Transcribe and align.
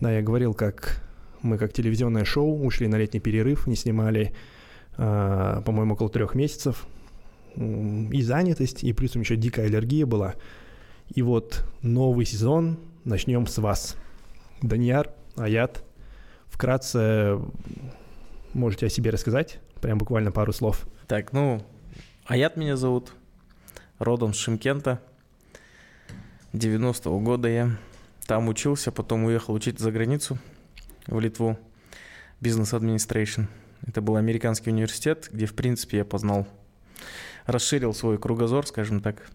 Да, 0.00 0.12
я 0.12 0.22
говорил, 0.22 0.54
как 0.54 1.02
мы 1.42 1.58
как 1.58 1.72
телевизионное 1.72 2.24
шоу 2.24 2.64
ушли 2.64 2.86
на 2.88 2.96
летний 2.96 3.20
перерыв, 3.20 3.66
не 3.66 3.74
снимали, 3.74 4.32
э, 4.96 5.62
по-моему, 5.64 5.94
около 5.94 6.08
трех 6.08 6.34
месяцев. 6.34 6.86
И 7.56 8.22
занятость, 8.22 8.84
и 8.84 8.92
плюс 8.92 9.16
еще 9.16 9.36
дикая 9.36 9.66
аллергия 9.66 10.06
была. 10.06 10.34
И 11.08 11.22
вот 11.22 11.64
новый 11.82 12.26
сезон, 12.26 12.78
начнем 13.04 13.46
с 13.46 13.58
вас. 13.58 13.96
Данияр, 14.62 15.12
Аят, 15.36 15.82
вкратце 16.46 17.38
можете 18.54 18.86
о 18.86 18.90
себе 18.90 19.10
рассказать? 19.10 19.58
Прям 19.80 19.98
буквально 19.98 20.30
пару 20.30 20.52
слов. 20.52 20.86
Так, 21.08 21.32
ну, 21.32 21.64
Аят 22.26 22.56
меня 22.56 22.76
зовут, 22.76 23.12
родом 23.98 24.34
с 24.34 24.36
Шимкента. 24.36 25.00
90-го 26.52 27.18
года 27.20 27.48
я 27.48 27.78
там 28.28 28.48
учился, 28.48 28.92
потом 28.92 29.24
уехал 29.24 29.54
учить 29.54 29.78
за 29.78 29.90
границу, 29.90 30.36
в 31.06 31.18
Литву, 31.18 31.58
бизнес 32.42 32.74
администрейшн. 32.74 33.44
Это 33.86 34.02
был 34.02 34.16
американский 34.16 34.70
университет, 34.70 35.30
где, 35.32 35.46
в 35.46 35.54
принципе, 35.54 35.96
я 35.96 36.04
познал, 36.04 36.46
расширил 37.46 37.94
свой 37.94 38.18
кругозор, 38.18 38.66
скажем 38.66 39.00
так. 39.00 39.30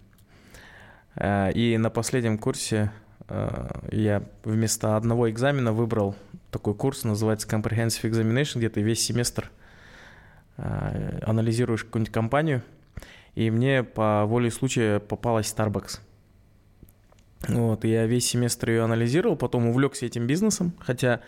Э, 1.15 1.51
и 1.53 1.75
на 1.79 1.89
последнем 1.89 2.37
курсе 2.37 2.91
э, 3.29 3.81
я 3.91 4.23
вместо 4.43 4.95
одного 4.95 5.27
экзамена 5.31 5.73
выбрал 5.73 6.15
такой 6.51 6.75
курс, 6.75 7.03
называется 7.03 7.47
Comprehensive 7.47 8.03
Examination, 8.03 8.59
где 8.59 8.69
ты 8.69 8.83
весь 8.83 9.03
семестр 9.03 9.49
э, 10.57 11.19
анализируешь 11.23 11.83
какую-нибудь 11.83 12.13
компанию. 12.13 12.61
И 13.33 13.49
мне 13.49 13.83
по 13.83 14.25
воле 14.27 14.51
случая 14.51 14.99
попалась 14.99 15.51
Starbucks– 15.51 15.99
вот, 17.47 17.83
я 17.83 18.05
весь 18.05 18.27
семестр 18.27 18.69
ее 18.69 18.83
анализировал, 18.83 19.35
потом 19.35 19.67
увлекся 19.67 20.05
этим 20.05 20.27
бизнесом, 20.27 20.73
хотя 20.79 21.21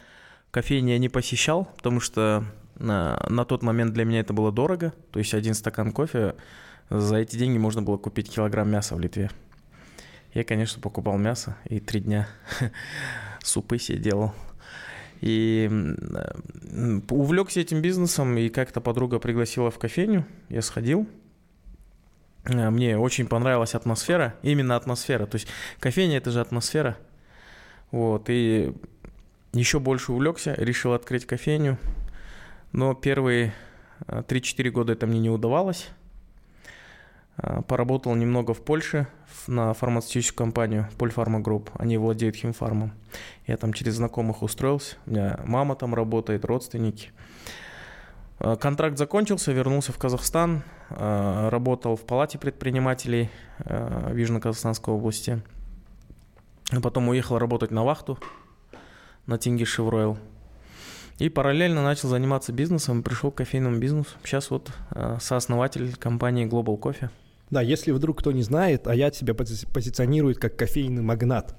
кофейни 0.52 0.92
я 0.92 0.98
не 0.98 1.10
посещал, 1.10 1.66
потому 1.76 2.00
что 2.00 2.46
на, 2.76 3.26
на 3.30 3.46
тот 3.46 3.64
момент 3.64 3.94
для 3.94 4.06
меня 4.06 4.22
это 4.22 4.34
было 4.34 4.52
дорого. 4.52 4.94
То 5.12 5.20
есть 5.20 5.34
один 5.34 5.54
стакан 5.54 5.92
кофе, 5.92 6.36
за 6.90 7.18
эти 7.18 7.36
деньги 7.36 7.58
можно 7.58 7.82
было 7.82 7.98
купить 7.98 8.34
килограмм 8.34 8.70
мяса 8.70 8.96
в 8.96 9.00
Литве. 9.00 9.30
Я, 10.34 10.44
конечно, 10.44 10.82
покупал 10.82 11.18
мясо 11.18 11.58
и 11.66 11.80
три 11.80 12.02
дня 12.02 12.28
супы 13.44 13.78
себе 13.78 13.98
делал. 13.98 14.34
И 15.22 15.70
увлекся 17.10 17.62
этим 17.62 17.82
бизнесом, 17.82 18.38
и 18.38 18.50
как-то 18.50 18.82
подруга 18.82 19.20
пригласила 19.20 19.72
в 19.72 19.80
кофейню, 19.80 20.26
я 20.50 20.62
сходил– 20.62 21.08
Э, 21.18 21.25
мне 22.48 22.98
очень 22.98 23.28
понравилась 23.28 23.76
атмосфера, 23.76 24.36
именно 24.42 24.76
атмосфера. 24.76 25.26
То 25.26 25.36
есть 25.36 25.48
кофейня– 25.80 26.18
это 26.20 26.32
же 26.32 26.42
атмосфера. 26.42 26.98
Вот, 27.92 28.30
и 28.30 28.74
еще 29.54 29.80
больше 29.80 30.12
увлекся, 30.12 30.54
решил 30.54 30.94
открыть 30.94 31.26
кофейню. 31.26 31.78
Но 32.72 32.94
первые 32.94 33.54
3-4 34.08 34.68
э, 34.68 34.70
года 34.70 34.94
это 34.94 35.08
мне 35.08 35.20
не 35.20 35.30
удавалось. 35.30 35.88
Э, 37.38 37.62
поработал 37.68 38.16
немного 38.16 38.54
в 38.54 38.62
Польше 38.64 39.08
на 39.48 39.74
фармацевтическую 39.74 40.46
компанию 40.46 40.90
Polpharma 40.98 41.40
Group. 41.40 41.70
Они 41.76 41.98
владеют 41.98 42.36
химфармом. 42.36 42.94
Я 43.48 43.58
там 43.58 43.74
через 43.74 43.96
знакомых 43.96 44.42
устроился. 44.42 44.98
У 45.06 45.12
меня 45.12 45.40
мама 45.46 45.76
там 45.76 45.94
работает, 45.94 46.46
родственники. 46.46 47.12
Э, 48.40 48.56
контракт 48.56 48.98
закончился, 48.98 49.52
вернулся 49.52 49.92
в 49.92 49.98
Казахстан, 49.98 50.64
э, 50.90 51.50
работал 51.50 51.96
в 51.96 52.06
палате 52.06 52.38
предпринимателей 52.38 53.30
э, 53.60 54.12
Южно-Казахстанской 54.14 54.94
области. 54.94 55.42
Потом 56.82 57.10
уехал 57.10 57.38
работать 57.38 57.72
на 57.72 57.84
вахту 57.84 58.20
на 59.28 59.38
Тинге 59.38 59.66
Шевройл. 59.66 60.18
И 61.18 61.30
параллельно 61.30 61.82
начал 61.82 62.10
заниматься 62.10 62.52
бизнесом, 62.52 63.02
пришел 63.02 63.32
к 63.32 63.36
кофейному 63.36 63.78
бизнесу. 63.78 64.10
Сейчас 64.24 64.50
вот 64.50 64.72
сооснователь 65.22 65.96
компании 65.96 66.46
Global 66.46 66.78
Coffee. 66.78 67.10
Да, 67.52 67.62
если 67.62 67.92
вдруг 67.92 68.20
кто 68.20 68.34
не 68.34 68.42
знает, 68.42 68.88
Аят 68.88 69.16
себя 69.16 69.34
позиционирует 69.34 70.40
как 70.40 70.58
кофейный 70.58 71.04
магнат. 71.04 71.56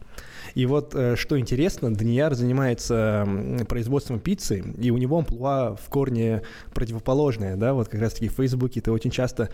И 0.57 0.65
вот 0.65 0.97
что 1.17 1.39
интересно, 1.39 1.95
Данияр 1.95 2.35
занимается 2.35 3.29
производством 3.69 4.19
пиццы, 4.21 4.65
и 4.81 4.91
у 4.91 4.97
него 4.97 5.19
амплуа 5.19 5.77
в 5.77 5.91
корне 5.91 6.41
противоположное, 6.73 7.57
да, 7.57 7.75
вот 7.75 7.89
как 7.89 8.01
раз-таки 8.01 8.29
в 8.29 8.33
Фейсбуке 8.33 8.81
ты 8.81 8.91
очень 8.91 9.11
часто, 9.11 9.51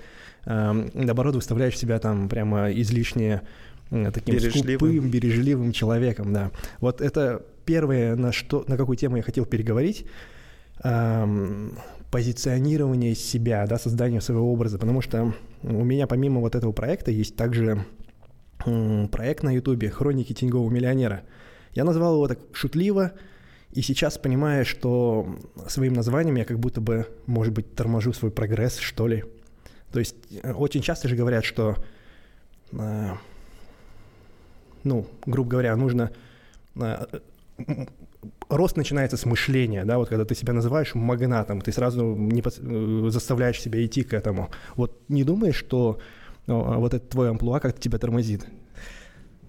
наоборот, 0.47 1.35
выставляешь 1.35 1.77
себя 1.77 1.99
там 1.99 2.29
прямо 2.29 2.71
излишне 2.71 3.43
таким 3.91 4.37
бережливым. 4.37 4.79
скупым, 4.79 5.11
бережливым 5.11 5.73
человеком, 5.73 6.33
да. 6.33 6.53
Вот 6.79 7.01
это 7.01 7.43
первое, 7.65 8.15
на, 8.15 8.31
что, 8.31 8.65
на 8.69 8.77
какую 8.77 8.97
тему 8.97 9.17
я 9.17 9.25
хотел 9.25 9.45
переговорить 9.45 10.07
позиционирование 12.13 13.17
себя, 13.17 13.67
да, 13.67 13.77
создание 13.77 14.21
своего 14.21 14.53
образа, 14.53 14.79
потому 14.79 15.01
что 15.01 15.34
у 15.65 15.84
меня 15.84 16.07
помимо 16.07 16.41
вот 16.41 16.55
этого 16.55 16.71
проекта 16.71 17.11
есть 17.11 17.34
также 17.34 17.84
проект 18.65 19.43
на 19.43 19.55
Ютубе 19.55 19.91
«Хроники 19.91 20.33
теневого 20.33 20.71
миллионера». 20.71 21.23
Я 21.75 21.84
назвал 21.84 22.15
его 22.15 22.28
так 22.28 22.39
шутливо, 22.53 23.12
и 23.73 23.81
сейчас 23.81 24.19
понимаю, 24.19 24.65
что 24.67 25.27
своим 25.69 25.95
названием 25.95 26.37
я 26.37 26.45
как 26.45 26.59
будто 26.59 26.81
бы, 26.81 27.06
может 27.27 27.55
быть, 27.55 27.75
торможу 27.75 28.12
свой 28.12 28.31
прогресс, 28.31 28.78
что 28.78 29.06
ли. 29.06 29.25
То 29.93 29.99
есть 29.99 30.17
э, 30.43 30.53
очень 30.53 30.83
часто 30.83 31.09
же 31.09 31.17
говорят, 31.17 31.45
что, 31.45 31.77
э, 32.72 33.11
ну, 34.84 35.06
грубо 35.25 35.51
говоря, 35.51 35.77
нужно 35.77 36.11
э, 36.77 37.05
рост 38.49 38.77
начинается 38.77 39.17
с 39.17 39.25
мышления, 39.25 39.84
да, 39.84 39.99
вот 39.99 40.09
когда 40.09 40.25
ты 40.25 40.34
себя 40.34 40.53
называешь 40.53 40.95
магнатом, 40.95 41.61
ты 41.61 41.72
сразу 41.72 42.15
не 42.15 42.43
заставляешь 43.11 43.61
себя 43.61 43.84
идти 43.84 44.03
к 44.03 44.12
этому. 44.12 44.51
Вот 44.77 45.01
не 45.09 45.25
думаешь, 45.25 45.56
что 45.56 45.99
ну, 46.47 46.64
а 46.64 46.78
вот 46.78 46.94
этот 46.94 47.10
твой 47.10 47.30
амплуа 47.30 47.60
как-то 47.60 47.80
тебя 47.80 47.98
тормозит? 47.98 48.47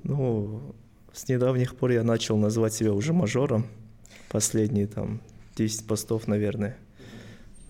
Ну, 0.03 0.75
с 1.13 1.27
недавних 1.27 1.75
пор 1.75 1.91
я 1.91 2.03
начал 2.03 2.37
называть 2.37 2.73
себя 2.73 2.93
уже 2.93 3.13
мажором. 3.13 3.67
Последние 4.29 4.87
там 4.87 5.21
10 5.55 5.87
постов, 5.87 6.27
наверное. 6.27 6.77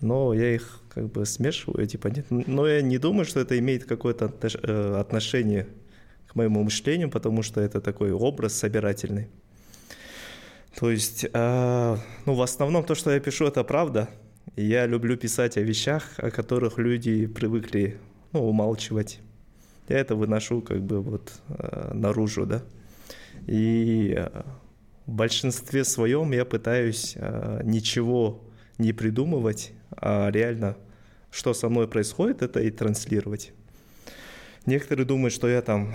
Но 0.00 0.34
я 0.34 0.54
их 0.54 0.80
как 0.88 1.10
бы 1.10 1.24
смешиваю, 1.24 1.86
типа 1.86 2.08
нет. 2.08 2.26
Но 2.30 2.66
я 2.66 2.82
не 2.82 2.98
думаю, 2.98 3.24
что 3.24 3.40
это 3.40 3.58
имеет 3.58 3.84
какое-то 3.84 4.32
э, 4.42 4.96
отношение 5.00 5.66
к 6.26 6.34
моему 6.34 6.62
мышлению, 6.62 7.10
потому 7.10 7.42
что 7.42 7.60
это 7.60 7.80
такой 7.80 8.12
образ 8.12 8.54
собирательный. 8.54 9.28
То 10.78 10.90
есть, 10.90 11.24
э, 11.32 11.96
ну, 12.26 12.34
в 12.34 12.42
основном 12.42 12.84
то, 12.84 12.94
что 12.94 13.10
я 13.12 13.20
пишу, 13.20 13.46
это 13.46 13.62
правда. 13.64 14.08
я 14.56 14.86
люблю 14.86 15.16
писать 15.16 15.56
о 15.56 15.62
вещах, 15.62 16.04
о 16.18 16.30
которых 16.30 16.78
люди 16.78 17.26
привыкли, 17.26 17.98
ну, 18.34 18.48
умалчивать. 18.48 19.20
Я 19.88 19.98
это 19.98 20.16
выношу 20.16 20.60
как 20.60 20.82
бы 20.82 21.00
вот 21.00 21.32
э, 21.48 21.92
наружу, 21.94 22.46
да. 22.46 22.62
И 23.46 24.14
э, 24.16 24.42
в 25.06 25.12
большинстве 25.12 25.84
своем 25.84 26.32
я 26.32 26.44
пытаюсь 26.44 27.14
э, 27.16 27.60
ничего 27.64 28.42
не 28.78 28.92
придумывать, 28.92 29.72
а 29.90 30.30
реально, 30.30 30.76
что 31.30 31.54
со 31.54 31.68
мной 31.68 31.86
происходит, 31.86 32.42
это 32.42 32.60
и 32.60 32.70
транслировать. 32.70 33.52
Некоторые 34.66 35.06
думают, 35.06 35.32
что 35.32 35.48
я 35.48 35.62
там 35.62 35.94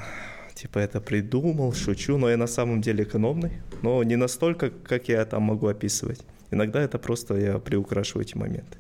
типа 0.54 0.80
это 0.80 1.02
придумал, 1.02 1.74
шучу, 1.74 2.18
но 2.18 2.30
я 2.30 2.38
на 2.38 2.48
самом 2.48 2.82
деле 2.82 3.04
экономный, 3.04 3.52
но 3.82 4.04
не 4.04 4.16
настолько, 4.16 4.70
как 4.70 5.10
я 5.10 5.26
там 5.26 5.44
могу 5.44 5.68
описывать. 5.68 6.22
Иногда 6.52 6.82
это 6.82 7.00
просто 7.00 7.36
я 7.36 7.60
приукрашиваю 7.60 8.26
эти 8.26 8.38
моменты. 8.38 8.78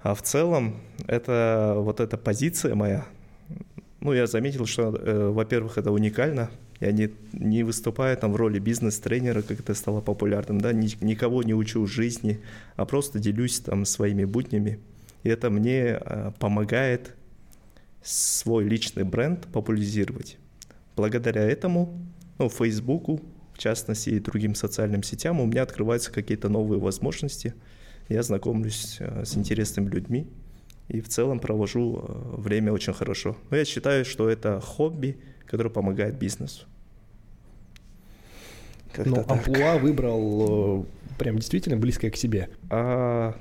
А 0.00 0.14
в 0.14 0.22
целом, 0.22 0.76
это 1.06 1.74
вот 1.76 2.00
эта 2.00 2.16
позиция 2.16 2.74
моя, 2.74 3.06
ну, 4.00 4.12
я 4.12 4.26
заметил, 4.26 4.66
что, 4.66 4.94
э, 4.94 5.28
во-первых, 5.30 5.76
это 5.76 5.90
уникально. 5.90 6.50
Я 6.80 6.92
не, 6.92 7.10
не 7.32 7.64
выступаю 7.64 8.16
там 8.16 8.32
в 8.32 8.36
роли 8.36 8.60
бизнес-тренера, 8.60 9.42
как 9.42 9.58
это 9.58 9.74
стало 9.74 10.00
популярным, 10.00 10.60
да, 10.60 10.72
Ни, 10.72 10.88
никого 11.04 11.42
не 11.42 11.52
учу 11.52 11.84
жизни, 11.86 12.40
а 12.76 12.84
просто 12.84 13.18
делюсь 13.18 13.58
там 13.58 13.84
своими 13.84 14.24
буднями. 14.24 14.78
И 15.24 15.28
это 15.28 15.50
мне 15.50 15.98
э, 16.00 16.30
помогает 16.38 17.16
свой 18.02 18.64
личный 18.64 19.02
бренд 19.02 19.48
популяризировать. 19.52 20.38
Благодаря 20.94 21.42
этому, 21.42 21.98
ну, 22.38 22.48
Фейсбуку, 22.48 23.20
в 23.52 23.58
частности, 23.58 24.10
и 24.10 24.20
другим 24.20 24.54
социальным 24.54 25.02
сетям, 25.02 25.40
у 25.40 25.46
меня 25.46 25.62
открываются 25.62 26.12
какие-то 26.12 26.48
новые 26.48 26.78
возможности. 26.78 27.54
Я 28.08 28.22
знакомлюсь 28.22 28.96
э, 29.00 29.24
с 29.24 29.36
интересными 29.36 29.90
людьми 29.90 30.26
и 30.88 31.00
в 31.00 31.08
целом 31.08 31.40
провожу 31.40 31.98
э, 31.98 32.40
время 32.40 32.72
очень 32.72 32.94
хорошо. 32.94 33.36
Но 33.50 33.56
я 33.56 33.64
считаю, 33.64 34.04
что 34.04 34.28
это 34.28 34.60
хобби, 34.60 35.18
которое 35.46 35.70
помогает 35.70 36.18
бизнесу. 36.18 36.66
Ну, 38.96 39.24
амплуа 39.28 39.76
выбрал 39.78 40.82
э, 40.82 41.14
прям 41.18 41.36
действительно 41.36 41.76
близкое 41.76 42.10
к 42.10 42.16
себе. 42.16 42.48
А, 42.70 43.36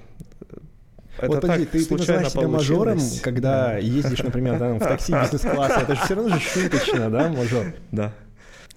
это 1.18 1.28
вот 1.28 1.42
подожди, 1.42 1.66
ты, 1.66 1.86
ты 1.86 1.96
называешь 1.96 2.32
себя 2.32 2.48
мажором, 2.48 3.00
когда 3.24 3.68
да. 3.68 3.78
ездишь, 3.78 4.22
например, 4.22 4.60
да, 4.60 4.74
в 4.74 4.80
такси 4.80 5.14
бизнес-класса. 5.14 5.82
Это 5.82 5.96
же 5.96 6.02
все 6.02 6.16
равно 6.16 6.38
же 6.38 6.42
шуточно, 6.42 7.10
да, 7.10 7.30
мажор? 7.30 7.74
Да. 7.92 8.14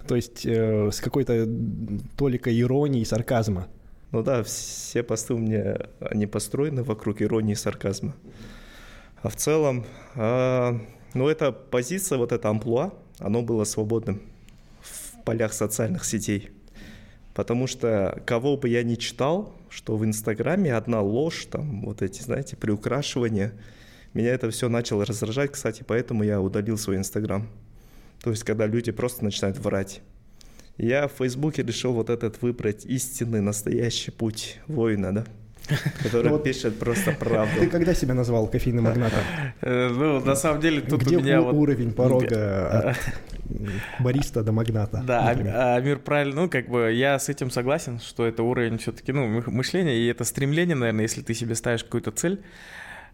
То 0.07 0.17
есть 0.17 0.47
э, 0.47 0.91
с 0.91 1.01
какой-то 1.01 1.47
толикой 2.17 2.59
иронии 2.59 3.03
и 3.03 3.05
сарказма. 3.05 3.67
Ну 4.13 4.23
да, 4.23 4.43
все 4.43 5.03
посты 5.05 5.35
у 5.35 5.39
меня, 5.39 5.77
они 6.01 6.27
построены 6.27 6.83
вокруг 6.83 7.23
иронии 7.23 7.53
и 7.53 7.57
сарказма. 7.57 8.15
А 9.23 9.29
в 9.29 9.37
целом, 9.37 9.85
э, 10.17 10.79
ну 11.15 11.29
эта 11.29 11.53
позиция, 11.53 12.19
вот 12.19 12.33
это 12.33 12.49
амплуа, 12.49 12.93
оно 13.19 13.43
было 13.43 13.65
свободным 13.65 14.21
в 14.81 15.23
полях 15.25 15.53
социальных 15.53 16.05
сетей. 16.05 16.51
Потому 17.35 17.69
что 17.69 18.21
кого 18.27 18.57
бы 18.57 18.69
я 18.69 18.83
ни 18.83 18.97
читал, 18.97 19.55
что 19.69 19.97
в 19.97 20.05
Инстаграме 20.05 20.75
одна 20.75 21.01
ложь, 21.01 21.47
там 21.47 21.83
вот 21.83 22.03
эти, 22.03 22.21
знаете, 22.23 22.57
приукрашивания, 22.57 23.53
меня 24.13 24.35
это 24.35 24.51
все 24.51 24.69
начало 24.69 25.05
раздражать, 25.05 25.53
кстати, 25.53 25.85
поэтому 25.87 26.25
я 26.25 26.41
удалил 26.41 26.77
свой 26.77 26.97
Инстаграм. 26.97 27.49
То 28.21 28.31
есть, 28.31 28.43
когда 28.43 28.67
люди 28.67 28.91
просто 28.91 29.25
начинают 29.25 29.59
врать. 29.59 30.03
Я 30.81 31.09
в 31.09 31.13
Фейсбуке 31.19 31.63
решил 31.63 31.93
вот 31.93 32.09
этот 32.09 32.41
выбрать 32.41 32.87
истинный, 32.87 33.43
настоящий 33.43 34.11
путь 34.11 34.59
воина, 34.67 35.15
да? 35.15 35.25
Который 36.03 36.39
пишет 36.39 36.79
просто 36.79 37.13
правду. 37.13 37.61
Ты 37.61 37.67
когда 37.67 37.93
себя 37.93 38.15
назвал 38.15 38.47
кофейным 38.47 38.85
магнатом? 38.85 39.21
Э, 39.61 39.91
ну, 39.91 40.21
на 40.25 40.35
самом 40.35 40.63
деле, 40.63 40.81
тут 40.81 41.03
Где 41.03 41.19
у 41.19 41.21
меня 41.21 41.43
вот... 41.43 41.55
уровень 41.55 41.93
порога 41.93 42.93
от 42.93 42.97
бариста 44.01 44.43
до 44.43 44.53
магната? 44.53 45.03
Да, 45.07 45.29
а, 45.29 45.77
Амир 45.77 45.99
правильно, 45.99 46.43
ну, 46.43 46.49
как 46.49 46.71
бы 46.71 46.91
я 46.91 47.19
с 47.19 47.29
этим 47.29 47.51
согласен, 47.51 48.01
что 48.01 48.27
это 48.27 48.43
уровень 48.43 48.79
все-таки, 48.79 49.13
ну, 49.13 49.43
мышления, 49.51 49.99
и 49.99 50.07
это 50.07 50.25
стремление, 50.25 50.77
наверное, 50.77 51.03
если 51.03 51.21
ты 51.21 51.35
себе 51.35 51.57
ставишь 51.57 51.85
какую-то 51.85 52.11
цель. 52.11 52.43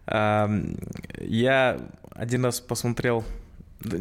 Я 0.07 1.77
один 2.11 2.45
раз 2.45 2.61
посмотрел, 2.61 3.25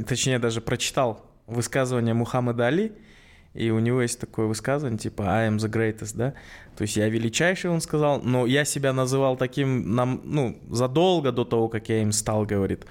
точнее, 0.07 0.39
даже 0.39 0.61
прочитал 0.61 1.29
высказывание 1.49 2.15
Мухаммада 2.15 2.67
Али, 2.67 2.93
и 3.57 3.71
у 3.71 3.79
него 3.79 4.03
есть 4.03 4.21
такое 4.21 4.47
высказывание, 4.47 4.99
типа 4.99 5.23
«I 5.23 5.49
am 5.49 5.57
the 5.57 5.71
greatest», 5.71 6.17
да? 6.17 6.35
То 6.77 6.83
есть 6.83 6.97
я 6.97 7.09
величайший, 7.09 7.71
он 7.71 7.81
сказал, 7.81 8.21
но 8.23 8.47
я 8.47 8.65
себя 8.65 8.93
называл 8.93 9.37
таким, 9.37 9.95
нам, 9.95 10.21
ну, 10.25 10.59
задолго 10.71 11.33
до 11.33 11.45
того, 11.45 11.69
как 11.69 11.89
я 11.89 12.03
им 12.03 12.13
стал, 12.13 12.45
говорит. 12.45 12.87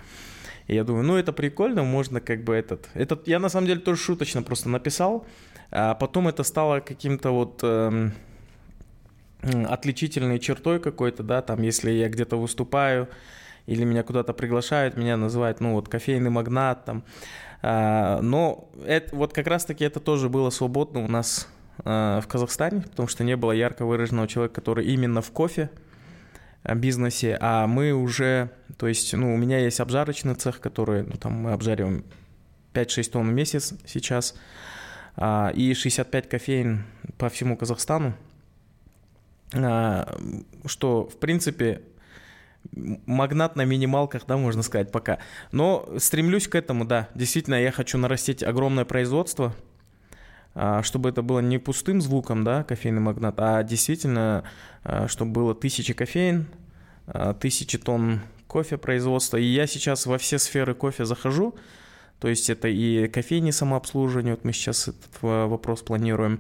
И 0.68 0.76
я 0.76 0.84
думаю, 0.84 1.06
ну, 1.06 1.16
это 1.16 1.32
прикольно, 1.34 1.84
можно 1.84 2.20
как 2.20 2.44
бы 2.44 2.56
этот... 2.56 2.90
этот 2.96 3.28
я 3.28 3.40
на 3.40 3.50
самом 3.50 3.68
деле 3.68 3.80
тоже 3.80 4.02
шуточно 4.02 4.42
просто 4.42 4.70
написал, 4.70 5.26
а 5.72 5.94
потом 5.94 6.28
это 6.28 6.44
стало 6.44 6.80
каким-то 6.80 7.32
вот... 7.32 7.60
Эм, 7.64 8.14
отличительной 9.46 10.40
чертой 10.40 10.80
какой-то, 10.80 11.24
да, 11.24 11.42
там, 11.42 11.62
если 11.62 11.92
я 11.92 12.10
где-то 12.10 12.38
выступаю 12.38 13.08
или 13.68 13.84
меня 13.84 14.04
куда-то 14.04 14.34
приглашают, 14.34 14.98
меня 14.98 15.18
называют, 15.18 15.60
ну, 15.60 15.74
вот, 15.74 15.90
кофейный 15.90 16.30
магнат, 16.30 16.86
там, 16.86 17.04
но 17.68 18.70
это, 18.86 19.16
вот 19.16 19.34
как 19.34 19.48
раз-таки 19.48 19.84
это 19.84 20.00
тоже 20.00 20.30
было 20.30 20.50
свободно 20.50 21.04
у 21.04 21.08
нас 21.08 21.48
а, 21.84 22.22
в 22.22 22.28
Казахстане, 22.28 22.82
потому 22.82 23.08
что 23.08 23.24
не 23.24 23.36
было 23.36 23.52
ярко 23.52 23.86
выраженного 23.86 24.28
человека, 24.28 24.56
который 24.56 24.86
именно 24.86 25.22
в 25.22 25.32
кофе 25.32 25.70
а, 26.64 26.76
бизнесе, 26.76 27.38
а 27.42 27.68
мы 27.68 27.92
уже, 27.92 28.50
то 28.78 28.88
есть, 28.88 29.14
ну, 29.14 29.34
у 29.34 29.38
меня 29.38 29.60
есть 29.60 29.80
обжарочный 29.80 30.36
цех, 30.36 30.60
который, 30.60 31.04
ну, 31.04 31.14
там 31.14 31.34
мы 31.34 31.52
обжариваем 31.52 32.06
5-6 32.74 33.12
тонн 33.12 33.30
в 33.30 33.34
месяц 33.34 33.74
сейчас, 33.86 34.36
и 35.54 35.74
65 35.74 36.28
кофеин 36.28 36.84
по 37.18 37.30
всему 37.30 37.56
Казахстану, 37.56 38.16
что, 39.54 41.08
в 41.08 41.18
принципе, 41.20 41.84
магнат 42.74 43.56
на 43.56 43.66
минималках, 43.66 44.24
да, 44.28 44.38
можно 44.38 44.64
сказать, 44.64 44.92
пока. 44.92 45.20
Но 45.52 45.88
стремлюсь 45.98 46.48
к 46.48 46.56
этому, 46.56 46.86
да. 46.86 47.10
Действительно, 47.16 47.56
я 47.56 47.72
хочу 47.72 47.98
нарастить 47.98 48.44
огромное 48.44 48.86
производство, 48.86 49.54
а, 50.54 50.84
чтобы 50.84 51.10
это 51.10 51.22
было 51.22 51.40
не 51.40 51.58
пустым 51.58 52.02
звуком, 52.02 52.44
да, 52.44 52.64
кофейный 52.64 53.02
магнат, 53.02 53.36
а 53.38 53.64
действительно, 53.64 54.44
а, 54.84 55.08
чтобы 55.08 55.32
было 55.32 55.56
тысячи 55.56 55.94
кофеин, 55.94 56.48
а, 57.08 57.34
тысячи 57.34 57.78
тонн 57.78 58.22
кофе 58.48 58.78
производства. 58.78 59.38
И 59.38 59.44
я 59.44 59.68
сейчас 59.68 60.06
во 60.06 60.18
все 60.18 60.40
сферы 60.40 60.74
кофе 60.74 61.06
захожу, 61.06 61.56
то 62.20 62.30
есть 62.30 62.50
это 62.50 62.70
и 62.70 63.08
кофейни 63.10 63.52
самообслуживание, 63.52 64.36
вот 64.36 64.46
мы 64.46 64.54
сейчас 64.54 64.88
этот 64.88 65.22
вопрос 65.22 65.82
планируем, 65.82 66.40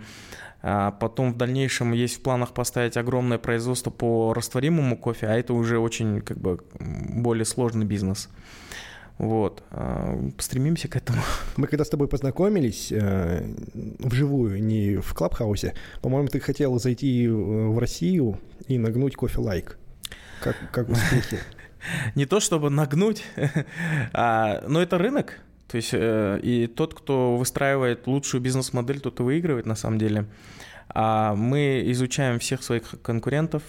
потом 0.91 1.33
в 1.33 1.37
дальнейшем 1.37 1.91
есть 1.91 2.15
в 2.15 2.21
планах 2.21 2.53
поставить 2.53 2.97
огромное 2.97 3.37
производство 3.37 3.91
по 3.91 4.33
растворимому 4.33 4.97
кофе, 4.97 5.27
а 5.27 5.35
это 5.35 5.53
уже 5.53 5.77
очень 5.77 6.21
как 6.21 6.37
бы 6.37 6.59
более 6.79 7.45
сложный 7.45 7.85
бизнес. 7.85 8.29
Вот. 9.17 9.63
А, 9.71 10.17
стремимся 10.39 10.87
к 10.87 10.95
этому. 10.95 11.21
Мы 11.57 11.67
когда 11.67 11.85
с 11.85 11.89
тобой 11.89 12.07
познакомились 12.07 12.91
э, 12.91 13.45
вживую, 13.99 14.61
не 14.63 14.97
в 14.97 15.13
Клабхаусе, 15.13 15.73
по-моему, 16.01 16.27
ты 16.27 16.39
хотел 16.39 16.79
зайти 16.79 17.27
в 17.27 17.77
Россию 17.77 18.39
и 18.67 18.77
нагнуть 18.77 19.15
кофе 19.15 19.39
лайк. 19.39 19.77
Как, 20.41 20.55
как 20.71 20.89
успехи? 20.89 21.39
Не 22.15 22.25
то 22.25 22.39
чтобы 22.39 22.69
нагнуть, 22.69 23.23
а, 24.13 24.63
но 24.67 24.81
это 24.81 24.97
рынок. 24.97 25.39
То 25.75 25.77
есть 25.77 25.89
э, 25.91 26.39
и 26.41 26.67
тот, 26.67 26.93
кто 26.93 27.35
выстраивает 27.35 28.07
лучшую 28.07 28.39
бизнес-модель, 28.39 29.01
тот 29.01 29.19
и 29.19 29.23
выигрывает 29.23 29.65
на 29.65 29.75
самом 29.75 29.97
деле. 29.97 30.25
А 30.87 31.35
мы 31.35 31.83
изучаем 31.87 32.39
всех 32.39 32.63
своих 32.63 32.95
конкурентов 33.01 33.61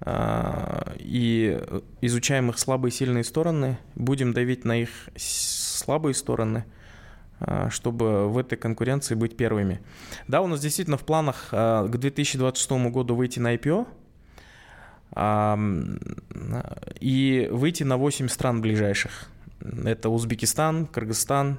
а, 0.00 0.92
и 0.98 1.56
изучаем 2.00 2.50
их 2.50 2.58
слабые 2.58 2.90
и 2.90 2.92
сильные 2.92 3.22
стороны, 3.22 3.78
будем 3.94 4.32
давить 4.32 4.64
на 4.64 4.82
их 4.82 4.90
слабые 5.14 6.14
стороны, 6.14 6.64
а, 7.38 7.70
чтобы 7.70 8.28
в 8.28 8.36
этой 8.36 8.58
конкуренции 8.58 9.14
быть 9.14 9.36
первыми. 9.36 9.80
Да, 10.26 10.40
у 10.40 10.48
нас 10.48 10.60
действительно 10.60 10.96
в 10.96 11.04
планах 11.04 11.50
а, 11.52 11.86
к 11.86 11.96
2026 11.96 12.72
году 12.90 13.14
выйти 13.14 13.38
на 13.38 13.54
IPO 13.54 13.86
и 17.00 17.48
выйти 17.52 17.84
на 17.84 17.96
8 17.98 18.26
стран 18.26 18.60
ближайших. 18.60 19.30
Это 19.60 20.08
Узбекистан, 20.08 20.86
Кыргызстан, 20.86 21.58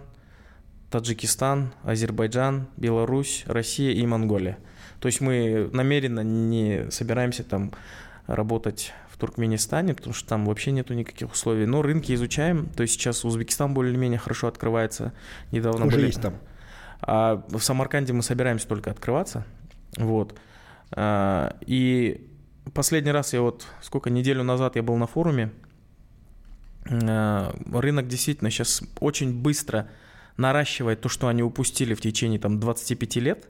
Таджикистан, 0.89 1.73
Азербайджан, 1.83 2.67
Беларусь, 2.77 3.43
Россия 3.47 3.93
и 3.93 4.05
Монголия. 4.05 4.57
То 4.99 5.07
есть 5.07 5.21
мы 5.21 5.69
намеренно 5.71 6.21
не 6.21 6.91
собираемся 6.91 7.43
там 7.43 7.71
работать 8.27 8.93
в 9.09 9.17
Туркменистане, 9.17 9.93
потому 9.93 10.13
что 10.13 10.29
там 10.29 10.45
вообще 10.45 10.71
нету 10.71 10.93
никаких 10.93 11.31
условий. 11.31 11.65
Но 11.65 11.81
рынки 11.81 12.13
изучаем. 12.13 12.67
То 12.69 12.83
есть 12.83 12.93
сейчас 12.93 13.23
Узбекистан 13.25 13.73
более-менее 13.73 14.19
хорошо 14.19 14.47
открывается. 14.47 15.13
Недавно 15.51 15.85
Уже 15.85 15.95
были... 15.95 16.07
есть 16.07 16.21
там. 16.21 16.35
А 17.01 17.43
в 17.49 17.59
Самарканде 17.59 18.13
мы 18.13 18.21
собираемся 18.21 18.67
только 18.67 18.91
открываться. 18.91 19.45
Вот. 19.97 20.37
А, 20.91 21.55
и 21.65 22.29
последний 22.73 23.11
раз 23.11 23.33
я 23.33 23.41
вот 23.41 23.65
сколько 23.81 24.09
неделю 24.09 24.43
назад 24.43 24.75
я 24.75 24.83
был 24.83 24.97
на 24.97 25.07
форуме 25.07 25.51
рынок 26.85 28.07
действительно 28.07 28.49
сейчас 28.49 28.81
очень 28.99 29.33
быстро 29.41 29.89
наращивает 30.37 31.01
то, 31.01 31.09
что 31.09 31.27
они 31.27 31.43
упустили 31.43 31.93
в 31.93 32.01
течение 32.01 32.39
там, 32.39 32.59
25 32.59 33.15
лет. 33.17 33.47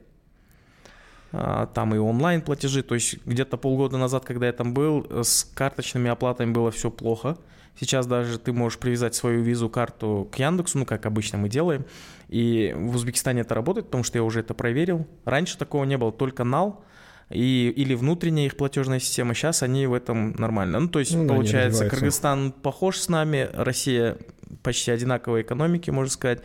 А, 1.32 1.66
там 1.66 1.94
и 1.94 1.98
онлайн 1.98 2.42
платежи, 2.42 2.82
то 2.82 2.94
есть 2.94 3.24
где-то 3.24 3.56
полгода 3.56 3.96
назад, 3.96 4.24
когда 4.24 4.46
я 4.46 4.52
там 4.52 4.74
был, 4.74 5.06
с 5.22 5.44
карточными 5.44 6.10
оплатами 6.10 6.52
было 6.52 6.70
все 6.70 6.90
плохо. 6.90 7.38
Сейчас 7.80 8.06
даже 8.06 8.38
ты 8.38 8.52
можешь 8.52 8.78
привязать 8.78 9.14
свою 9.14 9.42
визу-карту 9.42 10.28
к 10.30 10.38
Яндексу, 10.38 10.78
ну, 10.78 10.84
как 10.84 11.06
обычно 11.06 11.38
мы 11.38 11.48
делаем. 11.48 11.86
И 12.28 12.74
в 12.76 12.94
Узбекистане 12.94 13.40
это 13.40 13.54
работает, 13.54 13.86
потому 13.86 14.04
что 14.04 14.18
я 14.18 14.24
уже 14.24 14.40
это 14.40 14.52
проверил. 14.52 15.06
Раньше 15.24 15.56
такого 15.56 15.84
не 15.84 15.96
было, 15.96 16.12
только 16.12 16.44
нал 16.44 16.84
и, 17.30 17.72
или 17.74 17.94
внутренняя 17.94 18.46
их 18.46 18.56
платежная 18.56 18.98
система. 18.98 19.34
Сейчас 19.34 19.62
они 19.62 19.86
в 19.86 19.94
этом 19.94 20.32
нормально. 20.32 20.80
Ну, 20.80 20.88
то 20.88 20.98
есть, 20.98 21.14
ну, 21.14 21.26
получается, 21.26 21.88
Кыргызстан 21.88 22.52
похож 22.52 22.98
с 22.98 23.08
нами, 23.08 23.48
Россия 23.52 24.16
почти 24.62 24.90
одинаковые 24.90 25.42
экономики, 25.42 25.90
можно 25.90 26.10
сказать. 26.10 26.40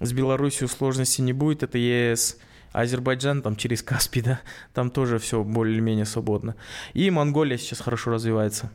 С 0.00 0.12
Беларусью 0.12 0.68
сложностей 0.68 1.22
не 1.22 1.32
будет, 1.32 1.62
это 1.62 1.78
ЕС. 1.78 2.38
Азербайджан 2.72 3.42
там 3.42 3.56
через 3.56 3.82
Каспий, 3.82 4.22
да, 4.22 4.40
там 4.72 4.90
тоже 4.90 5.18
все 5.18 5.42
более-менее 5.42 6.04
свободно. 6.04 6.54
И 6.94 7.10
Монголия 7.10 7.58
сейчас 7.58 7.80
хорошо 7.80 8.12
развивается. 8.12 8.70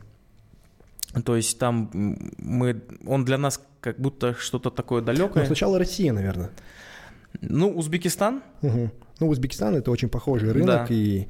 То 1.24 1.34
есть 1.34 1.58
там 1.58 1.90
мы, 2.36 2.82
он 3.06 3.24
для 3.24 3.38
нас 3.38 3.60
как 3.80 3.98
будто 3.98 4.34
что-то 4.34 4.70
такое 4.70 5.00
далекое. 5.00 5.44
Ну, 5.44 5.46
сначала 5.46 5.78
Россия, 5.78 6.12
наверное. 6.12 6.50
Ну, 7.40 7.74
Узбекистан. 7.74 8.42
Угу. 8.62 8.90
Ну, 9.20 9.28
Узбекистан 9.28 9.74
это 9.76 9.90
очень 9.90 10.08
похожий 10.08 10.52
рынок, 10.52 10.88
да. 10.88 10.94
и 10.94 11.26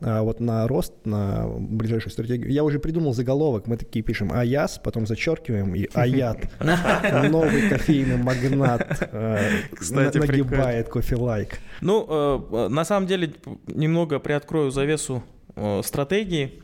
а 0.00 0.22
вот 0.22 0.40
на 0.40 0.68
рост, 0.68 0.92
на 1.04 1.46
ближайшую 1.48 2.12
стратегию. 2.12 2.50
Я 2.50 2.64
уже 2.64 2.78
придумал 2.78 3.14
заголовок, 3.14 3.66
мы 3.66 3.78
такие 3.78 4.04
пишем 4.04 4.30
«Аяс», 4.30 4.78
потом 4.82 5.06
зачеркиваем, 5.06 5.74
и 5.74 5.88
«Аят». 5.94 6.50
Новый 6.60 7.70
кофейный 7.70 8.18
магнат 8.18 9.08
э, 9.10 9.50
нагибает 9.90 10.90
кофе-лайк. 10.90 11.60
Ну, 11.80 12.06
э, 12.52 12.68
на 12.68 12.84
самом 12.84 13.06
деле, 13.06 13.32
немного 13.66 14.18
приоткрою 14.18 14.70
завесу 14.70 15.22
э, 15.54 15.80
стратегии. 15.82 16.62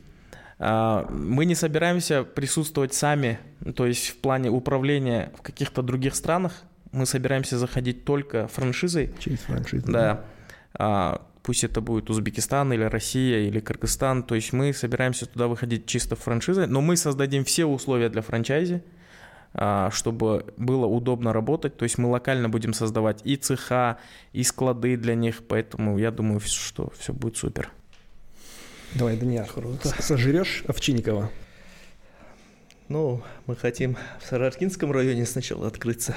А, 0.59 1.07
мы 1.09 1.45
не 1.45 1.55
собираемся 1.55 2.23
присутствовать 2.23 2.93
сами, 2.93 3.39
то 3.75 3.87
есть 3.87 4.09
в 4.09 4.17
плане 4.17 4.51
управления 4.51 5.31
в 5.35 5.41
каких-то 5.41 5.81
других 5.81 6.15
странах, 6.15 6.61
мы 6.93 7.05
собираемся 7.05 7.57
заходить 7.57 8.05
только 8.05 8.47
франшизой. 8.47 9.13
Через 9.19 9.39
франшизу. 9.39 9.91
Да. 9.91 10.23
А, 10.75 11.25
пусть 11.41 11.63
это 11.63 11.81
будет 11.81 12.09
Узбекистан 12.09 12.71
или 12.71 12.83
Россия 12.83 13.47
или 13.47 13.59
Кыргызстан. 13.59 14.23
То 14.23 14.35
есть 14.35 14.53
мы 14.53 14.73
собираемся 14.73 15.25
туда 15.25 15.47
выходить 15.47 15.85
чисто 15.87 16.15
франшизой, 16.15 16.67
но 16.67 16.81
мы 16.81 16.95
создадим 16.95 17.43
все 17.43 17.65
условия 17.65 18.09
для 18.09 18.21
франчайзи, 18.21 18.83
а, 19.53 19.89
чтобы 19.91 20.45
было 20.57 20.85
удобно 20.85 21.33
работать. 21.33 21.75
То 21.77 21.83
есть 21.83 21.97
мы 21.97 22.09
локально 22.09 22.47
будем 22.47 22.73
создавать 22.73 23.21
и 23.23 23.35
цеха, 23.35 23.97
и 24.31 24.43
склады 24.43 24.95
для 24.95 25.15
них, 25.15 25.41
поэтому 25.47 25.97
я 25.97 26.11
думаю, 26.11 26.39
что 26.39 26.91
все 26.97 27.11
будет 27.11 27.37
супер. 27.37 27.69
Давай, 28.93 29.17
Даниил, 29.17 29.45
сожрешь 29.99 30.63
Овчинникова? 30.67 31.31
Ну, 32.89 33.23
мы 33.47 33.55
хотим 33.55 33.97
в 34.21 34.27
Сараркинском 34.27 34.91
районе 34.91 35.25
сначала 35.25 35.67
открыться. 35.67 36.15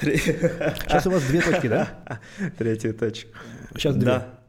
Сейчас 0.00 1.06
у 1.06 1.10
вас 1.10 1.22
две 1.24 1.40
точки, 1.40 1.66
да? 1.68 2.20
Третья 2.56 2.92
точка. 2.92 3.30
Сейчас 3.74 3.96
две. 3.96 4.06
Да. 4.06 4.40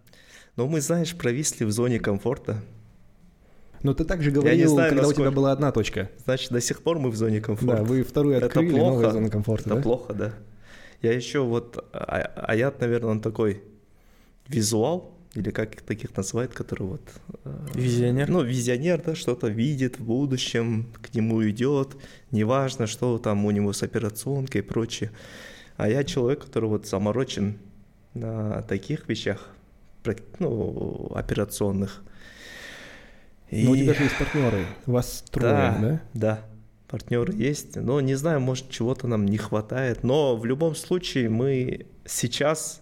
Но 0.55 0.67
мы, 0.67 0.81
знаешь, 0.81 1.15
провисли 1.15 1.63
в 1.63 1.71
зоне 1.71 1.99
комфорта. 1.99 2.61
Но 3.81 3.93
ты 3.93 4.03
также 4.03 4.31
говорил, 4.31 4.69
знаю, 4.71 4.89
когда 4.89 5.03
насколько... 5.03 5.21
у 5.21 5.23
тебя 5.23 5.35
была 5.35 5.51
одна 5.51 5.71
точка. 5.71 6.09
Значит, 6.25 6.51
до 6.51 6.59
сих 6.59 6.81
пор 6.81 6.99
мы 6.99 7.09
в 7.09 7.15
зоне 7.15 7.39
комфорта. 7.39 7.77
Да, 7.77 7.83
вы 7.83 8.03
вторую 8.03 8.43
открыли, 8.43 8.67
это 8.67 8.77
плохо. 8.77 8.93
новая 8.93 9.11
зона 9.11 9.29
комфорта, 9.29 9.69
Это 9.69 9.75
да? 9.75 9.81
плохо, 9.81 10.13
да. 10.13 10.33
Я 11.01 11.13
еще 11.13 11.39
вот, 11.39 11.77
а, 11.93 12.17
Аят, 12.47 12.81
наверное, 12.81 13.11
он 13.11 13.21
такой 13.21 13.63
визуал, 14.47 15.17
или 15.35 15.51
как 15.51 15.81
таких 15.81 16.15
называют, 16.17 16.53
которые 16.53 16.89
вот... 16.89 17.01
Э, 17.45 17.67
визионер? 17.73 18.29
Ну, 18.29 18.41
визионер, 18.41 19.01
да, 19.01 19.15
что-то 19.15 19.47
видит 19.47 19.99
в 19.99 20.05
будущем, 20.05 20.91
к 21.01 21.13
нему 21.13 21.47
идет, 21.49 21.95
неважно, 22.31 22.87
что 22.87 23.17
там 23.19 23.45
у 23.45 23.51
него 23.51 23.73
с 23.73 23.83
операционкой 23.83 24.61
и 24.61 24.63
прочее. 24.63 25.11
А 25.77 25.87
я 25.87 26.03
человек, 26.03 26.45
который 26.45 26.69
вот 26.69 26.87
заморочен 26.87 27.59
на 28.13 28.63
таких 28.63 29.07
вещах, 29.07 29.49
ну, 30.39 31.11
операционных. 31.13 32.01
И... 33.49 33.65
Но 33.65 33.71
у 33.71 33.75
тебя 33.75 33.93
же 33.93 34.03
есть 34.03 34.17
партнеры, 34.17 34.65
у 34.87 34.91
вас 34.91 35.23
трое, 35.31 35.53
да? 35.53 35.77
Да, 35.79 36.01
да 36.13 36.45
партнеры 36.89 37.33
есть, 37.33 37.75
но 37.75 38.01
не 38.01 38.15
знаю, 38.15 38.41
может 38.41 38.69
чего-то 38.69 39.07
нам 39.07 39.25
не 39.25 39.37
хватает, 39.37 40.03
но 40.03 40.35
в 40.35 40.45
любом 40.45 40.75
случае 40.75 41.29
мы 41.29 41.85
сейчас 42.05 42.81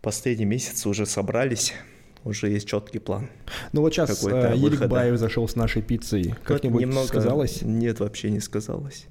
последний 0.00 0.44
месяц 0.44 0.86
уже 0.86 1.06
собрались, 1.06 1.74
уже 2.24 2.48
есть 2.48 2.68
четкий 2.68 2.98
план. 2.98 3.28
Ну 3.72 3.80
вот 3.82 3.92
сейчас 3.92 4.24
э, 4.24 4.54
Ерик 4.56 4.86
Баев 4.86 5.18
зашел 5.18 5.48
с 5.48 5.56
нашей 5.56 5.82
пиццей, 5.82 6.34
как-нибудь 6.44 6.80
немного... 6.80 7.08
сказалось? 7.08 7.62
Нет, 7.62 8.00
вообще 8.00 8.30
не 8.30 8.40
сказалось. 8.40 9.06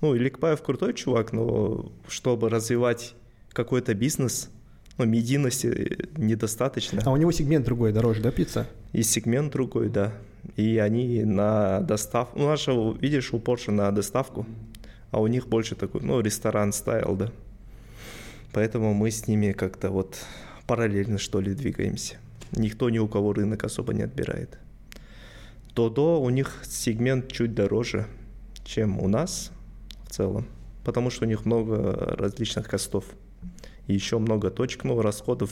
Ну, 0.00 0.16
Иликбаев 0.16 0.62
крутой 0.62 0.94
чувак, 0.94 1.32
но 1.32 1.92
чтобы 2.08 2.48
развивать 2.48 3.14
какой-то 3.52 3.92
бизнес, 3.94 4.48
ну, 4.96 5.04
медийности 5.04 6.08
недостаточно. 6.16 7.02
А 7.04 7.10
у 7.10 7.16
него 7.16 7.32
сегмент 7.32 7.66
другой, 7.66 7.92
дороже, 7.92 8.22
да, 8.22 8.30
пицца? 8.30 8.66
И 8.92 9.02
сегмент 9.02 9.52
другой, 9.52 9.90
да. 9.90 10.14
И 10.56 10.78
они 10.78 11.22
на 11.24 11.80
доставку, 11.80 12.38
ну, 12.38 12.48
наша, 12.48 12.72
видишь, 12.98 13.32
у 13.34 13.38
Porsche 13.38 13.72
на 13.72 13.90
доставку, 13.90 14.46
а 15.10 15.20
у 15.20 15.26
них 15.26 15.48
больше 15.48 15.74
такой, 15.74 16.00
ну, 16.00 16.20
ресторан 16.20 16.72
стайл, 16.72 17.16
да. 17.16 17.30
Поэтому 18.52 18.94
мы 18.94 19.10
с 19.10 19.26
ними 19.28 19.52
как-то 19.52 19.90
вот 19.90 20.18
параллельно, 20.66 21.18
что 21.18 21.40
ли, 21.40 21.54
двигаемся. 21.54 22.16
Никто 22.52 22.90
ни 22.90 22.98
у 22.98 23.08
кого 23.08 23.32
рынок 23.32 23.64
особо 23.64 23.92
не 23.94 24.02
отбирает. 24.02 24.58
Додо, 25.74 26.20
у 26.20 26.30
них 26.30 26.62
сегмент 26.64 27.30
чуть 27.30 27.54
дороже, 27.54 28.06
чем 28.64 28.98
у 29.00 29.08
нас 29.08 29.52
в 30.04 30.10
целом, 30.10 30.46
потому 30.84 31.10
что 31.10 31.24
у 31.24 31.28
них 31.28 31.44
много 31.44 32.16
различных 32.18 32.68
костов. 32.68 33.04
И 33.86 33.94
еще 33.94 34.18
много 34.18 34.50
точек, 34.50 34.84
ну, 34.84 35.00
расходов 35.00 35.50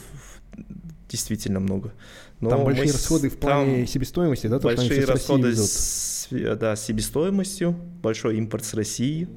действительно 1.08 1.60
много. 1.60 1.92
Но 2.40 2.50
там 2.50 2.64
большие 2.64 2.92
расходы 2.92 3.30
в 3.30 3.38
плане 3.38 3.86
себестоимости, 3.86 4.46
да? 4.48 4.58
То, 4.58 4.68
большие 4.68 5.04
расходы 5.04 5.54
с, 5.54 6.28
да, 6.30 6.76
себестоимостью, 6.76 7.72
большой 8.02 8.36
импорт 8.36 8.64
с 8.64 8.74
России. 8.74 9.28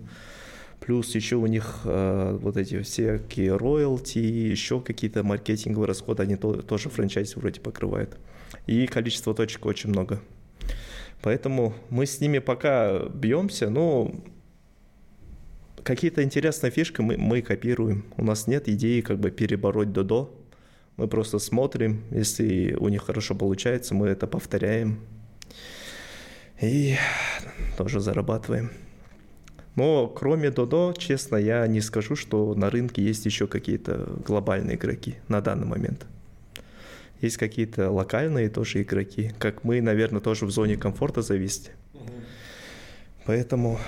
Плюс 0.81 1.13
еще 1.13 1.35
у 1.35 1.45
них 1.45 1.81
э, 1.85 2.37
вот 2.41 2.57
эти 2.57 2.81
всякие 2.81 3.55
роялти, 3.55 4.17
еще 4.17 4.81
какие-то 4.81 5.23
маркетинговые 5.23 5.87
расходы, 5.87 6.23
они 6.23 6.37
то, 6.37 6.63
тоже 6.63 6.89
франчайз 6.89 7.35
вроде 7.35 7.61
покрывают. 7.61 8.17
И 8.65 8.87
количество 8.87 9.35
точек 9.35 9.67
очень 9.67 9.91
много. 9.91 10.19
Поэтому 11.21 11.75
мы 11.91 12.07
с 12.07 12.19
ними 12.19 12.39
пока 12.39 13.05
бьемся, 13.09 13.69
но 13.69 14.11
какие-то 15.83 16.23
интересные 16.23 16.71
фишки 16.71 17.01
мы, 17.01 17.15
мы 17.15 17.43
копируем. 17.43 18.05
У 18.17 18.25
нас 18.25 18.47
нет 18.47 18.67
идеи 18.67 19.01
как 19.01 19.19
бы 19.19 19.29
перебороть 19.29 19.93
Додо. 19.93 20.33
Мы 20.97 21.07
просто 21.07 21.37
смотрим, 21.37 22.03
если 22.09 22.73
у 22.73 22.89
них 22.89 23.03
хорошо 23.03 23.35
получается, 23.35 23.93
мы 23.93 24.07
это 24.07 24.25
повторяем. 24.25 24.99
И 26.59 26.95
тоже 27.77 27.99
зарабатываем. 27.99 28.71
Но 29.75 30.07
кроме 30.07 30.51
Додо, 30.51 30.93
честно, 30.97 31.37
я 31.37 31.65
не 31.67 31.81
скажу, 31.81 32.15
что 32.15 32.53
на 32.55 32.69
рынке 32.69 33.01
есть 33.01 33.25
еще 33.25 33.47
какие-то 33.47 34.19
глобальные 34.25 34.75
игроки 34.75 35.15
на 35.27 35.41
данный 35.41 35.65
момент. 35.65 36.05
Есть 37.21 37.37
какие-то 37.37 37.91
локальные 37.91 38.49
тоже 38.49 38.81
игроки, 38.81 39.31
как 39.39 39.63
мы, 39.63 39.79
наверное, 39.79 40.21
тоже 40.21 40.45
в 40.45 40.51
зоне 40.51 40.75
комфорта 40.75 41.21
зависите. 41.21 41.71
Поэтому... 43.25 43.79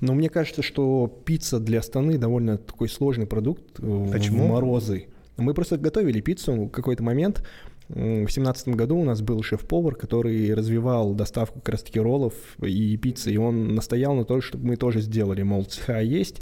Но 0.00 0.14
мне 0.14 0.30
кажется, 0.30 0.62
что 0.62 1.06
пицца 1.26 1.60
для 1.60 1.80
Астаны 1.80 2.16
довольно 2.16 2.56
такой 2.56 2.88
сложный 2.88 3.26
продукт 3.26 3.76
Почему? 3.76 4.46
в 4.46 4.48
морозы. 4.48 5.08
Мы 5.36 5.52
просто 5.52 5.76
готовили 5.76 6.20
пиццу 6.20 6.54
в 6.54 6.70
какой-то 6.70 7.02
момент, 7.02 7.44
в 7.94 8.28
семнадцатом 8.28 8.74
году 8.74 8.96
у 8.96 9.04
нас 9.04 9.20
был 9.20 9.42
шеф-повар, 9.42 9.94
который 9.94 10.54
развивал 10.54 11.14
доставку 11.14 11.60
как 11.60 11.70
раз-таки 11.70 11.98
роллов 11.98 12.34
и 12.62 12.96
пиццы, 12.96 13.32
и 13.32 13.36
он 13.36 13.74
настоял 13.74 14.14
на 14.14 14.24
том, 14.24 14.40
чтобы 14.40 14.68
мы 14.68 14.76
тоже 14.76 15.00
сделали, 15.00 15.42
мол, 15.42 15.64
цеха 15.64 16.00
есть, 16.00 16.40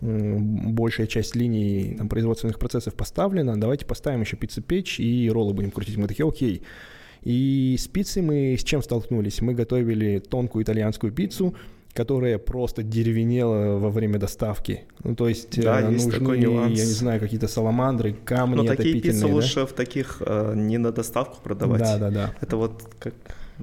большая 0.00 1.06
часть 1.06 1.36
линий 1.36 1.94
там, 1.96 2.08
производственных 2.08 2.58
процессов 2.58 2.94
поставлена, 2.94 3.58
давайте 3.58 3.86
поставим 3.86 4.22
еще 4.22 4.36
пиццепечь 4.36 4.98
и 5.00 5.30
роллы 5.30 5.54
будем 5.54 5.70
крутить. 5.70 5.96
Мы 5.96 6.08
такие, 6.08 6.28
окей. 6.28 6.62
И 7.22 7.76
с 7.78 7.86
пиццей 7.86 8.20
мы 8.20 8.56
с 8.58 8.64
чем 8.64 8.82
столкнулись? 8.82 9.40
Мы 9.40 9.54
готовили 9.54 10.18
тонкую 10.18 10.64
итальянскую 10.64 11.12
пиццу, 11.12 11.54
которая 11.94 12.38
просто 12.38 12.82
деревенела 12.82 13.78
во 13.78 13.90
время 13.90 14.18
доставки. 14.18 14.84
Ну, 15.04 15.14
то 15.14 15.28
есть, 15.28 15.60
да, 15.60 15.82
э, 15.82 15.92
есть 15.92 16.06
нужны, 16.06 16.36
я 16.36 16.68
не 16.68 16.76
знаю, 16.76 17.20
какие-то 17.20 17.48
саламандры, 17.48 18.14
камни 18.24 18.56
Но 18.56 18.64
такие 18.64 19.00
пиццы 19.00 19.26
да? 19.26 19.26
лучше 19.26 19.66
в 19.66 19.72
таких 19.72 20.22
э, 20.24 20.54
не 20.56 20.78
на 20.78 20.90
доставку 20.90 21.38
продавать. 21.42 21.80
Да, 21.80 21.98
да, 21.98 22.10
да. 22.10 22.34
Это 22.40 22.56
вот 22.56 22.82
как 22.98 23.14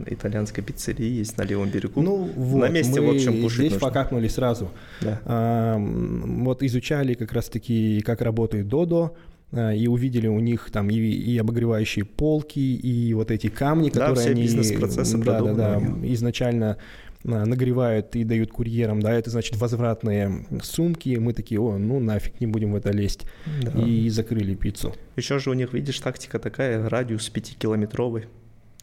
итальянская 0.05 0.63
пиццерия 0.63 1.09
есть 1.09 1.37
на 1.37 1.43
левом 1.43 1.69
берегу. 1.69 2.01
Ну 2.01 2.29
вот, 2.35 2.59
на 2.59 2.69
месте, 2.69 3.01
мы 3.01 3.13
в 3.13 3.15
общем, 3.15 3.41
кушать 3.41 3.59
здесь 3.59 3.73
нужно. 3.73 3.87
покакнули 3.87 4.27
сразу. 4.27 4.69
Да. 5.01 5.21
А, 5.25 5.77
вот 5.77 6.61
изучали 6.63 7.15
как 7.15 7.33
раз-таки, 7.33 8.01
как 8.01 8.21
работает 8.21 8.67
Додо, 8.67 9.15
а, 9.51 9.73
и 9.73 9.87
увидели 9.87 10.27
у 10.27 10.39
них 10.39 10.69
там 10.71 10.89
и, 10.89 10.95
и 10.95 11.37
обогревающие 11.37 12.05
полки, 12.05 12.59
и 12.59 13.13
вот 13.13 13.31
эти 13.31 13.47
камни, 13.47 13.89
да, 13.89 14.01
которые 14.01 14.19
все 14.19 14.31
они 14.31 14.43
бизнес-процессы 14.43 15.17
да, 15.17 15.41
да, 15.41 15.53
да, 15.53 15.81
изначально 16.03 16.77
нагревают 17.23 18.15
и 18.15 18.23
дают 18.23 18.51
курьерам, 18.51 19.01
да, 19.01 19.13
это 19.13 19.29
значит 19.29 19.57
возвратные 19.57 20.45
сумки, 20.63 21.17
мы 21.17 21.33
такие, 21.33 21.59
о, 21.59 21.77
ну 21.77 21.99
нафиг, 21.99 22.39
не 22.39 22.47
будем 22.47 22.71
в 22.71 22.75
это 22.75 22.91
лезть, 22.91 23.25
да. 23.61 23.71
и 23.81 24.09
закрыли 24.09 24.55
пиццу. 24.55 24.95
Еще 25.17 25.39
же 25.39 25.49
у 25.49 25.53
них, 25.53 25.73
видишь, 25.73 25.99
тактика 25.99 26.39
такая, 26.39 26.87
радиус 26.87 27.29
5-километровый, 27.33 28.25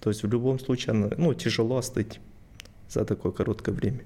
то 0.01 0.11
есть 0.11 0.23
в 0.23 0.31
любом 0.31 0.59
случае, 0.59 1.11
ну, 1.17 1.35
тяжело 1.35 1.79
остыть 1.79 2.21
за 2.89 3.05
такое 3.05 3.33
короткое 3.33 3.73
время. 3.73 4.01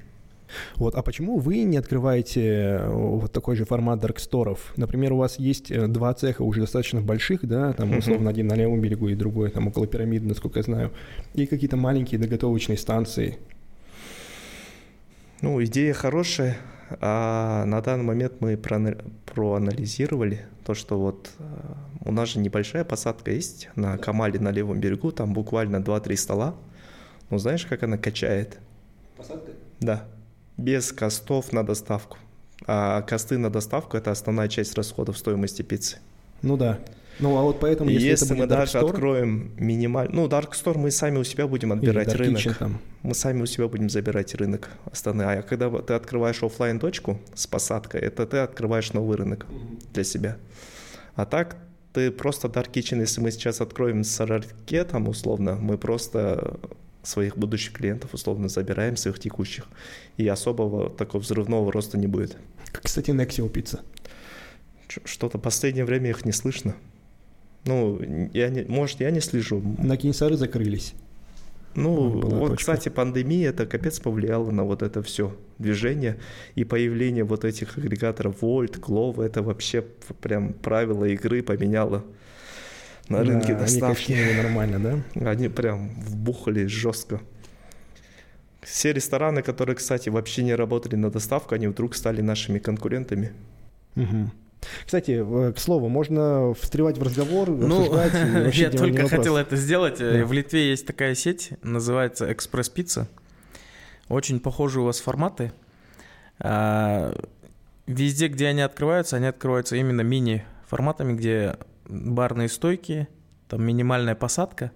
Вот, 0.77 0.95
а 0.95 1.03
почему 1.03 1.39
вы 1.39 1.63
не 1.63 1.77
открываете 1.77 2.43
э, 2.43 2.89
вот 2.89 3.33
такой 3.33 3.57
же 3.57 3.65
формат 3.65 4.01
дарксторов? 4.01 4.73
Например, 4.77 5.13
у 5.13 5.19
вас 5.19 5.39
есть 5.39 5.71
э, 5.71 5.87
два 5.87 6.13
цеха 6.15 6.43
уже 6.43 6.61
достаточно 6.61 7.01
больших, 7.01 7.47
да, 7.47 7.73
там 7.73 7.97
условно 7.97 8.31
один 8.31 8.49
на 8.49 8.55
левом 8.55 8.81
берегу 8.81 9.09
и 9.09 9.15
другой 9.15 9.51
там 9.51 9.69
около 9.69 9.87
пирамиды, 9.87 10.27
насколько 10.27 10.59
я 10.59 10.63
знаю, 10.65 10.91
и 11.35 11.47
какие-то 11.47 11.77
маленькие 11.77 12.21
доготовочные 12.21 12.79
станции. 12.79 13.39
Ну, 15.41 15.63
идея 15.65 15.95
хорошая, 15.95 16.59
а 17.01 17.65
на 17.65 17.81
данный 17.81 18.05
момент 18.05 18.35
мы 18.41 18.57
проанализировали 18.57 20.47
то, 20.65 20.75
что 20.75 20.99
вот 20.99 21.31
э, 21.39 21.45
у 22.05 22.13
нас 22.13 22.29
же 22.29 22.41
небольшая 22.41 22.85
посадка 22.85 23.31
есть 23.31 23.71
на 23.75 23.97
Камале 23.97 24.39
на 24.39 24.51
левом 24.51 24.81
берегу, 24.81 25.13
там 25.13 25.33
буквально 25.33 25.77
2-3 25.77 26.17
стола. 26.17 26.55
Ну, 27.31 27.39
знаешь, 27.39 27.65
как 27.65 27.83
она 27.83 27.97
качает? 27.97 28.59
Посадка? 29.17 29.53
Да, 29.81 30.05
без 30.59 30.93
костов 30.93 31.53
на 31.53 31.65
доставку. 31.65 32.19
А 32.67 33.01
косты 33.03 33.39
на 33.39 33.49
доставку– 33.49 33.97
это 33.99 34.11
основная 34.11 34.49
часть 34.49 34.75
расходов 34.75 35.17
стоимости 35.17 35.63
пиццы. 35.63 35.99
Ну 36.43 36.59
да. 36.59 36.79
Ну, 37.21 37.37
а 37.37 37.43
вот 37.43 37.61
поэтому, 37.61 37.91
если, 37.91 38.09
если 38.09 38.27
это 38.27 38.35
мы 38.35 38.47
даже 38.47 38.79
Dark 38.79 38.83
Store, 38.83 38.91
откроем 38.91 39.53
минимальный... 39.57 40.15
Ну, 40.15 40.27
Dark 40.27 40.53
Store 40.53 40.79
мы 40.79 40.91
сами 40.91 41.19
у 41.19 41.25
себя 41.25 41.47
будем 41.47 41.73
отбирать 41.73 42.15
рынок. 42.15 42.41
Kitchen 42.41 42.55
там, 42.59 42.81
Мы 43.03 43.15
сами 43.15 43.43
у 43.43 43.47
себя 43.47 43.69
будем 43.69 43.91
забирать 43.91 44.35
рынок 44.35 44.71
основной. 44.91 45.39
А 45.39 45.43
когда 45.43 45.71
ты 45.71 45.95
открываешь 45.95 46.43
оффлайн 46.43 46.79
точку 46.79 47.21
с 47.35 47.47
посадкой, 47.47 48.01
это 48.01 48.27
ты 48.27 48.39
открываешь 48.39 48.93
новый 48.93 49.17
рынок 49.17 49.47
для 49.93 50.05
себя. 50.05 50.37
А 51.15 51.27
так 51.27 51.57
ты 51.93 52.11
просто 52.11 52.49
Dark 52.49 52.71
Kitchen, 52.73 53.01
если 53.01 53.21
мы 53.21 53.31
сейчас 53.31 53.61
откроем 53.61 54.05
Сарарке, 54.05 54.85
там 54.85 55.09
условно, 55.09 55.57
мы 55.57 55.77
просто 55.77 56.59
своих 57.03 57.37
будущих 57.37 57.73
клиентов 57.73 58.15
условно 58.15 58.49
забираем, 58.49 58.97
своих 58.97 59.19
текущих. 59.19 59.67
И 60.17 60.27
особого 60.29 60.91
такого 60.91 61.21
взрывного 61.23 61.73
роста 61.73 61.99
не 61.99 62.07
будет. 62.07 62.37
кстати, 62.73 63.11
Nexio 63.11 63.49
пицца. 63.49 63.81
Что-то 65.05 65.39
в 65.39 65.41
последнее 65.41 65.85
время 65.85 66.11
их 66.11 66.25
не 66.25 66.33
слышно. 66.33 66.75
Ну, 67.65 68.01
я 68.33 68.49
не, 68.49 68.63
может, 68.65 69.01
я 69.01 69.11
не 69.11 69.21
слежу. 69.21 69.63
На 69.79 69.97
Кинсары 69.97 70.37
закрылись. 70.37 70.95
Ну, 71.75 72.11
Была 72.21 72.39
вот, 72.39 72.49
точка. 72.51 72.57
кстати, 72.57 72.89
пандемия 72.89 73.51
это 73.51 73.65
капец 73.65 74.01
повлияла 74.01 74.51
на 74.51 74.65
вот 74.65 74.83
это 74.83 75.03
все 75.03 75.37
движение 75.59 76.19
и 76.57 76.65
появление 76.65 77.23
вот 77.23 77.45
этих 77.45 77.79
агрегаторов 77.79 78.43
Volt, 78.43 78.81
Glovo, 78.81 79.23
это 79.23 79.43
вообще 79.43 79.83
прям 80.21 80.53
правила 80.53 81.05
игры 81.05 81.43
поменяло 81.45 82.05
на 83.09 83.23
рынке 83.23 83.53
Да, 83.53 83.59
Они 83.59 83.61
доставки. 83.81 84.13
качнули 84.13 84.33
нормально, 84.43 84.79
да? 85.15 85.29
Они 85.31 85.49
прям 85.49 85.91
вбухали 86.01 86.67
жестко. 86.67 87.21
Все 88.63 88.93
рестораны, 88.93 89.43
которые, 89.43 89.77
кстати, 89.77 90.09
вообще 90.09 90.43
не 90.43 90.55
работали 90.57 90.97
на 90.97 91.11
доставку, 91.11 91.55
они 91.55 91.69
вдруг 91.69 91.95
стали 91.95 92.21
нашими 92.21 92.59
конкурентами. 92.59 93.33
Мгм. 93.95 94.33
Кстати, 94.85 95.23
э, 95.23 95.53
к 95.53 95.59
слову, 95.59 95.89
можно 95.89 96.55
встревать 96.55 96.99
в 96.99 97.03
разговор, 97.03 97.49
Ну, 97.51 97.95
я 98.53 98.71
только 98.71 99.09
хотел 99.09 99.37
это 99.37 99.57
сделать. 99.57 100.01
Э, 100.01 100.21
Да. 100.21 100.27
В 100.27 100.33
Литве 100.33 100.71
есть 100.71 100.87
такая 100.87 101.15
сеть, 101.15 101.53
называется 101.63 102.33
Экспресс 102.33 102.69
Пицца. 102.69 103.09
Очень 104.09 104.41
похожи 104.41 104.81
у 104.81 104.85
вас 104.85 105.01
форматы. 105.01 105.53
А, 106.39 107.15
Везде, 107.87 108.29
где 108.29 108.47
они 108.47 108.61
открываются, 108.61 109.17
они 109.17 109.27
открываются 109.27 109.75
именно 109.75 110.03
мини-форматами, 110.03 111.15
где 111.15 111.57
барные 111.87 112.49
стойки, 112.49 113.09
там 113.49 113.65
минимальная 113.65 114.15
посадка. 114.15 114.71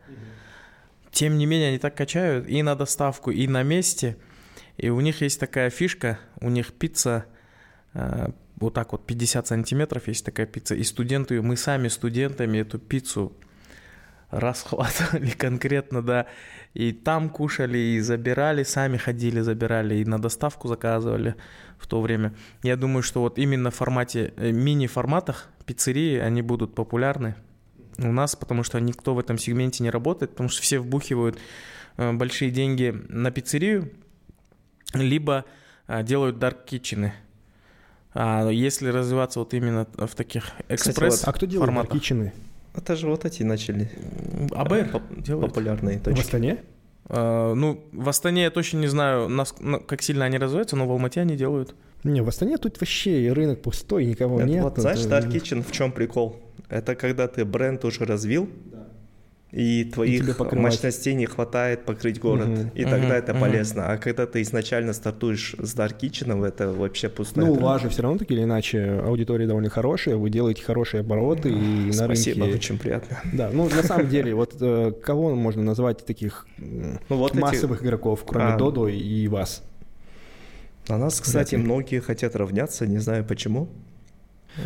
Тем 1.12 1.38
не 1.38 1.47
менее, 1.47 1.69
они 1.69 1.79
так 1.79 1.95
качают 1.95 2.49
и 2.49 2.61
на 2.62 2.75
доставку, 2.75 3.31
и 3.31 3.47
на 3.47 3.62
месте. 3.62 4.17
И 4.76 4.88
у 4.88 5.00
них 5.00 5.21
есть 5.23 5.38
такая 5.38 5.71
фишка, 5.71 6.19
у 6.41 6.50
них 6.50 6.73
пицца 6.73 7.26
э, 7.93 8.31
вот 8.57 8.75
так 8.75 8.93
вот 8.93 9.07
50 9.07 9.47
сантиметров 9.47 10.09
есть 10.09 10.25
такая 10.25 10.47
пицца. 10.47 10.75
И 10.75 10.85
студенты, 10.85 11.41
мы 11.43 11.57
сами 11.57 11.89
студентами 11.89 12.59
эту 12.59 12.79
пиццу 12.79 13.33
расхватывали 14.31 15.31
конкретно, 15.39 16.03
да. 16.03 16.27
И 16.75 16.93
там 16.93 17.31
кушали, 17.31 17.79
и 17.79 18.01
забирали, 18.01 18.65
сами 18.65 18.97
ходили, 18.97 19.41
забирали, 19.41 19.97
и 19.97 20.05
на 20.05 20.19
доставку 20.19 20.69
заказывали 20.69 21.37
в 21.79 21.87
то 21.87 22.01
время. 22.01 22.35
Я 22.63 22.77
думаю, 22.77 23.03
что 23.03 23.21
вот 23.21 23.39
именно 23.39 23.71
в 23.71 23.75
формате, 23.75 24.33
э, 24.37 24.51
мини-форматах 24.51 25.49
пиццерии, 25.67 26.19
они 26.19 26.43
будут 26.43 26.75
популярны 26.75 27.37
у 27.99 28.13
нас, 28.13 28.35
потому 28.35 28.65
что 28.65 28.81
никто 28.81 29.15
в 29.15 29.19
этом 29.19 29.39
сегменте 29.39 29.83
не 29.85 29.91
работает, 29.91 30.33
потому 30.33 30.49
что 30.49 30.63
все 30.63 30.79
вбухивают 30.79 31.39
э, 31.97 32.13
большие 32.13 32.51
деньги 32.51 32.95
на 33.09 33.31
пиццерию, 33.31 33.93
либо 34.95 35.45
э, 35.87 36.03
делают 36.03 36.39
дарк 36.39 36.65
китчены. 36.65 37.15
А 38.14 38.49
если 38.49 38.88
развиваться 38.88 39.40
вот 39.40 39.52
именно 39.54 39.87
в 39.97 40.14
таких 40.14 40.52
экспресс 40.68 41.25
А 41.26 41.33
кто 41.33 41.47
делает 41.47 41.66
форматах? 41.66 41.92
кичены? 42.00 42.33
Это 42.76 42.97
же 42.97 43.09
вот 43.09 43.25
эти 43.25 43.42
начали 43.42 43.90
АБР 44.52 44.88
поп- 44.90 45.02
делают. 45.23 45.49
популярные 45.52 45.99
В 45.99 46.02
точки. 46.02 46.21
Астане? 46.21 46.59
А, 47.09 47.54
ну, 47.54 47.85
в 47.92 48.09
Астане 48.09 48.42
я 48.44 48.50
точно 48.50 48.78
не 48.78 48.87
знаю, 48.87 49.28
нас- 49.28 49.54
ну, 49.61 49.80
как 49.80 50.00
сильно 50.02 50.25
они 50.25 50.38
развиваются, 50.38 50.76
но 50.76 50.87
в 50.87 50.90
Алмате 50.90 51.21
они 51.21 51.37
делают. 51.37 51.75
Не, 52.04 52.21
в 52.23 52.28
Астане 52.28 52.56
тут 52.59 52.80
вообще 52.80 53.33
рынок 53.33 53.62
пустой, 53.62 54.04
никого 54.06 54.38
Это 54.40 54.49
нет. 54.49 54.62
вот, 54.62 54.78
знаешь, 54.78 55.00
это- 55.04 55.18
Dark 55.18 55.30
Kitchen 55.33 55.62
в 55.62 55.73
чем 55.73 55.90
прикол? 55.92 56.37
Это 56.68 56.94
когда 56.94 57.28
ты 57.28 57.44
бренд 57.44 57.85
уже 57.85 58.04
развил, 58.04 58.49
и 59.57 59.85
твоих 59.85 60.37
покрывать. 60.37 60.73
мощностей 60.75 61.15
не 61.15 61.27
хватает 61.27 61.85
покрыть 61.85 62.19
город. 62.19 62.49
Мгм. 62.49 62.69
И 62.75 62.83
тогда 62.83 62.97
Мгм, 63.07 63.13
это 63.13 63.33
мгм. 63.35 63.40
полезно. 63.43 63.87
А 63.93 63.99
когда 63.99 64.27
ты 64.27 64.43
изначально 64.43 64.93
стартуешь 64.93 65.55
с 65.59 65.77
Dark 65.77 66.01
Kitchen, 66.01 66.45
это 66.45 66.73
вообще 66.73 67.09
пустая 67.09 67.45
Ну, 67.47 67.53
у 67.53 67.55
трата. 67.55 67.67
вас 67.67 67.83
же 67.83 67.88
все 67.88 68.03
равно 68.03 68.19
так 68.19 68.31
или 68.33 68.43
иначе 68.43 69.01
аудитория 69.07 69.47
довольно 69.47 69.71
хорошая, 69.71 70.17
вы 70.17 70.29
делаете 70.31 70.62
хорошие 70.64 71.03
обороты 71.03 71.51
и 71.51 71.87
на 71.87 71.93
Спасибо, 71.93 72.40
рынке... 72.47 72.57
очень 72.59 72.79
приятно. 72.79 73.21
Да, 73.33 73.51
ну 73.53 73.69
на 73.69 73.83
самом 73.85 74.09
деле, 74.09 74.35
вот 74.35 74.57
э, 74.61 74.90
кого 75.03 75.35
можно 75.37 75.62
назвать 75.62 76.05
таких 76.05 76.49
Ну 76.59 76.99
вот 77.17 77.33
эти- 77.33 77.40
массовых 77.40 77.83
игроков, 77.85 78.25
кроме 78.27 78.55
А. 78.55 78.57
Додо 78.57 78.88
и 78.88 79.29
вас? 79.29 79.62
На 80.88 80.99
нас, 80.99 81.21
кстати, 81.21 81.55
многие 81.55 82.01
хотят 82.01 82.35
равняться, 82.37 82.87
не 82.87 82.99
знаю 82.99 83.25
почему. 83.25 83.69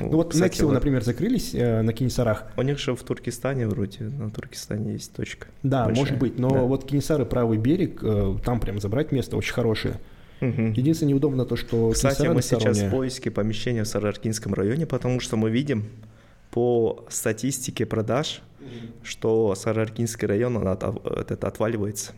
Ну 0.00 0.08
вот 0.10 0.32
кстати, 0.32 0.60
Nexio, 0.60 0.64
вот 0.66 0.72
например, 0.74 1.02
закрылись 1.02 1.54
э, 1.54 1.82
на 1.82 1.92
Кинесарах. 1.92 2.44
У 2.56 2.62
них 2.62 2.78
же 2.78 2.94
в 2.94 3.02
Туркестане 3.02 3.66
вроде, 3.66 4.04
на 4.04 4.30
Туркестане 4.30 4.92
есть 4.92 5.12
точка. 5.14 5.46
Да, 5.62 5.84
Большая. 5.86 6.04
может 6.04 6.18
быть, 6.18 6.38
но 6.38 6.50
Да. 6.50 6.60
вот 6.62 6.84
Кинесары 6.84 7.24
правый 7.24 7.58
берег, 7.58 8.00
э, 8.02 8.36
там 8.44 8.60
прям 8.60 8.80
забрать 8.80 9.12
место 9.12 9.36
очень 9.36 9.54
хорошее. 9.54 9.98
Мгм. 10.40 10.72
Единственное 10.72 11.10
неудобно 11.10 11.44
то, 11.44 11.56
что 11.56 11.90
Кстати, 11.90 12.26
мы 12.28 12.42
сейчас 12.42 12.78
в 12.78 12.90
поиске 12.90 13.30
помещения 13.30 13.82
в 13.82 13.88
Сараркинском 13.88 14.54
районе, 14.54 14.86
потому 14.86 15.20
что 15.20 15.36
мы 15.36 15.50
видим 15.50 15.86
по 16.50 17.04
статистике 17.08 17.86
продаж, 17.86 18.42
что 19.02 19.54
Сараркинский 19.54 20.28
район 20.28 20.56
он 20.58 20.68
от- 20.68 20.82
этот 21.06 21.44
отваливается. 21.44 22.12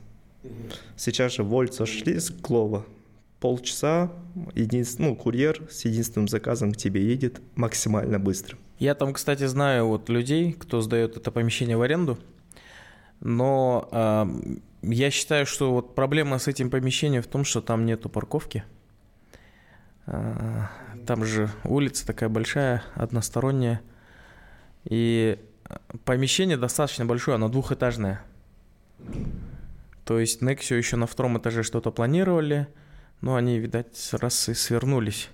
Сейчас 0.97 1.35
же 1.35 1.43
Вольт 1.45 1.75
сошли 1.75 2.19
с 2.19 2.31
Клова. 2.31 2.85
Полчаса, 3.41 4.13
единствен- 4.55 5.09
ну, 5.09 5.17
курьер 5.17 5.63
с 5.71 5.85
единственным 5.87 6.29
заказом 6.29 6.73
к 6.73 6.77
тебе 6.77 7.03
едет 7.03 7.41
максимально 7.57 8.19
быстро. 8.19 8.59
Я 8.79 8.95
там, 8.95 9.15
кстати, 9.15 9.47
знаю 9.47 9.87
вот 9.89 10.09
людей, 10.09 10.53
кто 10.53 10.81
сдает 10.83 11.17
это 11.17 11.31
помещение 11.31 11.77
в 11.77 11.83
аренду, 11.83 12.19
но 13.21 13.89
а, 13.93 14.29
я 14.83 15.11
считаю, 15.11 15.47
что 15.47 15.73
вот 15.73 15.95
проблема 15.95 16.39
с 16.39 16.49
этим 16.49 16.71
помещением 16.71 17.23
в 17.23 17.27
том, 17.27 17.45
что 17.45 17.61
там 17.61 17.87
нету 17.87 18.09
парковки. 18.09 18.65
А, 20.07 20.69
Там 21.07 21.25
же 21.25 21.51
улица 21.65 22.07
такая 22.07 22.29
большая, 22.29 22.83
односторонняя, 22.95 23.81
и 24.85 25.39
помещение 26.05 26.57
достаточно 26.57 27.05
большое, 27.07 27.37
оно 27.37 27.49
двухэтажное. 27.49 28.23
То 30.05 30.19
есть 30.19 30.43
Nexio 30.43 30.77
еще 30.77 30.97
на 30.97 31.07
втором 31.07 31.39
этаже 31.39 31.63
что-то 31.63 31.91
планировали, 31.91 32.67
но 33.21 33.37
они, 33.37 33.59
видать, 33.59 34.09
раз 34.13 34.49
и 34.49 34.55
свернулись. 34.55 35.29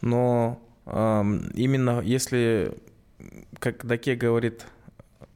Но 0.00 0.60
ам, 0.86 1.48
именно 1.54 2.00
если, 2.00 2.72
как 3.58 3.84
Даке 3.86 4.14
говорит, 4.14 4.64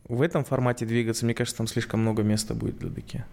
в 0.09 0.23
этом 0.23 0.45
формате 0.45 0.87
двигаться, 0.87 1.25
мне 1.25 1.35
кажется, 1.35 1.59
там 1.59 1.67
слишком 1.67 2.01
много 2.01 2.23
места 2.23 2.55
будет 2.55 2.79
для 2.79 2.91
Даке. 2.91 3.25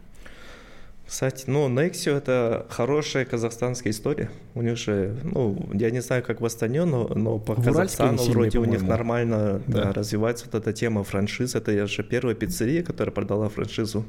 Кстати, 1.08 1.44
ну, 1.48 1.70
Nexio 1.70 2.18
это 2.18 2.66
хорошая 2.70 3.26
казахстанская 3.26 3.94
история. 3.94 4.32
У 4.56 4.64
них 4.64 4.76
же, 4.76 5.16
ну, 5.24 5.70
я 5.72 5.92
не 5.92 6.02
знаю, 6.02 6.24
как 6.24 6.42
в 6.42 6.46
Астане, 6.46 6.84
но, 6.86 7.08
но 7.08 7.38
по 7.38 7.54
В 7.54 7.64
Казахстану 7.64 8.10
они 8.10 8.18
сильные, 8.18 8.34
вроде 8.34 8.58
у 8.58 8.66
них 8.66 8.80
по-моему. 8.80 8.90
нормально 8.90 9.62
да, 9.68 9.84
Да. 9.84 9.94
развивается 9.94 10.46
вот 10.52 10.56
эта 10.56 10.74
тема 10.74 11.04
франшиз. 11.04 11.54
Это 11.54 11.86
же 11.86 12.04
первая 12.04 12.34
пиццерия, 12.34 12.82
которая 12.82 13.14
продала 13.14 13.50
франшизу. 13.50 14.04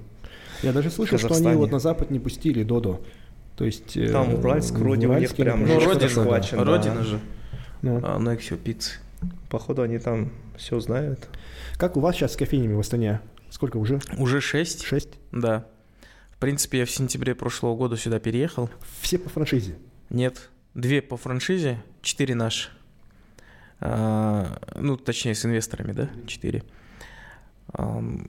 Я 0.62 0.72
даже 0.72 0.90
слышал, 0.90 1.18
что 1.18 1.34
они 1.34 1.54
вот 1.54 1.70
на 1.70 1.80
Запад 1.80 2.10
не 2.10 2.18
пустили 2.18 2.62
Додо. 2.62 3.02
То 3.56 3.64
есть... 3.64 3.96
э, 3.96 4.10
Там 4.10 4.34
Уральск 4.34 4.74
в 4.74 4.78
вроде 4.78 5.06
у 5.08 5.18
них 5.18 5.34
прям 5.34 5.66
Ну, 5.66 5.80
родина, 5.80 6.08
схвачен, 6.08 6.58
да. 6.58 6.64
родина 6.64 7.02
же, 7.02 7.20
Ну, 7.82 8.00
а, 8.02 8.18
Nexio 8.18 8.56
пиццы. 8.56 8.98
Походу, 9.48 9.82
они 9.82 9.98
там 9.98 10.30
все 10.56 10.78
знают. 10.80 11.28
Как 11.78 11.96
у 11.96 12.00
вас 12.00 12.16
сейчас 12.16 12.34
с 12.34 12.36
кофейнями 12.36 12.74
в 12.74 12.80
Астане? 12.80 13.20
Сколько 13.50 13.78
уже? 13.78 14.00
Уже 14.18 14.40
шесть, 14.40 14.84
Шесть? 14.84 15.18
да. 15.32 15.66
В 16.30 16.38
принципе, 16.38 16.80
я 16.80 16.84
в 16.84 16.90
сентябре 16.90 17.34
прошлого 17.34 17.76
года 17.76 17.96
сюда 17.96 18.18
переехал. 18.18 18.68
Все 19.00 19.16
по 19.18 19.30
франшизе? 19.30 19.76
Нет, 20.10 20.50
две 20.74 21.00
по 21.00 21.16
франшизе, 21.16 21.82
четыре 22.02 22.34
наши. 22.34 22.68
А, 23.80 24.58
ну, 24.74 24.96
точнее, 24.98 25.34
с 25.34 25.46
инвесторами, 25.46 25.92
да, 25.92 26.10
четыре. 26.26 26.62
Ам, 27.72 28.26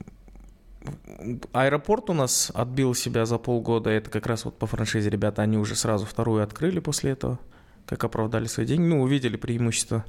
Аэропорт 1.52 2.10
у 2.10 2.12
нас 2.12 2.50
отбил 2.54 2.94
себя 2.94 3.26
за 3.26 3.38
полгода. 3.38 3.90
Это 3.90 4.10
как 4.10 4.26
раз 4.26 4.44
вот 4.44 4.58
по 4.58 4.66
франшизе 4.66 5.10
ребята, 5.10 5.42
они 5.42 5.58
уже 5.58 5.74
сразу 5.74 6.06
вторую 6.06 6.42
открыли 6.42 6.80
после 6.80 7.12
этого, 7.12 7.38
как 7.86 8.04
оправдали 8.04 8.46
свои 8.46 8.66
деньги. 8.66 8.86
Ну, 8.86 9.02
увидели 9.02 9.36
преимущество 9.36 10.04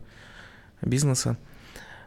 бизнеса. 0.81 1.37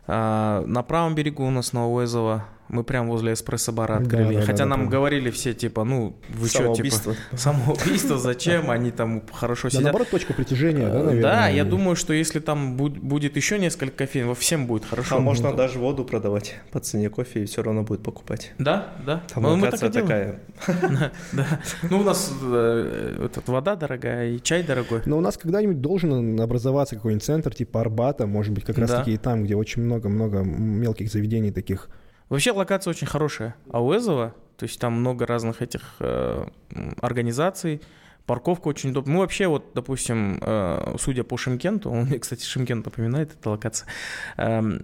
А, 0.07 0.65
на 0.67 0.83
правом 0.83 1.15
берегу 1.15 1.47
у 1.47 1.51
нас 1.51 1.73
Новоэзово 1.73 2.45
Мы 2.73 2.85
прям 2.85 3.09
возле 3.09 3.35
эспрессо-бара 3.35 3.99
открыли. 3.99 4.33
Да, 4.35 4.41
да, 4.41 4.47
Хотя 4.47 4.65
да, 4.65 4.67
нам 4.67 4.85
да. 4.87 4.91
говорили 4.91 5.31
все, 5.31 5.53
типа, 5.53 5.85
ну, 5.85 6.17
вы 6.31 6.49
что, 6.49 6.75
типа, 6.75 6.97
Самоубийство. 7.37 8.17
зачем? 8.19 8.71
Они 8.71 8.91
там 8.91 9.23
хорошо 9.31 9.65
Да, 9.69 9.71
сидят. 9.71 9.83
наоборот, 9.85 10.09
точка 10.09 10.33
притяжения, 10.33 10.87
да, 10.89 10.99
Э, 11.01 11.03
наверное? 11.05 11.23
Да, 11.23 11.49
я 11.49 11.65
думаю, 11.67 11.97
что 11.97 12.15
если 12.15 12.41
там 12.41 12.79
буд- 12.79 12.99
будет 12.99 13.37
еще 13.37 13.59
несколько 13.59 13.95
кофеин, 13.99 14.27
во 14.27 14.35
всем 14.35 14.67
будет 14.67 14.87
хорошо. 14.87 15.17
Там 15.17 15.23
можно 15.25 15.53
даже 15.55 15.79
воду 15.79 16.05
продавать 16.07 16.55
по 16.73 16.81
цене 16.81 17.11
кофе, 17.11 17.43
и 17.43 17.45
все 17.45 17.63
равно 17.63 17.83
будет 17.83 18.03
покупать. 18.03 18.53
Да, 18.59 18.95
да. 19.07 19.23
Там 19.35 19.43
Ну, 19.43 19.57
мы 19.57 19.69
так 19.71 19.83
и 19.83 19.85
локация 19.85 20.03
делаем. 20.07 20.39
такая. 20.67 21.13
Да. 21.33 21.61
Ну, 21.91 22.01
у 22.01 22.05
нас 22.05 22.33
э, 22.43 23.17
этот, 23.27 23.49
вода 23.49 23.77
дорогая 23.77 24.31
и 24.31 24.41
чай 24.43 24.63
дорогой. 24.63 25.03
Но 25.05 25.19
у 25.19 25.21
нас 25.21 25.37
когда-нибудь 25.37 25.81
должен 25.83 26.41
образоваться 26.41 26.97
какой-нибудь 26.97 27.23
центр 27.25 27.55
типа 27.55 27.81
Арбата, 27.83 28.27
может 28.27 28.53
быть, 28.55 28.65
как 28.65 28.79
раз-таки 28.79 29.13
и 29.13 29.17
там, 29.19 29.45
где 29.45 29.57
очень 29.57 29.83
много-много 29.83 30.39
мелких 30.43 31.11
заведений 31.13 31.51
таких. 31.51 31.91
Вообще 32.33 32.53
локация 32.53 32.93
очень 32.93 33.07
хорошая. 33.07 33.55
А 33.71 33.83
у 33.83 33.95
Эзова, 33.95 34.35
то 34.57 34.63
есть 34.63 34.81
там 34.81 34.95
много 34.95 35.27
разных 35.27 35.61
этих 35.61 35.97
э, 35.99 36.47
организаций, 37.03 37.83
парковка 38.25 38.69
очень 38.69 38.89
удобная. 38.89 39.17
Мы 39.17 39.21
вообще 39.21 39.49
вот, 39.49 39.73
допустим, 39.75 40.39
э, 40.41 40.97
судя 40.99 41.25
по 41.25 41.37
Шимкенту, 41.37 41.91
он 41.93 42.07
мне, 42.07 42.19
кстати, 42.19 42.43
Шимкент 42.43 42.87
напоминает, 42.87 43.35
эта 43.35 43.51
локация. 43.51 43.87
эм, 44.39 44.83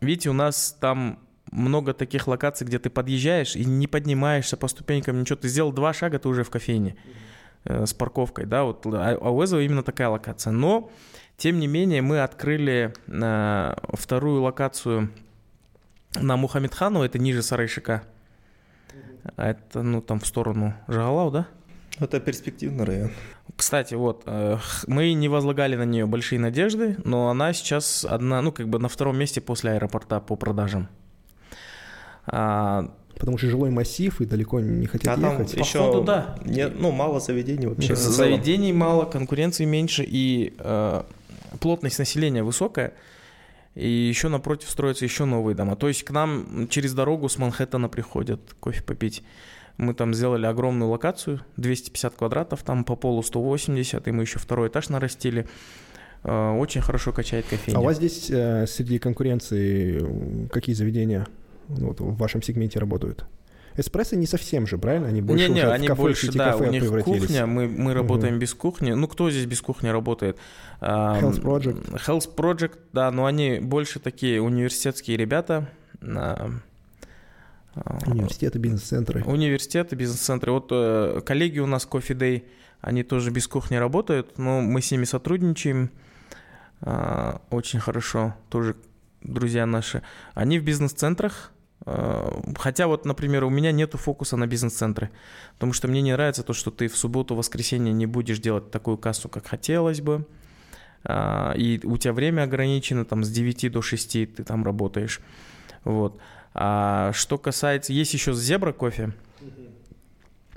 видите, 0.00 0.30
у 0.30 0.32
нас 0.32 0.76
там 0.80 1.20
много 1.52 1.94
таких 1.94 2.26
локаций, 2.26 2.66
где 2.66 2.80
ты 2.80 2.90
подъезжаешь 2.90 3.54
и 3.54 3.64
не 3.64 3.86
поднимаешься 3.86 4.56
по 4.56 4.66
ступенькам, 4.66 5.20
ничего. 5.20 5.36
Ты 5.36 5.46
сделал 5.46 5.70
два 5.70 5.92
шага, 5.92 6.18
ты 6.18 6.28
уже 6.28 6.42
в 6.42 6.50
кофейне 6.50 6.96
э, 7.66 7.86
с 7.86 7.94
парковкой, 7.94 8.46
да, 8.46 8.64
вот. 8.64 8.84
А 8.86 9.12
а 9.12 9.30
у 9.30 9.44
Эзова 9.44 9.60
именно 9.60 9.84
такая 9.84 10.08
локация. 10.08 10.50
Но, 10.50 10.90
тем 11.36 11.60
не 11.60 11.68
менее, 11.68 12.02
мы 12.02 12.18
открыли 12.18 12.92
э, 13.06 13.74
вторую 13.92 14.42
локацию 14.42 15.10
на 16.20 16.36
Мухаммедханова, 16.36 17.04
это 17.04 17.18
ниже 17.18 17.42
Сарайшика. 17.42 18.02
А 19.36 19.50
Это, 19.50 19.82
ну, 19.82 20.00
там 20.00 20.20
в 20.20 20.26
сторону 20.26 20.74
Жагалау, 20.88 21.30
да? 21.30 21.46
Это 21.98 22.20
перспективный 22.20 22.84
район. 22.84 23.10
Кстати, 23.56 23.94
вот, 23.94 24.22
э, 24.26 24.58
мы 24.86 25.12
не 25.12 25.28
возлагали 25.28 25.76
на 25.76 25.84
нее 25.84 26.06
большие 26.06 26.40
надежды, 26.40 26.96
но 27.04 27.28
она 27.30 27.52
сейчас 27.52 28.04
одна, 28.04 28.42
ну, 28.42 28.50
как 28.52 28.68
бы 28.68 28.78
на 28.78 28.88
втором 28.88 29.16
месте 29.16 29.40
после 29.40 29.72
аэропорта 29.72 30.20
по 30.20 30.34
продажам. 30.36 30.88
А, 32.26 32.90
Потому 33.18 33.38
что 33.38 33.48
жилой 33.48 33.70
массив 33.70 34.20
и 34.20 34.24
далеко 34.24 34.58
не 34.60 34.86
хотят 34.86 35.16
А 35.16 35.20
там 35.20 35.32
ехать. 35.32 35.54
еще 35.54 35.78
Походу, 35.78 36.02
да. 36.02 36.36
нет, 36.44 36.72
ну, 36.76 36.90
мало 36.90 37.20
заведений 37.20 37.66
вообще. 37.66 37.94
заведений 37.94 38.72
мало, 38.72 39.04
конкуренции 39.04 39.64
меньше 39.64 40.04
и 40.06 40.54
э, 40.58 41.02
плотность 41.60 41.98
населения 42.00 42.42
высокая. 42.42 42.92
И 43.74 43.88
еще 43.88 44.28
напротив 44.28 44.70
строятся 44.70 45.04
еще 45.04 45.24
новые 45.24 45.56
дома. 45.56 45.76
То 45.76 45.88
есть 45.88 46.04
к 46.04 46.10
нам 46.10 46.68
через 46.68 46.94
дорогу 46.94 47.28
с 47.28 47.38
Манхэттена 47.38 47.88
приходят 47.88 48.40
кофе 48.60 48.82
попить. 48.82 49.22
Мы 49.76 49.94
там 49.94 50.14
сделали 50.14 50.46
огромную 50.46 50.88
локацию, 50.88 51.40
250 51.56 52.14
квадратов, 52.14 52.62
там 52.62 52.84
по 52.84 52.94
полу 52.94 53.22
180, 53.22 54.06
и 54.06 54.10
мы 54.12 54.22
еще 54.22 54.38
второй 54.38 54.68
этаж 54.68 54.88
нарастили. 54.88 55.48
Э, 56.22 56.52
Очень 56.52 56.80
хорошо 56.80 57.12
качает 57.12 57.46
кофейня. 57.46 57.78
А 57.78 57.80
у 57.80 57.84
вас 57.84 57.96
здесь 57.96 58.30
э, 58.30 58.66
среди 58.68 59.00
конкуренции 59.00 60.48
какие 60.48 60.76
заведения 60.76 61.26
вот, 61.66 61.98
в 61.98 62.16
вашем 62.16 62.40
сегменте 62.42 62.78
работают? 62.78 63.26
Эспрессо 63.76 64.16
не 64.16 64.26
совсем 64.26 64.66
же, 64.66 64.78
правильно? 64.78 65.08
Они 65.08 65.20
больше 65.20 65.48
Не-не, 65.48 65.62
уже 65.62 65.72
они 65.72 65.86
в 65.86 65.90
кафе, 65.90 66.02
больше, 66.02 66.26
да, 66.26 66.52
сити-кафе 66.52 66.68
у 66.68 66.70
них 66.70 67.04
кухня, 67.04 67.46
мы, 67.46 67.66
мы 67.66 67.92
работаем 67.92 68.38
без 68.38 68.54
кухни. 68.54 68.92
Ну, 68.92 69.08
кто 69.08 69.30
здесь 69.30 69.46
без 69.46 69.60
кухни 69.60 69.88
работает? 69.88 70.38
Health 70.80 71.42
Project. 71.42 72.06
Health 72.06 72.34
Project, 72.36 72.78
да, 72.92 73.10
но 73.10 73.26
они 73.26 73.58
больше 73.58 73.98
такие 73.98 74.40
университетские 74.40 75.16
ребята. 75.16 75.68
а, 77.74 77.98
Университеты, 78.06 78.58
бизнес-центры. 78.58 79.24
Университеты, 79.24 79.96
бизнес-центры. 79.96 80.52
Вот 80.52 80.68
э, 80.70 81.20
коллеги 81.24 81.58
у 81.58 81.66
нас 81.66 81.88
Coffee 81.90 82.16
Day, 82.16 82.44
они 82.80 83.02
тоже 83.02 83.30
без 83.30 83.48
кухни 83.48 83.76
работают, 83.76 84.38
но 84.38 84.60
мы 84.60 84.82
с 84.82 84.90
ними 84.92 85.04
сотрудничаем 85.04 85.90
а, 86.80 87.40
очень 87.50 87.80
хорошо, 87.80 88.34
тоже 88.50 88.76
друзья 89.22 89.66
наши. 89.66 90.02
Они 90.34 90.58
в 90.58 90.64
бизнес-центрах, 90.64 91.50
хотя 91.84 92.86
вот, 92.86 93.04
например, 93.04 93.44
у 93.44 93.50
меня 93.50 93.72
нету 93.72 93.98
фокуса 93.98 94.36
на 94.36 94.46
бизнес-центры, 94.46 95.10
потому 95.54 95.72
что 95.72 95.88
мне 95.88 96.00
не 96.00 96.12
нравится 96.12 96.42
то, 96.42 96.52
что 96.54 96.70
ты 96.70 96.88
в 96.88 96.96
субботу, 96.96 97.34
воскресенье 97.34 97.92
не 97.92 98.06
будешь 98.06 98.38
делать 98.38 98.70
такую 98.70 98.96
кассу, 98.96 99.28
как 99.28 99.46
хотелось 99.46 100.00
бы, 100.00 100.26
А, 101.06 101.52
и 101.52 101.80
у 101.84 101.98
тебя 101.98 102.14
время 102.14 102.44
ограничено, 102.44 103.04
там 103.04 103.24
с 103.24 103.30
9 103.30 103.70
до 103.70 103.82
6 103.82 104.34
ты 104.34 104.44
там 104.44 104.64
работаешь, 104.64 105.20
вот. 105.84 106.18
А 106.54 107.12
что 107.12 107.36
касается, 107.36 107.92
есть 107.92 108.14
еще 108.14 108.32
зебра 108.32 108.72
кофе, 108.72 109.12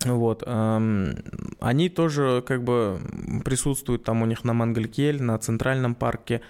вот, 0.05 0.43
эм, 0.45 1.15
они 1.59 1.89
тоже 1.89 2.43
как 2.45 2.63
бы 2.63 2.99
присутствуют 3.43 4.03
там 4.03 4.21
у 4.21 4.25
них 4.25 4.43
на 4.43 4.53
Мангалькель, 4.53 5.21
на 5.21 5.37
Центральном 5.39 5.95
парке 5.95 6.41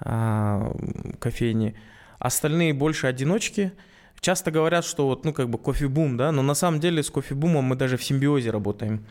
а, 0.00 0.72
кофейни. 1.18 1.76
Остальные 2.18 2.74
больше 2.74 3.06
одиночки. 3.06 3.72
Часто 4.20 4.50
говорят, 4.50 4.84
что 4.84 5.06
вот, 5.06 5.24
ну, 5.24 5.32
как 5.32 5.48
бы 5.48 5.56
кофе-бум, 5.56 6.16
да, 6.16 6.30
но 6.30 6.42
на 6.42 6.54
самом 6.54 6.78
деле 6.78 7.02
с 7.02 7.10
кофе-бумом 7.10 7.64
мы 7.64 7.76
даже 7.76 7.96
в 7.96 8.04
симбиозе 8.04 8.50
работаем. 8.50 9.06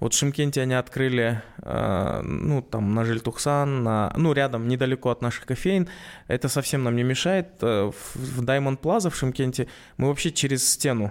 Вот 0.00 0.12
в 0.12 0.18
Шимкенте 0.18 0.62
они 0.62 0.74
открыли, 0.74 1.42
э, 1.62 2.20
ну, 2.22 2.62
там, 2.62 2.94
на 2.94 3.04
Жильтухсан, 3.04 3.82
на, 3.82 4.12
ну, 4.16 4.32
рядом, 4.32 4.68
недалеко 4.68 5.10
от 5.10 5.22
наших 5.22 5.46
кофеин. 5.46 5.88
Это 6.26 6.48
совсем 6.48 6.84
нам 6.84 6.96
не 6.96 7.02
мешает. 7.02 7.48
Э, 7.62 7.90
В, 7.90 8.16
в 8.16 8.42
Diamond 8.42 8.80
Plaza 8.80 9.10
в 9.10 9.16
Шимкенте 9.16 9.66
мы 9.96 10.08
вообще 10.08 10.30
через 10.30 10.70
стену. 10.70 11.10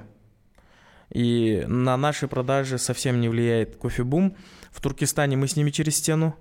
И 1.12 1.64
на 1.68 1.98
наши 1.98 2.28
продажи 2.28 2.78
совсем 2.78 3.20
не 3.20 3.30
влияет 3.30 3.78
кофе-бум. 3.78 4.36
В 4.72 4.82
Туркестане 4.82 5.38
мы 5.38 5.48
с 5.48 5.56
ними 5.56 5.72
через 5.72 5.98
стену. 5.98 6.36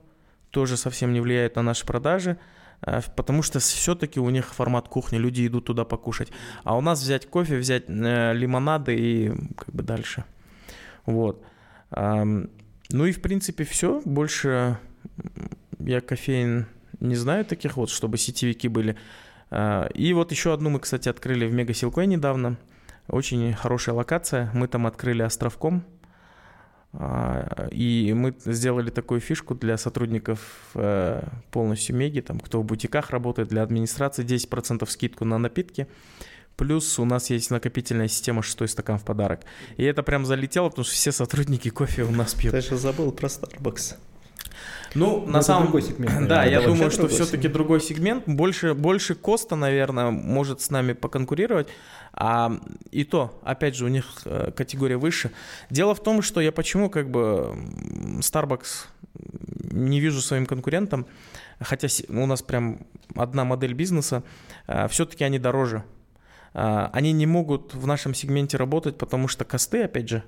Тоже 0.50 0.76
совсем 0.76 1.12
не 1.12 1.20
влияет 1.20 1.56
на 1.56 1.62
наши 1.62 1.86
продажи. 1.86 2.38
Э, 2.82 3.00
Потому 3.16 3.42
что 3.42 3.58
все-таки 3.58 4.20
у 4.20 4.30
них 4.30 4.54
формат 4.54 4.88
кухни, 4.88 5.18
люди 5.18 5.46
идут 5.46 5.66
туда 5.66 5.84
покушать. 5.84 6.30
А 6.64 6.76
у 6.76 6.80
нас 6.80 7.00
взять 7.00 7.26
кофе, 7.26 7.56
взять 7.56 7.84
э, 7.88 8.32
лимонады 8.34 8.96
и 8.96 9.28
как 9.56 9.74
бы 9.74 9.82
дальше. 9.82 10.24
Вот. 11.06 11.42
Ну 11.90 13.06
и 13.06 13.12
в 13.12 13.22
принципе 13.22 13.64
все. 13.64 14.02
Больше 14.04 14.78
я 15.78 16.00
кофеин 16.00 16.66
не 17.00 17.16
знаю 17.16 17.44
таких 17.44 17.76
вот, 17.76 17.90
чтобы 17.90 18.18
сетевики 18.18 18.68
были. 18.68 18.96
А, 19.50 19.86
И 19.94 20.12
вот 20.12 20.32
еще 20.32 20.52
одну 20.52 20.70
мы, 20.70 20.80
кстати, 20.80 21.08
открыли 21.08 21.46
в 21.46 21.52
Мега 21.52 21.74
Силкой 21.74 22.06
недавно. 22.06 22.56
Очень 23.08 23.54
хорошая 23.54 23.94
локация. 23.94 24.50
Мы 24.54 24.68
там 24.68 24.86
открыли 24.86 25.22
островком. 25.22 25.84
А, 26.92 27.68
И 27.70 28.12
мы 28.14 28.34
сделали 28.44 28.90
такую 28.90 29.20
фишку 29.20 29.54
для 29.54 29.76
сотрудников 29.76 30.70
э, 30.74 31.22
полностью 31.50 31.96
Меги, 31.96 32.20
там, 32.20 32.40
кто 32.40 32.60
в 32.60 32.64
бутиках 32.64 33.10
работает, 33.10 33.48
для 33.48 33.62
администрации 33.62 34.24
10% 34.24 34.88
скидку 34.88 35.24
на 35.24 35.38
напитки. 35.38 35.86
Плюс 36.56 36.98
у 36.98 37.04
нас 37.04 37.30
есть 37.30 37.50
накопительная 37.50 38.08
система 38.08 38.42
«Шестой 38.42 38.66
стакан 38.66 38.98
в 38.98 39.04
подарок». 39.04 39.42
И 39.76 39.84
это 39.84 40.02
прям 40.02 40.26
залетело, 40.26 40.70
потому 40.70 40.84
что 40.84 40.94
все 40.94 41.12
сотрудники 41.12 41.68
кофе 41.68 42.02
у 42.02 42.10
нас 42.10 42.34
пьют. 42.34 42.52
Ты 42.52 42.60
же 42.62 42.76
забыл 42.76 43.12
про 43.12 43.28
Starbucks. 43.28 43.94
Ну, 44.94 45.24
Ну, 45.24 45.32
на 45.32 45.42
самом 45.42 45.64
другой 45.64 45.82
сегмент, 45.82 46.28
Да, 46.28 46.44
я 46.44 46.60
думаю, 46.60 46.90
что 46.90 47.08
все-таки 47.08 47.48
другой 47.48 47.80
сегмент. 47.80 48.24
Больше, 48.26 48.74
больше 48.74 49.14
Коста, 49.14 49.56
наверное, 49.56 50.10
может 50.10 50.60
с 50.60 50.70
нами 50.70 50.92
поконкурировать. 50.92 51.68
А, 52.12 52.52
и 52.90 53.04
то, 53.04 53.38
опять 53.42 53.76
же, 53.76 53.84
у 53.84 53.88
них 53.88 54.06
э, 54.24 54.50
категория 54.56 54.96
выше. 54.96 55.30
Дело 55.70 55.94
в 55.94 56.02
том, 56.02 56.22
что 56.22 56.40
я 56.40 56.52
почему 56.52 56.90
как 56.90 57.10
бы 57.10 57.54
Starbucks 58.20 58.86
не 59.70 60.00
вижу 60.00 60.20
своим 60.20 60.46
конкурентом, 60.46 61.06
хотя 61.60 61.88
у 62.08 62.26
нас 62.26 62.42
прям 62.42 62.80
одна 63.14 63.44
модель 63.44 63.74
бизнеса, 63.74 64.22
все-таки 64.88 65.24
они 65.24 65.38
дороже. 65.38 65.84
А, 66.54 66.90
Они 66.92 67.12
не 67.12 67.26
могут 67.26 67.74
в 67.74 67.86
нашем 67.86 68.14
сегменте 68.14 68.56
работать, 68.56 68.98
потому 68.98 69.28
что 69.28 69.44
косты, 69.44 69.84
опять 69.84 70.08
же, 70.08 70.22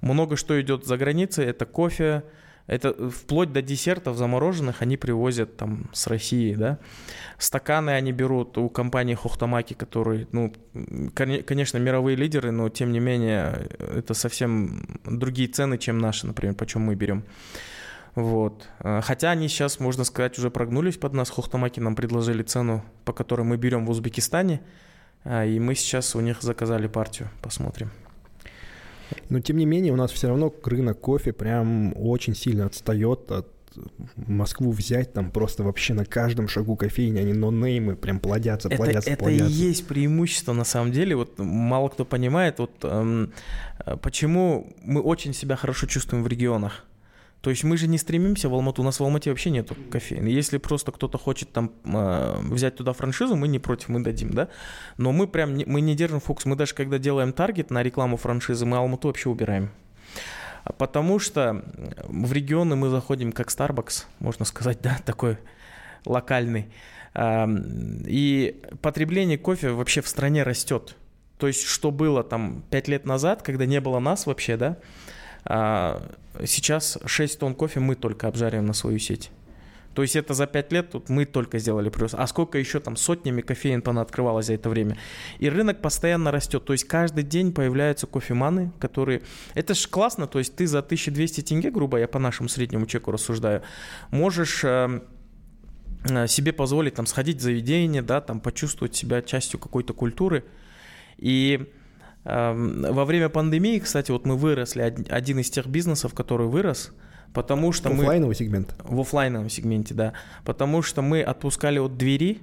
много 0.00 0.36
что 0.36 0.60
идет 0.60 0.86
за 0.86 0.96
границей, 0.96 1.46
это 1.46 1.66
кофе, 1.66 2.24
это 2.66 3.10
вплоть 3.10 3.52
до 3.52 3.60
десертов 3.60 4.16
замороженных 4.16 4.82
они 4.82 4.96
привозят 4.96 5.56
там 5.56 5.90
с 5.92 6.06
России, 6.06 6.54
да. 6.54 6.78
Стаканы 7.38 7.90
они 7.90 8.12
берут 8.12 8.56
у 8.58 8.68
компании 8.68 9.14
Хохтамаки, 9.14 9.74
которые, 9.74 10.26
ну, 10.32 10.52
коне- 11.14 11.42
конечно, 11.42 11.78
мировые 11.78 12.16
лидеры, 12.16 12.50
но 12.52 12.68
тем 12.68 12.92
не 12.92 13.00
менее 13.00 13.68
это 13.78 14.14
совсем 14.14 15.00
другие 15.04 15.48
цены, 15.48 15.78
чем 15.78 15.98
наши, 15.98 16.26
например, 16.26 16.54
почем 16.54 16.82
мы 16.82 16.94
берем. 16.94 17.24
Вот. 18.14 18.68
Хотя 18.78 19.30
они 19.30 19.48
сейчас, 19.48 19.80
можно 19.80 20.04
сказать, 20.04 20.38
уже 20.38 20.50
прогнулись 20.50 20.98
под 20.98 21.14
нас. 21.14 21.30
Хохтамаки 21.30 21.80
нам 21.80 21.96
предложили 21.96 22.42
цену, 22.42 22.84
по 23.04 23.12
которой 23.14 23.42
мы 23.42 23.56
берем 23.56 23.86
в 23.86 23.90
Узбекистане. 23.90 24.60
А, 25.24 25.44
И 25.46 25.58
мы 25.58 25.74
сейчас 25.74 26.14
у 26.14 26.20
них 26.20 26.42
заказали 26.42 26.88
партию. 26.88 27.30
Посмотрим. 27.40 27.90
Но 29.28 29.40
тем 29.40 29.56
не 29.56 29.66
менее 29.66 29.92
у 29.92 29.96
нас 29.96 30.10
все 30.12 30.28
равно 30.28 30.52
рынок 30.64 31.00
кофе 31.00 31.32
прям 31.32 31.94
очень 31.96 32.34
сильно 32.34 32.66
отстает 32.66 33.30
от 33.30 33.48
Москву 34.16 34.70
взять, 34.70 35.12
там 35.12 35.30
просто 35.30 35.62
вообще 35.62 35.94
на 35.94 36.04
каждом 36.04 36.48
шагу 36.48 36.76
кофейни, 36.76 37.18
они 37.18 37.32
нонеймы 37.32 37.96
прям 37.96 38.20
плодятся, 38.20 38.68
плодятся, 38.68 39.10
это, 39.10 39.18
плодятся. 39.18 39.44
Это 39.44 39.52
и 39.52 39.56
есть 39.56 39.86
преимущество 39.86 40.52
на 40.52 40.64
самом 40.64 40.92
деле. 40.92 41.16
Вот 41.16 41.38
мало 41.38 41.88
кто 41.88 42.04
понимает, 42.04 42.58
вот 42.58 42.72
эм, 42.82 43.32
почему 44.02 44.74
мы 44.82 45.00
очень 45.00 45.32
себя 45.32 45.56
хорошо 45.56 45.86
чувствуем 45.86 46.22
в 46.24 46.28
регионах. 46.28 46.84
То 47.42 47.50
есть 47.50 47.64
мы 47.64 47.76
же 47.76 47.88
не 47.88 47.98
стремимся 47.98 48.48
в 48.48 48.54
Алмату, 48.54 48.82
у 48.82 48.84
нас 48.84 49.00
в 49.00 49.02
Алмате 49.02 49.30
вообще 49.30 49.50
нету 49.50 49.76
кофеин. 49.90 50.26
Если 50.26 50.58
просто 50.58 50.92
кто-то 50.92 51.18
хочет 51.18 51.52
там 51.52 51.72
э, 51.84 52.36
взять 52.40 52.76
туда 52.76 52.92
франшизу, 52.92 53.34
мы 53.34 53.48
не 53.48 53.58
против, 53.58 53.88
мы 53.88 54.00
дадим, 54.00 54.30
да. 54.30 54.48
Но 54.96 55.10
мы 55.10 55.26
прям 55.26 55.56
не, 55.56 55.64
мы 55.64 55.80
не 55.80 55.96
держим 55.96 56.20
фокус. 56.20 56.44
Мы 56.44 56.54
даже 56.54 56.72
когда 56.74 56.98
делаем 56.98 57.32
таргет 57.32 57.70
на 57.70 57.82
рекламу 57.82 58.16
франшизы, 58.16 58.64
мы 58.64 58.76
Алмату 58.76 59.08
вообще 59.08 59.28
убираем. 59.28 59.70
Потому 60.78 61.18
что 61.18 61.64
в 62.04 62.32
регионы 62.32 62.76
мы 62.76 62.90
заходим 62.90 63.32
как 63.32 63.48
Starbucks, 63.48 64.04
можно 64.20 64.44
сказать, 64.44 64.78
да, 64.80 64.98
такой 65.04 65.36
локальный. 66.06 66.68
И 67.18 68.62
потребление 68.80 69.36
кофе 69.36 69.70
вообще 69.70 70.00
в 70.00 70.06
стране 70.06 70.44
растет. 70.44 70.96
То 71.38 71.48
есть, 71.48 71.66
что 71.66 71.90
было 71.90 72.22
там 72.22 72.62
5 72.70 72.86
лет 72.86 73.04
назад, 73.04 73.42
когда 73.42 73.66
не 73.66 73.80
было 73.80 73.98
нас 73.98 74.26
вообще, 74.26 74.56
да, 74.56 74.68
а, 74.68 74.76
сейчас 75.44 76.98
6 77.04 77.38
тонн 77.38 77.54
кофе 77.54 77.80
мы 77.80 77.94
только 77.94 78.28
обжариваем 78.28 78.66
на 78.66 78.72
свою 78.72 78.98
сеть. 78.98 79.30
То 79.94 80.02
есть 80.02 80.16
это 80.16 80.34
за 80.34 80.46
5 80.46 80.72
лет 80.72 80.90
тут 80.90 81.08
мы 81.08 81.26
только 81.26 81.58
сделали 81.58 81.90
плюс. 81.90 82.14
А 82.14 82.26
сколько 82.26 82.58
еще 82.58 82.80
там 82.80 82.96
сотнями 82.96 83.42
кофеин 83.42 83.82
открывалось 83.98 84.46
за 84.46 84.54
это 84.54 84.70
время. 84.70 84.96
И 85.38 85.48
рынок 85.48 85.80
постоянно 85.82 86.30
растет. 86.30 86.64
То 86.64 86.72
есть 86.72 86.84
каждый 86.84 87.24
день 87.24 87.52
появляются 87.52 88.06
кофеманы, 88.06 88.72
которые... 88.78 89.22
Это 89.54 89.74
же 89.74 89.88
классно. 89.88 90.26
То 90.26 90.38
есть 90.38 90.56
ты 90.56 90.66
за 90.66 90.78
1200 90.78 91.42
тенге, 91.42 91.70
грубо 91.70 91.98
я 91.98 92.08
по 92.08 92.18
нашему 92.18 92.48
среднему 92.48 92.86
чеку 92.86 93.12
рассуждаю, 93.12 93.62
можешь 94.10 94.64
эм, 94.64 95.04
э, 96.04 96.26
себе 96.26 96.52
позволить 96.52 96.94
там 96.94 97.06
сходить 97.06 97.38
в 97.38 97.42
заведение, 97.42 98.02
да, 98.02 98.20
там 98.20 98.40
почувствовать 98.40 98.96
себя 98.96 99.20
частью 99.20 99.60
какой-то 99.60 99.92
культуры. 99.92 100.44
И 101.18 101.70
во 102.24 103.04
время 103.04 103.28
пандемии, 103.28 103.78
кстати, 103.78 104.10
вот 104.10 104.26
мы 104.26 104.36
выросли, 104.36 104.82
один 105.08 105.38
из 105.40 105.50
тех 105.50 105.66
бизнесов, 105.66 106.14
который 106.14 106.46
вырос, 106.46 106.92
потому 107.32 107.72
что 107.72 107.90
в 107.90 107.94
мы... 107.94 108.04
офлайновый 108.04 108.36
сегмент? 108.36 108.74
В 108.84 109.00
офлайновом 109.00 109.48
сегменте, 109.48 109.94
да. 109.94 110.12
Потому 110.44 110.82
что 110.82 111.02
мы 111.02 111.22
отпускали 111.22 111.78
от 111.78 111.96
двери, 111.96 112.38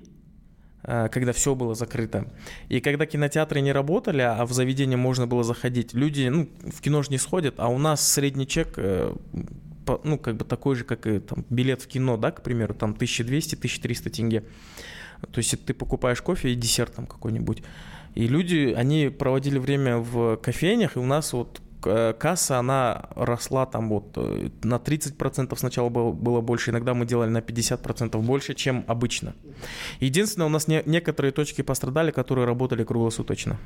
э, 0.84 1.08
когда 1.10 1.32
все 1.32 1.56
было 1.56 1.76
закрыто. 1.76 2.32
И 2.68 2.82
когда 2.82 3.06
кинотеатры 3.06 3.62
не 3.62 3.72
работали, 3.72 4.22
а 4.22 4.46
в 4.46 4.52
заведение 4.52 4.98
можно 4.98 5.28
было 5.28 5.44
заходить, 5.44 5.94
люди, 5.94 6.28
ну, 6.28 6.50
в 6.62 6.82
кино 6.82 7.02
же 7.02 7.12
не 7.12 7.18
сходят, 7.18 7.56
а 7.58 7.70
у 7.70 7.78
нас 7.78 8.06
средний 8.06 8.48
чек, 8.48 8.74
э, 8.76 9.16
ну, 10.04 10.18
как 10.18 10.36
бы 10.36 10.44
такой 10.44 10.76
же, 10.76 10.84
как 10.84 11.08
и 11.08 11.20
там 11.20 11.46
билет 11.50 11.82
в 11.82 11.88
кино, 11.88 12.18
да, 12.18 12.32
к 12.32 12.44
примеру, 12.44 12.74
там 12.74 12.92
1200-1300 12.92 14.10
тенге. 14.10 14.44
То 15.32 15.40
есть 15.40 15.66
ты 15.66 15.74
покупаешь 15.74 16.22
кофе 16.22 16.52
и 16.52 16.56
десерт 16.56 16.96
там 16.96 17.06
какой-нибудь. 17.06 17.64
И 18.16 18.28
люди, 18.28 18.74
они 18.76 19.10
проводили 19.10 19.60
время 19.60 19.98
в 19.98 20.38
кофейнях, 20.38 20.96
и 20.96 21.00
у 21.00 21.06
нас 21.06 21.34
вот 21.34 21.62
э, 21.86 22.14
касса, 22.14 22.60
она 22.60 23.10
росла 23.16 23.66
там 23.66 23.90
вот 23.90 24.14
э, 24.16 24.50
на 24.64 24.76
30% 24.76 25.58
сначала 25.58 25.90
было, 25.90 26.42
больше, 26.42 26.72
иногда 26.72 26.94
мы 26.94 27.06
делали 27.06 27.30
на 27.30 27.40
50% 27.40 28.20
больше, 28.22 28.54
чем 28.56 28.84
обычно. 28.88 29.34
Единственное, 30.00 30.48
у 30.48 30.50
нас 30.50 30.68
не, 30.68 30.84
некоторые 30.86 31.32
точки 31.32 31.62
пострадали, 31.62 32.12
которые 32.12 32.46
работали 32.46 32.84
круглосуточно. 32.84 33.58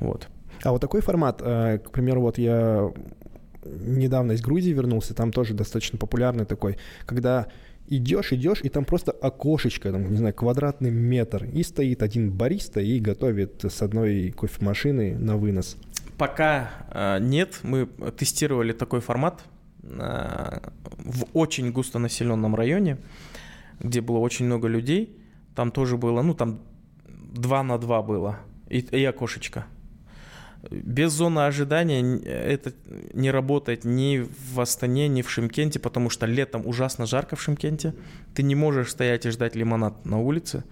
Вот. 0.00 0.28
А 0.62 0.70
вот 0.70 0.80
такой 0.80 1.00
формат, 1.00 1.40
э, 1.42 1.78
к 1.78 1.90
примеру, 1.90 2.22
вот 2.22 2.38
я 2.38 2.92
недавно 3.64 4.32
из 4.32 4.40
Грузии 4.40 4.72
вернулся, 4.72 5.14
там 5.14 5.32
тоже 5.32 5.54
достаточно 5.54 5.98
популярный 5.98 6.44
такой, 6.44 6.78
когда 7.06 7.46
идешь, 7.96 8.32
идешь, 8.32 8.60
и 8.62 8.68
там 8.68 8.84
просто 8.84 9.12
окошечко, 9.12 9.92
там, 9.92 10.10
не 10.10 10.16
знаю, 10.16 10.34
квадратный 10.34 10.90
метр, 10.90 11.44
и 11.44 11.62
стоит 11.62 12.02
один 12.02 12.30
бариста 12.30 12.80
и 12.80 12.98
готовит 12.98 13.64
с 13.64 13.82
одной 13.82 14.30
кофемашины 14.30 15.16
на 15.18 15.36
вынос. 15.36 15.76
Пока 16.18 16.70
э, 16.90 17.18
нет, 17.20 17.60
мы 17.62 17.86
тестировали 18.16 18.72
такой 18.72 19.00
формат 19.00 19.44
э, 19.82 20.60
в 20.98 21.26
очень 21.32 21.72
густонаселенном 21.72 22.54
районе, 22.54 22.98
где 23.80 24.00
было 24.00 24.18
очень 24.18 24.46
много 24.46 24.68
людей. 24.68 25.18
Там 25.54 25.70
тоже 25.70 25.96
было, 25.96 26.22
ну 26.22 26.34
там 26.34 26.60
два 27.08 27.62
на 27.62 27.78
два 27.78 28.02
было, 28.02 28.38
и, 28.68 28.78
и 28.78 29.04
окошечко. 29.04 29.66
Без 30.70 31.12
зоны 31.12 31.40
ожидания 31.40 32.18
это 32.24 32.72
не 33.14 33.30
работает 33.30 33.84
ни 33.84 34.26
в 34.52 34.60
Астане, 34.60 35.08
ни 35.08 35.22
в 35.22 35.30
Шимкенте, 35.30 35.80
потому 35.80 36.08
что 36.08 36.26
летом 36.26 36.66
ужасно 36.66 37.06
жарко 37.06 37.34
в 37.34 37.42
Шимкенте. 37.42 37.94
Ты 38.34 38.42
не 38.42 38.54
можешь 38.54 38.90
стоять 38.90 39.26
и 39.26 39.30
ждать 39.30 39.56
лимонад 39.56 40.04
на 40.04 40.20
улице. 40.20 40.64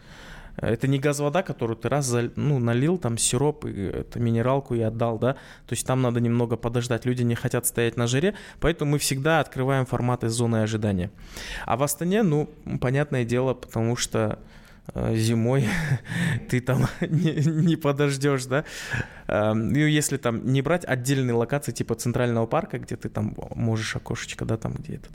Это 0.57 0.87
не 0.88 0.98
газ-вода, 0.98 1.42
которую 1.42 1.76
ты 1.76 1.88
раз 1.88 2.14
ну, 2.37 2.59
налил, 2.59 2.98
там 2.98 3.16
сироп, 3.18 3.64
и, 3.64 3.70
это 3.70 4.20
минералку 4.20 4.74
и 4.74 4.81
отдал, 4.81 5.18
да. 5.18 5.35
То 5.66 5.72
есть 5.72 5.87
там 5.87 6.03
надо 6.03 6.20
немного 6.20 6.57
подождать. 6.57 7.07
Люди 7.07 7.22
не 7.22 7.35
хотят 7.35 7.66
стоять 7.66 7.96
на 7.96 8.07
жаре, 8.07 8.35
поэтому 8.61 8.92
мы 8.92 8.98
всегда 8.98 9.40
открываем 9.40 9.87
форматы 9.87 10.29
зоны 10.29 10.62
ожидания. 10.62 11.11
А 11.66 11.76
в 11.76 11.83
Астане, 11.83 12.22
ну, 12.22 12.48
понятное 12.81 13.24
дело, 13.24 13.55
потому 13.55 13.96
что 13.96 14.38
зимой 14.94 15.68
ты 16.48 16.61
там 16.61 16.87
не, 17.00 17.35
не 17.35 17.76
подождешь, 17.76 18.46
да. 18.46 18.64
Эм, 19.26 19.68
ну, 19.68 19.79
если 19.79 20.16
там 20.16 20.46
не 20.53 20.62
брать 20.62 20.85
отдельные 20.85 21.35
локации 21.35 21.72
типа 21.72 21.94
центрального 21.94 22.46
парка, 22.46 22.79
где 22.79 22.96
ты 22.96 23.09
там 23.09 23.37
можешь 23.55 23.96
окошечко, 23.96 24.44
да, 24.44 24.57
там 24.57 24.74
где 24.74 24.96
это. 24.96 25.09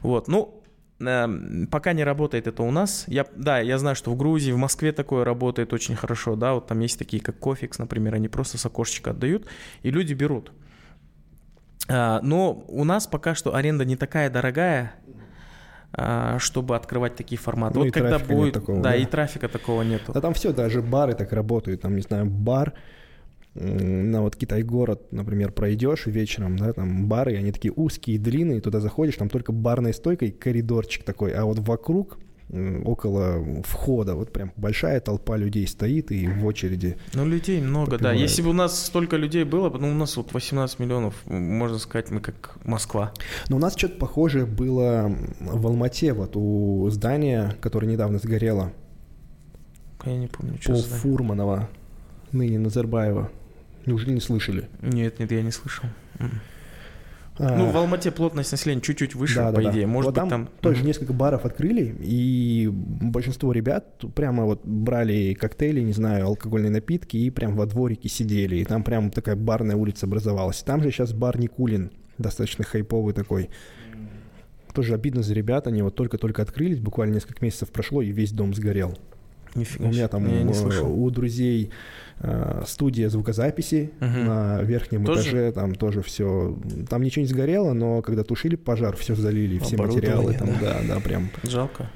Вот, 0.00 0.28
ну, 0.28 0.62
эм, 1.00 1.68
пока 1.70 1.92
не 1.92 2.04
работает 2.04 2.46
это 2.46 2.62
у 2.62 2.70
нас. 2.70 3.04
Я, 3.06 3.26
да, 3.36 3.60
я 3.60 3.78
знаю, 3.78 3.96
что 3.96 4.10
в 4.10 4.16
Грузии, 4.16 4.52
в 4.52 4.58
Москве 4.58 4.92
такое 4.92 5.24
работает 5.24 5.72
очень 5.72 5.96
хорошо, 5.96 6.36
да, 6.36 6.54
вот 6.54 6.66
там 6.66 6.80
есть 6.80 6.98
такие, 6.98 7.22
как 7.22 7.38
Кофикс, 7.38 7.78
например, 7.78 8.14
они 8.14 8.28
просто 8.28 8.58
с 8.58 8.66
окошечка 8.66 9.10
отдают, 9.10 9.46
и 9.82 9.90
люди 9.90 10.14
берут. 10.14 10.52
Э, 11.88 12.20
но 12.22 12.64
у 12.68 12.84
нас 12.84 13.06
пока 13.06 13.34
что 13.34 13.54
аренда 13.54 13.84
не 13.84 13.96
такая 13.96 14.30
дорогая, 14.30 14.94
чтобы 16.38 16.76
открывать 16.76 17.16
такие 17.16 17.38
форматы. 17.38 17.78
Ну, 17.78 17.84
вот 17.84 17.94
когда 17.94 18.18
будет, 18.18 18.54
такого, 18.54 18.80
да, 18.80 18.90
да, 18.90 18.96
и 18.96 19.06
трафика 19.06 19.48
такого 19.48 19.82
нету. 19.82 20.12
Да 20.12 20.20
там 20.20 20.34
все, 20.34 20.52
даже 20.52 20.82
бары 20.82 21.14
так 21.14 21.32
работают, 21.32 21.80
там, 21.80 21.96
не 21.96 22.02
знаю, 22.02 22.26
бар, 22.26 22.74
на 23.54 24.22
вот 24.22 24.36
Китай-город, 24.36 25.10
например, 25.10 25.50
пройдешь 25.52 26.06
вечером, 26.06 26.56
да, 26.58 26.72
там 26.72 27.06
бары, 27.08 27.36
они 27.36 27.52
такие 27.52 27.72
узкие, 27.74 28.18
длинные, 28.18 28.60
туда 28.60 28.80
заходишь, 28.80 29.16
там 29.16 29.28
только 29.28 29.52
барная 29.52 29.92
стойка 29.92 30.26
и 30.26 30.30
коридорчик 30.30 31.04
такой, 31.04 31.32
а 31.32 31.44
вот 31.44 31.58
вокруг 31.60 32.18
около 32.84 33.62
входа. 33.62 34.14
Вот 34.14 34.32
прям 34.32 34.52
большая 34.56 35.00
толпа 35.00 35.36
людей 35.36 35.66
стоит 35.66 36.10
и 36.10 36.26
в 36.26 36.46
очереди. 36.46 36.96
Ну, 37.14 37.26
людей 37.26 37.60
много, 37.60 37.92
попивают. 37.92 38.16
да. 38.16 38.22
Если 38.22 38.42
бы 38.42 38.50
у 38.50 38.54
нас 38.54 38.86
столько 38.86 39.16
людей 39.16 39.44
было, 39.44 39.70
ну, 39.70 39.90
у 39.90 39.94
нас 39.94 40.16
вот 40.16 40.32
18 40.32 40.78
миллионов, 40.78 41.14
можно 41.26 41.78
сказать, 41.78 42.10
мы 42.10 42.20
как 42.20 42.56
Москва. 42.64 43.12
Но 43.48 43.56
у 43.56 43.58
нас 43.58 43.76
что-то 43.76 43.98
похожее 43.98 44.46
было 44.46 45.12
в 45.40 45.66
Алмате, 45.66 46.12
вот 46.12 46.32
у 46.36 46.88
здания, 46.90 47.54
которое 47.60 47.86
недавно 47.86 48.18
сгорело. 48.18 48.72
Я 50.04 50.16
не 50.16 50.28
помню, 50.28 50.58
что 50.60 50.74
По 50.74 50.78
Фурманова, 50.78 51.68
ныне 52.32 52.58
Назарбаева. 52.58 53.30
Неужели 53.84 54.12
не 54.12 54.20
слышали? 54.20 54.68
Нет, 54.80 55.18
нет, 55.18 55.32
я 55.32 55.42
не 55.42 55.50
слышал. 55.50 55.86
Ну, 57.38 57.70
в 57.70 57.76
Алмате 57.76 58.10
плотность 58.10 58.50
населения 58.50 58.80
чуть-чуть 58.80 59.14
выше, 59.14 59.36
да, 59.36 59.52
по 59.52 59.62
да, 59.62 59.70
идее. 59.70 59.86
Да. 59.86 59.92
Может 59.92 60.06
вот 60.06 60.14
быть, 60.14 60.30
там, 60.30 60.46
там 60.46 60.48
тоже 60.60 60.84
несколько 60.84 61.12
баров 61.12 61.44
открыли, 61.44 61.94
и 62.00 62.68
большинство 62.72 63.52
ребят 63.52 64.02
прямо 64.14 64.44
вот 64.44 64.64
брали 64.64 65.34
коктейли, 65.34 65.80
не 65.80 65.92
знаю, 65.92 66.26
алкогольные 66.26 66.70
напитки, 66.70 67.16
и 67.16 67.30
прям 67.30 67.54
во 67.54 67.66
дворике 67.66 68.08
сидели. 68.08 68.56
И 68.56 68.64
там 68.64 68.82
прям 68.82 69.10
такая 69.10 69.36
барная 69.36 69.76
улица 69.76 70.06
образовалась. 70.06 70.62
Там 70.62 70.82
же 70.82 70.90
сейчас 70.90 71.12
бар 71.12 71.38
Никулин, 71.38 71.92
достаточно 72.18 72.64
хайповый 72.64 73.14
такой. 73.14 73.50
Тоже 74.74 74.94
обидно 74.94 75.22
за 75.22 75.34
ребят, 75.34 75.66
они 75.66 75.82
вот 75.82 75.94
только-только 75.94 76.42
открылись, 76.42 76.78
буквально 76.78 77.14
несколько 77.14 77.44
месяцев 77.44 77.70
прошло, 77.70 78.02
и 78.02 78.10
весь 78.10 78.32
дом 78.32 78.54
сгорел. 78.54 78.96
Нифига 79.54 79.86
У 79.86 79.88
меня 79.88 80.08
там 80.08 80.26
я 80.26 80.42
не 80.42 80.52
э, 80.52 80.80
у 80.82 81.10
друзей 81.10 81.70
э, 82.20 82.62
студия 82.66 83.08
звукозаписи 83.08 83.90
угу. 84.00 84.06
на 84.06 84.62
верхнем 84.62 85.04
тоже? 85.04 85.22
этаже, 85.22 85.52
там 85.52 85.74
тоже 85.74 86.02
все, 86.02 86.56
там 86.88 87.02
ничего 87.02 87.22
не 87.22 87.28
сгорело, 87.28 87.72
но 87.72 88.02
когда 88.02 88.24
тушили 88.24 88.56
пожар, 88.56 88.96
все 88.96 89.14
залили, 89.14 89.58
все 89.58 89.76
материалы 89.76 90.34
там, 90.34 90.50
да, 90.60 90.80
да, 90.86 91.00
прям. 91.00 91.30
Жалко. 91.42 91.90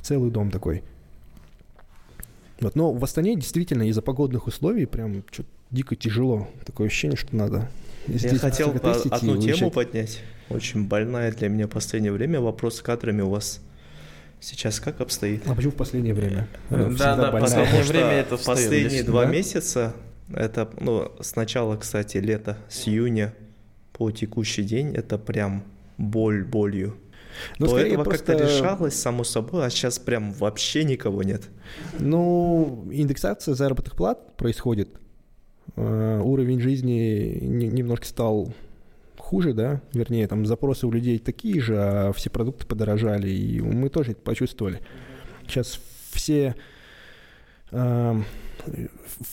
Целый 0.00 0.30
дом 0.30 0.50
такой. 0.50 0.82
Вот, 2.60 2.76
но 2.76 2.92
в 2.92 3.02
Астане 3.02 3.34
действительно 3.34 3.88
из-за 3.88 4.02
погодных 4.02 4.46
условий 4.46 4.86
прям 4.86 5.24
что-то 5.30 5.48
дико 5.72 5.96
тяжело. 5.96 6.48
Такое 6.64 6.86
ощущение, 6.86 7.16
что 7.16 7.34
надо 7.34 7.68
здесь 8.06 8.32
Я 8.32 8.38
хотел 8.38 8.74
одну 9.10 9.36
тему 9.40 9.70
поднять. 9.70 10.22
Очень 10.48 10.86
больная 10.86 11.32
для 11.32 11.48
меня 11.48 11.66
в 11.66 11.70
последнее 11.70 12.12
время. 12.12 12.40
Вопрос 12.40 12.76
с 12.76 12.82
кадрами 12.82 13.22
у 13.22 13.30
вас 13.30 13.60
Сейчас 14.42 14.80
как 14.80 15.00
обстоит? 15.00 15.42
А 15.46 15.54
почему 15.54 15.70
в 15.70 15.76
последнее 15.76 16.14
время? 16.14 16.48
Да, 16.68 17.16
да, 17.16 17.30
в 17.30 17.40
последнее 17.40 17.84
время 17.84 18.10
это 18.10 18.36
Последние 18.36 19.04
два 19.04 19.24
месяца, 19.24 19.94
это, 20.34 20.68
ну, 20.80 21.12
сначала, 21.20 21.76
кстати, 21.76 22.16
лето, 22.16 22.58
с 22.68 22.88
июня 22.88 23.34
по 23.92 24.10
текущий 24.10 24.64
день, 24.64 24.94
это 24.96 25.16
прям 25.16 25.62
боль 25.96 26.44
болью. 26.44 26.96
Ну, 27.60 27.66
До 27.68 27.78
этого 27.78 28.02
просто- 28.02 28.26
как-то 28.32 28.44
решалось 28.44 28.94
само 28.94 29.22
собой, 29.22 29.64
а 29.64 29.70
сейчас 29.70 30.00
прям 30.00 30.32
вообще 30.32 30.82
никого 30.82 31.22
нет. 31.22 31.42
Ну, 32.00 32.88
индексация 32.90 33.54
заработных 33.54 33.94
плат 33.94 34.36
происходит. 34.36 34.88
Э, 35.76 36.20
Уровень 36.20 36.60
жизни 36.60 37.38
не- 37.40 37.68
немножко 37.68 38.06
стал 38.06 38.52
хуже, 39.32 39.54
да, 39.54 39.80
вернее, 39.94 40.28
там 40.28 40.44
запросы 40.44 40.86
у 40.86 40.90
людей 40.90 41.18
такие 41.18 41.58
же, 41.58 41.74
а 41.78 42.12
все 42.12 42.28
продукты 42.28 42.66
подорожали, 42.66 43.30
и 43.30 43.62
мы 43.62 43.88
тоже 43.88 44.12
это 44.12 44.20
почувствовали. 44.20 44.82
Сейчас 45.48 45.80
все 46.12 46.54
эм, 47.70 48.26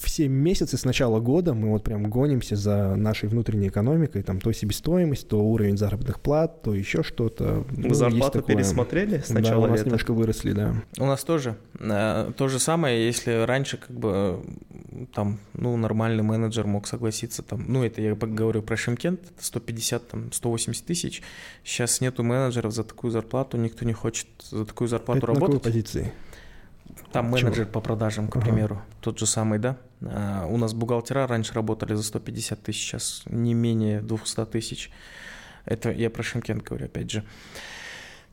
все 0.01 0.27
месяцы 0.27 0.77
с 0.77 0.85
начала 0.85 1.19
года 1.19 1.53
мы 1.53 1.69
вот 1.69 1.83
прям 1.83 2.09
гонимся 2.09 2.55
за 2.55 2.95
нашей 2.95 3.29
внутренней 3.29 3.67
экономикой, 3.69 4.23
там 4.23 4.39
то 4.41 4.51
себестоимость, 4.51 5.27
то 5.27 5.39
уровень 5.43 5.77
заработных 5.77 6.19
плат, 6.19 6.61
то 6.61 6.73
еще 6.73 7.03
что-то. 7.03 7.65
Ну, 7.71 7.93
Зарплату 7.93 8.39
такое. 8.39 8.55
пересмотрели 8.55 9.19
с 9.19 9.27
Да, 9.29 9.35
начала 9.35 9.65
у 9.65 9.67
нас 9.67 9.77
лета? 9.79 9.85
немножко 9.85 10.13
выросли, 10.13 10.51
да. 10.53 10.75
У 10.97 11.05
нас 11.05 11.23
тоже. 11.23 11.55
э, 11.79 12.31
То 12.37 12.47
же 12.47 12.59
самое, 12.59 13.05
если 13.05 13.43
раньше 13.45 13.77
как 13.77 13.91
бы 13.91 14.41
э, 14.91 15.05
там, 15.13 15.39
ну, 15.53 15.75
нормальный 15.77 16.23
менеджер 16.23 16.65
мог 16.67 16.87
согласиться 16.87 17.43
там, 17.43 17.65
ну, 17.67 17.83
это 17.83 18.01
я 18.01 18.15
говорю 18.15 18.61
про 18.61 18.75
Шимкент, 18.77 19.19
это 19.35 19.45
150, 19.45 20.07
там, 20.07 20.31
180 20.31 20.85
тысяч. 20.85 21.21
Сейчас 21.63 22.01
нету 22.01 22.23
менеджеров 22.23 22.73
за 22.73 22.83
такую 22.83 23.11
зарплату, 23.11 23.57
никто 23.57 23.85
не 23.85 23.93
хочет 23.93 24.27
за 24.49 24.65
такую 24.65 24.87
зарплату 24.87 25.19
Это 25.19 25.27
на 25.27 25.33
какой 25.33 25.47
работать. 25.47 25.63
позиции? 25.63 26.11
Там 27.11 27.33
Чего? 27.35 27.47
менеджер 27.49 27.65
по 27.65 27.81
продажам, 27.81 28.27
к 28.27 28.35
Ага. 28.35 28.45
примеру, 28.45 28.81
тот 29.01 29.17
же 29.19 29.25
самый, 29.25 29.57
да. 29.59 29.77
А, 30.01 30.45
У 30.45 30.57
нас 30.57 30.73
бухгалтера 30.73 31.25
раньше 31.27 31.53
работали 31.53 31.95
за 31.95 32.03
150 32.03 32.61
тысяч, 32.61 32.81
сейчас 32.81 33.23
не 33.25 33.53
менее 33.53 34.01
200 34.01 34.45
тысяч. 34.45 34.91
Это 35.65 35.91
я 35.91 36.09
про 36.09 36.23
Шимкент 36.23 36.63
говорю, 36.63 36.85
опять 36.85 37.11
же. 37.11 37.23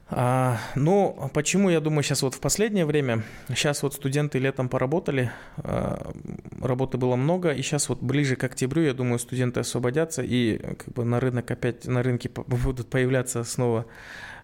А, 0.08 0.58
ну, 0.76 1.30
почему, 1.34 1.68
я 1.68 1.80
думаю, 1.80 2.04
сейчас 2.04 2.22
вот 2.22 2.34
в 2.34 2.40
последнее 2.40 2.84
время, 2.86 3.24
сейчас 3.48 3.82
вот 3.82 3.94
студенты 3.94 4.38
летом 4.38 4.68
поработали, 4.68 5.32
а, 5.56 6.12
работы 6.60 6.96
было 6.96 7.16
много, 7.16 7.50
и 7.52 7.60
сейчас 7.62 7.88
вот 7.88 8.00
ближе 8.00 8.36
к 8.36 8.44
октябрю, 8.44 8.82
я 8.84 8.92
думаю, 8.92 9.18
студенты 9.18 9.60
освободятся, 9.60 10.22
и 10.22 10.58
как 10.58 10.94
бы 10.94 11.04
на 11.04 11.18
рынок 11.18 11.50
опять, 11.50 11.86
на 11.86 12.04
рынке 12.04 12.30
будут 12.46 12.88
появляться 12.88 13.42
снова 13.42 13.86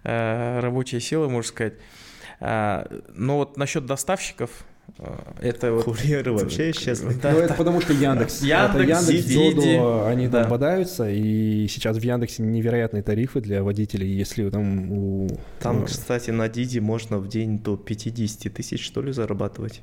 э, 0.02 0.58
рабочие 0.60 1.00
силы, 1.00 1.28
можно 1.28 1.48
сказать. 1.48 1.74
А, 2.44 2.86
Но 3.14 3.36
вот 3.38 3.56
насчет 3.56 3.86
доставщиков, 3.86 4.50
э, 4.98 5.04
это 5.40 5.72
вот... 5.72 5.84
Курьеры 5.84 6.32
вообще 6.32 6.72
исчезли. 6.72 7.14
Да, 7.22 7.30
ну, 7.30 7.38
это 7.38 7.54
потому 7.54 7.80
что 7.80 7.92
Яндекс. 7.92 8.42
Яндекс, 8.42 8.74
это 8.74 8.82
Яндекс, 8.82 9.24
Диди. 9.26 9.54
Додо, 9.78 10.06
они 10.06 10.26
Да. 10.26 10.40
там 10.42 10.50
бодаются, 10.50 11.08
и 11.08 11.68
сейчас 11.68 11.96
в 11.98 12.02
Яндексе 12.02 12.42
невероятные 12.42 13.04
тарифы 13.04 13.40
для 13.40 13.62
водителей, 13.62 14.12
если 14.12 14.50
там 14.50 14.90
у... 14.90 15.28
Там, 15.60 15.84
э, 15.84 15.86
кстати, 15.86 16.30
на 16.32 16.48
Диди 16.48 16.80
можно 16.80 17.18
в 17.18 17.28
день 17.28 17.60
до 17.60 17.76
50 17.76 18.52
тысяч, 18.52 18.84
что 18.84 19.02
ли, 19.02 19.12
зарабатывать. 19.12 19.80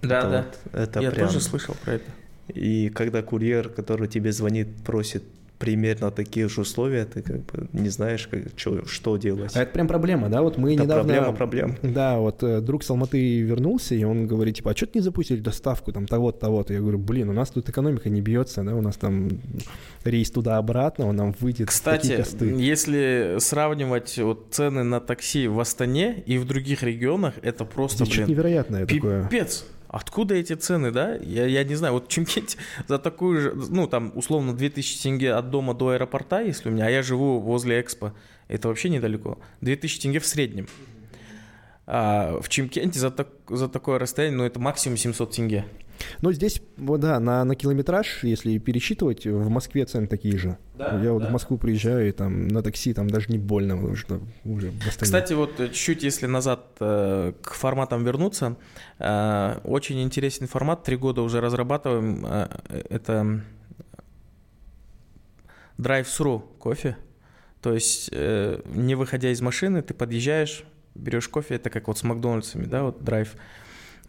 Да, 0.00 0.18
это 0.20 0.30
да. 0.30 0.46
вот- 0.72 0.80
это 0.80 1.00
Я 1.00 1.10
прям... 1.10 1.26
тоже 1.28 1.40
слышал 1.40 1.76
про 1.84 1.92
это. 1.94 2.04
И 2.48 2.88
когда 2.88 3.22
курьер, 3.22 3.68
который 3.68 4.08
тебе 4.08 4.32
звонит, 4.32 4.68
просит 4.84 5.22
примерно 5.60 6.10
таких 6.10 6.48
же 6.48 6.62
условия, 6.62 7.04
ты 7.04 7.20
как 7.20 7.44
бы 7.44 7.68
не 7.74 7.90
знаешь, 7.90 8.26
как, 8.26 8.56
чё- 8.56 8.86
что 8.86 9.18
делать. 9.18 9.54
А 9.54 9.62
это 9.62 9.72
прям 9.72 9.86
проблема, 9.86 10.30
да? 10.30 10.40
Вот 10.40 10.56
мы 10.56 10.72
Это 10.72 10.84
недавно... 10.84 11.04
проблема 11.04 11.32
проблем. 11.36 11.76
Да, 11.82 12.18
вот 12.18 12.42
э, 12.42 12.60
друг 12.62 12.82
с 12.82 12.88
Алматы 12.90 13.42
вернулся, 13.42 13.94
и 13.94 14.02
он 14.02 14.26
говорит, 14.26 14.56
типа, 14.56 14.70
а 14.70 14.76
что 14.76 14.86
ты 14.86 14.98
не 14.98 15.02
запустили 15.02 15.40
доставку 15.40 15.92
там 15.92 16.06
того-то, 16.06 16.38
того-то? 16.40 16.72
Я 16.72 16.80
говорю, 16.80 16.98
блин, 16.98 17.28
у 17.28 17.34
нас 17.34 17.50
тут 17.50 17.68
экономика 17.68 18.08
не 18.08 18.22
бьется, 18.22 18.62
да, 18.62 18.74
у 18.74 18.80
нас 18.80 18.96
там 18.96 19.28
рейс 20.02 20.30
туда-обратно, 20.30 21.06
он 21.06 21.16
нам 21.16 21.34
выйдет 21.38 21.68
Кстати, 21.68 22.16
такие 22.16 22.58
если 22.58 23.36
сравнивать 23.38 24.16
вот 24.18 24.46
цены 24.52 24.82
на 24.82 24.98
такси 25.00 25.46
в 25.46 25.60
Астане 25.60 26.22
и 26.24 26.38
в 26.38 26.46
других 26.46 26.82
регионах, 26.82 27.34
это 27.42 27.66
просто, 27.66 28.04
Здесь 28.04 28.14
что-то 28.14 28.26
блин, 28.28 28.36
невероятное 28.38 28.86
такое. 28.86 29.24
пипец. 29.24 29.66
Откуда 29.90 30.36
эти 30.36 30.52
цены, 30.52 30.92
да? 30.92 31.16
Я, 31.16 31.46
я 31.46 31.64
не 31.64 31.74
знаю, 31.74 31.94
вот 31.94 32.06
в 32.06 32.08
Чемкенте 32.08 32.56
за 32.86 32.98
такую 32.98 33.40
же, 33.40 33.54
ну, 33.54 33.88
там, 33.88 34.12
условно, 34.14 34.56
2000 34.56 35.02
тенге 35.02 35.34
от 35.34 35.50
дома 35.50 35.74
до 35.74 35.90
аэропорта, 35.90 36.42
если 36.42 36.68
у 36.68 36.72
меня, 36.72 36.86
а 36.86 36.90
я 36.90 37.02
живу 37.02 37.40
возле 37.40 37.80
Экспо, 37.80 38.12
это 38.46 38.68
вообще 38.68 38.88
недалеко. 38.88 39.40
2000 39.62 40.00
тенге 40.00 40.20
в 40.20 40.26
среднем. 40.26 40.68
А 41.86 42.38
в 42.40 42.48
Чемкенте 42.48 43.00
за, 43.00 43.10
так, 43.10 43.28
за 43.48 43.68
такое 43.68 43.98
расстояние, 43.98 44.38
ну, 44.38 44.44
это 44.44 44.60
максимум 44.60 44.96
700 44.96 45.32
тенге. 45.32 45.64
Ну, 46.22 46.32
здесь, 46.32 46.62
вот 46.76 47.00
да, 47.00 47.20
на, 47.20 47.44
на 47.44 47.54
километраж, 47.54 48.24
если 48.24 48.58
пересчитывать, 48.58 49.26
в 49.26 49.48
Москве 49.48 49.84
цены 49.84 50.06
такие 50.06 50.36
же. 50.38 50.58
Да, 50.74 51.00
Я 51.02 51.12
вот 51.12 51.22
да. 51.22 51.28
в 51.28 51.32
Москву 51.32 51.58
приезжаю, 51.58 52.08
и 52.08 52.12
там 52.12 52.48
на 52.48 52.62
такси 52.62 52.94
там 52.94 53.08
даже 53.08 53.26
не 53.28 53.38
больно, 53.38 53.76
потому 53.76 53.96
что 53.96 54.20
уже. 54.44 54.72
Кстати, 54.98 55.34
вот 55.34 55.60
э, 55.60 55.68
чуть-чуть, 55.68 56.02
если 56.02 56.26
назад 56.26 56.66
э, 56.80 57.32
к 57.42 57.52
форматам 57.52 58.04
вернуться, 58.04 58.56
э, 58.98 59.58
очень 59.64 60.02
интересный 60.02 60.48
формат, 60.48 60.84
три 60.84 60.96
года 60.96 61.22
уже 61.22 61.40
разрабатываем, 61.40 62.24
э, 62.26 62.48
это 62.88 63.42
drive-thru 65.78 66.42
кофе, 66.58 66.96
то 67.60 67.74
есть 67.74 68.08
э, 68.12 68.60
не 68.74 68.94
выходя 68.94 69.30
из 69.30 69.40
машины, 69.40 69.82
ты 69.82 69.92
подъезжаешь, 69.92 70.64
берешь 70.94 71.28
кофе, 71.28 71.56
это 71.56 71.70
как 71.70 71.88
вот 71.88 71.98
с 71.98 72.02
Макдональдсами, 72.02 72.64
да, 72.64 72.84
вот 72.84 73.04
драйв, 73.04 73.34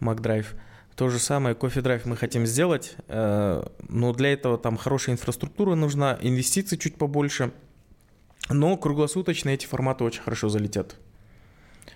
Макдрайв. 0.00 0.54
То 0.96 1.08
же 1.08 1.18
самое, 1.18 1.54
кофе-драйв 1.54 2.04
мы 2.04 2.16
хотим 2.16 2.46
сделать, 2.46 2.96
э, 3.08 3.62
но 3.88 4.12
для 4.12 4.32
этого 4.32 4.58
там 4.58 4.76
хорошая 4.76 5.14
инфраструктура 5.14 5.74
нужна, 5.74 6.18
инвестиций 6.20 6.76
чуть 6.76 6.96
побольше, 6.96 7.52
но 8.50 8.76
круглосуточно 8.76 9.50
эти 9.50 9.66
форматы 9.66 10.04
очень 10.04 10.22
хорошо 10.22 10.48
залетят. 10.48 10.96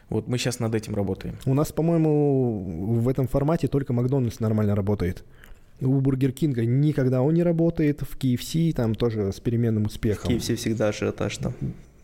Вот 0.09 0.29
мы 0.29 0.39
сейчас 0.39 0.61
над 0.61 0.75
этим 0.75 0.95
работаем. 0.95 1.37
У 1.45 1.55
нас, 1.55 1.73
по-моему, 1.73 3.01
в 3.01 3.09
этом 3.09 3.29
формате 3.29 3.69
только 3.69 3.93
Макдональдс 3.93 4.41
нормально 4.41 4.75
работает. 4.75 5.25
У 5.81 6.01
Бургер 6.01 6.33
Кинга 6.33 6.65
никогда 6.65 7.21
он 7.21 7.35
не 7.35 7.43
работает, 7.43 8.01
в 8.01 8.17
KFC 8.17 8.73
там 8.73 8.95
тоже 8.95 9.33
с 9.33 9.41
переменным 9.41 9.87
успехом. 9.87 10.31
KFC 10.31 10.55
всегда 10.55 10.89
ажиотаж 10.89 11.37
там. 11.37 11.55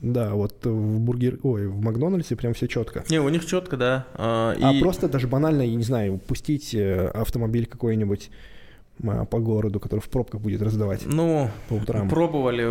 Да, 0.02 0.34
вот 0.34 0.66
в 0.66 0.98
Бургер... 0.98 1.38
Ой, 1.44 1.68
в 1.68 1.80
Макдональдсе 1.80 2.34
прям 2.36 2.54
все 2.54 2.66
четко. 2.66 3.04
Не, 3.08 3.20
у 3.20 3.28
них 3.28 3.46
четко, 3.46 3.76
да. 3.76 4.06
А, 4.14 4.54
А 4.60 4.72
и- 4.74 4.80
просто 4.80 5.08
даже 5.08 5.28
банально, 5.28 5.62
я 5.62 5.74
не 5.76 5.84
знаю, 5.84 6.18
пустить 6.18 6.74
э, 6.74 7.06
автомобиль 7.14 7.66
какой-нибудь 7.66 8.30
а, 9.06 9.24
по 9.24 9.38
городу, 9.38 9.78
который 9.78 10.00
в 10.00 10.08
пробках 10.08 10.40
будет 10.40 10.60
раздавать 10.60 11.02
Ну, 11.06 11.48
по 11.68 11.74
утрам. 11.74 12.08
пробовали. 12.08 12.64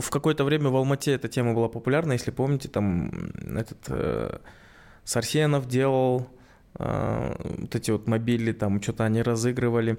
В 0.00 0.08
какое-то 0.08 0.44
время 0.44 0.70
в 0.70 0.76
Алмате 0.76 1.12
эта 1.12 1.26
тема 1.28 1.52
была 1.52 1.68
популярна, 1.68 2.12
если 2.12 2.30
помните, 2.30 2.68
там 2.68 3.10
этот 3.56 3.78
э, 3.88 4.38
Сарсенов 5.02 5.66
делал 5.66 6.28
э, 6.78 7.34
вот 7.58 7.74
эти 7.74 7.90
вот 7.90 8.06
мобили, 8.06 8.52
там 8.52 8.80
что-то 8.80 9.04
они 9.04 9.20
разыгрывали. 9.22 9.98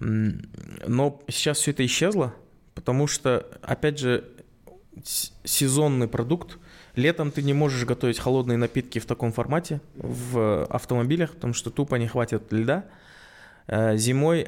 Но 0.00 1.20
сейчас 1.28 1.58
все 1.58 1.70
это 1.72 1.84
исчезло, 1.84 2.34
потому 2.74 3.06
что, 3.06 3.46
опять 3.62 3.98
же, 3.98 4.24
сезонный 5.02 6.08
продукт. 6.08 6.58
Летом 6.96 7.30
ты 7.30 7.42
не 7.42 7.52
можешь 7.52 7.84
готовить 7.84 8.18
холодные 8.18 8.56
напитки 8.56 8.98
в 8.98 9.06
таком 9.06 9.32
формате 9.32 9.80
в 9.94 10.64
автомобилях, 10.66 11.32
потому 11.32 11.54
что 11.54 11.70
тупо 11.70 11.96
не 11.96 12.06
хватит 12.06 12.52
льда. 12.52 12.84
Э, 13.66 13.96
Зимой 13.96 14.46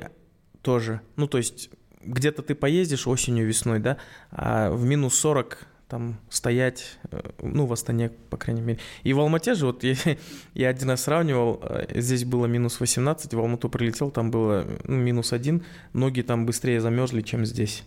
тоже. 0.63 1.01
Ну, 1.17 1.27
то 1.27 1.39
есть 1.39 1.71
где-то 2.03 2.43
ты 2.43 2.55
поездишь 2.55 3.07
осенью, 3.07 3.47
весной, 3.47 3.81
да, 3.81 3.97
а 4.31 4.71
в 4.71 4.85
минус 4.85 5.17
40 5.17 5.67
там 5.89 6.19
стоять, 6.29 6.99
э, 7.11 7.21
ну, 7.41 7.67
в 7.67 7.73
Астане, 7.73 8.11
по 8.31 8.37
крайней 8.37 8.63
мере. 8.63 8.79
И 9.03 9.13
в 9.13 9.21
Алмате 9.21 9.55
же, 9.55 9.67
вот 9.67 9.85
я, 9.85 9.95
я 10.55 10.69
один 10.69 10.91
раз 10.91 11.03
сравнивал, 11.03 11.61
э, 11.63 12.01
здесь 12.01 12.25
было 12.25 12.47
минус 12.47 12.81
18, 12.81 13.35
в 13.35 13.39
Алмату 13.39 13.69
прилетел, 13.69 14.11
там 14.11 14.31
было 14.31 14.67
ну, 14.85 14.97
минус 14.97 15.33
1, 15.33 15.65
ноги 15.93 16.23
там 16.23 16.47
быстрее 16.47 16.81
замерзли, 16.81 17.23
чем 17.23 17.45
здесь. 17.45 17.85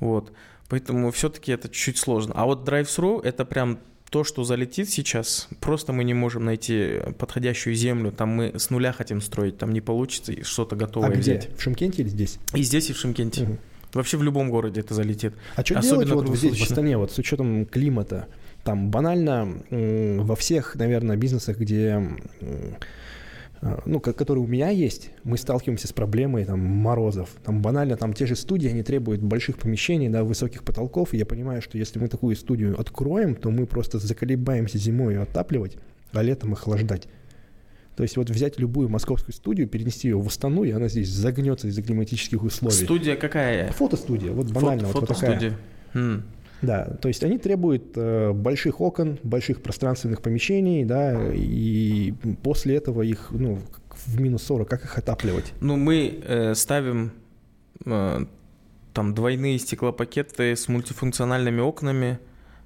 Вот. 0.00 0.32
Поэтому 0.72 1.10
все-таки 1.10 1.52
это 1.52 1.68
чуть 1.68 1.98
сложно. 1.98 2.32
А 2.34 2.46
вот 2.46 2.66
drive-thru 2.66 3.20
это 3.22 3.44
прям 3.44 3.78
то, 4.08 4.24
что 4.24 4.42
залетит 4.42 4.88
сейчас, 4.88 5.48
просто 5.60 5.92
мы 5.92 6.02
не 6.02 6.14
можем 6.14 6.46
найти 6.46 7.00
подходящую 7.18 7.74
землю. 7.74 8.10
Там 8.10 8.30
мы 8.30 8.58
с 8.58 8.70
нуля 8.70 8.92
хотим 8.94 9.20
строить, 9.20 9.58
там 9.58 9.70
не 9.74 9.82
получится 9.82 10.32
что-то 10.42 10.74
А 10.74 10.78
готовое 10.78 11.10
где? 11.10 11.20
взять. 11.20 11.58
В 11.58 11.60
Шимкенте 11.60 12.00
или 12.00 12.08
здесь? 12.08 12.38
И 12.54 12.62
здесь, 12.62 12.88
и 12.88 12.94
в 12.94 12.96
Шимкенте. 12.96 13.42
Мгм. 13.42 13.58
Вообще 13.92 14.16
в 14.16 14.22
любом 14.22 14.48
городе 14.48 14.80
это 14.80 14.94
залетит. 14.94 15.34
А 15.56 15.62
что 15.62 15.78
Особенно 15.78 16.06
делать 16.06 16.28
вот 16.30 16.38
здесь, 16.38 16.58
в. 16.58 16.62
Астане, 16.62 16.96
вот 16.96 17.12
с 17.12 17.18
учетом 17.18 17.66
климата? 17.66 18.28
Там 18.64 18.90
банально 18.90 19.62
во 19.68 20.36
всех, 20.36 20.74
наверное, 20.76 21.18
бизнесах, 21.18 21.58
где, 21.58 22.02
ну, 23.86 24.00
ко- 24.00 24.12
которые 24.12 24.44
у 24.44 24.46
меня 24.48 24.70
есть, 24.70 25.10
мы 25.22 25.36
сталкиваемся 25.38 25.86
с 25.86 25.92
проблемой 25.92 26.44
там 26.44 26.58
морозов. 26.60 27.30
Там 27.44 27.62
банально, 27.62 27.96
там 27.96 28.12
те 28.12 28.26
же 28.26 28.34
студии, 28.34 28.68
они 28.68 28.82
требуют 28.82 29.22
больших 29.22 29.56
помещений, 29.58 30.08
да, 30.08 30.24
высоких 30.24 30.64
потолков. 30.64 31.14
И 31.14 31.16
я 31.16 31.24
понимаю, 31.26 31.62
что 31.62 31.78
если 31.78 31.98
мы 32.00 32.08
такую 32.08 32.34
студию 32.36 32.78
откроем, 32.80 33.34
то 33.36 33.50
мы 33.50 33.66
просто 33.66 33.98
заколебаемся 33.98 34.78
зимой 34.78 35.14
ее 35.14 35.22
отапливать, 35.22 35.76
а 36.12 36.22
летом 36.22 36.52
охлаждать. 36.54 37.06
То 37.96 38.02
есть 38.02 38.16
вот 38.16 38.30
взять 38.30 38.58
любую 38.58 38.88
московскую 38.88 39.34
студию, 39.34 39.68
перенести 39.68 40.08
ее 40.08 40.18
в 40.18 40.26
Астану, 40.26 40.64
и 40.64 40.70
она 40.70 40.88
здесь 40.88 41.08
загнется 41.10 41.68
из-за 41.68 41.82
климатических 41.82 42.42
условий. 42.42 42.74
Студия 42.74 43.16
какая? 43.16 43.70
Фотостудия, 43.72 44.32
вот 44.32 44.50
банально, 44.50 44.86
Фото- 44.88 45.00
вот, 45.00 45.08
вот 45.10 45.18
такая. 45.18 45.32
фотостудия. 45.34 45.58
М. 45.94 46.24
Да, 46.62 46.84
то 47.00 47.08
есть 47.08 47.22
они 47.24 47.38
требуют 47.38 47.96
э, 47.96 48.32
больших 48.32 48.80
окон, 48.80 49.18
больших 49.22 49.62
пространственных 49.62 50.22
помещений, 50.22 50.84
да, 50.84 51.32
и 51.34 52.14
после 52.42 52.76
этого 52.76 53.02
их, 53.02 53.28
ну, 53.32 53.58
в 54.06 54.20
минус 54.20 54.44
40, 54.44 54.68
как 54.68 54.84
их 54.84 54.96
отапливать? 54.96 55.52
Ну, 55.60 55.76
мы 55.76 56.20
э, 56.22 56.54
ставим 56.54 57.12
э, 57.84 58.26
там 58.92 59.14
двойные 59.14 59.58
стеклопакеты 59.58 60.54
с 60.56 60.68
мультифункциональными 60.68 61.60
окнами 61.60 62.18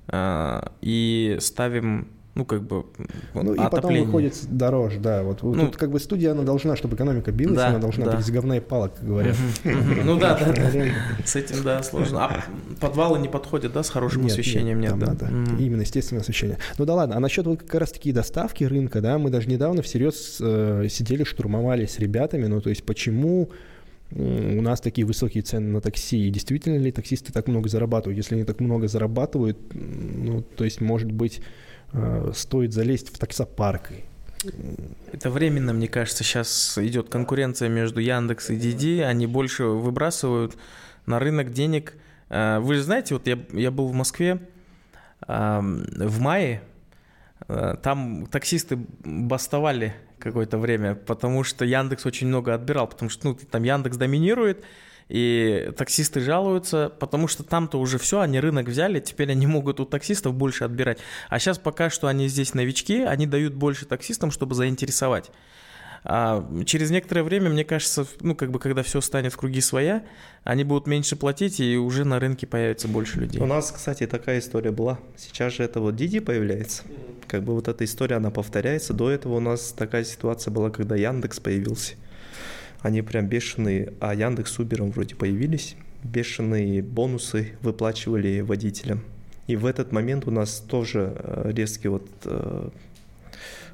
э, 0.09 0.61
и 0.83 1.37
ставим 1.41 2.09
ну, 2.37 2.45
как 2.45 2.63
бы, 2.63 2.85
Ну, 3.33 3.55
и 3.55 3.71
потом 3.71 3.95
выходит 3.95 4.35
дороже, 4.51 5.01
да. 5.01 5.23
Вот, 5.23 5.43
ну, 5.43 5.67
тут 5.67 5.77
как 5.77 5.91
бы 5.91 5.99
студия, 5.99 6.33
она 6.33 6.43
должна, 6.43 6.77
чтобы 6.77 6.95
экономика 6.95 7.33
билась, 7.33 7.57
да, 7.57 7.69
она 7.69 7.79
должна 7.79 8.05
да. 8.05 8.13
быть 8.13 8.21
из 8.21 8.31
говна 8.31 8.59
и 8.59 8.61
палок, 8.61 8.95
как 8.95 9.07
говорят. 9.07 9.37
Ну 9.65 10.19
да, 10.19 10.39
да, 10.39 10.55
С 11.25 11.35
этим, 11.35 11.65
да, 11.65 11.83
сложно. 11.83 12.27
А 12.27 12.45
подвалы 12.79 13.19
не 13.19 13.29
подходят, 13.29 13.73
да, 13.73 13.83
с 13.83 13.89
хорошим 13.89 14.27
освещением 14.27 14.81
нет, 14.81 14.99
да? 14.99 15.17
Именно 15.59 15.81
естественное 15.81 16.21
освещение. 16.21 16.59
Ну 16.77 16.85
да 16.85 16.95
ладно, 16.95 17.17
а 17.17 17.21
насчет 17.21 17.47
вот 17.47 17.63
как 17.63 17.81
раз 17.81 17.93
таки 17.93 18.13
доставки 18.13 18.65
рынка, 18.65 19.01
да, 19.01 19.17
мы 19.17 19.31
даже 19.31 19.49
недавно 19.49 19.81
всерьез 19.81 20.37
э, 20.41 20.89
сидели, 20.91 21.25
штурмовали 21.25 21.87
с 21.87 21.99
ребятами, 21.99 22.47
ну, 22.47 22.61
то 22.61 22.69
есть 22.69 22.85
почему 22.85 23.49
у 24.11 24.61
нас 24.61 24.81
такие 24.81 25.07
высокие 25.07 25.43
цены 25.43 25.73
на 25.73 25.81
такси. 25.81 26.29
И 26.29 26.31
действительно 26.31 26.77
ли 26.77 26.93
таксисты 26.93 27.33
так 27.33 27.49
много 27.49 27.69
зарабатывают? 27.69 28.17
Если 28.17 28.35
они 28.35 28.45
так 28.45 28.61
много 28.61 28.89
зарабатывают, 28.89 29.59
ну, 29.73 30.43
то 30.43 30.65
есть, 30.65 30.81
может 30.81 31.11
быть, 31.11 31.41
стоит 32.35 32.73
залезть 32.73 33.15
в 33.15 33.19
таксопарк. 33.19 33.91
Это 35.13 35.31
временно, 35.31 35.73
мне 35.73 35.89
кажется, 35.89 36.23
сейчас 36.23 36.79
идет 36.79 37.09
конкуренция 37.09 37.69
между 37.69 38.01
Яндекс 38.01 38.51
и 38.51 38.57
Диди, 38.57 39.01
они 39.01 39.27
больше 39.27 39.65
выбрасывают 39.65 40.57
на 41.07 41.19
рынок 41.19 41.53
денег. 41.53 41.95
Э, 42.29 42.59
вы 42.59 42.75
же 42.75 42.83
знаете, 42.83 43.15
вот 43.15 43.27
я, 43.27 43.39
я 43.53 43.71
был 43.71 43.89
в 43.89 43.95
Москве 43.95 44.41
в 45.27 46.21
мае, 46.21 46.63
э, 47.49 47.75
там 47.83 48.27
таксисты 48.27 48.79
бастовали 49.05 49.95
какое-то 50.19 50.59
время, 50.59 50.95
потому 50.95 51.45
что 51.45 51.65
Яндекс 51.65 52.07
очень 52.07 52.29
много 52.29 52.55
отбирал, 52.55 52.87
потому 52.87 53.11
что 53.11 53.29
ну, 53.29 53.35
там 53.35 53.63
Яндекс 53.63 53.97
доминирует, 53.97 54.65
и 55.09 55.73
таксисты 55.77 56.21
жалуются, 56.21 56.93
потому 56.99 57.29
что 57.29 57.45
там-то 57.45 57.79
уже 57.79 57.99
все, 57.99 58.21
они 58.21 58.41
рынок 58.41 58.67
взяли, 58.67 59.01
теперь 59.01 59.31
они 59.31 59.47
могут 59.47 59.81
у 59.81 59.85
таксистов 59.85 60.35
больше 60.35 60.65
отбирать. 60.65 60.99
А 61.29 61.39
сейчас 61.39 61.59
пока 61.59 61.91
что 61.91 62.09
они 62.09 62.29
здесь 62.29 62.55
новички, 62.55 63.03
они 63.03 63.27
дают 63.27 63.55
больше 63.55 63.87
таксистам, 63.87 64.31
чтобы 64.31 64.55
заинтересовать. 64.55 65.31
А 66.09 66.49
через 66.67 66.91
некоторое 66.91 67.25
время, 67.25 67.51
мне 67.51 67.65
кажется, 67.65 68.07
ну, 68.21 68.37
как 68.37 68.53
бы, 68.53 68.61
когда 68.61 68.85
все 68.85 69.01
станет 69.01 69.33
в 69.33 69.37
круги 69.37 69.61
своя, 69.61 70.05
они 70.45 70.63
будут 70.63 70.87
меньше 70.87 71.17
платить, 71.17 71.59
и 71.59 71.77
уже 71.77 72.05
на 72.05 72.21
рынке 72.21 72.47
появится 72.47 72.87
больше 72.87 73.19
людей. 73.19 73.41
У 73.41 73.47
нас, 73.47 73.73
кстати, 73.73 74.07
такая 74.07 74.39
история 74.39 74.71
была. 74.71 75.01
Сейчас 75.17 75.55
же 75.55 75.65
это 75.65 75.81
вот 75.81 75.97
Диди 75.97 76.21
появляется. 76.21 76.85
Как 77.27 77.43
бы 77.43 77.55
вот 77.55 77.67
эта 77.67 77.85
история, 77.85 78.17
она 78.17 78.31
повторяется. 78.31 78.93
До 78.93 79.11
этого 79.11 79.35
у 79.35 79.41
нас 79.41 79.73
такая 79.77 80.05
ситуация 80.05 80.53
была, 80.53 80.71
когда 80.71 80.95
Яндекс 80.95 81.41
появился. 81.41 81.95
Они 82.83 83.03
прям 83.03 83.27
бешеные, 83.27 83.93
а 84.01 84.15
Яндекс 84.15 84.59
Убером 84.59 84.91
вроде 84.91 85.15
появились, 85.15 85.77
бешеные 86.03 86.83
бонусы 86.83 87.53
выплачивали 87.63 88.41
водителям. 88.41 89.03
И 89.47 89.57
в 89.57 89.67
этот 89.67 89.93
момент 89.93 90.27
у 90.27 90.31
нас 90.31 90.61
тоже 90.61 91.13
э, 91.17 91.53
резкий 91.55 91.89
вот 91.89 92.09
э, 92.25 92.69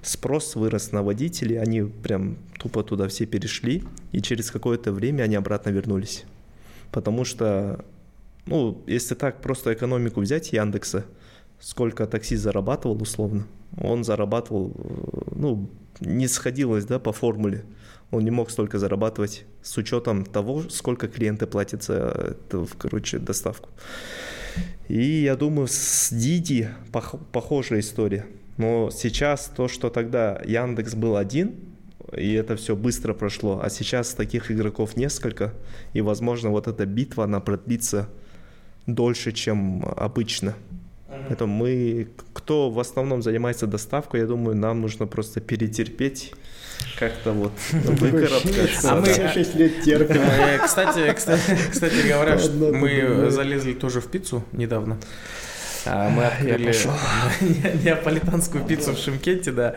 спрос 0.03 0.55
вырос 0.55 0.93
на 0.93 1.03
водителей, 1.03 1.59
они 1.59 1.83
прям 1.83 2.37
тупо 2.59 2.83
туда 2.83 3.09
все 3.09 3.25
перешли, 3.25 3.83
и 4.13 4.21
через 4.21 4.51
какое-то 4.51 4.93
время 4.93 5.23
они 5.23 5.37
обратно 5.37 5.71
вернулись. 5.71 6.25
Потому 6.91 7.25
что, 7.25 7.85
ну, 8.47 8.83
если 8.87 9.15
так 9.15 9.41
просто 9.41 9.73
экономику 9.73 10.21
взять 10.21 10.53
Яндекса, 10.53 11.07
сколько 11.59 12.07
такси 12.07 12.37
зарабатывал 12.37 13.01
условно, 13.01 13.47
он 13.81 14.05
зарабатывал, 14.05 14.73
э, 14.75 15.21
ну, 15.37 15.71
не 16.01 16.29
сходилось, 16.29 16.85
да, 16.85 16.99
по 16.99 17.13
формуле 17.13 17.65
он 18.13 18.25
не 18.25 18.31
мог 18.31 18.51
столько 18.51 18.79
зарабатывать 18.79 19.45
с 19.63 19.77
учетом 19.79 20.25
того, 20.25 20.63
сколько 20.69 21.09
клиенты 21.09 21.47
платят 21.47 21.83
за 21.83 21.95
эту, 21.95 22.69
короче, 22.79 23.19
доставку. 23.19 23.71
И 24.89 25.23
я 25.23 25.35
думаю, 25.35 25.67
с 25.67 26.13
Диди 26.13 26.69
пох- 26.93 27.19
похожая 27.33 27.81
история. 27.81 28.27
Но 28.59 28.91
сейчас 28.91 29.51
то, 29.57 29.67
что 29.67 29.89
тогда 29.89 30.41
Яндекс 30.45 30.95
был 30.95 31.17
один, 31.17 31.55
и 32.15 32.35
это 32.35 32.57
все 32.57 32.77
быстро 32.77 33.15
прошло, 33.15 33.61
а 33.63 33.71
сейчас 33.71 34.13
таких 34.13 34.51
игроков 34.51 34.97
несколько, 34.97 35.55
и, 35.95 36.03
возможно, 36.03 36.51
вот 36.51 36.69
эта 36.69 36.85
битва, 36.85 37.25
она 37.25 37.41
продлится 37.41 38.11
дольше, 38.87 39.33
чем 39.33 39.87
обычно. 39.97 40.55
Это 41.31 41.47
мы, 41.47 42.09
кто 42.35 42.71
в 42.71 42.79
основном 42.79 43.23
занимается 43.23 43.67
доставкой, 43.67 44.21
я 44.21 44.27
думаю, 44.27 44.55
нам 44.57 44.83
нужно 44.83 45.07
просто 45.07 45.41
перетерпеть 45.41 46.35
как-то 46.99 47.33
вот 47.33 47.53
выкарабкаться. 47.73 48.93
А 48.93 48.97
мы 48.97 49.07
6 49.07 49.55
лет 49.57 49.83
терпим. 49.83 50.23
Э, 50.23 50.59
кстати, 50.59 51.13
кстати, 51.13 52.09
говоря, 52.09 52.39
мы 52.73 53.31
залезли 53.31 53.75
тоже 53.75 54.01
в 54.01 54.09
пиццу 54.09 54.45
недавно. 54.53 54.99
А, 55.85 56.09
мы 56.09 56.25
открыли 56.25 56.73
неаполитанскую 57.85 58.65
пиццу 58.65 58.93
в 58.93 58.99
Шимкенте, 58.99 59.53
да. 59.53 59.77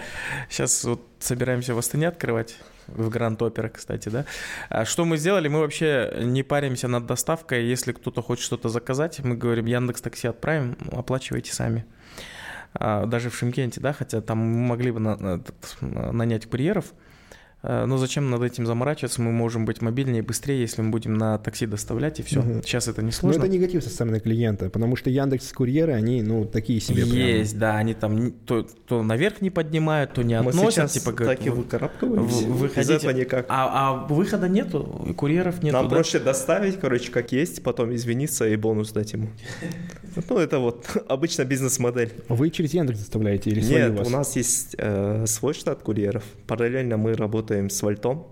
Сейчас 0.49 0.83
вот 0.83 1.01
собираемся 1.19 1.73
в 1.73 1.77
Астане 1.77 2.07
открывать. 2.07 2.57
В 2.87 3.09
Гранд 3.09 3.41
Опера, 3.41 3.69
кстати, 3.69 4.09
да. 4.09 4.25
А 4.69 4.85
что 4.85 5.05
мы 5.05 5.17
сделали? 5.17 5.47
Мы 5.47 5.59
вообще 5.59 6.13
не 6.21 6.43
паримся 6.43 6.87
над 6.87 7.07
доставкой. 7.07 7.65
Если 7.65 7.93
кто-то 7.93 8.21
хочет 8.21 8.43
что-то 8.43 8.69
заказать, 8.69 9.19
мы 9.19 9.35
говорим, 9.35 9.65
Яндекс 9.65 10.01
Такси 10.01 10.27
отправим, 10.27 10.77
оплачивайте 10.91 11.51
сами. 11.51 11.85
А, 12.75 13.05
даже 13.05 13.29
в 13.29 13.35
Шимкенте, 13.35 13.81
да, 13.81 13.93
хотя 13.93 14.21
там 14.21 14.37
мы 14.37 14.67
могли 14.67 14.91
бы 14.91 14.99
на, 14.99 15.15
на, 15.17 16.11
нанять 16.11 16.45
курьеров, 16.45 16.93
Э, 17.67 17.85
но 17.85 17.97
зачем 17.97 18.29
над 18.29 18.43
этим 18.43 18.65
заморачиваться? 18.65 19.21
Мы 19.21 19.31
можем 19.31 19.65
быть 19.65 19.81
мобильнее 19.81 20.19
и 20.19 20.21
быстрее, 20.21 20.61
если 20.61 20.83
мы 20.83 20.91
будем 20.91 21.15
на 21.15 21.39
такси 21.39 21.65
доставлять, 21.65 22.19
и 22.19 22.23
все. 22.23 22.39
Угу. 22.41 22.61
Сейчас 22.63 22.87
это 22.87 23.01
не 23.01 23.11
сложно. 23.11 23.39
Но 23.39 23.45
это 23.45 23.53
негатив 23.53 23.83
со 23.83 23.89
стороны 23.89 24.19
клиента, 24.19 24.69
потому 24.69 24.95
что 24.95 25.09
Яндекс 25.09 25.51
курьеры, 25.51 25.93
они, 25.93 26.21
ну, 26.21 26.45
такие 26.45 26.79
себе 26.79 27.03
Есть, 27.03 27.51
прям. 27.51 27.59
да, 27.59 27.77
они 27.77 27.95
там 27.95 28.31
то, 28.31 28.61
то 28.61 29.01
наверх 29.01 29.41
не 29.41 29.49
поднимают, 29.49 30.13
то 30.13 30.21
не 30.21 30.35
относят. 30.35 30.63
Мы 30.63 30.71
сейчас 30.71 30.91
типа, 30.91 31.13
так 31.13 31.43
и 31.45 31.49
выкарабкиваемся. 31.49 32.45
Выходите. 32.45 32.81
Из 32.81 32.89
этого 32.97 33.11
никак. 33.11 33.47
А, 33.49 33.89
а 33.89 34.13
выхода 34.13 34.47
нету, 34.47 35.15
курьеров 35.17 35.63
нету. 35.63 35.77
Нам 35.77 35.87
да? 35.87 35.95
проще 35.95 36.19
доставить, 36.19 36.79
короче, 36.79 37.11
как 37.11 37.31
есть, 37.31 37.63
потом 37.63 37.95
извиниться 37.95 38.47
и 38.47 38.55
бонус 38.55 38.91
дать 38.91 39.13
ему. 39.13 39.29
Ну, 40.29 40.37
это 40.37 40.59
вот 40.59 40.85
обычно 41.07 41.45
бизнес-модель. 41.45 42.11
Вы 42.29 42.49
через 42.49 42.73
Яндекс 42.73 42.99
доставляете 42.99 43.49
или 43.49 43.61
Нет, 43.61 43.99
у, 43.99 44.07
у 44.07 44.09
нас 44.09 44.35
есть 44.35 44.75
э, 44.77 45.25
свой 45.27 45.53
штат 45.53 45.81
курьеров. 45.81 46.23
Параллельно 46.47 46.97
мы 46.97 47.13
работаем 47.13 47.69
с 47.69 47.81
Вольтом. 47.81 48.27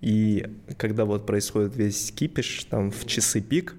И 0.00 0.46
когда 0.78 1.04
вот 1.04 1.26
происходит 1.26 1.76
весь 1.76 2.10
кипиш, 2.10 2.64
там 2.68 2.90
в 2.90 3.06
часы 3.06 3.40
пик, 3.40 3.76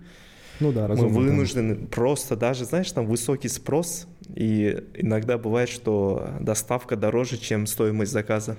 ну 0.59 0.71
да, 0.71 0.87
мы 0.87 1.09
вынуждены 1.09 1.75
там. 1.75 1.87
просто 1.87 2.37
даже, 2.37 2.63
знаешь, 2.63 2.89
там 2.91 3.05
высокий 3.05 3.49
спрос, 3.49 4.07
и 4.33 4.81
иногда 4.93 5.37
бывает, 5.37 5.67
что 5.67 6.29
доставка 6.39 6.95
дороже, 6.95 7.37
чем 7.37 7.67
стоимость 7.67 8.13
заказа. 8.13 8.55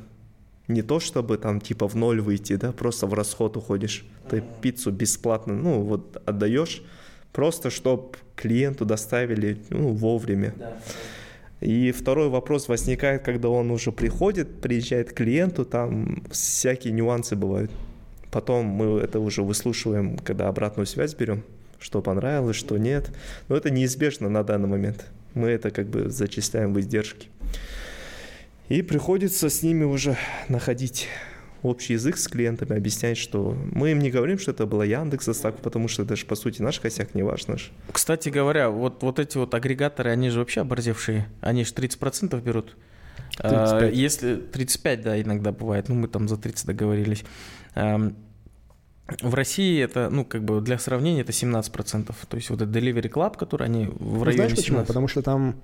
Не 0.69 0.83
то, 0.83 1.01
чтобы 1.01 1.39
там 1.39 1.61
типа 1.61 1.89
в 1.89 1.95
ноль 1.95 2.21
выйти, 2.21 2.57
да, 2.57 2.73
просто 2.73 3.07
в 3.07 3.15
расход 3.15 3.57
уходишь. 3.57 4.05
Ты 4.29 4.43
пиццу 4.61 4.91
бесплатно, 4.91 5.55
ну 5.55 5.81
вот 5.81 6.21
отдаешь, 6.27 6.83
просто 7.35 7.69
чтобы 7.69 8.17
клиенту 8.37 8.87
доставили 8.87 9.59
ну, 9.69 9.89
вовремя. 9.89 10.55
Да. 10.57 10.79
И 11.61 11.93
второй 11.93 12.29
вопрос 12.29 12.69
возникает, 12.69 13.23
когда 13.23 13.49
он 13.49 13.71
уже 13.71 13.93
приходит, 13.93 14.61
приезжает 14.61 15.13
к 15.13 15.17
клиенту, 15.17 15.65
там 15.65 16.23
всякие 16.31 16.93
нюансы 16.93 17.37
бывают. 17.37 17.71
Потом 18.31 18.67
мы 18.67 19.01
это 19.01 19.19
уже 19.19 19.43
выслушиваем, 19.43 20.17
когда 20.19 20.49
обратную 20.49 20.87
связь 20.87 21.15
берем, 21.15 21.43
что 21.79 22.03
понравилось, 22.03 22.57
что 22.57 22.79
нет. 22.79 23.11
Но 23.49 23.57
это 23.57 23.71
неизбежно 23.71 24.29
на 24.29 24.45
данный 24.45 24.69
момент. 24.69 25.07
Мы 25.35 25.49
это 25.49 25.71
как 25.71 25.89
бы 25.89 26.11
зачисляем 26.11 26.73
в 26.73 26.81
издержки. 26.81 27.29
И 28.69 28.83
приходится 28.83 29.49
с 29.49 29.63
ними 29.63 29.85
уже 29.85 30.17
находить 30.49 31.09
общий 31.65 31.95
язык 31.95 32.17
с 32.17 32.29
клиентами, 32.29 32.77
объяснять, 32.77 33.17
что 33.17 33.57
мы 33.73 33.93
им 33.93 33.99
не 33.99 34.11
говорим, 34.11 34.39
что 34.39 34.51
это 34.51 34.67
была 34.67 34.85
Яндекс 34.85 35.27
доставка, 35.27 35.61
потому 35.63 35.89
что 35.89 36.03
это 36.03 36.15
же, 36.15 36.27
по 36.27 36.35
сути, 36.35 36.63
наш 36.63 36.79
косяк, 36.79 37.15
не 37.15 37.23
ваш 37.23 37.47
наш. 37.47 37.73
Кстати 37.91 38.29
говоря, 38.29 38.71
вот, 38.71 39.03
вот 39.03 39.19
эти 39.19 39.39
вот 39.39 39.55
агрегаторы, 39.55 40.11
они 40.11 40.29
же 40.31 40.39
вообще 40.39 40.61
оборзевшие, 40.61 41.27
они 41.41 41.65
же 41.65 41.73
30% 41.73 42.41
берут. 42.43 42.77
35. 43.39 43.83
А, 43.83 43.91
если 43.91 44.37
35, 44.37 45.01
да, 45.01 45.21
иногда 45.21 45.53
бывает, 45.53 45.89
ну 45.89 45.95
мы 45.97 46.09
там 46.09 46.29
за 46.29 46.37
30 46.37 46.67
договорились. 46.67 47.25
В 47.75 49.35
России 49.35 49.83
это, 49.83 50.09
ну, 50.11 50.25
как 50.25 50.45
бы 50.45 50.63
для 50.63 50.79
сравнения, 50.79 51.21
это 51.21 51.33
17%. 51.33 52.15
То 52.27 52.37
есть 52.37 52.49
вот 52.49 52.63
это 52.63 52.71
Delivery 52.71 53.11
Club, 53.11 53.37
который 53.37 53.67
они 53.67 53.87
в 53.87 54.19
ну, 54.19 54.25
районе 54.25 54.37
знаешь 54.37 54.57
почему? 54.57 54.79
17. 54.79 54.87
Потому 54.87 55.09
что 55.09 55.21
там, 55.21 55.57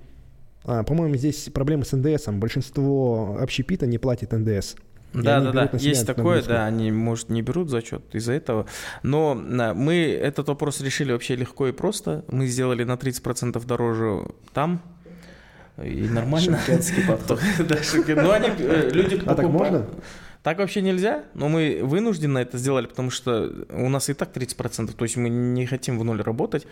а, 0.63 0.83
по-моему, 0.83 1.15
здесь 1.15 1.49
проблемы 1.51 1.83
с 1.83 1.91
НДСом. 1.91 2.39
Большинство 2.39 3.37
общепита 3.39 3.87
не 3.87 3.97
платит 3.97 4.31
НДС. 4.31 4.75
Да, 5.13 5.41
да, 5.41 5.51
да, 5.51 5.69
есть 5.73 6.07
такое, 6.07 6.41
да, 6.41 6.65
они, 6.65 6.91
может, 6.91 7.29
не 7.29 7.41
берут 7.41 7.69
зачет 7.69 8.03
из-за 8.13 8.33
этого. 8.33 8.65
Но 9.03 9.35
мы 9.35 9.95
этот 9.95 10.47
вопрос 10.47 10.81
решили 10.81 11.11
вообще 11.11 11.35
легко 11.35 11.67
и 11.67 11.71
просто. 11.71 12.23
Мы 12.29 12.47
сделали 12.47 12.83
на 12.83 12.93
30% 12.93 13.65
дороже 13.65 14.27
там, 14.53 14.81
и 15.83 16.01
нормально. 16.09 16.57
Шымкентский 16.57 17.03
подход. 17.07 17.39
Да, 17.59 17.77
Ну, 18.21 18.31
они, 18.31 18.49
э, 18.57 18.89
люди 18.91 19.21
А 19.25 19.35
так 19.35 19.47
можно? 19.47 19.85
Так 20.43 20.57
вообще 20.57 20.81
нельзя, 20.81 21.25
но 21.35 21.49
мы 21.49 21.81
вынужденно 21.83 22.39
это 22.39 22.57
сделали, 22.57 22.87
потому 22.87 23.11
что 23.11 23.53
у 23.69 23.89
нас 23.89 24.09
и 24.09 24.13
так 24.13 24.35
30%, 24.35 24.91
то 24.91 25.05
есть 25.05 25.15
мы 25.15 25.29
не 25.29 25.67
хотим 25.67 25.99
в 25.99 26.03
ноль 26.03 26.21
работать. 26.21 26.65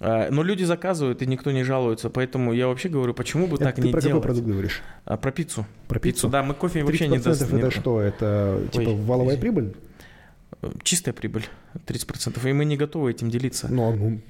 А, 0.00 0.28
но 0.30 0.42
люди 0.42 0.62
заказывают, 0.64 1.22
и 1.22 1.26
никто 1.26 1.50
не 1.52 1.62
жалуется, 1.64 2.10
поэтому 2.10 2.52
я 2.52 2.68
вообще 2.68 2.88
говорю, 2.88 3.14
почему 3.14 3.46
бы 3.46 3.54
Это 3.56 3.64
так 3.64 3.76
ты 3.76 3.82
не 3.82 3.90
про 3.92 3.98
какой 4.00 4.08
делать? 4.10 4.22
продукт 4.24 4.46
говоришь? 4.46 4.82
А, 5.04 5.16
Про 5.16 5.30
пиццу. 5.32 5.66
Про 5.88 5.98
пиццу? 5.98 6.28
Да, 6.28 6.42
мы 6.42 6.54
кофе 6.54 6.84
вообще 6.84 7.08
не 7.08 7.16
30% 7.16 7.22
даст. 7.22 7.42
это 7.52 7.70
что? 7.70 8.00
Это 8.00 8.60
типа 8.72 8.90
Ой, 8.90 8.96
валовая 8.96 9.36
извини. 9.36 9.40
прибыль? 9.40 9.74
Чистая 10.82 11.12
прибыль, 11.12 11.44
30%, 11.86 12.48
и 12.48 12.52
мы 12.52 12.64
не 12.64 12.76
готовы 12.76 13.10
этим 13.10 13.30
делиться. 13.30 13.68
Ну, 13.70 13.90
а 13.90 13.94
ну, 13.94 14.20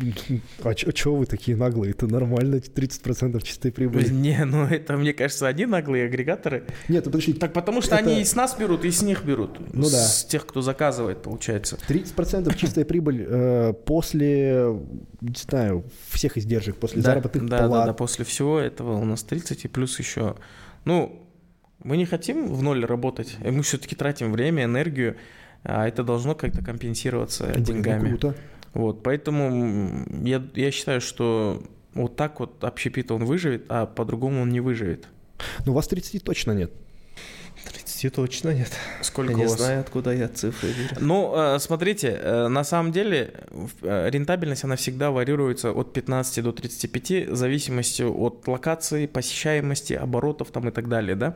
а 0.64 0.74
чё 0.74 1.14
вы 1.14 1.24
такие 1.24 1.56
наглые? 1.56 1.92
Это 1.92 2.06
нормально, 2.08 2.56
30% 2.56 3.42
чистой 3.42 3.70
прибыли. 3.70 4.08
Не, 4.08 4.44
ну 4.44 4.64
это, 4.64 4.96
мне 4.96 5.12
кажется, 5.12 5.46
они 5.46 5.66
наглые 5.66 6.06
агрегаторы. 6.06 6.64
Нет, 6.88 7.06
ну 7.06 7.12
подожди, 7.12 7.32
Так 7.32 7.52
потому 7.52 7.80
что 7.80 7.94
Это- 7.94 8.04
они 8.04 8.20
и 8.20 8.24
с 8.24 8.34
нас 8.34 8.56
берут, 8.58 8.84
и 8.84 8.90
с 8.90 9.02
них 9.02 9.24
берут. 9.24 9.58
Ну 9.72 9.84
да. 9.84 10.04
С 10.04 10.24
тех, 10.24 10.46
кто 10.46 10.62
заказывает, 10.62 11.22
получается. 11.22 11.78
30% 11.88 12.54
чистая 12.56 12.84
прибыль 12.84 13.24
э, 13.26 13.72
после, 13.84 14.76
не 15.20 15.34
знаю, 15.38 15.84
всех 16.10 16.36
издержек, 16.36 16.76
после 16.76 17.02
да, 17.02 17.10
заработных 17.10 17.46
да, 17.46 17.58
да, 17.60 17.68
плат. 17.68 17.86
да, 17.86 17.92
после 17.94 18.24
всего 18.24 18.58
этого 18.58 18.96
у 18.96 19.04
нас 19.04 19.22
30, 19.22 19.64
и 19.64 19.68
плюс 19.68 19.98
еще... 19.98 20.36
Ну, 20.84 21.22
мы 21.84 21.96
не 21.96 22.04
хотим 22.04 22.52
в 22.52 22.62
ноль 22.62 22.84
работать, 22.84 23.36
и 23.44 23.50
мы 23.50 23.62
все-таки 23.62 23.94
тратим 23.94 24.32
время, 24.32 24.64
энергию, 24.64 25.16
а 25.66 25.86
это 25.86 26.02
должно 26.02 26.34
как-то 26.34 26.64
компенсироваться 26.64 27.52
ну 27.54 27.62
деньгами. 27.62 28.08
круто. 28.08 28.34
Вот, 28.72 29.02
поэтому 29.02 30.04
я, 30.22 30.42
я 30.54 30.70
считаю, 30.70 31.00
что 31.00 31.62
вот 31.94 32.16
так 32.16 32.40
вот 32.40 32.62
общепит 32.62 33.10
он 33.10 33.24
выживет, 33.24 33.64
а 33.68 33.86
по-другому 33.86 34.42
он 34.42 34.50
не 34.50 34.60
выживет. 34.60 35.08
Ну, 35.64 35.72
у 35.72 35.74
вас 35.74 35.88
30 35.88 36.22
точно 36.22 36.52
нет. 36.52 36.72
30 37.96 38.14
точно 38.14 38.50
нет. 38.50 38.70
Сколько 39.00 39.32
я 39.32 39.38
не 39.38 39.44
вас? 39.44 39.56
знаю, 39.56 39.80
откуда 39.80 40.12
я 40.12 40.28
цифры 40.28 40.68
беру. 40.68 41.00
Ну, 41.00 41.32
э, 41.34 41.58
смотрите, 41.58 42.08
э, 42.08 42.48
на 42.48 42.64
самом 42.64 42.92
деле 42.92 43.32
э, 43.82 44.10
рентабельность, 44.10 44.64
она 44.64 44.76
всегда 44.76 45.10
варьируется 45.10 45.72
от 45.72 45.92
15 45.92 46.44
до 46.44 46.52
35, 46.52 47.28
в 47.28 47.36
зависимости 47.36 48.02
от 48.02 48.46
локации, 48.46 49.06
посещаемости, 49.06 49.94
оборотов 49.94 50.50
там 50.50 50.68
и 50.68 50.70
так 50.70 50.88
далее, 50.88 51.16
да. 51.16 51.34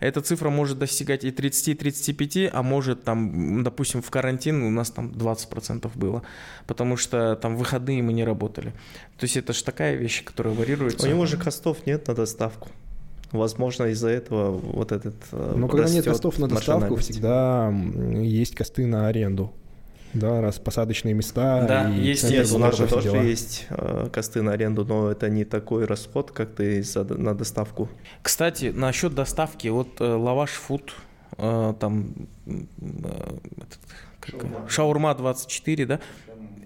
Эта 0.00 0.20
цифра 0.20 0.50
может 0.50 0.78
достигать 0.78 1.24
и 1.24 1.30
30, 1.30 1.68
и 1.68 1.74
35, 1.74 2.50
а 2.52 2.62
может 2.62 3.04
там, 3.04 3.62
допустим, 3.62 4.02
в 4.02 4.10
карантин 4.10 4.62
у 4.62 4.70
нас 4.70 4.90
там 4.90 5.10
20% 5.10 5.90
было, 5.94 6.22
потому 6.66 6.96
что 6.96 7.36
там 7.36 7.56
выходные 7.56 8.02
мы 8.02 8.12
не 8.12 8.24
работали. 8.24 8.72
То 9.18 9.24
есть 9.24 9.36
это 9.36 9.52
же 9.52 9.64
такая 9.64 9.94
вещь, 9.94 10.24
которая 10.24 10.54
варьируется. 10.54 11.06
У 11.06 11.10
него 11.10 11.26
же 11.26 11.36
костов 11.36 11.86
нет 11.86 12.08
на 12.08 12.14
доставку. 12.14 12.68
Возможно, 13.34 13.86
из-за 13.86 14.08
этого 14.10 14.52
вот 14.52 14.92
этот 14.92 15.16
э, 15.32 15.54
Но 15.56 15.68
когда 15.68 15.90
нет 15.90 16.04
костов 16.04 16.38
на 16.38 16.48
доставку, 16.48 16.96
всегда 16.96 17.72
есть 18.22 18.54
косты 18.54 18.86
на 18.86 19.08
аренду. 19.08 19.52
Да, 20.12 20.40
раз 20.40 20.60
посадочные 20.60 21.12
места. 21.12 21.66
Да, 21.66 21.90
и 21.90 21.98
есть, 22.00 22.30
есть. 22.30 22.52
у 22.52 22.58
нас 22.58 22.76
же 22.76 22.86
тоже 22.86 23.10
дела. 23.10 23.22
есть 23.22 23.66
э, 23.70 24.08
косты 24.12 24.42
на 24.42 24.52
аренду, 24.52 24.84
но 24.84 25.10
это 25.10 25.28
не 25.28 25.44
такой 25.44 25.86
расход, 25.86 26.30
как 26.30 26.54
ты 26.54 26.84
за- 26.84 27.02
на 27.02 27.34
доставку. 27.34 27.88
Кстати, 28.22 28.66
насчет 28.72 29.12
доставки, 29.12 29.66
вот 29.66 30.00
э, 30.00 30.04
лаваш 30.04 30.50
фуд, 30.50 30.94
э, 31.36 31.74
там 31.80 32.14
э, 32.46 32.52
этот, 33.56 33.80
как, 34.20 34.70
шаурма 34.70 35.12
24, 35.16 35.86
да? 35.86 36.00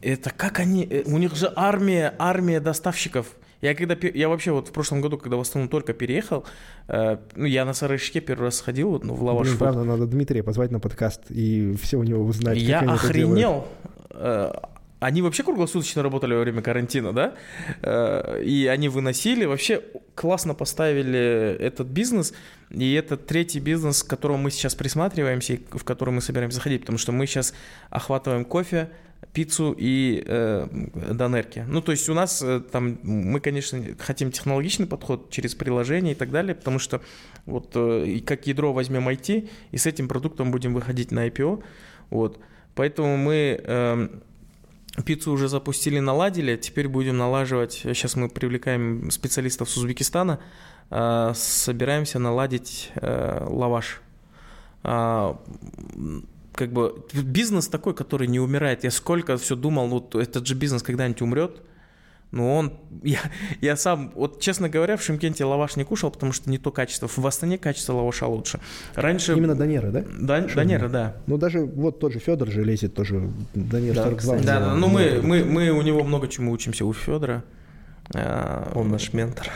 Это 0.02 0.28
как 0.28 0.58
они, 0.60 0.84
э, 0.84 1.04
у 1.06 1.16
них 1.16 1.34
же 1.34 1.50
армия, 1.56 2.14
армия 2.18 2.60
доставщиков. 2.60 3.28
Я 3.60 3.74
когда, 3.74 3.96
я 4.14 4.28
вообще 4.28 4.52
вот 4.52 4.68
в 4.68 4.72
прошлом 4.72 5.00
году, 5.00 5.18
когда 5.18 5.36
в 5.36 5.40
основном 5.40 5.68
только 5.68 5.92
переехал, 5.92 6.44
э, 6.86 7.18
ну 7.34 7.44
я 7.44 7.64
на 7.64 7.74
Сарышке 7.74 8.20
первый 8.20 8.44
раз 8.44 8.56
сходил, 8.56 8.90
вот, 8.90 9.04
ну, 9.04 9.14
в 9.14 9.22
лаваш 9.22 9.48
Блин, 9.48 9.58
правда, 9.58 9.84
надо 9.84 10.06
Дмитрия 10.06 10.42
позвать 10.42 10.70
на 10.70 10.78
подкаст 10.80 11.22
и 11.30 11.74
все 11.82 11.98
у 11.98 12.04
него 12.04 12.22
узнать. 12.24 12.58
Я 12.58 12.80
охренел. 12.80 13.66
Э, 14.10 14.52
Они 15.00 15.22
вообще 15.22 15.44
круглосуточно 15.44 16.02
работали 16.02 16.34
во 16.34 16.40
время 16.40 16.60
карантина, 16.62 17.12
да? 17.12 17.34
Э, 17.82 18.42
И 18.44 18.66
они 18.66 18.88
выносили, 18.88 19.44
вообще 19.44 19.82
классно 20.14 20.54
поставили 20.54 21.56
этот 21.60 21.86
бизнес. 21.88 22.34
И 22.70 22.94
это 22.94 23.16
третий 23.16 23.60
бизнес, 23.60 24.02
к 24.02 24.08
которому 24.08 24.38
мы 24.38 24.50
сейчас 24.50 24.74
присматриваемся 24.74 25.54
и 25.54 25.60
в 25.70 25.84
который 25.84 26.10
мы 26.10 26.20
собираемся 26.20 26.56
заходить, 26.56 26.80
потому 26.82 26.98
что 26.98 27.12
мы 27.12 27.26
сейчас 27.26 27.54
охватываем 27.90 28.44
кофе, 28.44 28.90
пиццу 29.32 29.74
и 29.76 30.22
э, 30.26 30.66
донерки. 31.12 31.64
Ну, 31.68 31.80
то 31.80 31.92
есть 31.92 32.08
у 32.08 32.14
нас 32.14 32.42
э, 32.42 32.60
там, 32.60 32.98
мы, 33.02 33.40
конечно, 33.40 33.82
хотим 33.98 34.32
технологичный 34.32 34.86
подход 34.86 35.30
через 35.30 35.54
приложение 35.54 36.12
и 36.12 36.16
так 36.16 36.30
далее, 36.30 36.54
потому 36.54 36.78
что 36.78 37.00
вот 37.46 37.72
э, 37.74 38.20
как 38.26 38.46
ядро 38.46 38.72
возьмем 38.72 39.08
IT, 39.08 39.48
и 39.70 39.76
с 39.76 39.86
этим 39.86 40.08
продуктом 40.08 40.50
будем 40.50 40.74
выходить 40.74 41.12
на 41.12 41.28
IPO. 41.28 41.62
Вот. 42.10 42.40
Поэтому 42.74 43.16
мы 43.16 43.60
эм, 43.64 44.22
пиццу 45.04 45.32
уже 45.32 45.48
запустили, 45.48 45.98
наладили, 45.98 46.56
теперь 46.56 46.88
будем 46.88 47.16
налаживать. 47.16 47.72
Сейчас 47.72 48.16
мы 48.16 48.28
привлекаем 48.28 49.10
специалистов 49.10 49.68
с 49.68 49.76
Узбекистана, 49.76 50.40
э, 50.90 51.32
собираемся 51.34 52.18
наладить 52.18 52.90
э, 52.94 53.46
лаваш. 53.48 54.00
А, 54.84 55.38
как 56.58 56.72
бы 56.72 57.04
бизнес 57.12 57.68
такой, 57.68 57.94
который 57.94 58.26
не 58.26 58.40
умирает. 58.40 58.82
Я 58.82 58.90
сколько 58.90 59.36
все 59.36 59.54
думал, 59.54 59.86
вот 59.88 60.16
этот 60.16 60.46
же 60.46 60.56
бизнес 60.56 60.82
когда-нибудь 60.82 61.22
умрет. 61.22 61.62
Ну, 62.32 62.52
он, 62.52 62.72
я, 63.04 63.20
я 63.60 63.76
сам, 63.76 64.10
вот 64.16 64.40
честно 64.40 64.68
говоря, 64.68 64.96
в 64.96 65.02
Шимкенте 65.02 65.44
лаваш 65.44 65.76
не 65.76 65.84
кушал, 65.84 66.10
потому 66.10 66.32
что 66.32 66.50
не 66.50 66.58
то 66.58 66.72
качество. 66.72 67.06
В 67.06 67.26
Астане 67.26 67.58
качество 67.58 67.94
лаваша 67.94 68.26
лучше. 68.26 68.58
Раньше... 68.96 69.34
Именно 69.34 69.54
Донера, 69.54 69.90
да? 69.90 70.04
Да, 70.18 70.40
Данера, 70.40 70.88
да. 70.88 71.16
Ну, 71.28 71.38
даже 71.38 71.60
вот 71.60 72.00
тот 72.00 72.12
же 72.12 72.18
Федор 72.18 72.50
же 72.50 72.64
лезет 72.64 72.94
тоже. 72.94 73.30
Донер 73.54 73.94
Да, 73.94 74.02
42. 74.02 74.18
кстати. 74.18 74.44
Да, 74.44 74.58
да. 74.58 74.66
да, 74.66 74.74
ну 74.74 74.88
мы, 74.88 75.20
мы, 75.22 75.44
мы 75.44 75.70
у 75.70 75.82
него 75.82 76.02
много 76.02 76.26
чему 76.26 76.50
учимся, 76.50 76.84
у 76.84 76.92
Федора. 76.92 77.44
А, 78.14 78.72
Он 78.74 78.88
наш 78.88 79.12
ментор. 79.12 79.50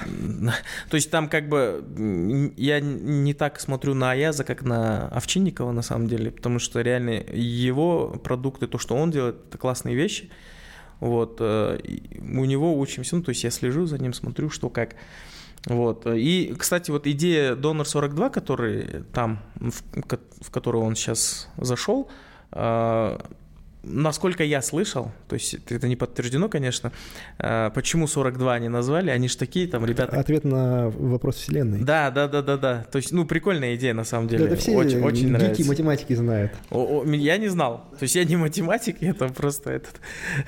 То 0.91 0.97
есть 0.97 1.11
там 1.11 1.29
как 1.29 1.49
бы 1.49 2.53
я 2.57 2.81
не 2.81 3.35
так 3.35 3.61
смотрю 3.61 3.95
на 3.95 4.13
Аяза, 4.13 4.45
как 4.45 4.63
на 4.63 5.09
Овчинникова 5.09 5.73
на 5.73 5.83
самом 5.83 6.07
деле, 6.09 6.31
потому 6.31 6.59
что 6.59 6.81
реально 6.81 7.23
его 7.33 8.09
продукты, 8.23 8.67
то, 8.67 8.79
что 8.79 8.95
он 8.95 9.11
делает, 9.11 9.37
это 9.49 9.59
классные 9.59 9.95
вещи. 9.95 10.31
Вот, 11.01 11.39
э, 11.41 11.81
у 12.21 12.45
него 12.45 12.79
учимся, 12.79 13.17
ну, 13.17 13.23
то 13.23 13.31
есть 13.31 13.43
я 13.43 13.51
слежу 13.51 13.87
за 13.87 13.99
ним, 13.99 14.13
смотрю, 14.13 14.51
что 14.51 14.71
как. 14.71 14.95
Вот. 15.67 16.07
И, 16.07 16.55
кстати, 16.57 16.91
вот 16.91 17.07
идея 17.07 17.57
Донор 17.57 17.89
42, 17.89 18.31
который 18.31 19.05
там, 19.13 19.41
в, 19.57 19.83
в 20.41 20.51
которую 20.51 20.85
он 20.85 20.95
сейчас 20.95 21.49
зашел, 21.57 22.09
а, 22.53 23.21
насколько 23.85 24.45
я 24.45 24.63
слышал, 24.63 25.11
то 25.29 25.35
есть 25.35 25.55
это 25.71 25.89
не 25.89 25.97
подтверждено, 25.97 26.49
конечно, 26.49 26.93
а, 27.39 27.71
почему 27.71 28.07
42 28.07 28.55
они 28.55 28.69
назвали, 28.69 29.11
они 29.11 29.29
же 29.29 29.37
такие 29.37 29.67
там 29.67 29.85
ребята. 29.85 30.19
Ответ 30.19 30.45
на 30.45 30.89
вопрос 30.91 31.37
Вселенной. 31.37 31.81
Да, 31.81 32.11
да, 32.11 32.29
да, 32.29 32.43
да, 32.43 32.57
да. 32.57 32.87
То 32.91 32.97
есть, 32.97 33.13
ну, 33.13 33.25
прикольная 33.25 33.75
идея 33.75 33.95
на 33.95 34.05
самом 34.05 34.29
деле. 34.29 34.47
это 34.47 34.57
все 34.57 34.77
очень, 34.77 35.03
очень 35.03 35.23
гики 35.27 35.33
нравится. 35.33 35.67
математики 35.67 36.13
знают. 36.15 36.53
О- 36.71 37.03
о, 37.03 37.05
я 37.13 37.37
не 37.39 37.49
знал. 37.49 37.85
То 37.99 38.03
есть 38.05 38.15
я 38.15 38.25
не 38.25 38.37
математик, 38.37 39.03
это 39.03 39.29
просто 39.29 39.71
этот. 39.73 40.01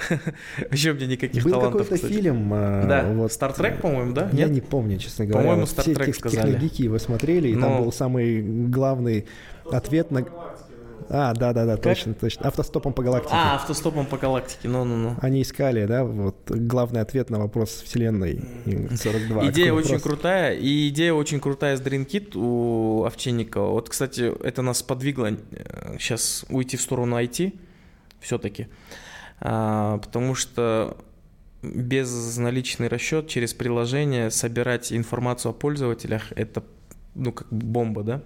Вообще 0.71 0.93
у 0.93 0.95
меня 0.95 1.07
никаких 1.07 1.45
Был 1.45 1.53
талантов. 1.53 1.83
какой-то 1.89 2.07
фильм. 2.09 2.51
а, 2.55 2.87
Да, 2.87 3.05
вот, 3.13 3.31
Star 3.31 3.57
Trek, 3.57 3.81
по-моему, 3.81 4.13
да? 4.13 4.29
Я 4.33 4.45
Нет? 4.45 4.51
не 4.53 4.61
помню, 4.61 4.99
честно 4.99 5.27
говоря. 5.27 5.43
По-моему, 5.45 5.67
Star 5.67 5.83
все 5.83 5.93
Trek 5.93 6.15
сказали. 6.15 6.53
техногики 6.53 6.83
его 6.83 6.99
смотрели, 6.99 7.49
и 7.49 7.53
там 7.55 7.61
Но- 7.79 7.83
был 7.85 7.93
самый 7.93 8.43
главный 8.43 9.27
ответ 9.71 10.11
на... 10.11 10.25
А, 11.09 11.33
да-да-да, 11.35 11.77
точно, 11.77 12.15
точно. 12.15 12.47
Автостопом 12.49 12.93
по 12.93 13.03
галактике. 13.03 13.35
А, 13.35 13.57
автостопом 13.57 14.07
по 14.07 14.17
галактике. 14.17 14.69
Ну-ну-ну. 14.69 15.17
Они 15.21 15.43
искали, 15.43 15.87
да, 15.87 16.05
вот 16.05 16.51
главный 16.51 17.01
ответ 17.01 17.31
на 17.31 17.39
вопрос 17.39 17.83
Вселенной 17.85 18.43
и 18.65 18.97
42. 18.97 19.51
Идея 19.51 19.73
очень 19.73 19.95
вопрос? 19.95 20.03
крутая, 20.03 20.55
и 20.55 20.89
идея 20.89 21.13
очень 21.13 21.41
крутая 21.41 21.77
с 21.77 21.81
DreamKit 21.81 22.37
у 22.37 23.05
Овчинникова. 23.05 23.71
Вот, 23.71 23.89
кстати, 23.89 24.33
это 24.43 24.63
нас 24.63 24.83
подвигло 24.83 25.31
сейчас 25.99 26.45
уйти 26.49 26.77
в 26.77 26.81
сторону 26.83 27.21
IT 27.21 27.53
все-таки, 28.21 28.69
потому 29.39 30.35
что 30.35 30.97
безналичный 31.63 32.89
расчет 32.89 33.29
через 33.29 33.55
приложение 33.55 34.31
собирать 34.31 34.93
информацию 34.93 35.51
о 35.51 35.53
пользователях 35.55 36.33
это 36.37 36.63
ну 37.15 37.33
как 37.33 37.47
бомба, 37.51 38.03
да? 38.03 38.23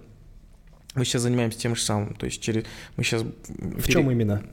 Мы 0.95 1.05
сейчас 1.05 1.21
занимаемся 1.21 1.59
тем 1.59 1.75
же 1.75 1.81
самым, 1.81 2.15
то 2.15 2.25
есть 2.25 2.41
через 2.41 2.65
мы 2.97 3.03
сейчас 3.03 3.23
В 3.47 3.87
чем 3.87 4.09
именно? 4.11 4.43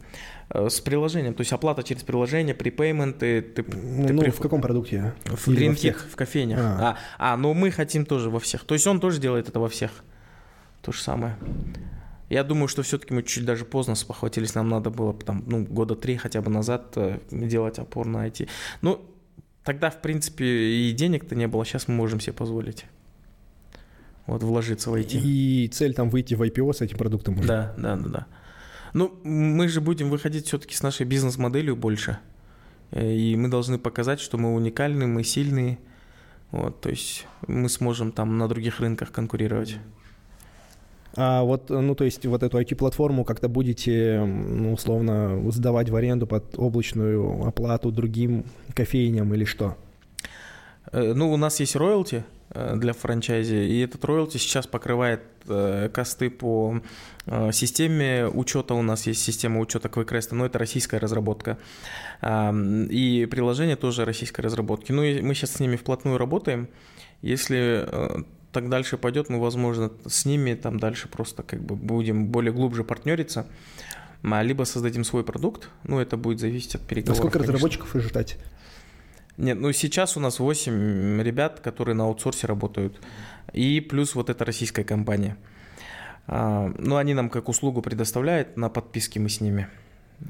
с 0.49 0.81
приложением, 0.81 1.35
то 1.35 1.41
есть 1.41 1.53
оплата 1.53 1.83
через 1.83 2.03
приложение, 2.05 2.55
припейменты, 2.55 3.43
ты, 3.43 3.65
Ну, 3.65 4.07
ты 4.07 4.13
ну, 4.13 4.23
при- 4.23 4.31
в 4.31 4.39
каком 4.39 4.61
продукте? 4.61 5.13
в? 5.25 5.49
Kit, 5.49 5.97
в 6.09 6.15
кофейнях. 6.15 6.59
А. 6.61 6.97
А. 7.19 7.33
А, 7.33 7.37
ну 7.37 7.53
мы 7.53 7.73
хотим 7.73 8.07
тоже 8.07 8.31
во 8.31 8.39
всех. 8.39 8.65
То 8.65 8.75
есть 8.75 8.87
он 8.87 9.01
тоже 9.01 9.21
делает 9.21 9.49
это 9.49 9.59
во 9.59 9.69
всех. 9.69 9.91
То 10.83 10.93
же 10.93 11.03
самое. 11.03 11.37
Я 12.29 12.45
думаю, 12.45 12.69
что 12.69 12.83
все-таки 12.83 13.13
мы 13.15 13.23
чуть 13.25 13.45
даже 13.45 13.65
поздно 13.65 13.95
спохватились, 13.97 14.55
нам 14.55 14.69
надо 14.69 14.91
было 14.91 15.15
там, 15.15 15.43
ну, 15.47 15.65
года 15.65 15.95
три 15.97 16.17
хотя 16.17 16.43
бы 16.43 16.51
назад 16.51 16.93
э, 16.97 17.19
делать 17.31 17.79
опор 17.81 18.07
на 18.07 18.27
IT. 18.29 18.49
Ну, 18.83 19.01
тогда, 19.65 19.91
в 19.91 20.01
принципе, 20.01 20.45
и 20.45 20.93
денег-то 20.93 21.35
не 21.35 21.49
было, 21.49 21.65
сейчас 21.65 21.89
мы 21.89 21.95
можем 21.95 22.21
себе 22.21 22.33
позволить 22.35 22.85
вот 24.27 24.43
вложиться 24.43 24.91
в 24.91 24.95
IT. 24.95 25.21
И 25.23 25.69
цель 25.73 25.95
там 25.95 26.11
выйти 26.11 26.35
в 26.35 26.43
IPO 26.43 26.73
с 26.73 26.81
этим 26.81 26.99
продуктом 26.99 27.39
уже. 27.39 27.49
Да, 27.49 27.75
да, 27.77 27.97
да, 27.97 28.09
да. 28.09 28.27
Ну, 28.93 29.13
мы 29.25 29.69
же 29.69 29.81
будем 29.81 30.11
выходить 30.11 30.47
все-таки 30.47 30.75
с 30.75 30.83
нашей 30.83 31.07
бизнес-моделью 31.07 31.77
больше. 31.77 32.19
Э, 32.91 33.13
и 33.13 33.37
мы 33.37 33.49
должны 33.49 33.79
показать, 33.79 34.21
что 34.21 34.39
мы 34.39 34.55
уникальны, 34.55 35.07
мы 35.07 35.23
сильные. 35.23 35.79
Вот, 36.51 36.81
то 36.81 36.89
есть 36.91 37.27
мы 37.47 37.69
сможем 37.69 38.13
там 38.13 38.39
на 38.39 38.49
других 38.49 38.81
рынках 38.81 39.13
конкурировать. 39.13 39.77
А 41.17 41.43
вот, 41.43 41.71
ну, 41.71 41.95
то 41.95 42.05
есть 42.05 42.25
вот 42.27 42.43
эту 42.43 42.61
IT-платформу 42.61 43.25
как-то 43.25 43.49
будете, 43.49 44.23
ну, 44.25 44.75
условно, 44.75 45.41
сдавать 45.51 45.89
в 45.89 45.97
аренду 45.97 46.27
под 46.27 46.59
облачную 46.59 47.47
оплату 47.47 47.91
другим 47.91 48.45
кофейням 48.75 49.33
или 49.35 49.45
что? 49.45 49.77
Э, 50.93 51.15
ну, 51.15 51.33
у 51.33 51.37
нас 51.37 51.61
есть 51.61 51.77
роялти 51.77 52.25
для 52.55 52.93
франчайзи, 52.93 53.55
и 53.55 53.81
этот 53.81 54.05
роялти 54.05 54.39
сейчас 54.39 54.67
покрывает 54.67 55.23
э, 55.49 55.91
косты 55.93 56.31
по 56.31 56.81
системе 57.53 58.29
учета. 58.29 58.75
У 58.75 58.83
нас 58.83 59.07
есть 59.07 59.23
система 59.23 59.61
учета 59.61 59.89
QuickRest, 59.89 60.29
но 60.31 60.47
это 60.47 60.59
российская 60.59 60.99
разработка. 60.99 61.59
И 62.23 63.29
приложение 63.31 63.75
тоже 63.77 64.05
российской 64.05 64.43
разработки. 64.43 64.93
Ну, 64.93 65.03
и 65.03 65.21
мы 65.21 65.35
сейчас 65.35 65.55
с 65.55 65.61
ними 65.61 65.75
вплотную 65.75 66.19
работаем. 66.19 66.69
Если 67.23 67.85
так 68.53 68.69
дальше 68.69 68.97
пойдет, 68.97 69.29
мы, 69.29 69.41
возможно, 69.41 69.91
с 70.07 70.25
ними 70.25 70.55
там 70.55 70.79
дальше 70.79 71.09
просто 71.09 71.43
как 71.43 71.61
бы 71.61 71.75
будем 71.75 72.29
более 72.29 72.53
глубже 72.53 72.85
партнериться, 72.85 73.47
а 74.23 74.43
либо 74.43 74.63
создадим 74.65 75.05
свой 75.05 75.25
продукт, 75.25 75.69
ну, 75.83 75.99
это 75.99 76.17
будет 76.17 76.39
зависеть 76.41 76.77
от 76.77 76.83
переговоров. 76.83 77.25
Насколько 77.25 77.39
конечно. 77.39 77.53
разработчиков 77.55 78.03
ждать? 78.03 78.39
Нет, 79.37 79.59
ну 79.59 79.71
сейчас 79.73 80.17
у 80.17 80.21
нас 80.21 80.39
8 80.39 81.21
ребят, 81.23 81.61
которые 81.61 81.95
на 81.95 82.05
аутсорсе 82.05 82.47
работают, 82.47 82.99
и 83.53 83.81
плюс 83.81 84.15
вот 84.15 84.31
эта 84.31 84.45
российская 84.45 84.85
компания. 84.85 85.37
А, 86.27 86.73
ну, 86.79 86.97
они 86.97 87.15
нам 87.15 87.31
как 87.31 87.49
услугу 87.49 87.83
предоставляют, 87.83 88.57
на 88.57 88.69
подписке 88.69 89.21
мы 89.21 89.29
с 89.29 89.41
ними. 89.41 89.69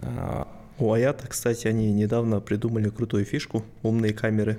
А, 0.03 0.49
у 0.79 0.93
Аята, 0.93 1.27
кстати, 1.27 1.67
они 1.69 1.93
недавно 1.93 2.41
придумали 2.41 2.89
крутую 2.91 3.25
фишку, 3.25 3.65
умные 3.83 4.13
камеры. 4.13 4.59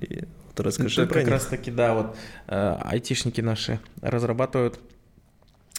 И 0.00 0.24
вот 0.46 0.60
расскажи 0.60 1.02
Это 1.02 1.08
про 1.08 1.20
как 1.20 1.24
них. 1.24 1.32
раз 1.32 1.46
таки, 1.46 1.70
да, 1.70 1.94
вот 1.94 2.16
э, 2.48 2.76
айтишники 2.82 3.40
наши 3.40 3.80
разрабатывают 4.02 4.78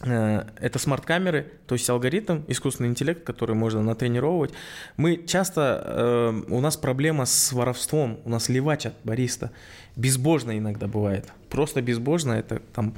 это 0.02 0.80
смарт-камеры, 0.80 1.52
то 1.68 1.76
есть 1.76 1.90
алгоритм, 1.90 2.42
искусственный 2.48 2.90
интеллект, 2.90 3.24
который 3.24 3.56
можно 3.56 3.82
натренировать. 3.82 4.52
Мы 4.98 5.24
часто, 5.28 5.84
э, 5.86 6.42
у 6.50 6.60
нас 6.60 6.78
проблема 6.78 7.26
с 7.26 7.52
воровством, 7.54 8.20
у 8.26 8.30
нас 8.30 8.50
левач 8.50 8.88
от 8.88 8.94
бариста. 9.04 9.52
Безбожно 9.96 10.58
иногда 10.58 10.88
бывает. 10.88 11.32
Просто 11.50 11.82
безбожно, 11.82 12.34
это 12.34 12.62
там 12.74 12.96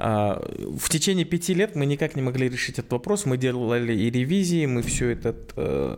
а, 0.00 0.40
в 0.78 0.88
течение 0.90 1.24
пяти 1.24 1.54
лет 1.54 1.74
мы 1.74 1.84
никак 1.84 2.14
не 2.14 2.22
могли 2.22 2.48
решить 2.48 2.78
этот 2.78 2.92
вопрос. 2.92 3.26
Мы 3.26 3.36
делали 3.36 3.92
и 3.92 4.10
ревизии, 4.10 4.64
мы 4.64 4.82
все 4.82 5.10
это 5.10 5.34
э, 5.56 5.96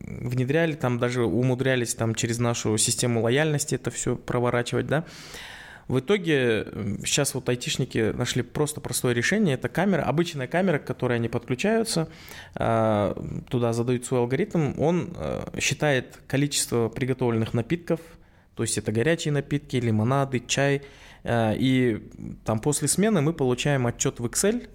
внедряли, 0.00 0.72
там 0.72 0.98
даже 0.98 1.24
умудрялись 1.24 1.94
там 1.94 2.14
через 2.14 2.38
нашу 2.38 2.78
систему 2.78 3.20
лояльности 3.20 3.74
это 3.74 3.90
все 3.90 4.16
проворачивать, 4.16 4.86
да. 4.86 5.04
В 5.88 6.00
итоге 6.00 6.66
сейчас 7.04 7.34
вот 7.34 7.48
айтишники 7.48 8.12
нашли 8.12 8.42
просто 8.42 8.80
простое 8.80 9.14
решение. 9.14 9.54
Это 9.54 9.68
камера, 9.68 10.02
обычная 10.02 10.46
камера, 10.46 10.78
к 10.78 10.84
которой 10.84 11.16
они 11.16 11.28
подключаются, 11.28 12.08
а, 12.54 13.14
туда 13.50 13.72
задают 13.72 14.04
свой 14.04 14.20
алгоритм. 14.20 14.78
Он 14.78 15.14
э, 15.16 15.58
считает 15.60 16.18
количество 16.26 16.88
приготовленных 16.88 17.54
напитков, 17.54 18.00
то 18.54 18.62
есть 18.62 18.76
это 18.76 18.92
горячие 18.92 19.32
напитки, 19.32 19.76
лимонады, 19.76 20.40
чай, 20.46 20.82
Э, 21.24 21.54
и 21.56 22.02
там 22.44 22.60
после 22.60 22.88
смены 22.88 23.20
мы 23.20 23.32
получаем 23.32 23.86
отчет 23.86 24.20
в 24.20 24.26
Excel 24.26 24.68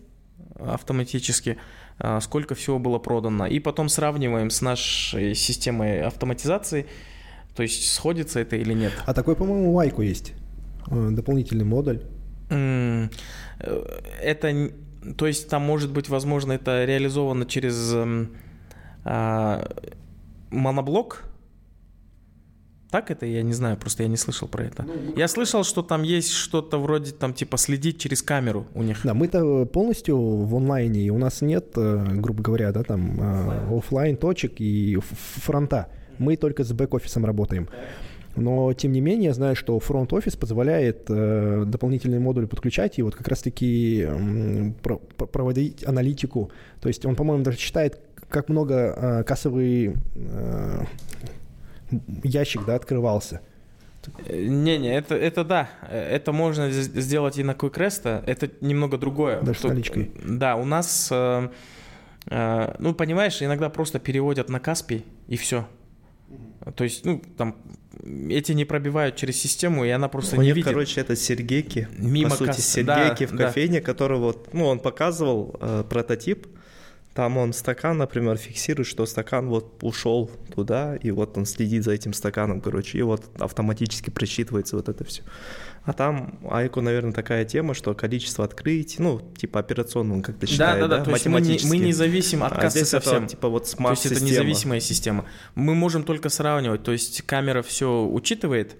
автоматически, 0.59 1.57
э, 1.99 2.19
сколько 2.21 2.55
всего 2.55 2.79
было 2.79 2.99
продано. 2.99 3.47
И 3.47 3.59
потом 3.59 3.89
сравниваем 3.89 4.49
с 4.49 4.61
нашей 4.61 5.35
системой 5.35 6.01
автоматизации, 6.01 6.85
то 7.55 7.63
есть 7.63 7.91
сходится 7.91 8.39
это 8.39 8.55
или 8.55 8.73
нет. 8.73 8.93
А 9.05 9.13
такой, 9.13 9.35
по-моему, 9.35 9.73
у 9.73 9.79
Айку 9.79 10.01
есть 10.01 10.33
дополнительный 10.89 11.65
модуль. 11.65 12.01
Это, 14.21 14.71
то 15.17 15.27
есть 15.27 15.49
там 15.49 15.63
может 15.63 15.91
быть, 15.91 16.09
возможно, 16.09 16.53
это 16.53 16.85
реализовано 16.85 17.45
через 17.45 17.93
эм, 17.93 18.35
а, 19.03 19.67
моноблок, 20.51 21.23
так 22.93 23.09
это, 23.09 23.25
я 23.25 23.41
не 23.41 23.53
знаю, 23.53 23.75
просто 23.75 24.03
я 24.03 24.09
не 24.09 24.17
слышал 24.17 24.47
про 24.47 24.65
это. 24.65 24.83
Ну, 24.83 24.93
я 25.15 25.27
слышал, 25.27 25.63
что 25.63 25.81
там 25.81 26.03
есть 26.03 26.29
что-то 26.29 26.77
вроде 26.77 27.11
там 27.11 27.33
типа 27.33 27.57
следить 27.57 27.99
через 27.99 28.21
камеру 28.21 28.67
у 28.75 28.83
них. 28.83 29.01
Да, 29.03 29.15
мы-то 29.15 29.65
полностью 29.65 30.15
в 30.15 30.55
онлайне, 30.55 31.01
и 31.01 31.09
у 31.09 31.17
нас 31.17 31.41
нет, 31.41 31.71
э, 31.75 32.05
грубо 32.13 32.43
говоря, 32.43 32.71
да, 32.71 32.83
там 32.83 33.19
э, 33.19 33.77
офлайн 33.79 34.15
точек 34.15 34.61
и 34.61 34.99
фронта. 35.01 35.87
Мы 36.19 36.37
только 36.37 36.63
с 36.63 36.71
бэк-офисом 36.71 37.25
работаем. 37.25 37.67
Но, 38.35 38.73
тем 38.73 38.91
не 38.91 39.01
менее, 39.01 39.27
я 39.27 39.33
знаю, 39.33 39.55
что 39.55 39.79
фронт-офис 39.79 40.35
позволяет 40.35 41.05
э, 41.09 41.63
дополнительные 41.67 42.19
модули 42.19 42.45
подключать 42.45 42.97
и 42.97 43.03
вот 43.03 43.15
как 43.15 43.27
раз-таки 43.27 44.05
э, 44.07 44.71
про, 44.81 44.97
проводить 44.97 45.85
аналитику. 45.85 46.51
То 46.81 46.87
есть 46.87 47.05
он, 47.05 47.15
по-моему, 47.15 47.43
даже 47.43 47.57
считает, 47.57 47.99
как 48.29 48.49
много 48.49 48.75
э, 48.75 49.23
кассовые 49.23 49.95
э, 50.15 50.83
ящик, 52.23 52.65
да, 52.65 52.75
открывался. 52.75 53.41
Не-не, 54.27 54.95
это, 54.95 55.15
это 55.15 55.43
да, 55.43 55.69
это 55.89 56.31
можно 56.33 56.69
сделать 56.71 57.37
и 57.37 57.43
на 57.43 57.51
QuickRest, 57.51 58.23
это 58.25 58.49
немного 58.61 58.97
другое. 58.97 59.41
Даже 59.41 59.59
с 59.59 59.63
наличкой. 59.63 60.11
Да, 60.25 60.55
у 60.55 60.65
нас, 60.65 61.09
э, 61.11 61.49
э, 62.27 62.75
ну, 62.79 62.93
понимаешь, 62.93 63.41
иногда 63.41 63.69
просто 63.69 63.99
переводят 63.99 64.49
на 64.49 64.59
Каспий, 64.59 65.05
и 65.27 65.37
все. 65.37 65.67
То 66.75 66.83
есть, 66.83 67.05
ну, 67.05 67.21
там, 67.37 67.55
эти 68.29 68.51
не 68.51 68.65
пробивают 68.65 69.15
через 69.15 69.39
систему, 69.39 69.85
и 69.85 69.89
она 69.89 70.07
просто 70.07 70.37
У 70.37 70.41
не 70.41 70.51
видит. 70.51 70.65
короче, 70.65 71.01
это 71.01 71.15
Сергейки. 71.15 71.87
Мимо 71.97 72.31
по 72.31 72.35
сути, 72.37 72.47
кассы. 72.47 72.61
Сергейки 72.61 73.25
да, 73.25 73.33
в 73.33 73.37
кофейне, 73.37 73.79
да. 73.79 73.85
который 73.85 74.17
вот, 74.17 74.53
ну, 74.53 74.65
он 74.65 74.79
показывал 74.79 75.55
э, 75.59 75.83
прототип, 75.89 76.47
там 77.13 77.37
он 77.37 77.53
стакан, 77.53 77.97
например, 77.99 78.37
фиксирует, 78.37 78.87
что 78.87 79.05
стакан 79.05 79.47
вот 79.47 79.83
ушел 79.83 80.31
туда, 80.53 80.95
и 80.95 81.11
вот 81.11 81.37
он 81.37 81.45
следит 81.45 81.83
за 81.83 81.91
этим 81.91 82.13
стаканом, 82.13 82.59
короче, 82.59 82.97
и 82.97 83.01
вот 83.03 83.23
автоматически 83.39 84.09
просчитывается 84.09 84.75
вот 84.75 84.89
это 84.89 85.03
все. 85.03 85.21
А 85.85 85.91
там 85.91 86.39
Айку, 86.49 86.79
наверное, 86.79 87.11
такая 87.11 87.43
тема, 87.43 87.73
что 87.73 87.93
количество 87.93 88.45
открытий, 88.45 89.01
ну, 89.01 89.19
типа 89.35 89.59
операционно 89.59 90.13
он 90.13 90.21
как-то 90.21 90.47
считает, 90.47 90.79
да? 90.79 90.87
Да, 90.87 90.97
да, 90.99 91.03
то 91.03 91.11
есть 91.11 91.25
мы 91.25 91.41
не, 91.41 91.59
мы 91.65 91.77
не 91.77 91.91
зависим 91.91 92.41
от 92.43 92.53
а 92.53 92.55
кассы 92.55 92.79
здесь 92.79 92.89
совсем. 92.89 93.23
Это, 93.23 93.27
типа 93.27 93.49
вот 93.49 93.69
То 93.69 93.89
есть 93.89 94.05
это 94.05 94.23
независимая 94.23 94.79
система. 94.79 95.25
Мы 95.55 95.75
можем 95.75 96.03
только 96.03 96.29
сравнивать, 96.29 96.83
то 96.83 96.93
есть 96.93 97.23
камера 97.23 97.61
все 97.61 98.05
учитывает, 98.05 98.77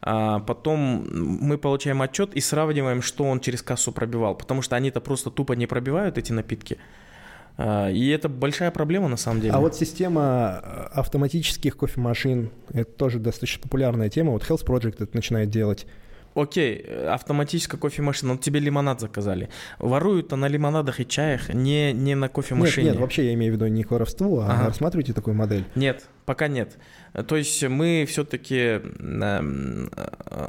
а 0.00 0.38
потом 0.38 1.06
мы 1.12 1.58
получаем 1.58 2.00
отчет 2.00 2.34
и 2.34 2.40
сравниваем, 2.40 3.02
что 3.02 3.24
он 3.24 3.40
через 3.40 3.60
кассу 3.60 3.92
пробивал, 3.92 4.34
потому 4.34 4.62
что 4.62 4.74
они-то 4.74 5.00
просто 5.00 5.30
тупо 5.30 5.52
не 5.52 5.66
пробивают 5.66 6.16
эти 6.16 6.32
напитки. 6.32 6.78
А, 7.58 7.90
и 7.90 8.08
это 8.08 8.30
большая 8.30 8.70
проблема 8.70 9.08
на 9.08 9.16
самом 9.18 9.42
деле. 9.42 9.52
А 9.52 9.58
вот 9.58 9.74
система 9.74 10.60
э, 10.62 10.88
автоматических 10.92 11.76
кофемашин, 11.76 12.50
это 12.72 12.90
тоже 12.90 13.18
достаточно 13.18 13.60
популярная 13.60 14.08
тема. 14.08 14.32
Вот 14.32 14.44
Health 14.48 14.64
Project 14.64 15.02
это 15.02 15.08
начинает 15.12 15.50
делать. 15.50 15.86
Окей, 16.40 16.80
автоматическая 17.08 17.80
кофемашина, 17.80 18.34
вот 18.34 18.42
тебе 18.42 18.60
лимонад 18.60 19.00
заказали. 19.00 19.48
Воруют-то 19.80 20.36
на 20.36 20.46
лимонадах 20.46 21.00
и 21.00 21.06
чаях, 21.06 21.52
не, 21.52 21.92
не 21.92 22.14
на 22.14 22.28
кофемашине. 22.28 22.84
Нет, 22.84 22.92
нет, 22.94 23.00
вообще 23.00 23.26
я 23.26 23.34
имею 23.34 23.52
в 23.52 23.56
виду 23.56 23.66
не 23.66 23.82
к 23.82 23.90
воровству, 23.90 24.38
а 24.38 24.46
ага. 24.46 24.66
рассматриваете 24.66 25.12
такую 25.12 25.34
модель? 25.34 25.64
Нет, 25.74 26.08
пока 26.26 26.46
нет. 26.46 26.78
То 27.26 27.36
есть 27.36 27.64
мы 27.64 28.06
все-таки 28.08 28.80
э, 28.80 29.88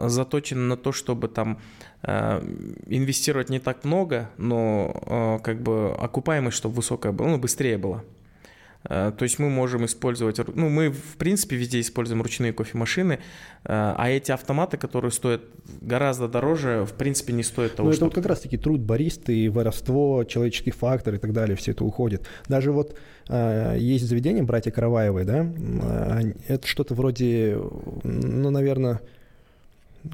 заточены 0.03 0.61
на 0.61 0.77
то, 0.77 0.91
чтобы 0.91 1.27
там 1.27 1.59
э, 2.03 2.39
инвестировать 2.85 3.49
не 3.49 3.59
так 3.59 3.83
много, 3.83 4.29
но 4.37 5.39
э, 5.39 5.43
как 5.43 5.63
бы 5.63 5.91
окупаемость, 5.99 6.57
чтобы 6.57 6.75
высокая 6.75 7.13
была, 7.13 7.29
ну, 7.29 7.39
быстрее 7.39 7.79
была. 7.79 8.03
Э, 8.85 9.11
то 9.15 9.23
есть 9.23 9.39
мы 9.39 9.49
можем 9.49 9.85
использовать, 9.85 10.39
ну 10.55 10.69
мы 10.69 10.89
в 10.89 11.17
принципе 11.17 11.55
везде 11.57 11.81
используем 11.81 12.21
ручные 12.21 12.53
кофемашины, 12.53 13.13
э, 13.13 13.17
а 13.65 14.09
эти 14.09 14.31
автоматы, 14.31 14.77
которые 14.77 15.11
стоят 15.11 15.41
гораздо 15.81 16.27
дороже, 16.27 16.85
в 16.85 16.93
принципе 16.93 17.33
не 17.33 17.43
стоят 17.43 17.75
того, 17.75 17.89
Ну 17.89 17.95
это 17.95 18.05
вот 18.05 18.13
как 18.13 18.25
раз-таки 18.25 18.57
труд 18.57 18.79
баристы, 18.79 19.51
воровство, 19.51 20.23
человеческий 20.23 20.71
фактор 20.71 21.15
и 21.15 21.17
так 21.17 21.33
далее, 21.33 21.57
все 21.57 21.71
это 21.71 21.83
уходит. 21.83 22.25
Даже 22.47 22.71
вот 22.71 22.95
э, 23.27 23.75
есть 23.77 24.05
заведение 24.07 24.43
братья 24.43 24.71
Караваевой, 24.71 25.25
да, 25.25 25.45
это 26.47 26.65
что-то 26.65 26.93
вроде, 26.93 27.59
ну, 28.03 28.49
наверное, 28.49 29.01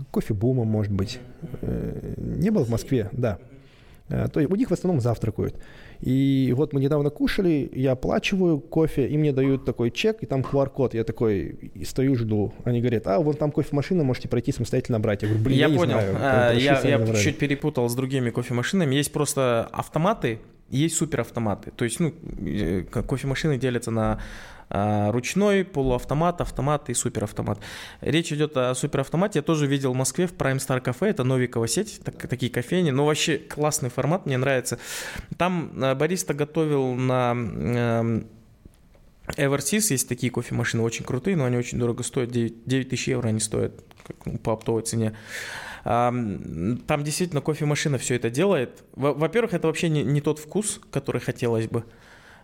кофе-бума, 0.10 0.64
может 0.64 0.92
быть. 0.92 1.20
Не 1.62 2.50
было 2.50 2.66
в 2.66 2.70
Москве, 2.70 3.10
да. 3.12 3.38
То 4.08 4.40
есть 4.40 4.52
у 4.52 4.56
них 4.56 4.70
в 4.70 4.74
основном 4.74 5.02
завтракают. 5.02 5.56
И 6.02 6.54
вот 6.56 6.74
мы 6.74 6.80
недавно 6.80 7.10
кушали, 7.10 7.70
я 7.74 7.94
оплачиваю 7.94 8.60
кофе, 8.60 9.08
и 9.08 9.18
мне 9.18 9.32
дают 9.32 9.66
такой 9.66 9.92
чек, 9.92 10.24
и 10.24 10.26
там 10.26 10.42
QR-код. 10.42 10.94
Я 10.94 11.04
такой 11.04 11.72
и 11.74 11.86
стою, 11.86 12.16
жду. 12.16 12.54
Они 12.64 12.80
говорят, 12.80 13.08
а, 13.08 13.20
вон 13.20 13.36
там 13.36 13.52
кофемашина, 13.52 14.04
можете 14.04 14.28
пройти 14.28 14.52
самостоятельно 14.52 15.00
брать. 15.00 15.24
Я 15.24 15.30
говорю, 15.30 15.44
блин, 15.44 15.58
я, 15.58 15.68
я 15.68 15.78
понял. 15.78 15.96
не 15.96 16.02
знаю. 16.02 16.18
А, 16.20 16.54
я 16.54 16.82
я 16.82 17.16
чуть 17.16 17.38
перепутал 17.38 17.90
с 17.90 17.96
другими 17.96 18.30
кофемашинами. 18.30 18.96
Есть 18.96 19.12
просто 19.12 19.70
автоматы, 19.72 20.40
есть 20.70 20.96
суперавтоматы. 20.96 21.72
То 21.76 21.86
есть, 21.86 22.00
ну, 22.00 22.14
э, 22.46 22.84
кофемашины 22.84 23.58
делятся 23.58 23.92
на 23.92 24.20
ручной, 25.12 25.64
полуавтомат, 25.64 26.42
автомат 26.42 26.90
и 26.90 26.94
суперавтомат. 26.94 27.60
Речь 28.02 28.32
идет 28.32 28.58
о 28.58 28.74
суперавтомате. 28.76 29.40
Я 29.40 29.44
тоже 29.44 29.68
видел 29.68 29.94
в 29.94 29.96
Москве 29.96 30.28
в 30.28 30.34
Prime 30.34 30.58
Star 30.58 30.84
Cafe, 30.84 31.08
это 31.08 31.24
новиковая 31.24 31.68
сеть, 31.68 32.02
так, 32.04 32.28
такие 32.28 32.52
кофейни. 32.52 32.92
Но 32.92 33.06
вообще 33.06 33.38
классный 33.38 33.90
формат, 33.90 34.26
мне 34.26 34.38
нравится. 34.38 34.80
Там 35.38 35.72
а, 35.82 35.96
бариста 35.96 36.34
готовил 36.34 36.94
на 36.94 37.32
эм, 37.32 38.28
Eversys 39.38 39.92
есть 39.92 40.08
такие 40.08 40.32
кофемашины, 40.32 40.84
очень 40.84 41.04
крутые, 41.04 41.36
но 41.36 41.46
они 41.46 41.58
очень 41.58 41.80
дорого 41.80 42.04
стоят, 42.04 42.32
9, 42.32 42.66
9 42.66 42.90
тысяч 42.90 43.08
евро 43.08 43.30
они 43.30 43.40
стоят 43.40 43.84
как, 44.06 44.26
ну, 44.26 44.38
по 44.38 44.54
оптовой 44.54 44.84
цене. 44.84 45.16
Там 45.84 47.04
действительно 47.04 47.42
кофемашина 47.42 48.00
все 48.00 48.16
это 48.16 48.32
делает. 48.32 48.84
Во-первых, 48.96 49.54
это 49.54 49.68
вообще 49.68 49.88
не, 49.88 50.04
не 50.04 50.20
тот 50.20 50.40
вкус, 50.40 50.82
который 50.92 51.22
хотелось 51.22 51.68
бы. 51.68 51.84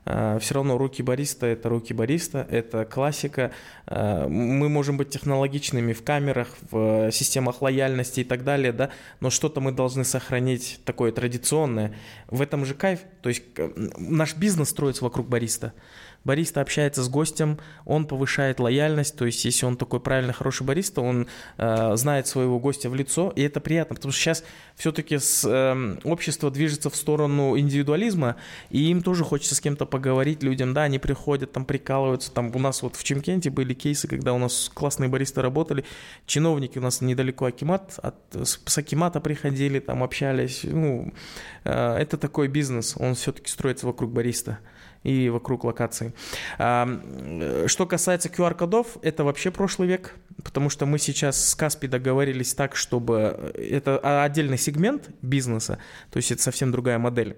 А, 0.03 0.39
все 0.39 0.55
равно 0.55 0.77
руки 0.77 1.03
бариста– 1.03 1.45
это 1.47 1.69
руки 1.69 1.93
бариста, 1.93 2.47
это 2.49 2.85
классика. 2.85 3.51
А, 3.85 4.27
мы 4.27 4.69
можем 4.69 4.97
быть 4.97 5.09
технологичными 5.09 5.93
в 5.93 6.03
камерах, 6.03 6.49
в 6.71 7.11
системах 7.11 7.61
лояльности 7.61 8.21
и 8.21 8.23
так 8.23 8.43
далее, 8.43 8.73
да, 8.73 8.89
но 9.19 9.29
что-то 9.29 9.61
мы 9.61 9.71
должны 9.71 10.03
сохранить 10.03 10.79
такое 10.85 11.11
традиционное. 11.11 11.95
В 12.27 12.41
этом 12.41 12.65
же 12.65 12.73
кайф. 12.73 13.01
То 13.21 13.29
есть 13.29 13.43
наш 13.97 14.35
бизнес 14.35 14.69
строится 14.69 15.03
вокруг 15.03 15.27
бариста 15.27 15.73
бариста 16.23 16.61
общается 16.61 17.03
с 17.03 17.09
гостем, 17.09 17.57
он 17.85 18.05
повышает 18.05 18.59
лояльность, 18.59 19.15
то 19.15 19.25
есть 19.25 19.43
если 19.45 19.65
он 19.65 19.77
такой 19.77 19.99
правильный, 19.99 20.33
хороший 20.33 20.63
бариста, 20.65 21.01
он 21.01 21.27
э, 21.57 21.95
знает 21.95 22.27
своего 22.27 22.59
гостя 22.59 22.89
в 22.89 22.95
лицо, 22.95 23.33
и 23.35 23.41
это 23.41 23.59
приятно, 23.59 23.95
потому 23.95 24.11
что 24.11 24.21
сейчас 24.21 24.43
все-таки 24.75 25.17
э, 25.17 25.97
общество 26.03 26.51
движется 26.51 26.89
в 26.89 26.95
сторону 26.95 27.57
индивидуализма, 27.57 28.35
и 28.69 28.89
им 28.89 29.01
тоже 29.01 29.23
хочется 29.23 29.55
с 29.55 29.61
кем-то 29.61 29.85
поговорить 29.85 30.43
людям, 30.43 30.73
да, 30.73 30.83
они 30.83 30.99
приходят, 30.99 31.51
там 31.51 31.65
прикалываются, 31.65 32.31
там 32.31 32.55
у 32.55 32.59
нас 32.59 32.81
вот 32.81 32.95
в 32.95 33.03
Чемкенте 33.03 33.49
были 33.49 33.73
кейсы, 33.73 34.07
когда 34.07 34.33
у 34.33 34.37
нас 34.37 34.69
классные 34.73 35.09
баристы 35.09 35.41
работали, 35.41 35.85
чиновники 36.25 36.77
у 36.77 36.81
нас 36.81 37.01
недалеко 37.01 37.45
Акимат, 37.45 37.99
от, 38.01 38.15
с 38.33 38.77
Акимата 38.77 39.19
приходили, 39.19 39.79
там 39.79 40.03
общались, 40.03 40.61
ну, 40.63 41.13
это 41.63 42.17
такой 42.17 42.47
бизнес, 42.47 42.95
он 42.97 43.15
все-таки 43.15 43.49
строится 43.49 43.85
вокруг 43.85 44.11
бариста 44.11 44.59
и 45.03 45.29
вокруг 45.29 45.63
локаций. 45.63 46.13
Что 46.57 47.85
касается 47.87 48.29
QR-кодов, 48.29 48.97
это 49.01 49.23
вообще 49.23 49.51
прошлый 49.51 49.87
век, 49.87 50.15
потому 50.43 50.69
что 50.69 50.85
мы 50.85 50.99
сейчас 50.99 51.49
с 51.49 51.55
Каспи 51.55 51.87
договорились 51.87 52.53
так, 52.53 52.75
чтобы 52.75 53.53
это 53.55 54.23
отдельный 54.23 54.57
сегмент 54.57 55.09
бизнеса, 55.21 55.79
то 56.11 56.17
есть 56.17 56.31
это 56.31 56.41
совсем 56.41 56.71
другая 56.71 56.99
модель 56.99 57.37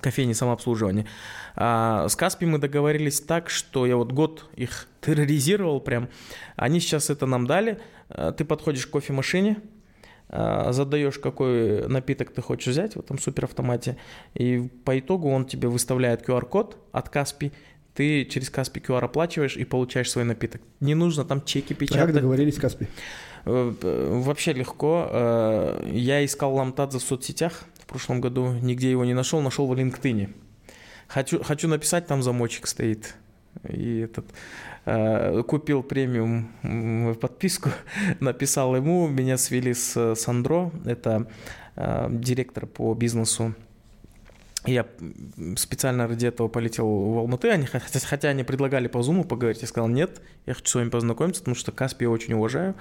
кофейни 0.00 0.32
самообслуживания. 0.32 1.06
А 1.54 2.08
с 2.08 2.16
Каспи 2.16 2.46
мы 2.46 2.58
договорились 2.58 3.20
так, 3.20 3.50
что 3.50 3.86
я 3.86 3.96
вот 3.96 4.12
год 4.12 4.48
их 4.54 4.88
терроризировал 5.00 5.80
прям. 5.80 6.08
Они 6.56 6.80
сейчас 6.80 7.10
это 7.10 7.26
нам 7.26 7.46
дали. 7.46 7.80
А, 8.08 8.32
ты 8.32 8.44
подходишь 8.44 8.86
к 8.86 8.90
кофемашине, 8.90 9.58
а, 9.58 9.75
задаешь, 10.28 11.18
какой 11.18 11.86
напиток 11.88 12.32
ты 12.32 12.42
хочешь 12.42 12.72
взять 12.72 12.94
в 12.94 13.00
этом 13.00 13.18
суперавтомате, 13.18 13.96
и 14.34 14.68
по 14.84 14.98
итогу 14.98 15.30
он 15.30 15.44
тебе 15.44 15.68
выставляет 15.68 16.28
QR-код 16.28 16.76
от 16.92 17.08
Каспи, 17.08 17.52
ты 17.96 18.26
через 18.26 18.50
Каспи 18.50 18.78
QR 18.80 19.04
оплачиваешь 19.04 19.56
и 19.56 19.64
получаешь 19.64 20.10
свой 20.10 20.24
напиток. 20.24 20.60
Не 20.80 20.94
нужно 20.94 21.24
там 21.24 21.42
чеки 21.42 21.72
печатать. 21.72 22.02
Как 22.02 22.12
договорились 22.12 22.56
с 22.56 22.58
Каспи? 22.58 22.86
Э, 23.46 23.72
вообще 24.22 24.52
легко. 24.52 25.08
Э, 25.10 25.90
я 25.92 26.22
искал 26.24 26.54
Ламтадзе 26.54 26.98
в 26.98 27.02
соцсетях 27.02 27.64
в 27.80 27.86
прошлом 27.86 28.20
году, 28.20 28.52
нигде 28.52 28.90
его 28.90 29.04
не 29.04 29.14
нашел, 29.14 29.40
нашел 29.40 29.66
в 29.66 29.72
LinkedIn. 29.72 30.34
Хочу, 31.08 31.42
хочу 31.42 31.68
написать, 31.68 32.06
там 32.06 32.22
замочек 32.22 32.66
стоит. 32.66 33.14
И 33.66 34.00
этот 34.00 34.26
купил 35.46 35.82
премиум 35.82 37.14
подписку, 37.20 37.70
написал 38.20 38.76
ему, 38.76 39.08
меня 39.08 39.36
свели 39.36 39.74
с 39.74 40.14
Сандро, 40.14 40.70
это 40.84 41.26
э, 41.74 42.06
директор 42.10 42.66
по 42.66 42.94
бизнесу 42.94 43.54
я 44.66 44.86
специально 45.56 46.06
ради 46.08 46.26
этого 46.26 46.48
полетел 46.48 46.86
в 46.86 47.18
Алматы, 47.18 47.50
они, 47.50 47.66
хотя 47.66 48.28
они 48.28 48.42
предлагали 48.44 48.88
по 48.88 49.02
зуму 49.02 49.24
поговорить, 49.24 49.62
я 49.62 49.68
сказал, 49.68 49.88
нет, 49.88 50.20
я 50.44 50.54
хочу 50.54 50.66
с 50.66 50.74
вами 50.74 50.88
познакомиться, 50.88 51.40
потому 51.40 51.54
что 51.54 51.72
Каспи 51.72 52.04
я 52.04 52.10
очень 52.10 52.34
уважаю. 52.34 52.74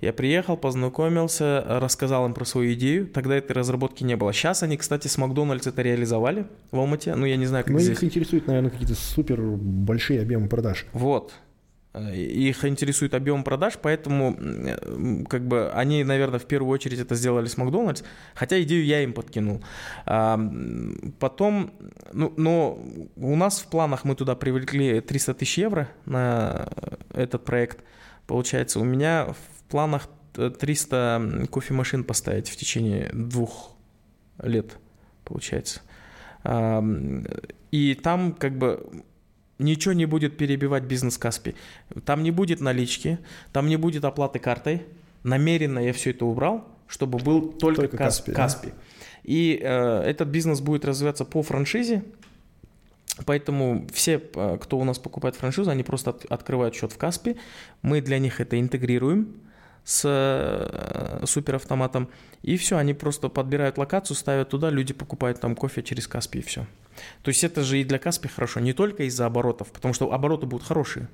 Я 0.00 0.12
приехал, 0.12 0.56
познакомился, 0.56 1.62
рассказал 1.68 2.26
им 2.26 2.34
про 2.34 2.44
свою 2.44 2.72
идею. 2.72 3.06
Тогда 3.06 3.36
этой 3.36 3.52
разработки 3.52 4.02
не 4.02 4.16
было. 4.16 4.32
Сейчас 4.32 4.62
они, 4.62 4.76
кстати, 4.76 5.08
с 5.08 5.18
Макдональдс 5.18 5.66
это 5.66 5.82
реализовали 5.82 6.46
в 6.70 6.78
Алмате. 6.78 7.14
Ну, 7.14 7.26
я 7.26 7.36
не 7.36 7.46
знаю, 7.46 7.64
как 7.64 7.74
Но 7.74 7.80
здесь. 7.80 7.98
их 7.98 8.04
интересуют, 8.04 8.46
наверное, 8.46 8.70
какие-то 8.70 8.94
супер 8.94 9.40
большие 9.40 10.22
объемы 10.22 10.48
продаж. 10.48 10.86
Вот. 10.92 11.34
Их 12.14 12.64
интересует 12.64 13.14
объем 13.14 13.42
продаж, 13.42 13.76
поэтому 13.82 14.36
как 15.28 15.46
бы 15.48 15.72
они, 15.72 16.04
наверное, 16.04 16.38
в 16.38 16.46
первую 16.46 16.70
очередь 16.70 17.00
это 17.00 17.16
сделали 17.16 17.46
с 17.46 17.56
Макдональдс, 17.56 18.04
хотя 18.36 18.62
идею 18.62 18.84
я 18.84 19.02
им 19.02 19.12
подкинул. 19.12 19.60
Потом, 20.04 21.72
ну, 22.12 22.32
но 22.36 22.78
у 23.16 23.34
нас 23.34 23.58
в 23.58 23.66
планах 23.66 24.04
мы 24.04 24.14
туда 24.14 24.36
привлекли 24.36 25.00
300 25.00 25.34
тысяч 25.34 25.58
евро 25.58 25.88
на 26.06 26.68
этот 27.12 27.44
проект. 27.44 27.82
Получается, 28.28 28.78
у 28.78 28.84
меня 28.84 29.34
планах 29.70 30.08
300 30.34 31.46
кофемашин 31.50 32.04
поставить 32.04 32.48
в 32.48 32.56
течение 32.56 33.10
двух 33.12 33.74
лет, 34.42 34.78
получается. 35.24 35.80
И 37.70 37.94
там 38.02 38.32
как 38.32 38.56
бы 38.56 39.04
ничего 39.58 39.92
не 39.92 40.06
будет 40.06 40.36
перебивать 40.36 40.84
бизнес 40.84 41.18
Каспи. 41.18 41.54
Там 42.04 42.22
не 42.22 42.30
будет 42.30 42.60
налички, 42.60 43.18
там 43.52 43.68
не 43.68 43.76
будет 43.76 44.04
оплаты 44.04 44.38
картой. 44.38 44.82
Намеренно 45.22 45.78
я 45.78 45.92
все 45.92 46.10
это 46.10 46.24
убрал, 46.24 46.66
чтобы 46.88 47.18
был 47.18 47.52
только, 47.52 47.82
только 47.82 47.96
Каспи. 47.98 48.32
Каспи. 48.32 48.68
Да? 48.68 48.74
И 49.22 49.60
э, 49.62 50.02
этот 50.02 50.28
бизнес 50.28 50.60
будет 50.60 50.84
развиваться 50.84 51.26
по 51.26 51.42
франшизе. 51.42 52.02
Поэтому 53.26 53.86
все, 53.92 54.22
э, 54.34 54.58
кто 54.58 54.78
у 54.78 54.84
нас 54.84 54.98
покупает 54.98 55.36
франшизу, 55.36 55.70
они 55.70 55.82
просто 55.82 56.10
от, 56.10 56.24
открывают 56.24 56.74
счет 56.74 56.92
в 56.92 56.96
Каспи. 56.96 57.36
Мы 57.82 58.00
для 58.00 58.18
них 58.18 58.40
это 58.40 58.58
интегрируем 58.58 59.34
с 59.90 60.02
э, 60.04 61.26
суперавтоматом. 61.26 62.08
И 62.42 62.56
все, 62.56 62.76
они 62.76 62.94
просто 62.94 63.28
подбирают 63.28 63.76
локацию, 63.76 64.16
ставят 64.16 64.50
туда, 64.50 64.70
люди 64.70 64.94
покупают 64.94 65.40
там 65.40 65.56
кофе 65.56 65.82
через 65.82 66.06
Каспи 66.06 66.38
и 66.38 66.42
все. 66.42 66.66
То 67.22 67.30
есть 67.30 67.42
это 67.42 67.64
же 67.64 67.80
и 67.80 67.84
для 67.84 67.98
Каспи 67.98 68.28
хорошо, 68.28 68.60
не 68.60 68.72
только 68.72 69.02
из-за 69.02 69.26
оборотов, 69.26 69.72
потому 69.72 69.92
что 69.92 70.12
обороты 70.12 70.46
будут 70.46 70.64
хорошие. 70.64 71.08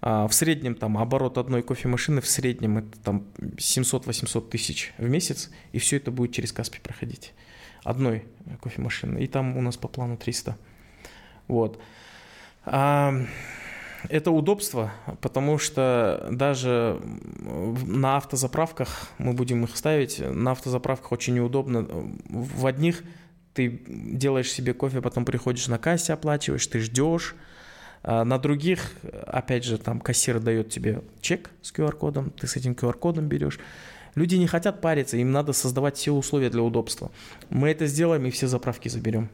А 0.00 0.28
в 0.28 0.32
среднем 0.32 0.76
там 0.76 0.96
оборот 0.96 1.38
одной 1.38 1.64
кофемашины 1.64 2.20
в 2.20 2.28
среднем 2.28 2.78
это 2.78 3.00
там 3.00 3.26
700-800 3.40 4.48
тысяч 4.48 4.94
в 4.96 5.08
месяц, 5.08 5.50
и 5.72 5.80
все 5.80 5.96
это 5.96 6.12
будет 6.12 6.32
через 6.32 6.52
Каспи 6.52 6.78
проходить. 6.80 7.34
Одной 7.82 8.26
кофемашины. 8.60 9.18
И 9.24 9.26
там 9.26 9.56
у 9.56 9.60
нас 9.60 9.76
по 9.76 9.88
плану 9.88 10.16
300. 10.16 10.56
Вот. 11.48 11.80
Это 14.08 14.30
удобство, 14.30 14.92
потому 15.20 15.58
что 15.58 16.28
даже 16.30 17.00
на 17.86 18.16
автозаправках, 18.16 19.08
мы 19.18 19.32
будем 19.32 19.64
их 19.64 19.76
ставить, 19.76 20.18
на 20.18 20.52
автозаправках 20.52 21.12
очень 21.12 21.34
неудобно. 21.34 21.86
В 22.28 22.66
одних 22.66 23.02
ты 23.54 23.80
делаешь 23.86 24.50
себе 24.50 24.74
кофе, 24.74 25.00
потом 25.00 25.24
приходишь 25.24 25.68
на 25.68 25.78
кассе, 25.78 26.12
оплачиваешь, 26.12 26.66
ты 26.66 26.80
ждешь. 26.80 27.34
А 28.02 28.24
на 28.24 28.38
других, 28.38 28.90
опять 29.26 29.64
же, 29.64 29.78
там 29.78 30.00
кассир 30.00 30.40
дает 30.40 30.70
тебе 30.70 31.02
чек 31.20 31.50
с 31.62 31.72
QR-кодом, 31.72 32.30
ты 32.30 32.46
с 32.48 32.56
этим 32.56 32.72
QR-кодом 32.72 33.28
берешь. 33.28 33.60
Люди 34.14 34.34
не 34.34 34.46
хотят 34.46 34.80
париться, 34.80 35.16
им 35.16 35.30
надо 35.30 35.52
создавать 35.52 35.96
все 35.96 36.12
условия 36.12 36.50
для 36.50 36.62
удобства. 36.62 37.10
Мы 37.48 37.70
это 37.70 37.86
сделаем 37.86 38.26
и 38.26 38.30
все 38.30 38.48
заправки 38.48 38.88
заберем. 38.88 39.30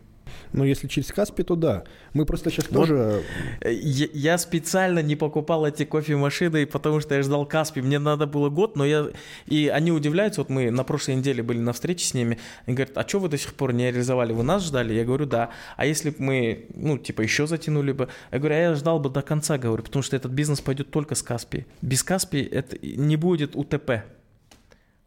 Но 0.52 0.64
если 0.64 0.88
через 0.88 1.12
Каспи, 1.12 1.42
то 1.42 1.56
да. 1.56 1.84
Мы 2.12 2.24
просто 2.26 2.50
сейчас 2.50 2.66
вот 2.70 2.74
тоже... 2.74 3.22
Э, 3.60 3.72
я, 3.72 4.08
я 4.12 4.38
специально 4.38 5.00
не 5.00 5.16
покупал 5.16 5.66
эти 5.66 5.84
кофемашины, 5.84 6.66
потому 6.66 7.00
что 7.00 7.14
я 7.14 7.22
ждал 7.22 7.46
Каспи. 7.46 7.80
Мне 7.80 7.98
надо 7.98 8.26
было 8.26 8.48
год, 8.48 8.76
но 8.76 8.84
я... 8.84 9.08
И 9.46 9.68
они 9.68 9.92
удивляются, 9.92 10.40
вот 10.40 10.50
мы 10.50 10.70
на 10.70 10.84
прошлой 10.84 11.16
неделе 11.16 11.42
были 11.42 11.58
на 11.58 11.72
встрече 11.72 12.06
с 12.06 12.14
ними, 12.14 12.38
они 12.66 12.76
говорят, 12.76 12.96
а 12.96 13.06
что 13.06 13.20
вы 13.20 13.28
до 13.28 13.38
сих 13.38 13.54
пор 13.54 13.72
не 13.72 13.90
реализовали? 13.90 14.32
Вы 14.32 14.42
нас 14.42 14.64
ждали? 14.64 14.94
Я 14.94 15.04
говорю, 15.04 15.26
да. 15.26 15.50
А 15.76 15.86
если 15.86 16.10
бы 16.10 16.16
мы, 16.18 16.66
ну, 16.74 16.98
типа, 16.98 17.22
еще 17.22 17.46
затянули 17.46 17.92
бы? 17.92 18.08
Я 18.32 18.38
говорю, 18.38 18.54
а 18.54 18.58
я 18.58 18.74
ждал 18.74 19.00
бы 19.00 19.10
до 19.10 19.22
конца, 19.22 19.58
говорю, 19.58 19.82
потому 19.82 20.02
что 20.02 20.16
этот 20.16 20.32
бизнес 20.32 20.60
пойдет 20.60 20.90
только 20.90 21.14
с 21.14 21.22
Каспи. 21.22 21.66
Без 21.82 22.02
Каспи 22.02 22.40
это 22.40 22.76
не 22.82 23.16
будет 23.16 23.56
УТП. 23.56 24.04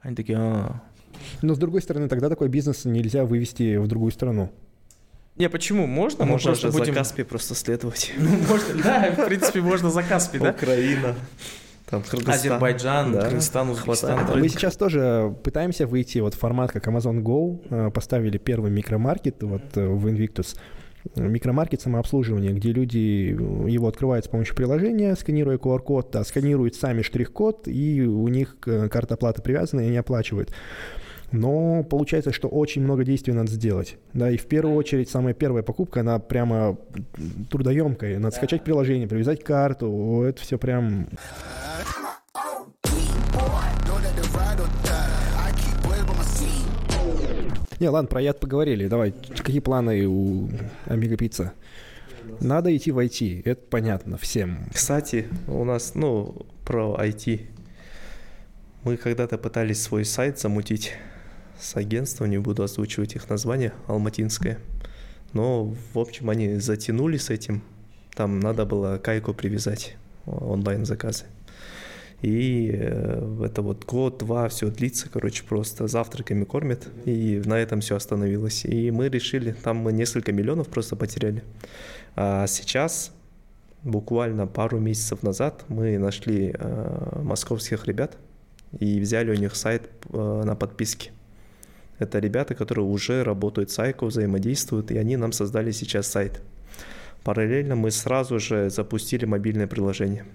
Они 0.01 0.15
такие, 0.15 0.37
а, 0.37 0.81
Но 1.41 1.53
с 1.55 1.57
другой 1.57 1.81
стороны, 1.81 2.07
тогда 2.07 2.29
такой 2.29 2.49
бизнес 2.49 2.85
нельзя 2.85 3.25
вывести 3.25 3.77
в 3.77 3.87
другую 3.87 4.11
страну. 4.11 4.51
Не, 5.37 5.49
почему? 5.49 5.87
Можно? 5.87 6.25
Мы 6.25 6.31
Можно 6.31 6.49
просто 6.51 6.67
же 6.71 6.77
будем- 6.77 6.93
за 6.93 6.99
Каспий 6.99 7.23
просто 7.25 7.55
следовать. 7.55 8.11
Ну, 8.17 8.29
можно, 8.49 8.83
да, 8.83 9.11
в 9.17 9.25
принципе, 9.27 9.61
можно 9.61 9.89
за 9.89 10.03
Каспий, 10.03 10.39
да? 10.39 10.51
Украина, 10.51 11.15
там 11.89 12.03
Кыргызстан. 12.03 12.33
Азербайджан, 12.33 13.11
Да. 13.13 13.21
Кыргызстан, 13.29 13.69
Узбекистан. 13.69 14.25
Да. 14.27 14.35
Мы 14.35 14.49
сейчас 14.49 14.75
тоже 14.75 15.33
пытаемся 15.43 15.87
выйти 15.87 16.19
вот 16.19 16.33
в 16.35 16.37
формат, 16.37 16.71
как 16.71 16.87
Amazon 16.87 17.21
Go. 17.21 17.59
Э, 17.69 17.91
Поставили 17.91 18.37
первый 18.37 18.71
микромаркет 18.71 19.41
вот 19.43 19.61
э, 19.75 19.85
в 19.87 20.05
Invictus. 20.07 20.57
Э, 21.15 21.21
Микромаркет 21.27 21.81
самообслуживания, 21.81 22.51
где 22.51 22.71
люди 22.71 23.31
э, 23.33 23.69
его 23.69 23.87
открывают 23.87 24.25
с 24.25 24.27
помощью 24.27 24.55
приложения, 24.55 25.15
сканируя 25.15 25.57
QR-код, 25.57 26.11
да, 26.11 26.23
сканируют 26.23 26.75
сами 26.75 27.01
штрих-код, 27.01 27.67
и 27.67 28.01
у 28.01 28.27
них 28.27 28.57
э, 28.67 28.87
карта 28.89 29.15
оплаты 29.15 29.41
привязана, 29.41 29.81
и 29.81 29.87
они 29.87 29.97
оплачивают. 29.97 30.53
Но 31.31 31.83
получается, 31.83 32.33
что 32.33 32.47
очень 32.47 32.83
много 32.83 33.03
действий 33.03 33.33
надо 33.33 33.51
сделать. 33.51 33.97
Да, 34.13 34.29
и 34.29 34.37
в 34.37 34.45
первую 34.47 34.75
очередь 34.75 35.09
самая 35.09 35.33
первая 35.33 35.63
покупка, 35.63 36.01
она 36.01 36.19
прямо 36.19 36.77
трудоемкая. 37.49 38.19
Надо 38.19 38.35
скачать 38.35 38.63
приложение, 38.63 39.07
привязать 39.07 39.43
карту. 39.43 40.23
Это 40.23 40.41
все 40.41 40.57
прям 40.57 41.07
Не, 47.81 47.89
ладно, 47.89 48.07
про 48.07 48.21
яд 48.21 48.39
поговорили. 48.39 48.87
Давай, 48.87 49.11
какие 49.11 49.59
планы 49.59 50.05
у 50.05 50.49
Amiga 50.85 51.17
Pizza? 51.17 51.49
Надо 52.39 52.75
идти 52.77 52.91
в 52.91 52.99
IT, 52.99 53.41
это 53.43 53.59
понятно 53.71 54.19
всем. 54.19 54.67
Кстати, 54.71 55.27
у 55.47 55.63
нас, 55.63 55.95
ну, 55.95 56.45
про 56.63 56.95
IT. 56.99 57.41
Мы 58.83 58.97
когда-то 58.97 59.39
пытались 59.39 59.81
свой 59.81 60.05
сайт 60.05 60.39
замутить 60.39 60.93
с 61.61 61.75
агентством, 61.75 62.29
не 62.29 62.39
буду 62.39 62.63
озвучивать 62.63 63.15
их 63.15 63.29
название, 63.29 63.73
Алматинское. 63.87 64.59
Но, 65.33 65.73
в 65.93 65.99
общем, 65.99 66.29
они 66.29 66.55
затянули 66.55 67.17
с 67.17 67.29
этим. 67.29 67.63
Там 68.15 68.39
надо 68.39 68.65
было 68.65 68.97
кайку 68.97 69.33
привязать, 69.33 69.95
онлайн-заказы. 70.25 71.25
И 72.21 72.69
э, 72.71 73.43
это 73.45 73.61
вот 73.61 73.85
год-два 73.85 74.47
все 74.49 74.69
длится, 74.69 75.09
короче, 75.09 75.43
просто 75.43 75.87
завтраками 75.87 76.43
кормят, 76.43 76.87
и 77.05 77.41
на 77.45 77.57
этом 77.57 77.81
все 77.81 77.95
остановилось. 77.95 78.65
И 78.65 78.91
мы 78.91 79.09
решили, 79.09 79.53
там 79.53 79.77
мы 79.77 79.91
несколько 79.91 80.31
миллионов 80.31 80.67
просто 80.67 80.95
потеряли. 80.95 81.43
А 82.15 82.45
сейчас, 82.45 83.11
буквально 83.83 84.45
пару 84.45 84.79
месяцев 84.79 85.23
назад, 85.23 85.65
мы 85.67 85.97
нашли 85.97 86.53
э, 86.53 87.21
московских 87.23 87.87
ребят 87.87 88.17
и 88.79 88.99
взяли 88.99 89.31
у 89.31 89.35
них 89.35 89.55
сайт 89.55 89.89
э, 90.09 90.41
на 90.45 90.55
подписке. 90.55 91.11
Это 92.01 92.17
ребята, 92.17 92.55
которые 92.55 92.83
уже 92.83 93.23
работают 93.23 93.69
с 93.69 93.77
Айко, 93.77 94.05
взаимодействуют, 94.05 94.89
и 94.89 94.97
они 94.97 95.17
нам 95.17 95.31
создали 95.31 95.69
сейчас 95.69 96.07
сайт. 96.07 96.41
Параллельно 97.23 97.75
мы 97.75 97.91
сразу 97.91 98.39
же 98.39 98.71
запустили 98.71 99.25
мобильное 99.25 99.67
приложение. 99.67 100.25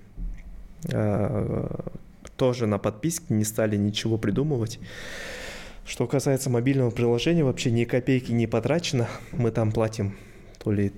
А, 0.93 1.91
Тоже 2.37 2.69
на 2.69 2.79
подписке 2.79 3.35
не 3.35 3.43
стали 3.43 3.77
ничего 3.77 4.17
придумывать. 4.17 4.79
Что 5.85 6.07
касается 6.07 6.51
мобильного 6.51 6.91
приложения, 6.91 7.43
вообще 7.43 7.73
ни 7.73 7.85
копейки 7.85 8.31
не 8.31 8.47
потрачено. 8.47 9.09
Мы 9.33 9.51
там 9.51 9.73
платим 9.73 10.15
то 10.59 10.71
ли 10.71 10.93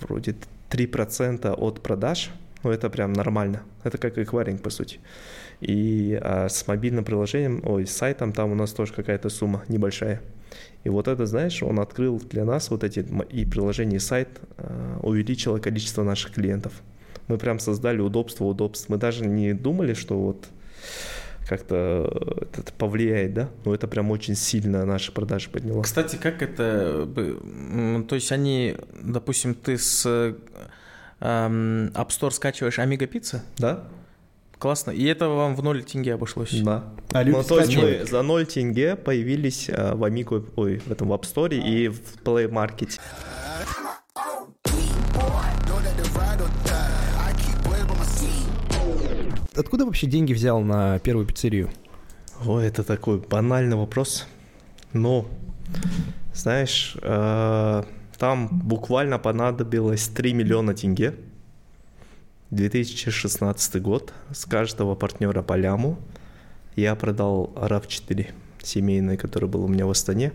вроде 0.00 0.34
3% 0.70 1.54
от 1.54 1.80
продаж, 1.80 2.30
но 2.64 2.72
это 2.72 2.90
прям 2.90 3.12
нормально. 3.12 3.62
Это 3.84 3.98
как 3.98 4.18
эквайринг, 4.18 4.62
по 4.62 4.70
сути. 4.70 4.98
И 5.60 6.18
а, 6.20 6.48
с 6.48 6.66
мобильным 6.66 7.04
приложением, 7.04 7.62
ой, 7.64 7.86
с 7.86 7.96
сайтом 7.96 8.32
там 8.32 8.52
у 8.52 8.54
нас 8.54 8.72
тоже 8.72 8.92
какая-то 8.92 9.28
сумма 9.28 9.64
небольшая. 9.68 10.20
И 10.84 10.88
вот 10.88 11.08
это, 11.08 11.26
знаешь, 11.26 11.62
он 11.62 11.80
открыл 11.80 12.20
для 12.20 12.44
нас 12.44 12.70
вот 12.70 12.84
эти 12.84 13.04
и 13.30 13.44
приложение, 13.44 13.96
и 13.96 14.00
сайт 14.00 14.28
а, 14.56 15.00
увеличило 15.02 15.58
количество 15.58 16.02
наших 16.04 16.32
клиентов. 16.32 16.72
Мы 17.26 17.38
прям 17.38 17.58
создали 17.58 18.00
удобство, 18.00 18.44
удобство. 18.44 18.92
Мы 18.92 18.98
даже 18.98 19.26
не 19.26 19.52
думали, 19.52 19.94
что 19.94 20.18
вот 20.18 20.46
как-то 21.48 22.46
это 22.56 22.72
повлияет, 22.74 23.34
да? 23.34 23.50
Но 23.64 23.74
это 23.74 23.88
прям 23.88 24.10
очень 24.10 24.34
сильно 24.34 24.84
наши 24.84 25.12
продажи 25.12 25.50
подняло. 25.50 25.82
Кстати, 25.82 26.16
как 26.16 26.42
это... 26.42 27.08
То 28.08 28.14
есть 28.14 28.32
они, 28.32 28.76
допустим, 29.02 29.54
ты 29.54 29.78
с 29.78 30.04
э, 30.06 30.34
App 31.20 32.08
Store 32.08 32.30
скачиваешь 32.30 32.78
Amiga 32.78 33.10
Pizza? 33.10 33.40
Да? 33.56 33.84
Классно. 34.58 34.90
И 34.90 35.04
это 35.04 35.28
вам 35.28 35.54
в 35.54 35.62
0 35.62 35.84
тенге 35.84 36.14
обошлось? 36.14 36.50
Да. 36.62 36.92
А 37.12 37.24
Ну, 37.24 37.42
то 37.44 37.60
есть 37.60 37.76
мы 37.76 38.04
за 38.04 38.22
0 38.22 38.44
тенге 38.46 38.96
появились 38.96 39.70
а, 39.70 39.94
в 39.94 40.02
Amigo, 40.04 40.48
ой, 40.56 40.78
в 40.78 40.90
этом 40.90 41.08
в 41.08 41.12
App 41.12 41.22
Store 41.22 41.54
и 41.54 41.88
в 41.88 42.00
Play 42.24 42.48
Market. 42.48 42.98
Откуда 49.54 49.84
вообще 49.84 50.06
деньги 50.06 50.32
взял 50.32 50.60
на 50.60 50.98
первую 51.00 51.26
пиццерию? 51.26 51.70
Ой, 52.44 52.66
это 52.66 52.84
такой 52.84 53.18
банальный 53.18 53.76
вопрос. 53.76 54.26
Но, 54.92 55.26
знаешь, 56.32 56.96
э, 57.02 57.82
там 58.18 58.48
буквально 58.48 59.18
понадобилось 59.18 60.08
3 60.08 60.32
миллиона 60.32 60.74
тенге. 60.74 61.14
2016 62.50 63.82
год. 63.82 64.12
С 64.32 64.46
каждого 64.46 64.94
партнера 64.94 65.42
по 65.42 65.54
ляму. 65.54 65.98
Я 66.76 66.94
продал 66.94 67.52
RAV4 67.56 68.28
семейный, 68.62 69.16
который 69.16 69.48
был 69.48 69.64
у 69.64 69.68
меня 69.68 69.86
в 69.86 69.90
Астане, 69.90 70.32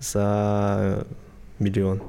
за 0.00 1.06
миллион. 1.58 2.02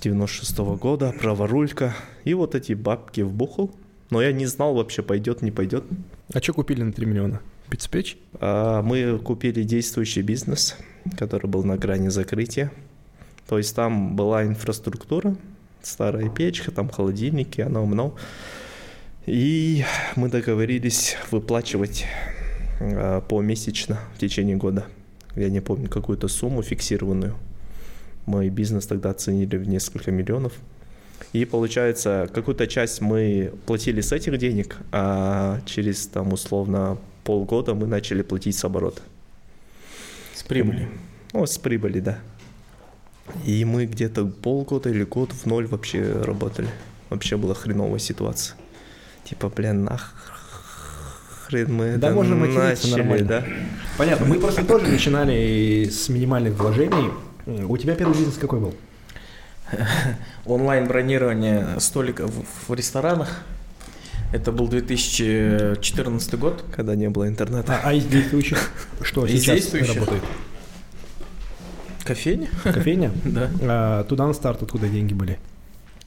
96 0.00 0.58
года, 0.58 1.14
праворулька. 1.18 1.94
И 2.24 2.34
вот 2.34 2.54
эти 2.54 2.72
бабки 2.74 3.22
вбухал. 3.22 3.70
Но 4.10 4.22
я 4.22 4.32
не 4.32 4.46
знал 4.46 4.74
вообще, 4.74 5.02
пойдет, 5.02 5.42
не 5.42 5.50
пойдет. 5.50 5.84
А 6.32 6.40
что 6.40 6.52
купили 6.52 6.82
на 6.82 6.92
3 6.92 7.06
миллиона? 7.06 7.40
Пиццепечь? 7.70 8.16
А, 8.40 8.82
Мы 8.82 9.18
купили 9.18 9.62
действующий 9.62 10.22
бизнес, 10.22 10.76
который 11.16 11.46
был 11.46 11.64
на 11.64 11.76
грани 11.76 12.08
закрытия. 12.08 12.72
То 13.46 13.58
есть 13.58 13.74
там 13.74 14.14
была 14.14 14.44
инфраструктура, 14.44 15.36
старая 15.88 16.28
печка, 16.28 16.70
там 16.70 16.88
холодильники, 16.88 17.60
оно 17.60 17.84
много. 17.86 18.14
И 19.26 19.84
мы 20.16 20.28
договорились 20.28 21.16
выплачивать 21.30 22.06
а, 22.80 23.20
помесячно 23.22 23.98
в 24.14 24.18
течение 24.18 24.56
года. 24.56 24.86
Я 25.34 25.50
не 25.50 25.60
помню, 25.60 25.88
какую-то 25.88 26.28
сумму 26.28 26.62
фиксированную. 26.62 27.36
Мой 28.26 28.48
бизнес 28.48 28.86
тогда 28.86 29.10
оценили 29.10 29.56
в 29.56 29.68
несколько 29.68 30.10
миллионов. 30.10 30.52
И 31.32 31.44
получается, 31.44 32.28
какую-то 32.32 32.66
часть 32.66 33.00
мы 33.00 33.52
платили 33.66 34.00
с 34.00 34.12
этих 34.12 34.38
денег, 34.38 34.78
а 34.92 35.60
через 35.66 36.06
там 36.06 36.32
условно 36.32 36.98
полгода 37.24 37.74
мы 37.74 37.86
начали 37.86 38.22
платить 38.22 38.56
с 38.56 38.64
оборота. 38.64 39.02
С 40.34 40.42
прибыли. 40.42 40.88
Ну, 41.32 41.44
с 41.44 41.58
прибыли, 41.58 42.00
да. 42.00 42.18
И 43.44 43.64
мы 43.64 43.86
где-то 43.86 44.24
полгода 44.26 44.90
или 44.90 45.04
год 45.04 45.32
в 45.32 45.46
ноль 45.46 45.66
вообще 45.66 46.20
работали. 46.22 46.68
Вообще 47.10 47.36
была 47.36 47.54
хреновая 47.54 47.98
ситуация. 47.98 48.56
Типа, 49.24 49.48
блин, 49.48 49.84
нахрен 49.84 51.72
мы 51.72 51.96
Да 51.96 52.08
это 52.08 52.16
можно 52.16 52.36
материться 52.36 52.88
начали, 52.88 52.90
нормально. 53.00 53.26
да? 53.26 53.44
Понятно. 53.96 54.26
Мы 54.26 54.38
просто 54.38 54.64
тоже 54.64 54.86
начинали 54.86 55.88
с 55.90 56.08
минимальных 56.08 56.54
вложений. 56.54 57.10
У 57.46 57.76
тебя 57.78 57.94
первый 57.94 58.16
бизнес 58.16 58.36
какой 58.36 58.60
был? 58.60 58.74
Онлайн-бронирование 60.46 61.80
столиков 61.80 62.30
в 62.66 62.74
ресторанах. 62.74 63.42
Это 64.32 64.52
был 64.52 64.68
2014 64.68 66.34
год. 66.38 66.64
Когда 66.74 66.94
не 66.94 67.08
было 67.08 67.28
интернета. 67.28 67.80
А, 67.82 67.88
а 67.88 67.92
из 67.94 68.04
действующих 68.04 68.70
что 69.02 69.24
Из 69.26 69.40
сейчас 69.40 69.56
действующих? 69.56 69.94
работает? 69.94 70.22
Кофейня? 72.08 72.48
Кофейня? 72.64 73.12
Да. 73.24 73.50
А, 73.60 74.04
туда 74.04 74.26
на 74.26 74.32
старт 74.32 74.62
откуда 74.62 74.88
деньги 74.88 75.12
были? 75.12 75.38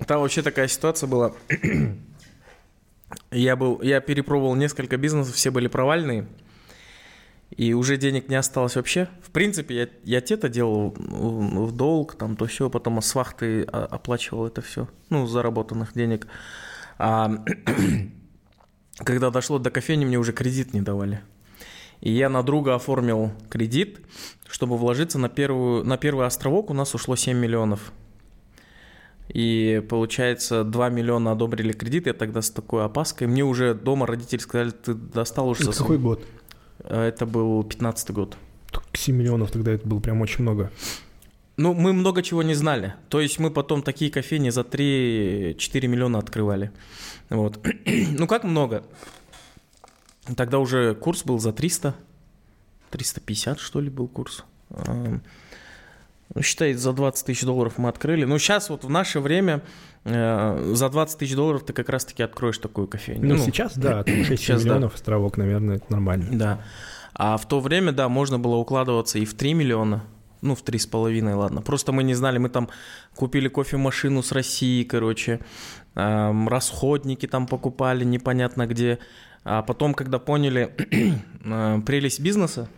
Там 0.07 0.21
вообще 0.21 0.41
такая 0.41 0.67
ситуация 0.67 1.07
была. 1.07 1.33
я 3.31 3.55
был, 3.55 3.79
я 3.83 4.01
перепробовал 4.01 4.55
несколько 4.55 4.97
бизнесов, 4.97 5.35
все 5.35 5.51
были 5.51 5.67
провальные. 5.67 6.27
И 7.55 7.73
уже 7.73 7.97
денег 7.97 8.29
не 8.29 8.35
осталось 8.35 8.75
вообще. 8.75 9.09
В 9.21 9.29
принципе, 9.29 9.75
я, 9.75 9.87
я 10.03 10.21
те-то 10.21 10.49
делал 10.49 10.95
в 10.97 11.71
долг, 11.71 12.15
там 12.15 12.35
то 12.35 12.45
все, 12.47 12.69
потом 12.69 12.99
с 12.99 13.13
вахты 13.13 13.63
а, 13.71 13.85
оплачивал 13.85 14.47
это 14.47 14.61
все, 14.61 14.87
ну, 15.09 15.27
заработанных 15.27 15.93
денег. 15.93 16.27
А 16.97 17.29
когда 19.03 19.29
дошло 19.29 19.59
до 19.59 19.69
кофейни, 19.69 20.05
мне 20.05 20.17
уже 20.17 20.33
кредит 20.33 20.73
не 20.73 20.81
давали. 20.81 21.21
И 22.01 22.11
я 22.11 22.29
на 22.29 22.43
друга 22.43 22.75
оформил 22.75 23.31
кредит, 23.49 23.99
чтобы 24.49 24.77
вложиться 24.77 25.19
на, 25.19 25.29
первую, 25.29 25.85
на 25.85 25.97
первый 25.97 26.25
островок. 26.25 26.69
У 26.71 26.73
нас 26.73 26.95
ушло 26.95 27.15
7 27.15 27.37
миллионов. 27.37 27.93
И 29.29 29.81
получается, 29.87 30.63
2 30.63 30.89
миллиона 30.89 31.31
одобрили 31.31 31.71
кредит. 31.71 32.07
Я 32.07 32.13
тогда 32.13 32.41
с 32.41 32.49
такой 32.49 32.83
опаской. 32.83 33.27
Мне 33.27 33.43
уже 33.43 33.73
дома 33.73 34.07
родители 34.07 34.39
сказали, 34.39 34.71
ты 34.71 34.93
достал 34.93 35.47
уже 35.47 35.61
Это 35.61 35.71
за 35.71 35.77
какой 35.77 35.99
год? 35.99 36.25
Э, 36.79 37.07
Это 37.07 37.25
был 37.25 37.63
15 37.63 38.11
год. 38.11 38.35
7 38.93 39.15
миллионов 39.15 39.51
тогда 39.51 39.71
это 39.71 39.87
было 39.87 39.99
прям 39.99 40.21
очень 40.21 40.41
много. 40.41 40.71
Ну, 41.57 41.73
мы 41.73 41.93
много 41.93 42.23
чего 42.23 42.43
не 42.43 42.55
знали. 42.55 42.95
То 43.09 43.21
есть 43.21 43.39
мы 43.39 43.51
потом 43.51 43.83
такие 43.83 44.09
кофейни 44.11 44.49
за 44.49 44.61
3-4 44.61 45.87
миллиона 45.87 46.17
открывали. 46.17 46.71
Вот. 47.29 47.59
ну, 47.85 48.27
как 48.27 48.43
много? 48.43 48.83
Тогда 50.35 50.59
уже 50.59 50.95
курс 50.95 51.23
был 51.23 51.39
за 51.39 51.53
300. 51.53 51.95
350, 52.91 53.59
что 53.59 53.79
ли, 53.79 53.89
был 53.89 54.07
курс. 54.07 54.43
Ну, 56.33 56.41
считай, 56.41 56.73
за 56.73 56.93
20 56.93 57.25
тысяч 57.25 57.43
долларов 57.43 57.77
мы 57.77 57.89
открыли. 57.89 58.23
Но 58.23 58.37
сейчас 58.37 58.69
вот 58.69 58.85
в 58.85 58.89
наше 58.89 59.19
время 59.19 59.61
э, 60.05 60.71
за 60.73 60.89
20 60.89 61.17
тысяч 61.17 61.35
долларов 61.35 61.63
ты 61.65 61.73
как 61.73 61.89
раз-таки 61.89 62.23
откроешь 62.23 62.57
такую 62.57 62.87
кофейню. 62.87 63.27
Ну, 63.27 63.35
ну 63.35 63.43
сейчас, 63.43 63.77
да, 63.77 64.05
6 64.05 64.27
сейчас, 64.39 64.63
миллионов 64.63 64.91
да. 64.91 64.95
островок, 64.95 65.37
наверное, 65.37 65.77
это 65.77 65.85
нормально. 65.89 66.27
Да. 66.31 66.63
А 67.13 67.35
в 67.35 67.45
то 67.47 67.59
время, 67.59 67.91
да, 67.91 68.07
можно 68.07 68.39
было 68.39 68.55
укладываться 68.55 69.19
и 69.19 69.25
в 69.25 69.33
3 69.33 69.53
миллиона, 69.53 70.03
ну, 70.41 70.55
в 70.55 70.61
три 70.61 70.79
с 70.79 70.87
половиной, 70.87 71.35
ладно. 71.35 71.61
Просто 71.61 71.91
мы 71.91 72.03
не 72.03 72.13
знали, 72.13 72.37
мы 72.37 72.49
там 72.49 72.69
купили 73.15 73.47
кофемашину 73.47 74.23
с 74.23 74.31
России, 74.31 74.83
короче, 74.83 75.39
эм, 75.95 76.47
расходники 76.47 77.27
там 77.27 77.45
покупали 77.45 78.03
непонятно 78.03 78.65
где. 78.65 78.99
А 79.43 79.61
потом, 79.63 79.93
когда 79.93 80.19
поняли 80.19 80.73
э, 81.43 81.81
прелесть 81.85 82.19
бизнеса, 82.19 82.69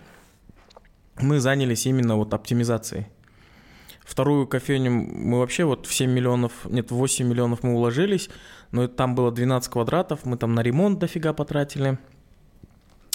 мы 1.20 1.40
занялись 1.40 1.86
именно 1.86 2.16
вот 2.16 2.34
оптимизацией. 2.34 3.08
Вторую 4.04 4.48
кофейню 4.48 4.92
мы 4.92 5.40
вообще 5.40 5.64
вот 5.64 5.86
в 5.88 5.94
7 5.94 6.12
миллионов, 6.12 6.66
нет, 6.66 6.92
в 6.92 6.96
8 6.96 7.26
миллионов 7.26 7.64
мы 7.64 7.74
уложились, 7.74 8.30
но 8.72 8.88
там 8.88 9.16
было 9.16 9.32
12 9.32 9.72
квадратов, 9.72 10.26
мы 10.26 10.38
там 10.38 10.54
на 10.54 10.62
ремонт 10.62 11.00
дофига 11.00 11.34
потратили. 11.34 11.98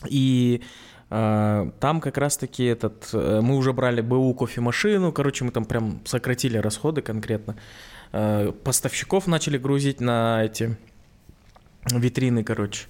И 0.08 0.62
а, 1.10 1.70
там 1.80 2.00
как 2.00 2.16
раз-таки 2.18 2.64
этот, 2.64 3.10
э, 3.12 3.40
мы 3.42 3.56
уже 3.56 3.72
брали 3.72 4.00
БУ 4.00 4.34
кофемашину, 4.34 5.12
короче, 5.12 5.44
мы 5.44 5.50
там 5.50 5.64
прям 5.64 6.00
сократили 6.04 6.58
расходы 6.58 7.02
конкретно. 7.02 7.56
А, 8.12 8.52
поставщиков 8.52 9.26
начали 9.26 9.58
грузить 9.58 10.00
на 10.00 10.44
эти 10.44 10.76
витрины, 11.90 12.44
короче. 12.44 12.86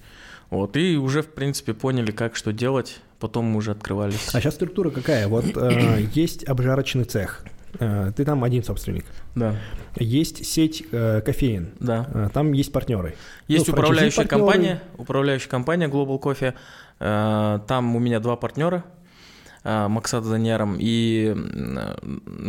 Вот, 0.50 0.76
и 0.76 0.96
уже, 0.96 1.22
в 1.22 1.28
принципе, 1.28 1.74
поняли, 1.74 2.10
как 2.10 2.36
что 2.36 2.52
делать. 2.52 3.00
Потом 3.20 3.46
мы 3.46 3.58
уже 3.58 3.72
открывались. 3.72 4.28
А 4.32 4.40
сейчас 4.40 4.54
структура 4.54 4.90
какая? 4.90 5.28
Вот 5.28 5.44
э, 5.56 6.06
есть 6.14 6.44
обжарочный 6.48 7.04
цех. 7.04 7.44
Э, 7.80 8.12
ты 8.16 8.24
там 8.24 8.44
один 8.44 8.62
собственник. 8.62 9.04
Да. 9.34 9.56
Есть 9.96 10.46
сеть 10.46 10.84
э, 10.90 11.20
кофеин. 11.20 11.72
Да. 11.80 12.08
Э, 12.14 12.28
там 12.32 12.52
есть 12.52 12.72
партнеры. 12.72 13.16
Есть 13.48 13.66
ну, 13.66 13.74
управляющая 13.74 14.24
компания, 14.24 14.80
управляющая 14.96 15.50
компания 15.50 15.88
Global 15.88 16.20
Coffee. 16.20 16.54
Э, 17.00 17.60
там 17.66 17.96
у 17.96 17.98
меня 17.98 18.20
два 18.20 18.36
партнера, 18.36 18.84
э, 19.64 19.88
Максат 19.88 20.24
Заньяром, 20.24 20.76
и 20.78 21.36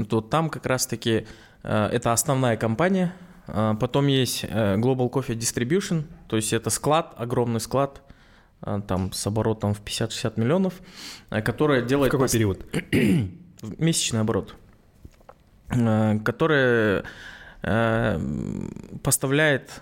то 0.09 0.21
там 0.21 0.49
как 0.49 0.65
раз-таки 0.65 1.25
это 1.61 2.13
основная 2.13 2.55
компания. 2.55 3.13
Потом 3.79 4.07
есть 4.07 4.43
Global 4.43 5.09
Coffee 5.11 5.37
Distribution, 5.37 6.03
то 6.27 6.35
есть 6.35 6.53
это 6.53 6.69
склад, 6.69 7.13
огромный 7.17 7.59
склад, 7.59 8.01
там 8.61 9.11
с 9.13 9.25
оборотом 9.27 9.73
в 9.73 9.81
50-60 9.81 10.39
миллионов, 10.39 10.73
которая 11.29 11.81
делает... 11.81 12.09
В 12.09 12.11
какой 12.11 12.25
пос... 12.25 12.31
период? 12.33 12.65
Месячный 13.77 14.21
оборот. 14.21 14.55
Которая 15.69 17.03
поставляет 19.03 19.81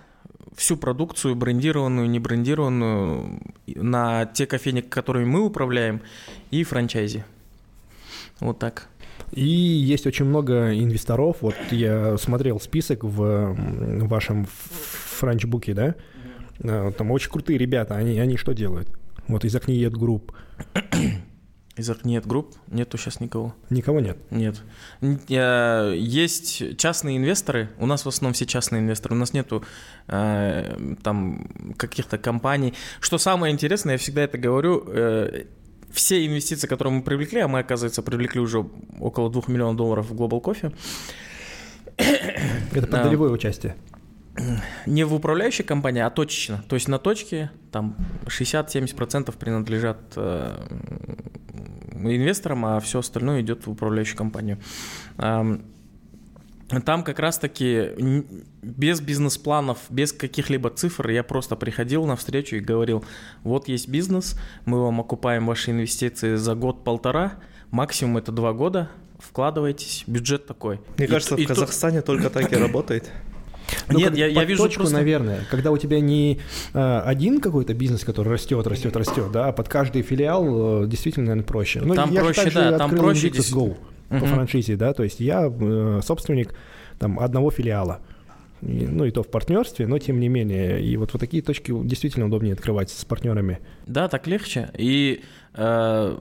всю 0.55 0.77
продукцию, 0.77 1.35
брендированную, 1.35 2.09
не 2.09 2.19
брендированную, 2.19 3.39
на 3.67 4.25
те 4.25 4.47
кофейни, 4.47 4.81
которыми 4.81 5.25
мы 5.25 5.41
управляем, 5.41 6.01
и 6.49 6.63
франчайзи. 6.63 7.23
Вот 8.39 8.59
так. 8.59 8.87
И 9.31 9.45
есть 9.45 10.07
очень 10.07 10.25
много 10.25 10.73
инвесторов. 10.73 11.37
Вот 11.41 11.55
я 11.71 12.17
смотрел 12.17 12.59
список 12.59 13.03
в 13.03 13.55
вашем 14.07 14.47
франчбуке, 14.47 15.73
да? 15.73 15.95
Mm-hmm. 16.59 16.93
Там 16.93 17.11
очень 17.11 17.31
крутые 17.31 17.57
ребята. 17.57 17.95
Они, 17.95 18.19
они 18.19 18.37
что 18.37 18.53
делают? 18.53 18.89
Вот 19.27 19.45
из 19.45 19.55
Акниет 19.55 19.93
Group. 19.93 20.31
Из 21.77 21.91
Акниет 22.03 22.25
Group 22.25 22.55
нету 22.67 22.97
сейчас 22.97 23.19
никого. 23.19 23.53
Никого 23.69 23.99
нет? 23.99 24.17
Нет. 24.31 24.55
Есть 24.99 26.77
частные 26.77 27.17
инвесторы, 27.17 27.69
у 27.77 27.85
нас 27.85 28.03
в 28.03 28.07
основном 28.07 28.33
все 28.33 28.47
частные 28.47 28.81
инвесторы, 28.81 29.13
у 29.13 29.17
нас 29.17 29.33
нету 29.33 29.63
э, 30.07 30.95
там 31.03 31.75
каких-то 31.77 32.17
компаний. 32.17 32.73
Что 32.99 33.19
самое 33.19 33.53
интересное, 33.53 33.93
я 33.93 33.97
всегда 33.99 34.23
это 34.23 34.39
говорю, 34.39 34.85
э, 34.87 35.43
все 35.91 36.25
инвестиции, 36.25 36.67
которые 36.67 36.93
мы 36.93 37.01
привлекли, 37.01 37.39
а 37.39 37.47
мы, 37.47 37.59
оказывается, 37.59 38.01
привлекли 38.01 38.41
уже 38.41 38.65
около 38.99 39.29
2 39.29 39.43
миллионов 39.47 39.75
долларов 39.75 40.09
в 40.09 40.13
Global 40.13 40.41
Coffee. 40.41 40.73
Это 41.97 42.87
под 42.87 43.03
долевое 43.03 43.31
участие? 43.31 43.75
не 44.85 45.03
в 45.03 45.13
управляющей 45.13 45.63
компании, 45.63 46.01
а 46.01 46.09
точечно. 46.09 46.63
То 46.67 46.75
есть 46.75 46.87
на 46.87 46.99
точке 46.99 47.51
там 47.71 47.95
60-70% 48.25 49.35
принадлежат 49.37 49.97
э, 50.15 50.67
инвесторам, 51.93 52.65
а 52.65 52.79
все 52.79 52.99
остальное 52.99 53.41
идет 53.41 53.65
в 53.65 53.71
управляющую 53.71 54.17
компанию. 54.17 54.59
Там 56.85 57.03
как 57.03 57.19
раз-таки 57.19 57.91
без 58.61 58.99
бизнес-планов, 58.99 59.79
без 59.89 60.11
каких-либо 60.11 60.69
цифр 60.69 61.09
я 61.09 61.23
просто 61.23 61.55
приходил 61.55 62.05
на 62.05 62.15
встречу 62.17 62.57
и 62.57 62.59
говорил, 62.59 63.05
вот 63.43 63.69
есть 63.69 63.87
бизнес, 63.87 64.37
мы 64.65 64.81
вам 64.83 64.99
окупаем 64.99 65.45
ваши 65.47 65.71
инвестиции 65.71 66.35
за 66.35 66.55
год-полтора, 66.55 67.35
максимум 67.71 68.17
это 68.17 68.33
два 68.33 68.51
года, 68.51 68.89
вкладывайтесь, 69.17 70.03
бюджет 70.07 70.45
такой. 70.45 70.81
Мне 70.97 71.07
и, 71.07 71.09
кажется, 71.09 71.35
и 71.35 71.45
в 71.45 71.47
Казахстане 71.47 72.01
то... 72.01 72.07
только 72.07 72.29
так 72.29 72.51
и 72.51 72.55
работает. 72.57 73.09
Ну, 73.89 73.99
Нет, 73.99 74.17
я, 74.17 74.27
я 74.27 74.43
вижу 74.43 74.63
точку, 74.63 74.81
просто... 74.81 74.97
наверное, 74.97 75.45
когда 75.49 75.71
у 75.71 75.77
тебя 75.77 75.99
не 75.99 76.39
э, 76.73 76.99
один 76.99 77.41
какой-то 77.41 77.73
бизнес, 77.73 78.03
который 78.03 78.29
растет, 78.29 78.65
растет, 78.65 78.95
растет, 78.95 79.31
да, 79.31 79.47
а 79.47 79.51
под 79.51 79.67
каждый 79.67 80.01
филиал 80.03 80.83
э, 80.83 80.87
действительно, 80.87 81.27
наверное, 81.27 81.47
проще. 81.47 81.81
Ну, 81.81 81.93
там 81.93 82.13
проще, 82.13 82.51
да, 82.51 82.77
там 82.77 82.95
проще. 82.95 83.27
Go 83.29 83.77
uh-huh. 84.09 84.19
по 84.19 84.25
франшизе, 84.25 84.75
да, 84.75 84.93
то 84.93 85.03
есть 85.03 85.19
я 85.19 85.47
э, 85.47 86.01
собственник 86.03 86.53
там 86.99 87.19
одного 87.19 87.51
филиала. 87.51 87.99
И, 88.61 88.87
ну 88.87 89.05
и 89.05 89.11
то 89.11 89.21
в 89.21 89.29
партнерстве, 89.29 89.85
но 89.87 89.99
тем 89.99 90.19
не 90.19 90.29
менее. 90.29 90.83
И 90.83 90.97
вот, 90.97 91.13
вот 91.13 91.19
такие 91.19 91.43
точки 91.43 91.71
действительно 91.83 92.25
удобнее 92.25 92.53
открывать 92.53 92.89
с 92.89 93.05
партнерами. 93.05 93.59
Да, 93.85 94.07
так 94.07 94.25
легче. 94.25 94.69
И 94.75 95.21
э, 95.53 96.17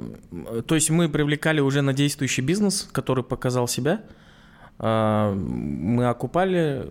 то 0.66 0.74
есть 0.74 0.90
мы 0.90 1.08
привлекали 1.08 1.60
уже 1.60 1.80
на 1.80 1.94
действующий 1.94 2.42
бизнес, 2.42 2.88
который 2.92 3.24
показал 3.24 3.68
себя. 3.68 4.02
Э, 4.78 5.32
мы 5.32 6.08
окупали 6.08 6.86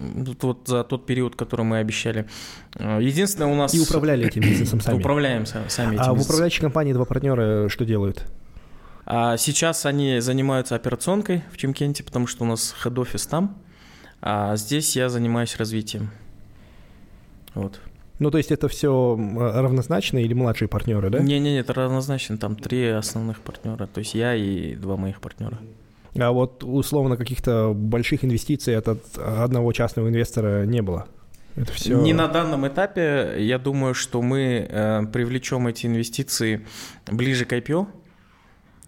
вот 0.00 0.66
за 0.66 0.82
тот 0.82 1.06
период, 1.06 1.36
который 1.36 1.64
мы 1.64 1.78
обещали. 1.78 2.26
Э, 2.74 2.98
единственное, 3.00 3.46
у 3.46 3.54
нас... 3.54 3.72
И 3.72 3.80
управляли 3.80 4.26
этим 4.26 4.42
бизнесом 4.42 4.80
сами. 4.80 4.98
Управляем 4.98 5.46
сами 5.46 5.94
этим 5.94 6.02
А 6.04 6.14
в 6.14 6.20
управляющей 6.20 6.60
компании 6.60 6.92
два 6.92 7.04
партнера 7.04 7.68
что 7.68 7.84
делают? 7.84 8.26
А 9.12 9.36
сейчас 9.36 9.86
они 9.86 10.20
занимаются 10.20 10.76
операционкой 10.76 11.42
в 11.52 11.56
Чемкенте, 11.56 12.04
потому 12.04 12.28
что 12.28 12.44
у 12.44 12.46
нас 12.46 12.72
хед-офис 12.80 13.26
там. 13.26 13.58
А 14.22 14.54
здесь 14.54 14.94
я 14.94 15.08
занимаюсь 15.08 15.56
развитием. 15.56 16.10
Вот. 17.54 17.80
Ну, 18.20 18.30
то 18.30 18.38
есть 18.38 18.52
это 18.52 18.68
все 18.68 19.16
равнозначно 19.36 20.18
или 20.18 20.32
младшие 20.32 20.68
партнеры, 20.68 21.10
да? 21.10 21.18
Не-не-не, 21.18 21.58
это 21.58 21.74
равнозначно. 21.74 22.38
Там 22.38 22.54
три 22.54 22.86
основных 22.86 23.40
партнера. 23.40 23.88
То 23.88 23.98
есть 23.98 24.14
я 24.14 24.36
и 24.36 24.76
два 24.76 24.96
моих 24.96 25.20
партнера. 25.20 25.58
А 26.16 26.30
вот 26.30 26.62
условно 26.62 27.16
каких-то 27.16 27.72
больших 27.74 28.24
инвестиций 28.24 28.76
от 28.76 28.86
одного 29.18 29.72
частного 29.72 30.08
инвестора 30.08 30.66
не 30.66 30.82
было. 30.82 31.08
Это 31.56 31.72
все... 31.72 32.00
Не 32.00 32.12
на 32.12 32.28
данном 32.28 32.68
этапе. 32.68 33.34
Я 33.38 33.58
думаю, 33.58 33.94
что 33.94 34.22
мы 34.22 34.68
э, 34.70 35.02
привлечем 35.12 35.66
эти 35.66 35.86
инвестиции 35.86 36.64
ближе 37.10 37.44
к 37.44 37.52
IPO. 37.52 37.88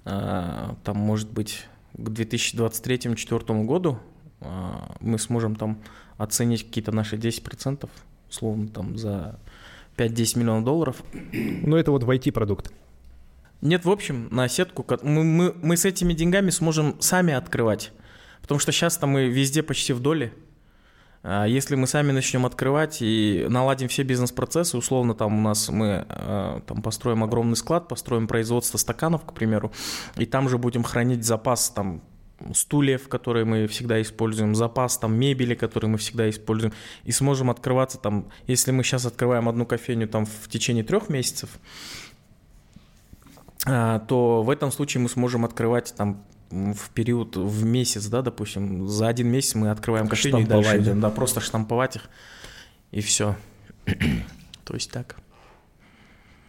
Э, 0.05 0.75
там, 0.85 0.97
может 0.97 1.31
быть, 1.31 1.67
к 1.95 2.09
2023-2024 2.09 3.65
году 3.65 3.99
э, 4.41 4.47
мы 5.01 5.19
сможем 5.19 5.57
там 5.57 5.83
оценить 6.19 6.65
какие-то 6.65 6.93
наши 6.93 7.17
10%, 7.17 7.89
условно, 8.29 8.69
там 8.69 8.97
за 8.97 9.39
5-10 9.97 10.39
миллионов 10.39 10.65
долларов. 10.65 11.03
Ну, 11.33 11.77
это 11.77 11.91
вот 11.91 12.03
в 12.05 12.11
IT-продукт. 12.11 12.73
Нет, 13.61 13.85
в 13.85 13.91
общем, 13.91 14.29
на 14.33 14.49
сетку 14.49 14.85
мы, 15.03 15.23
мы, 15.23 15.55
мы 15.63 15.77
с 15.77 15.85
этими 15.85 16.15
деньгами 16.15 16.51
сможем 16.51 17.01
сами 17.01 17.33
открывать. 17.33 17.93
Потому 18.41 18.59
что 18.59 18.73
сейчас-то 18.73 19.07
мы 19.07 19.29
везде 19.29 19.63
почти 19.63 19.93
в 19.93 20.01
доле. 20.01 20.33
А 21.23 21.47
если 21.47 21.77
мы 21.77 21.87
сами 21.87 22.11
начнем 22.11 22.45
открывать 22.47 22.99
и 23.01 23.47
наладим 23.49 23.89
все 23.89 24.03
бизнес-процессы, 24.03 24.77
условно 24.77 25.15
там 25.15 25.39
у 25.39 25.41
нас 25.41 25.69
мы 25.69 26.05
а, 26.09 26.61
там 26.67 26.83
построим 26.83 27.23
огромный 27.23 27.57
склад, 27.57 27.87
построим 27.87 28.27
производство 28.27 28.77
стаканов, 28.77 29.25
к 29.25 29.33
примеру, 29.33 29.73
и 30.17 30.27
там 30.27 30.49
же 30.49 30.59
будем 30.59 30.83
хранить 30.83 31.25
запас 31.25 31.71
там 31.71 32.03
стульев, 32.55 33.09
которые 33.09 33.45
мы 33.45 33.69
всегда 33.69 34.03
используем, 34.03 34.57
запас 34.57 34.99
там 34.99 35.15
мебели, 35.15 35.55
которые 35.55 35.91
мы 35.91 35.99
всегда 35.99 36.29
используем, 36.29 36.73
и 37.05 37.13
сможем 37.13 37.51
открываться 37.51 37.99
там, 37.99 38.29
если 38.49 38.73
мы 38.73 38.83
сейчас 38.83 39.07
открываем 39.07 39.49
одну 39.49 39.65
кофейню 39.65 40.09
там 40.09 40.27
в 40.27 40.49
течение 40.49 40.83
трех 40.83 41.09
месяцев, 41.09 41.51
а, 43.65 44.01
то 44.01 44.43
в 44.43 44.51
этом 44.51 44.73
случае 44.73 45.03
мы 45.03 45.09
сможем 45.09 45.45
открывать 45.45 45.95
там 45.97 46.25
в 46.53 46.91
период, 46.91 47.37
в 47.37 47.65
месяц, 47.65 48.07
да, 48.07 48.23
допустим, 48.23 48.87
за 48.87 49.09
один 49.09 49.29
месяц 49.29 49.55
мы 49.55 49.71
открываем 49.71 50.07
и 50.07 50.45
дальше 50.45 50.79
идем, 50.79 51.01
да, 51.01 51.11
просто 51.11 51.41
штамповать 51.41 51.97
их, 51.97 52.11
и 52.91 53.01
все. 53.01 53.37
То 54.65 54.75
есть 54.75 54.91
так. 54.91 55.17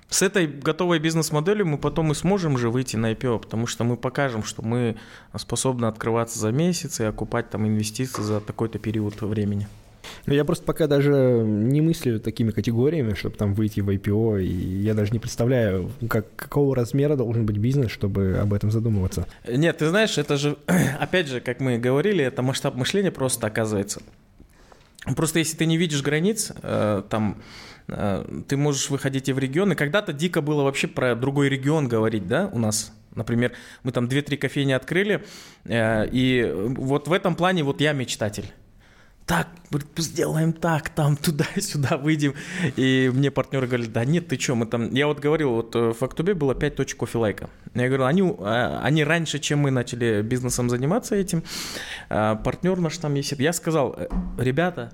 С 0.09 0.21
этой 0.21 0.45
готовой 0.45 0.99
бизнес-моделью 0.99 1.65
мы 1.65 1.77
потом 1.79 2.11
и 2.11 2.15
сможем 2.15 2.57
же 2.57 2.69
выйти 2.69 2.97
на 2.97 3.13
IPO, 3.13 3.39
потому 3.39 3.65
что 3.65 3.83
мы 3.83 3.97
покажем, 3.97 4.43
что 4.43 4.61
мы 4.61 4.97
способны 5.35 5.85
открываться 5.87 6.37
за 6.37 6.51
месяц 6.51 6.99
и 6.99 7.03
окупать 7.03 7.49
там 7.49 7.65
инвестиции 7.65 8.21
за 8.21 8.39
такой-то 8.39 8.77
период 8.77 9.19
времени. 9.21 9.67
Ну, 10.25 10.33
я 10.33 10.45
просто 10.45 10.65
пока 10.65 10.87
даже 10.87 11.11
не 11.11 11.81
мыслю 11.81 12.19
такими 12.19 12.51
категориями, 12.51 13.13
чтобы 13.13 13.35
там 13.35 13.53
выйти 13.53 13.81
в 13.81 13.89
IPO, 13.89 14.41
и 14.43 14.81
я 14.81 14.93
даже 14.93 15.11
не 15.11 15.19
представляю, 15.19 15.91
как, 16.09 16.35
какого 16.35 16.75
размера 16.75 17.15
должен 17.15 17.45
быть 17.45 17.57
бизнес, 17.57 17.91
чтобы 17.91 18.37
об 18.41 18.53
этом 18.53 18.71
задумываться. 18.71 19.27
Нет, 19.47 19.77
ты 19.77 19.89
знаешь, 19.89 20.17
это 20.17 20.37
же, 20.37 20.57
опять 20.99 21.27
же, 21.27 21.41
как 21.41 21.59
мы 21.59 21.77
говорили, 21.77 22.23
это 22.23 22.41
масштаб 22.41 22.75
мышления 22.75 23.11
просто 23.11 23.47
оказывается. 23.47 24.01
Просто 25.15 25.39
если 25.39 25.57
ты 25.57 25.65
не 25.65 25.77
видишь 25.77 26.01
границ, 26.01 26.53
э, 26.61 27.03
там, 27.09 27.41
э, 27.87 28.41
ты 28.47 28.55
можешь 28.55 28.89
выходить 28.89 29.27
и 29.27 29.33
в 29.33 29.39
регион, 29.39 29.73
и 29.73 29.75
когда-то 29.75 30.13
дико 30.13 30.41
было 30.41 30.63
вообще 30.63 30.87
про 30.87 31.15
другой 31.15 31.49
регион 31.49 31.87
говорить, 31.87 32.27
да, 32.27 32.49
у 32.53 32.59
нас, 32.59 32.93
Например, 33.15 33.51
мы 33.83 33.91
там 33.91 34.05
2-3 34.05 34.37
кофейни 34.37 34.71
открыли, 34.71 35.23
э, 35.65 36.07
и 36.11 36.51
вот 36.51 37.07
в 37.07 37.13
этом 37.13 37.35
плане 37.35 37.63
вот 37.63 37.79
я 37.79 37.93
мечтатель 37.93 38.51
так, 39.26 39.47
сделаем 39.97 40.53
так, 40.53 40.89
там, 40.89 41.15
туда-сюда 41.17 41.97
выйдем. 41.97 42.34
И 42.76 43.11
мне 43.13 43.32
партнеры 43.32 43.67
говорили, 43.67 43.89
да 43.89 44.05
нет, 44.05 44.28
ты 44.28 44.39
что, 44.39 44.55
мы 44.55 44.65
там... 44.65 44.93
Я 44.93 45.07
вот 45.07 45.19
говорил, 45.19 45.51
вот 45.51 45.76
э, 45.76 45.93
в 45.93 46.03
Актубе 46.03 46.34
было 46.34 46.55
5 46.55 46.76
точек 46.76 46.97
кофе-лайка. 46.97 47.49
Я 47.74 47.88
говорю, 47.88 48.05
они, 48.05 48.36
а, 48.39 48.82
они 48.84 49.03
раньше, 49.03 49.39
чем 49.39 49.59
мы 49.59 49.71
начали 49.71 50.21
бизнесом 50.21 50.69
заниматься 50.69 51.15
этим, 51.15 51.43
а, 52.09 52.36
партнер 52.36 52.78
наш 52.78 52.97
там 52.97 53.13
есть. 53.15 53.32
Я 53.34 53.53
сказал, 53.53 53.95
«Э, 53.97 54.07
ребята, 54.38 54.91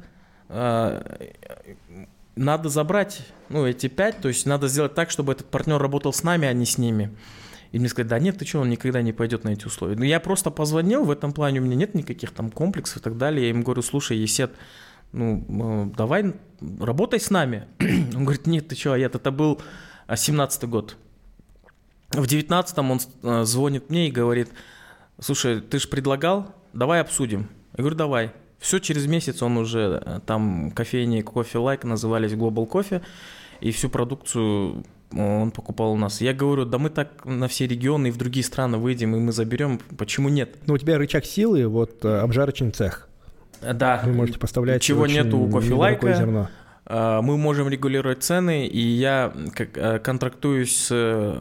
а, 0.48 1.04
надо 2.36 2.70
забрать, 2.70 3.22
ну, 3.50 3.66
эти 3.66 3.88
5, 3.88 4.22
то 4.22 4.28
есть 4.28 4.46
надо 4.46 4.68
сделать 4.68 4.94
так, 4.94 5.10
чтобы 5.10 5.34
этот 5.34 5.48
партнер 5.50 5.78
работал 5.78 6.14
с 6.14 6.24
нами, 6.24 6.48
а 6.48 6.54
не 6.54 6.66
с 6.66 6.78
ними. 6.78 7.12
И 7.72 7.80
мне 7.80 7.88
сказали, 7.88 8.10
да 8.10 8.20
нет, 8.20 8.38
ты 8.38 8.46
что, 8.46 8.62
он 8.62 8.70
никогда 8.70 9.02
не 9.02 9.14
пойдет 9.14 9.44
на 9.44 9.50
эти 9.50 9.66
условия. 9.66 9.96
Но 9.96 10.04
я 10.04 10.20
просто 10.20 10.50
позвонил, 10.50 11.04
в 11.04 11.12
этом 11.12 11.34
плане 11.34 11.60
у 11.60 11.64
меня 11.64 11.76
нет 11.76 11.94
никаких 11.94 12.32
там 12.32 12.50
комплексов 12.50 12.98
и 12.98 13.00
так 13.02 13.18
далее. 13.18 13.46
Я 13.46 13.50
им 13.52 13.62
говорю, 13.62 13.82
слушай, 13.84 14.18
Есет, 14.18 14.52
ну, 15.12 15.46
э, 15.48 15.96
давай 15.96 16.34
работай 16.80 17.20
с 17.20 17.30
нами. 17.30 17.68
Он 17.80 18.24
говорит, 18.26 18.48
нет, 18.48 18.68
ты 18.68 18.76
что, 18.76 18.96
я 18.96 19.06
это 19.06 19.32
был 19.32 19.62
17-й 20.08 20.68
год. 20.68 20.98
В 22.12 22.24
19-м 22.24 22.92
он 22.92 23.00
э, 23.22 23.44
звонит 23.44 23.92
мне 23.92 24.08
и 24.08 24.12
говорит, 24.12 24.50
слушай, 25.20 25.62
ты 25.62 25.78
же 25.78 25.88
предлагал, 25.88 26.56
давай 26.74 27.02
обсудим. 27.02 27.48
Я 27.78 27.84
говорю, 27.84 27.96
давай. 27.96 28.32
Все, 28.58 28.80
через 28.80 29.06
месяц 29.06 29.44
он 29.44 29.58
уже, 29.58 30.02
э, 30.04 30.20
там 30.26 30.72
кофейни 30.72 31.22
кофе 31.22 31.60
лайк 31.60 31.84
назывались 31.84 32.32
Global 32.32 32.68
Coffee, 32.68 33.04
и 33.62 33.72
всю 33.72 33.90
продукцию 33.90 34.84
он 35.16 35.52
покупал 35.52 35.94
у 35.94 35.98
нас. 35.98 36.22
Я 36.22 36.34
говорю, 36.34 36.66
да 36.66 36.78
мы 36.78 36.90
так 36.90 37.26
на 37.26 37.48
все 37.48 37.68
регионы 37.68 38.08
и 38.08 38.12
в 38.12 38.18
другие 38.18 38.44
страны 38.44 38.78
выйдем, 38.78 39.16
и 39.16 39.20
мы 39.20 39.32
заберем, 39.32 39.80
почему 39.98 40.30
нет? 40.30 40.56
Ну, 40.68 40.76
у 40.76 40.78
тебя 40.78 40.98
рычаг 40.98 41.26
силы, 41.26 41.68
вот 41.68 42.06
э, 42.06 42.20
обжарочный 42.20 42.72
цех. 42.72 43.10
Да. 43.62 44.02
Вы 44.06 44.14
можете 44.14 44.40
поставлять 44.40 44.82
Чего 44.82 45.08
нету 45.08 45.38
у 45.38 45.50
кофе 45.50 45.70
зерно. 46.16 46.50
Э, 46.86 47.22
мы 47.22 47.38
можем 47.38 47.70
регулировать 47.70 48.24
цены, 48.24 48.68
и 48.68 48.80
я 48.80 49.34
э, 49.58 50.00
контрактуюсь 50.00 50.78
с 50.78 51.38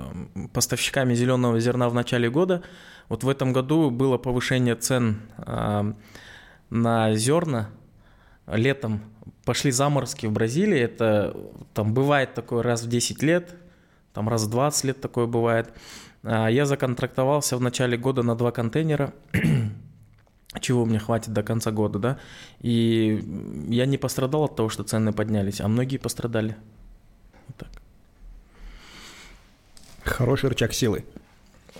поставщиками 0.52 1.14
зеленого 1.14 1.60
зерна 1.60 1.88
в 1.88 1.94
начале 1.94 2.30
года. 2.30 2.62
Вот 3.08 3.22
в 3.22 3.28
этом 3.28 3.52
году 3.52 3.90
было 3.90 4.18
повышение 4.18 4.74
цен 4.74 5.22
на 6.68 7.14
зерна 7.14 7.70
летом 8.46 9.00
пошли 9.48 9.70
заморозки 9.70 10.26
в 10.26 10.32
Бразилии, 10.32 10.78
это 10.78 11.34
там 11.72 11.94
бывает 11.94 12.34
такое 12.34 12.62
раз 12.62 12.82
в 12.82 12.88
10 12.90 13.22
лет, 13.22 13.54
там 14.12 14.28
раз 14.28 14.42
в 14.44 14.50
20 14.50 14.84
лет 14.84 15.00
такое 15.00 15.24
бывает. 15.24 15.72
А, 16.22 16.48
я 16.48 16.66
законтрактовался 16.66 17.56
в 17.56 17.62
начале 17.62 17.96
года 17.96 18.22
на 18.22 18.34
два 18.34 18.50
контейнера, 18.50 19.14
чего 20.60 20.84
мне 20.84 20.98
хватит 20.98 21.32
до 21.32 21.42
конца 21.42 21.70
года, 21.70 21.98
да, 21.98 22.18
и 22.60 23.24
я 23.70 23.86
не 23.86 23.96
пострадал 23.96 24.44
от 24.44 24.54
того, 24.54 24.68
что 24.68 24.84
цены 24.84 25.14
поднялись, 25.14 25.62
а 25.62 25.68
многие 25.68 25.96
пострадали. 25.96 26.54
Вот 27.46 27.56
так. 27.56 27.70
Хороший 30.04 30.50
рычаг 30.50 30.74
силы. 30.74 31.06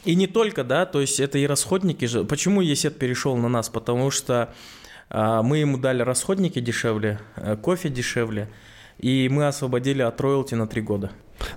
И 0.06 0.14
не 0.14 0.26
только, 0.26 0.64
да, 0.64 0.86
то 0.86 1.02
есть 1.02 1.20
это 1.20 1.36
и 1.36 1.46
расходники 1.46 2.06
же. 2.06 2.24
Почему 2.24 2.62
Есет 2.62 2.98
перешел 2.98 3.36
на 3.36 3.50
нас? 3.50 3.68
Потому 3.68 4.10
что 4.10 4.54
мы 5.10 5.58
ему 5.58 5.78
дали 5.78 6.02
расходники 6.02 6.60
дешевле, 6.60 7.18
э, 7.36 7.56
кофе 7.56 7.88
дешевле, 7.88 8.48
и 8.98 9.28
мы 9.30 9.46
освободили 9.46 10.02
от 10.02 10.20
роялти 10.20 10.54
на 10.54 10.66
три 10.66 10.82
года. 10.82 11.10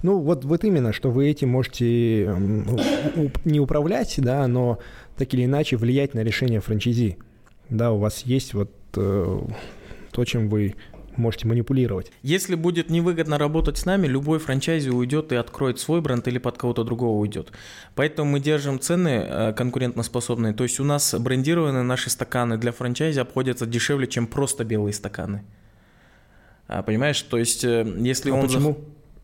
Ну, 0.04 0.20
вот, 0.20 0.46
вот 0.46 0.64
именно, 0.64 0.94
что 0.94 1.10
вы 1.10 1.30
этим 1.30 1.50
можете 1.50 2.36
не 3.46 3.60
управлять, 3.60 4.16
да, 4.18 4.48
но 4.48 4.80
так 5.18 5.34
или 5.34 5.46
иначе 5.46 5.76
влиять 5.76 6.14
на 6.14 6.22
решение 6.22 6.62
франчайзи. 6.62 7.18
Да, 7.70 7.92
у 7.92 7.98
вас 7.98 8.24
есть 8.24 8.54
вот 8.54 8.72
э, 8.96 9.42
то, 10.12 10.26
чем 10.26 10.50
вы 10.50 10.76
можете 11.18 11.48
манипулировать. 11.48 12.12
Если 12.22 12.56
будет 12.56 12.90
невыгодно 12.90 13.38
работать 13.38 13.78
с 13.78 13.86
нами, 13.86 14.08
любой 14.08 14.40
франчайзи 14.40 14.90
уйдет 14.90 15.32
и 15.32 15.36
откроет 15.36 15.80
свой 15.80 16.02
бренд 16.02 16.28
или 16.28 16.38
под 16.38 16.58
кого-то 16.58 16.84
другого 16.84 17.20
уйдет. 17.20 17.52
Поэтому 17.96 18.32
мы 18.32 18.40
держим 18.40 18.80
цены 18.80 19.26
э, 19.28 19.54
конкурентоспособные. 19.54 20.54
То 20.54 20.64
есть 20.64 20.80
у 20.80 20.84
нас 20.84 21.14
брендированные 21.14 21.84
наши 21.84 22.10
стаканы 22.10 22.58
для 22.58 22.72
франчайзи 22.72 23.20
обходятся 23.20 23.66
дешевле, 23.66 24.08
чем 24.08 24.28
просто 24.28 24.64
белые 24.64 24.94
стаканы. 24.94 25.44
А, 26.68 26.84
понимаешь, 26.84 27.22
то 27.22 27.38
есть 27.38 27.64
э, 27.64 27.86
если 28.00 28.32
а 28.32 28.36
он... 28.36 28.42
почему? 28.42 28.78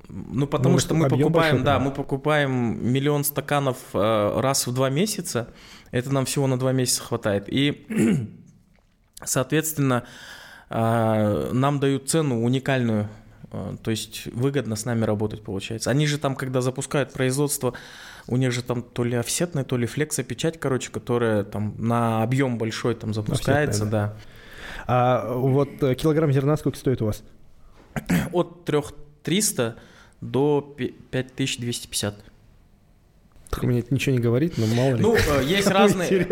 Ну, 0.09 0.47
потому 0.47 0.75
ну, 0.75 0.79
что 0.79 0.95
мы 0.95 1.09
покупаем, 1.09 1.31
большой, 1.33 1.63
да, 1.63 1.79
мы 1.79 1.91
покупаем 1.91 2.91
миллион 2.93 3.23
стаканов 3.23 3.77
э, 3.93 4.39
раз 4.39 4.65
в 4.65 4.73
два 4.73 4.89
месяца. 4.89 5.49
Это 5.91 6.13
нам 6.13 6.25
всего 6.25 6.47
на 6.47 6.57
два 6.57 6.71
месяца 6.71 7.03
хватает. 7.03 7.45
И, 7.47 7.85
соответственно, 9.23 10.05
нам 10.69 11.79
дают 11.79 12.09
цену 12.09 12.43
уникальную, 12.43 13.07
а, 13.51 13.75
то 13.81 13.91
есть 13.91 14.25
выгодно 14.33 14.75
с 14.75 14.85
нами 14.85 15.05
работать 15.05 15.43
получается. 15.43 15.89
Они 15.89 16.05
же 16.05 16.17
там, 16.17 16.35
когда 16.35 16.61
запускают 16.61 17.13
производство, 17.13 17.73
у 18.27 18.37
них 18.37 18.51
же 18.51 18.61
там 18.61 18.81
то 18.81 19.03
ли 19.03 19.15
офсетная, 19.15 19.63
то 19.63 19.77
ли 19.77 19.87
флексопечать, 19.87 20.59
короче, 20.59 20.91
которая 20.91 21.43
там 21.43 21.75
на 21.77 22.23
объем 22.23 22.57
большой 22.57 22.95
там 22.95 23.13
запускается, 23.13 23.85
да. 23.85 23.91
да. 23.91 24.17
А 24.87 25.33
вот 25.33 25.81
э, 25.81 25.95
килограмм 25.95 26.31
зерна 26.31 26.57
сколько 26.57 26.77
стоит 26.77 27.01
у 27.01 27.05
вас? 27.05 27.23
От 28.31 28.65
3300 28.65 29.75
до 30.21 30.75
5250. 30.77 32.15
Так 33.49 33.63
мне 33.63 33.79
это 33.79 33.93
ничего 33.93 34.15
не 34.15 34.21
говорит, 34.21 34.57
но 34.57 34.65
мало 34.67 34.95
ли. 34.95 35.01
Ну, 35.01 35.15
э, 35.15 35.43
есть 35.45 35.67
разные, 35.67 36.27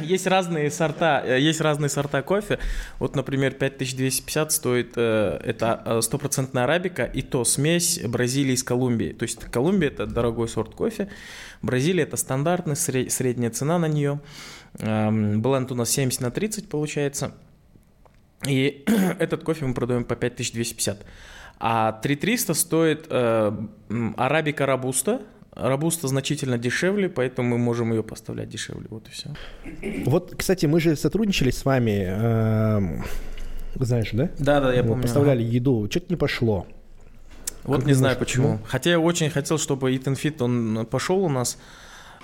есть 0.02 0.26
разные 0.26 0.70
сорта, 0.70 1.22
э, 1.24 1.40
есть 1.40 1.60
разные 1.60 1.88
сорта 1.88 2.22
кофе. 2.22 2.58
Вот, 2.98 3.16
например, 3.16 3.52
5250 3.54 4.52
стоит, 4.52 4.92
э, 4.96 5.40
это 5.44 6.00
стопроцентная 6.00 6.64
арабика, 6.64 7.04
и 7.04 7.22
то 7.22 7.44
смесь 7.44 8.00
Бразилии 8.00 8.54
с 8.54 8.62
Колумбией. 8.62 9.14
То 9.14 9.24
есть 9.24 9.40
Колумбия– 9.46 9.88
это 9.90 10.06
дорогой 10.06 10.48
сорт 10.48 10.74
кофе, 10.74 11.08
Бразилия– 11.60 12.02
это 12.04 12.16
стандартный, 12.16 12.76
средняя 12.76 13.50
цена 13.50 13.78
на 13.78 13.86
нее. 13.86 14.20
Эм, 14.78 15.42
бленд 15.42 15.70
у 15.72 15.74
нас 15.74 15.90
70 15.90 16.20
на 16.20 16.30
30 16.30 16.68
получается. 16.68 17.34
И 18.46 18.84
этот 19.18 19.42
кофе 19.44 19.66
мы 19.66 19.74
продаем 19.74 20.04
по 20.04 20.16
5250. 20.16 21.04
А 21.58 21.92
3300 21.92 22.54
стоит 22.54 23.06
э, 23.08 23.52
арабика 24.16 24.66
робуста, 24.66 25.22
Робуста 25.54 26.08
значительно 26.08 26.56
дешевле, 26.56 27.08
поэтому 27.08 27.50
мы 27.50 27.58
можем 27.58 27.92
ее 27.92 28.02
поставлять 28.02 28.48
дешевле. 28.48 28.86
Вот 28.88 29.06
и 29.08 29.10
все. 29.10 29.30
Вот, 30.06 30.34
кстати, 30.36 30.64
мы 30.66 30.80
же 30.80 30.96
сотрудничали 30.96 31.50
с 31.50 31.64
вами, 31.64 32.06
э, 32.08 33.02
знаешь, 33.74 34.10
да? 34.12 34.30
Да, 34.38 34.60
да, 34.60 34.72
я 34.72 34.82
помню. 34.82 35.02
Поставляли 35.02 35.42
еду, 35.42 35.86
что-то 35.90 36.06
не 36.08 36.16
пошло. 36.16 36.66
Вот 37.64 37.78
как 37.78 37.86
не 37.86 37.92
знаю 37.92 38.16
почему. 38.16 38.48
Ну? 38.48 38.58
Хотя 38.64 38.90
я 38.90 39.00
очень 39.00 39.30
хотел, 39.30 39.58
чтобы 39.58 39.94
Eat 39.94 40.04
Fit 40.04 40.42
он 40.42 40.86
пошел 40.86 41.22
у 41.22 41.28
нас. 41.28 41.58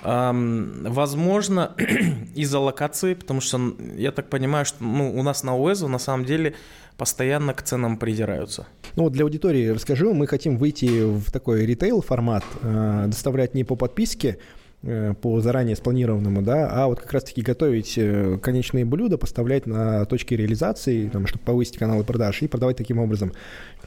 Эм, 0.03 0.83
возможно, 0.83 1.75
из-за 2.35 2.59
локации, 2.59 3.13
потому 3.13 3.41
что 3.41 3.75
я 3.95 4.11
так 4.11 4.29
понимаю, 4.29 4.65
что 4.65 4.83
ну, 4.83 5.13
у 5.17 5.23
нас 5.23 5.43
на 5.43 5.53
ОЭЗу 5.53 5.87
на 5.87 5.99
самом 5.99 6.25
деле 6.25 6.55
постоянно 6.99 7.53
к 7.53 7.63
ценам 7.63 7.97
придираются. 7.97 8.67
Ну 8.95 9.03
вот 9.03 9.13
для 9.13 9.23
аудитории 9.23 9.69
расскажу, 9.69 10.13
мы 10.13 10.27
хотим 10.27 10.57
выйти 10.57 11.05
в 11.05 11.31
такой 11.31 11.65
ритейл 11.65 12.01
формат, 12.01 12.43
э, 12.61 13.05
доставлять 13.07 13.55
не 13.55 13.63
по 13.63 13.77
подписке, 13.77 14.37
э, 14.83 15.13
по 15.21 15.39
заранее 15.39 15.77
спланированному, 15.77 16.41
да, 16.41 16.69
а 16.69 16.87
вот 16.87 16.99
как 16.99 17.13
раз-таки 17.13 17.41
готовить 17.41 17.93
э, 17.97 18.37
конечные 18.41 18.83
блюда, 18.83 19.17
поставлять 19.17 19.65
на 19.65 20.05
точки 20.05 20.33
реализации, 20.33 21.07
там, 21.07 21.25
чтобы 21.25 21.45
повысить 21.45 21.77
каналы 21.77 22.03
продаж 22.03 22.41
и 22.41 22.47
продавать 22.47 22.75
таким 22.75 22.99
образом. 22.99 23.31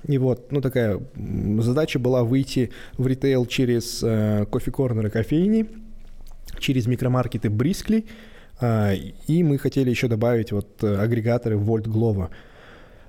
И 0.09 0.17
вот, 0.17 0.51
ну, 0.51 0.63
такая 0.63 0.99
задача 1.59 1.99
была 1.99 2.25
выйти 2.25 2.71
в 2.97 3.07
ритейл 3.07 3.45
через 3.45 4.03
э, 4.03 4.47
кофе-корнеры 4.51 5.11
кофейни, 5.11 5.67
через 6.59 6.87
микромаркеты 6.87 7.51
Брискли, 7.51 8.07
э, 8.59 8.95
и 9.27 9.45
мы 9.45 9.59
хотели 9.59 9.91
еще 9.91 10.09
добавить 10.09 10.51
вот 10.53 10.83
э, 10.83 10.97
агрегаторы 10.97 11.57
Volt 11.57 11.85
Glovo. 11.85 12.31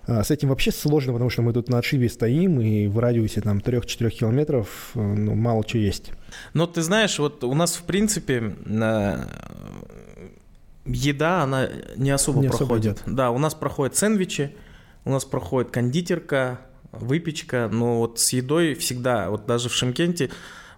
А, 0.05 0.23
с 0.23 0.31
этим 0.31 0.49
вообще 0.49 0.71
сложно, 0.71 1.13
потому 1.13 1.29
что 1.29 1.41
мы 1.41 1.53
тут 1.53 1.69
на 1.69 1.77
отшибе 1.77 2.09
стоим, 2.09 2.59
и 2.59 2.87
в 2.87 2.99
радиусе 2.99 3.41
там 3.41 3.59
3-4 3.59 4.09
километров 4.09 4.91
э, 4.95 4.99
ну, 4.99 5.35
мало 5.35 5.63
чего 5.63 5.83
есть. 5.83 6.11
Но 6.53 6.67
ты 6.67 6.81
знаешь, 6.81 7.19
вот 7.19 7.43
у 7.43 7.53
нас 7.53 7.75
в 7.75 7.83
принципе 7.83 8.55
еда, 10.85 11.43
она 11.43 11.69
не 11.95 12.11
особо 12.11 12.41
не 12.41 12.49
проходит. 12.49 12.97
Особо 13.01 13.15
да, 13.15 13.31
у 13.31 13.37
нас 13.37 13.55
проходят 13.55 13.95
сэндвичи, 13.95 14.55
у 15.05 15.11
нас 15.11 15.23
проходит 15.23 15.71
кондитерка, 15.71 16.59
выпечка, 16.91 17.69
но 17.71 17.99
вот 17.99 18.19
с 18.19 18.33
едой 18.33 18.75
всегда, 18.75 19.29
вот 19.29 19.45
даже 19.45 19.69
в 19.69 19.73
Шимкенте 19.73 20.29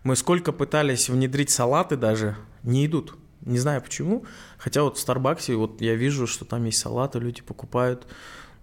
мы 0.03 0.15
сколько 0.15 0.51
пытались 0.51 1.09
внедрить 1.09 1.49
салаты 1.49 1.97
даже, 1.97 2.35
не 2.63 2.85
идут. 2.85 3.15
Не 3.41 3.59
знаю 3.59 3.81
почему. 3.81 4.25
Хотя 4.57 4.83
вот 4.83 4.97
в 4.97 4.99
Старбаксе 4.99 5.55
вот 5.55 5.81
я 5.81 5.95
вижу, 5.95 6.25
что 6.25 6.45
там 6.45 6.65
есть 6.65 6.79
салаты, 6.79 7.19
люди 7.19 7.41
покупают. 7.41 8.07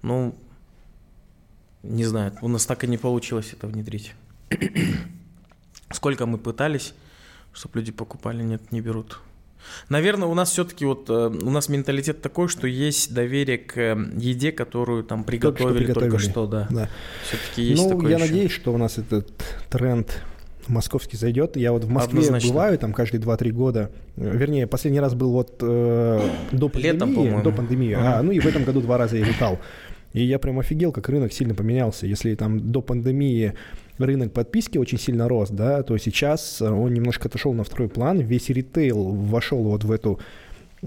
Ну, 0.03 0.35
не 1.83 2.05
знаю, 2.05 2.33
у 2.43 2.49
нас 2.49 2.67
так 2.67 2.85
и 2.85 2.87
не 2.87 2.99
получилось 2.99 3.53
это 3.53 3.67
внедрить. 3.67 4.15
Сколько 5.91 6.27
мы 6.27 6.39
пытались, 6.39 6.95
чтобы 7.53 7.79
люди 7.79 7.93
покупали, 7.93 8.43
нет, 8.43 8.73
не 8.73 8.81
берут. 8.81 9.21
Наверное, 9.89 10.29
у 10.29 10.35
нас 10.35 10.51
все-таки 10.51 10.85
вот 10.85 11.09
э, 11.09 11.13
у 11.13 11.51
нас 11.51 11.69
менталитет 11.69 12.21
такой, 12.21 12.49
что 12.49 12.67
есть 12.67 13.15
доверие 13.15 13.59
к 13.59 13.77
э, 13.77 13.97
еде, 14.17 14.53
которую 14.53 15.05
там 15.05 15.25
приготовили 15.25 15.93
только 15.93 15.93
что, 15.93 16.01
только 16.01 16.19
что 16.19 16.47
да. 16.47 16.69
да. 16.71 16.89
Все-таки 17.27 17.63
есть 17.63 17.83
ну, 17.83 17.91
такое. 17.91 18.11
Я 18.11 18.17
еще. 18.17 18.27
надеюсь, 18.27 18.53
что 18.53 18.73
у 18.73 18.77
нас 18.77 18.99
этот 18.99 19.31
тренд 19.71 20.23
московский 20.69 21.17
зайдет. 21.17 21.57
Я 21.57 21.73
вот 21.73 21.85
в 21.85 21.89
Москве 21.89 22.19
Однозначно. 22.19 22.49
бываю 22.51 22.79
там 22.79 22.93
каждые 22.93 23.21
2-3 23.21 23.51
года. 23.51 23.91
Вернее, 24.17 24.67
последний 24.67 25.01
раз 25.01 25.15
был 25.15 25.33
вот 25.33 25.57
э, 25.61 26.31
до 26.53 26.69
пандемии. 26.69 26.93
Летом, 26.93 27.43
до 27.43 27.51
пандемии. 27.51 27.97
Uh-huh. 27.97 28.19
А, 28.19 28.23
ну 28.23 28.33
и 28.33 28.41
в 28.41 28.47
этом 28.47 28.65
году 28.65 28.81
два 28.81 28.99
раза 28.99 29.17
я 29.17 29.25
летал. 29.25 29.59
И 30.13 30.23
я 30.23 30.39
прям 30.39 30.59
офигел, 30.59 30.93
как 30.93 31.09
рынок 31.09 31.33
сильно 31.33 31.55
поменялся. 31.55 32.07
Если 32.07 32.35
там 32.35 32.73
до 32.73 32.83
пандемии 32.83 33.55
рынок 33.99 34.33
подписки 34.33 34.79
очень 34.79 34.99
сильно 34.99 35.29
рос, 35.29 35.51
да, 35.51 35.83
то 35.83 35.97
сейчас 35.99 36.61
он 36.61 36.93
немножко 36.93 37.29
отошел 37.29 37.53
на 37.53 37.65
второй 37.65 37.89
план. 37.89 38.21
Весь 38.21 38.49
ритейл 38.49 39.03
вошел 39.03 39.63
вот 39.63 39.85
в 39.85 39.91
эту 39.91 40.19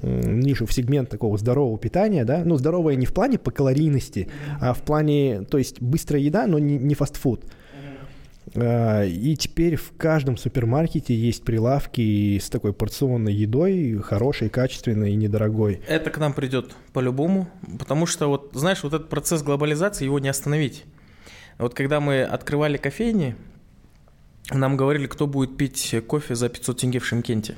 нишу, 0.01 0.65
в 0.65 0.73
сегмент 0.73 1.09
такого 1.09 1.37
здорового 1.37 1.77
питания, 1.77 2.25
да, 2.25 2.43
ну, 2.43 2.57
здоровое 2.57 2.95
не 2.95 3.05
в 3.05 3.13
плане 3.13 3.37
по 3.37 3.51
калорийности, 3.51 4.27
а 4.59 4.73
в 4.73 4.81
плане, 4.81 5.43
то 5.49 5.57
есть 5.57 5.81
быстрая 5.81 6.21
еда, 6.21 6.47
но 6.47 6.59
не, 6.59 6.77
не 6.77 6.95
фастфуд. 6.95 7.45
А, 8.55 9.03
и 9.03 9.35
теперь 9.35 9.75
в 9.75 9.93
каждом 9.97 10.37
супермаркете 10.37 11.15
есть 11.15 11.43
прилавки 11.43 12.39
с 12.39 12.49
такой 12.49 12.73
порционной 12.73 13.33
едой, 13.33 13.99
хорошей, 14.03 14.49
качественной 14.49 15.11
и 15.11 15.15
недорогой. 15.15 15.81
Это 15.87 16.09
к 16.09 16.17
нам 16.17 16.33
придет 16.33 16.75
по-любому, 16.93 17.49
потому 17.79 18.05
что 18.05 18.27
вот, 18.27 18.51
знаешь, 18.53 18.83
вот 18.83 18.93
этот 18.93 19.09
процесс 19.09 19.43
глобализации, 19.43 20.05
его 20.05 20.19
не 20.19 20.29
остановить. 20.29 20.85
Вот 21.57 21.73
когда 21.73 21.99
мы 21.99 22.23
открывали 22.23 22.77
кофейни, 22.77 23.35
нам 24.51 24.77
говорили, 24.77 25.07
кто 25.07 25.27
будет 25.27 25.57
пить 25.57 25.95
кофе 26.07 26.35
за 26.35 26.49
500 26.49 26.79
тенге 26.79 26.99
в 26.99 27.05
Шимкенте. 27.05 27.55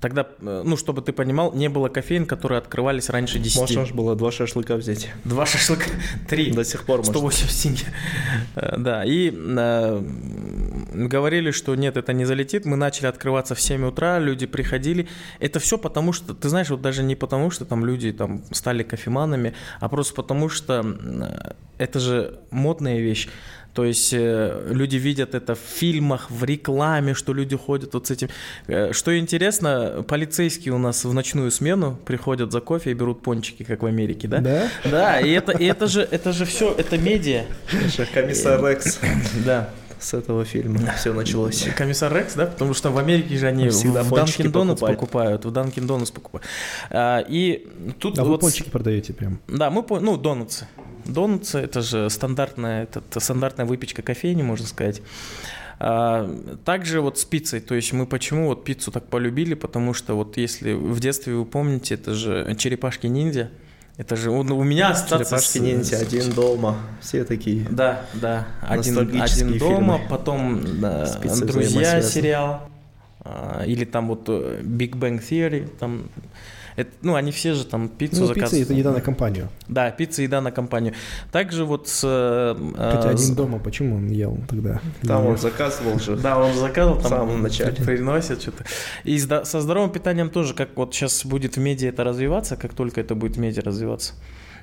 Тогда, 0.00 0.26
э, 0.40 0.62
ну, 0.64 0.76
чтобы 0.76 1.00
ты 1.00 1.12
понимал, 1.12 1.54
не 1.54 1.68
было 1.68 1.88
кофеин, 1.88 2.26
которые 2.26 2.58
открывались 2.58 3.08
раньше 3.08 3.38
10. 3.38 3.56
Можно 3.56 3.86
же 3.86 3.94
было 3.94 4.14
два 4.14 4.30
шашлыка 4.30 4.76
взять. 4.76 5.10
Два 5.24 5.46
шашлыка, 5.46 5.86
три. 6.28 6.52
До 6.52 6.64
сих 6.64 6.84
пор 6.84 7.04
180 7.04 7.62
тенге. 7.62 7.84
Э, 8.56 8.76
да, 8.76 9.04
и 9.04 9.32
э, 9.34 10.02
говорили, 10.92 11.50
что 11.50 11.74
нет, 11.74 11.96
это 11.96 12.12
не 12.12 12.26
залетит. 12.26 12.66
Мы 12.66 12.76
начали 12.76 13.06
открываться 13.06 13.54
в 13.54 13.60
7 13.60 13.86
утра, 13.86 14.18
люди 14.18 14.46
приходили. 14.46 15.08
Это 15.40 15.60
все 15.60 15.78
потому, 15.78 16.12
что, 16.12 16.34
ты 16.34 16.50
знаешь, 16.50 16.68
вот 16.68 16.82
даже 16.82 17.02
не 17.02 17.16
потому, 17.16 17.50
что 17.50 17.64
там 17.64 17.86
люди 17.86 18.12
там 18.12 18.42
стали 18.50 18.82
кофеманами, 18.82 19.54
а 19.80 19.88
просто 19.88 20.14
потому, 20.14 20.50
что 20.50 20.84
это 21.78 22.00
же 22.00 22.40
модная 22.50 22.98
вещь. 22.98 23.28
То 23.76 23.84
есть 23.84 24.14
э, 24.14 24.68
люди 24.70 24.96
видят 24.96 25.34
это 25.34 25.54
в 25.54 25.58
фильмах, 25.58 26.30
в 26.30 26.42
рекламе, 26.44 27.12
что 27.12 27.34
люди 27.34 27.56
ходят 27.56 27.92
вот 27.92 28.06
с 28.06 28.10
этим. 28.10 28.30
Э, 28.68 28.94
что 28.94 29.18
интересно, 29.18 30.02
полицейские 30.08 30.72
у 30.72 30.78
нас 30.78 31.04
в 31.04 31.12
ночную 31.12 31.50
смену 31.50 31.98
приходят 32.06 32.52
за 32.52 32.60
кофе 32.62 32.92
и 32.92 32.94
берут 32.94 33.20
пончики, 33.20 33.64
как 33.64 33.82
в 33.82 33.86
Америке, 33.86 34.28
да? 34.28 34.38
Да. 34.38 34.68
Да, 34.84 35.20
и 35.20 35.30
это, 35.30 35.52
и 35.52 35.66
это 35.66 35.88
же, 35.88 36.08
это 36.10 36.32
же 36.32 36.46
все, 36.46 36.72
это 36.72 36.96
медиа. 36.96 37.44
Комиссар 38.14 38.64
Рекс. 38.64 38.98
Да 39.44 39.68
с 39.98 40.12
этого 40.12 40.44
фильма 40.44 40.92
все 40.96 41.12
началось. 41.12 41.66
Комиссар 41.76 42.14
Рекс, 42.14 42.34
да? 42.34 42.46
Потому 42.46 42.74
что 42.74 42.90
в 42.90 42.98
Америке 42.98 43.36
же 43.36 43.46
они 43.46 43.68
Всегда 43.70 44.02
в 44.02 44.10
Данкин 44.10 44.52
Донатс 44.52 44.80
покупают. 44.80 45.44
В 45.44 45.50
Данкин 45.50 45.86
Донатс 45.86 46.10
покупают. 46.10 46.46
А, 46.90 47.24
и 47.26 47.66
тут 47.98 48.18
а 48.18 48.24
вот... 48.24 48.30
вы 48.32 48.38
пончики 48.38 48.68
продаете 48.68 49.14
прям? 49.14 49.40
Да, 49.48 49.70
мы, 49.70 49.84
ну, 50.00 50.16
донатсы. 50.16 50.66
Донатсы– 51.06 51.58
это 51.60 51.82
же 51.82 52.10
стандартная, 52.10 52.84
это 52.84 53.20
стандартная 53.20 53.66
выпечка 53.66 54.02
кофейни, 54.02 54.42
можно 54.42 54.66
сказать. 54.66 55.02
А, 55.78 56.30
также 56.64 57.00
вот 57.00 57.18
с 57.18 57.24
пиццей, 57.24 57.60
то 57.60 57.74
есть 57.74 57.92
мы 57.92 58.06
почему 58.06 58.46
вот 58.48 58.64
пиццу 58.64 58.90
так 58.90 59.06
полюбили, 59.08 59.54
потому 59.54 59.92
что 59.92 60.14
вот 60.14 60.36
если 60.36 60.72
в 60.72 60.98
детстве 61.00 61.34
вы 61.34 61.44
помните, 61.44 61.94
это 61.94 62.14
же 62.14 62.54
черепашки 62.58 63.06
ниндзя, 63.06 63.50
это 63.98 64.16
же 64.16 64.30
у, 64.30 64.40
у 64.40 64.64
меня 64.64 64.90
остаться... 64.90 65.24
Черепашки 65.24 65.58
ниндзя, 65.58 65.98
один 65.98 66.32
дома, 66.32 66.78
все 67.00 67.24
такие. 67.24 67.66
Да, 67.70 68.06
да, 68.14 68.46
один, 68.62 68.98
один 69.20 69.58
дома, 69.58 69.98
фильмы. 69.98 70.00
потом 70.08 70.80
да, 70.80 71.06
друзья 71.40 72.00
сериал, 72.00 72.68
а, 73.20 73.62
или 73.66 73.84
там 73.84 74.08
вот 74.08 74.28
э, 74.28 74.62
Big 74.62 74.92
Bang 74.92 75.20
Theory, 75.20 75.68
там 75.78 76.08
это, 76.76 76.90
ну, 77.02 77.14
они 77.14 77.32
все 77.32 77.54
же 77.54 77.64
там 77.64 77.88
пиццу 77.88 78.20
ну, 78.20 78.26
заказывают. 78.26 78.50
пицца– 78.50 78.62
это 78.72 78.74
еда 78.74 78.92
на 78.92 79.00
компанию. 79.00 79.48
Да, 79.66 79.90
пицца– 79.90 80.22
еда 80.22 80.40
на 80.42 80.52
компанию. 80.52 80.94
Также 81.32 81.64
вот 81.64 81.88
с... 81.88 82.02
Э, 82.04 82.54
Хотя 82.76 83.10
один 83.10 83.18
с... 83.18 83.30
дома, 83.30 83.58
почему 83.58 83.96
он 83.96 84.08
ел 84.08 84.38
тогда? 84.48 84.80
Там 85.02 85.26
он 85.26 85.38
заказывал 85.38 85.98
же. 85.98 86.16
Да, 86.16 86.38
он 86.38 86.54
заказывал. 86.54 86.96
Там 86.96 87.04
в 87.04 87.08
самом 87.08 87.42
начале. 87.42 87.72
Приносит 87.72 88.42
что-то. 88.42 88.64
И 89.04 89.18
со 89.18 89.60
здоровым 89.60 89.90
питанием 89.90 90.28
тоже, 90.28 90.54
как 90.54 90.76
вот 90.76 90.94
сейчас 90.94 91.24
будет 91.24 91.56
в 91.56 91.60
медиа 91.60 91.88
это 91.88 92.04
развиваться, 92.04 92.56
как 92.56 92.74
только 92.74 93.00
это 93.00 93.14
будет 93.14 93.36
в 93.36 93.40
медиа 93.40 93.62
развиваться, 93.62 94.12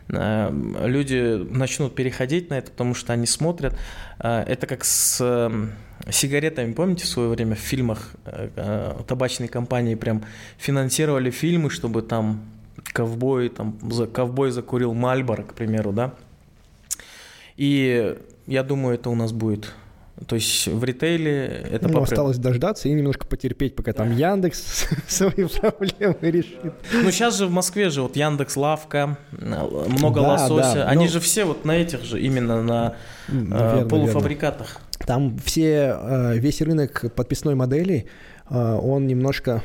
э, 0.10 0.52
люди 0.86 1.48
начнут 1.50 1.96
переходить 1.96 2.52
на 2.52 2.60
это, 2.60 2.70
потому 2.70 2.94
что 2.94 3.14
они 3.14 3.26
смотрят. 3.26 3.76
Э, 4.20 4.44
это 4.44 4.68
как 4.68 4.86
с 4.86 5.52
сигаретами, 6.10 6.74
помните, 6.74 7.06
в 7.06 7.08
свое 7.08 7.30
время 7.30 7.56
в 7.56 7.60
фильмах 7.60 8.12
э, 8.26 8.50
э, 8.56 8.94
табачные 9.08 9.48
компании 9.48 9.96
прям 9.96 10.24
финансировали 10.58 11.32
фильмы, 11.32 11.70
чтобы 11.70 12.02
там 12.02 12.42
ковбой, 12.94 13.50
там, 13.50 13.78
за, 13.90 14.08
ковбой 14.08 14.52
закурил 14.52 14.94
Мальборо, 14.94 15.44
к 15.44 15.54
примеру, 15.54 15.92
да? 15.92 16.14
И 17.56 18.18
я 18.48 18.64
думаю, 18.64 18.96
это 18.96 19.10
у 19.10 19.16
нас 19.16 19.32
будет. 19.32 19.74
То 20.28 20.36
есть 20.36 20.68
в 20.68 20.84
ритейле 20.84 21.66
это 21.72 21.88
ну, 21.88 21.96
попрет. 21.96 22.14
осталось 22.14 22.38
дождаться 22.38 22.88
и 22.88 22.94
немножко 22.94 23.26
потерпеть, 23.26 23.76
пока 23.76 23.94
там 23.94 24.16
Яндекс 24.16 24.88
свои 25.08 25.46
проблемы 25.46 26.18
решит. 26.22 26.74
Ну 26.94 27.12
сейчас 27.12 27.38
же 27.38 27.48
в 27.48 27.52
Москве 27.52 27.90
же 27.90 28.04
вот 28.04 28.16
Яндекс 28.16 28.56
Лавка, 28.56 29.18
много 29.32 30.22
да, 30.22 30.34
лосося, 30.34 30.76
да, 30.76 30.88
они 30.88 31.06
но... 31.06 31.12
же 31.12 31.20
все 31.20 31.46
вот 31.46 31.66
на 31.66 31.72
этих 31.72 32.04
же 32.04 32.22
именно 32.22 32.62
на 32.62 32.96
э, 33.28 33.88
полуфабрикатах. 33.90 34.76
Верно. 34.76 34.93
Там 35.06 35.38
все, 35.38 35.98
э, 36.00 36.38
весь 36.38 36.62
рынок 36.62 37.14
подписной 37.16 37.56
модели, 37.56 38.06
э, 38.50 38.80
он 38.82 39.08
немножко 39.08 39.64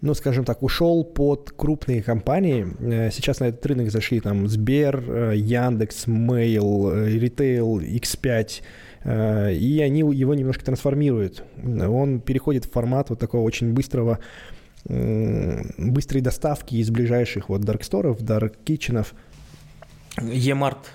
ну, 0.00 0.14
скажем 0.14 0.44
так, 0.44 0.64
ушел 0.64 1.04
под 1.04 1.52
крупные 1.52 2.02
компании. 2.02 2.66
Э, 2.80 3.10
сейчас 3.12 3.38
на 3.38 3.44
этот 3.44 3.64
рынок 3.66 3.90
зашли 3.90 4.18
там 4.18 4.48
Сбер, 4.48 5.32
Яндекс, 5.32 6.08
Mail, 6.08 7.20
Retail, 7.20 8.00
X5, 8.00 9.54
и 9.54 9.80
они 9.80 10.00
его 10.00 10.34
немножко 10.34 10.64
трансформируют. 10.64 11.44
Он 11.62 12.20
переходит 12.20 12.64
в 12.64 12.72
формат 12.72 13.10
вот 13.10 13.18
такого 13.18 13.42
очень 13.42 13.72
быстрого 13.72 14.18
быстрой 14.84 16.22
доставки 16.22 16.74
из 16.74 16.90
ближайших 16.90 17.48
вот 17.48 17.60
дарксторов, 17.60 18.20
дарккитченов. 18.20 19.14
Емарт, 20.20 20.90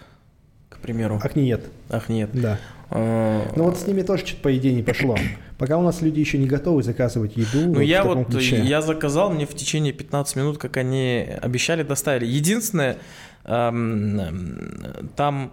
к 0.78 0.82
примеру. 0.82 1.20
Ах, 1.24 1.36
нет. 1.36 1.66
Ах, 1.90 2.10
нет. 2.10 2.30
Да. 2.34 2.60
А, 2.90 3.52
ну 3.56 3.64
вот 3.64 3.78
с 3.78 3.86
ними 3.86 4.02
тоже 4.02 4.26
что-то 4.26 4.44
по 4.44 4.58
идее 4.58 4.74
не 4.74 4.84
пошло. 4.84 5.18
Пока 5.58 5.78
у 5.78 5.82
нас 5.82 6.02
люди 6.02 6.20
еще 6.20 6.38
не 6.38 6.48
готовы 6.48 6.84
заказывать 6.84 7.36
еду. 7.36 7.68
Ну 7.68 7.74
вот 7.76 7.82
я 7.82 8.04
вот 8.04 8.28
ключе. 8.28 8.62
я 8.64 8.82
заказал, 8.82 9.32
мне 9.32 9.46
в 9.46 9.56
течение 9.56 9.92
15 9.92 10.36
минут, 10.36 10.58
как 10.58 10.78
они 10.78 11.28
обещали, 11.42 11.84
доставили. 11.84 12.26
Единственное, 12.26 12.98
эм, 13.46 15.10
там 15.16 15.52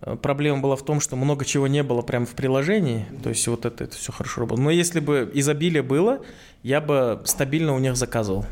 Э, 0.00 0.16
проблема 0.16 0.60
была 0.60 0.76
в 0.76 0.84
том, 0.84 1.00
что 1.00 1.16
много 1.16 1.44
чего 1.44 1.66
не 1.66 1.82
было 1.82 2.02
прямо 2.02 2.26
в 2.26 2.34
приложении, 2.34 3.06
то 3.22 3.28
есть 3.30 3.46
вот 3.48 3.64
это, 3.64 3.84
это 3.84 3.96
все 3.96 4.12
хорошо 4.12 4.42
работало. 4.42 4.64
Но 4.64 4.70
если 4.70 5.00
бы 5.00 5.30
изобилие 5.34 5.82
было, 5.82 6.20
я 6.62 6.80
бы 6.80 7.20
стабильно 7.24 7.74
у 7.74 7.78
них 7.78 7.96
заказывал. 7.96 8.46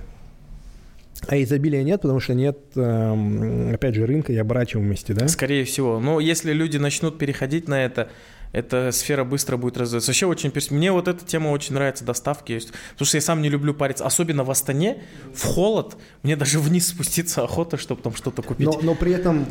А 1.28 1.42
изобилия 1.42 1.82
нет, 1.82 2.02
потому 2.02 2.20
что 2.20 2.34
нет, 2.34 2.58
эм, 2.76 3.74
опять 3.74 3.94
же, 3.94 4.06
рынка 4.06 4.32
и 4.32 4.36
оборачиваемости, 4.36 5.12
да? 5.12 5.28
Скорее 5.28 5.64
всего. 5.64 6.00
Но 6.00 6.20
если 6.20 6.52
люди 6.52 6.76
начнут 6.76 7.18
переходить 7.18 7.68
на 7.68 7.84
это, 7.84 8.08
эта 8.52 8.92
сфера 8.92 9.24
быстро 9.24 9.56
будет 9.56 9.76
развиваться. 9.76 10.10
Вообще 10.10 10.26
очень 10.26 10.52
Мне 10.70 10.92
вот 10.92 11.08
эта 11.08 11.24
тема 11.24 11.48
очень 11.48 11.74
нравится, 11.74 12.04
доставки. 12.04 12.60
Потому 12.92 13.06
что 13.06 13.16
я 13.16 13.20
сам 13.20 13.42
не 13.42 13.48
люблю 13.48 13.74
париться. 13.74 14.06
Особенно 14.06 14.44
в 14.44 14.50
Астане, 14.50 15.02
в 15.34 15.44
холод. 15.44 15.96
Мне 16.22 16.36
даже 16.36 16.60
вниз 16.60 16.86
спуститься 16.86 17.42
охота, 17.42 17.76
чтобы 17.76 18.00
там 18.00 18.14
что-то 18.14 18.42
купить. 18.42 18.66
Но, 18.66 18.78
но 18.80 18.94
при 18.94 19.12
этом, 19.12 19.44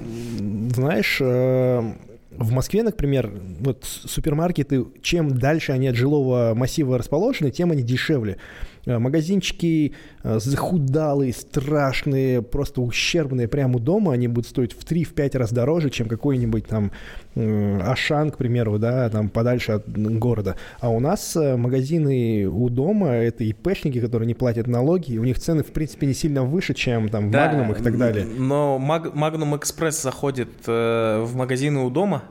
знаешь, 0.74 1.18
э, 1.20 1.94
в 2.38 2.52
Москве, 2.52 2.84
например, 2.84 3.32
вот 3.60 3.84
супермаркеты, 3.84 4.86
чем 5.02 5.38
дальше 5.38 5.74
они 5.74 5.88
от 5.88 5.96
жилого 5.96 6.54
массива 6.56 6.98
расположены, 6.98 7.52
тем 7.52 7.72
они 7.72 7.84
дешевле. 7.84 8.38
Э, 8.86 9.00
магазинчики 9.00 9.94
э, 10.24 10.40
захудалые, 10.40 11.32
страшные, 11.34 12.42
просто 12.42 12.82
ущербные 12.82 13.48
прямо 13.48 13.78
у 13.78 13.80
дома, 13.80 14.14
они 14.14 14.28
будут 14.28 14.50
стоить 14.50 14.74
в 14.74 14.84
3-5 14.84 15.38
раз 15.38 15.54
дороже, 15.54 15.90
чем 15.90 16.08
какой-нибудь 16.08 16.68
там 16.68 16.92
Ашан, 17.36 18.30
к 18.30 18.38
примеру, 18.38 18.78
да, 18.78 19.10
там 19.10 19.30
подальше 19.30 19.72
от 19.72 19.90
города. 19.90 20.56
А 20.80 20.90
у 20.90 21.00
нас 21.00 21.36
э, 21.36 21.56
магазины 21.56 22.46
у 22.46 22.70
дома, 22.70 23.10
это 23.12 23.44
ИПшники, 23.46 24.00
которые 24.02 24.28
не 24.28 24.36
платят 24.36 24.68
налоги, 24.68 25.18
у 25.18 25.24
них 25.24 25.40
цены, 25.40 25.64
в 25.64 25.72
принципе, 25.72 26.08
не 26.08 26.14
сильно 26.14 26.44
выше, 26.44 26.74
чем 26.74 27.08
там 27.10 27.30
в 27.30 27.32
да, 27.32 27.48
Магнумах 27.48 27.80
и 27.80 27.84
так 27.84 27.98
далее. 27.98 28.26
Но 28.26 28.78
Магнум 28.80 29.56
Экспресс 29.56 30.02
заходит 30.02 30.50
в 30.68 31.30
магазины 31.34 31.80
у 31.80 31.90
дома, 31.90 32.24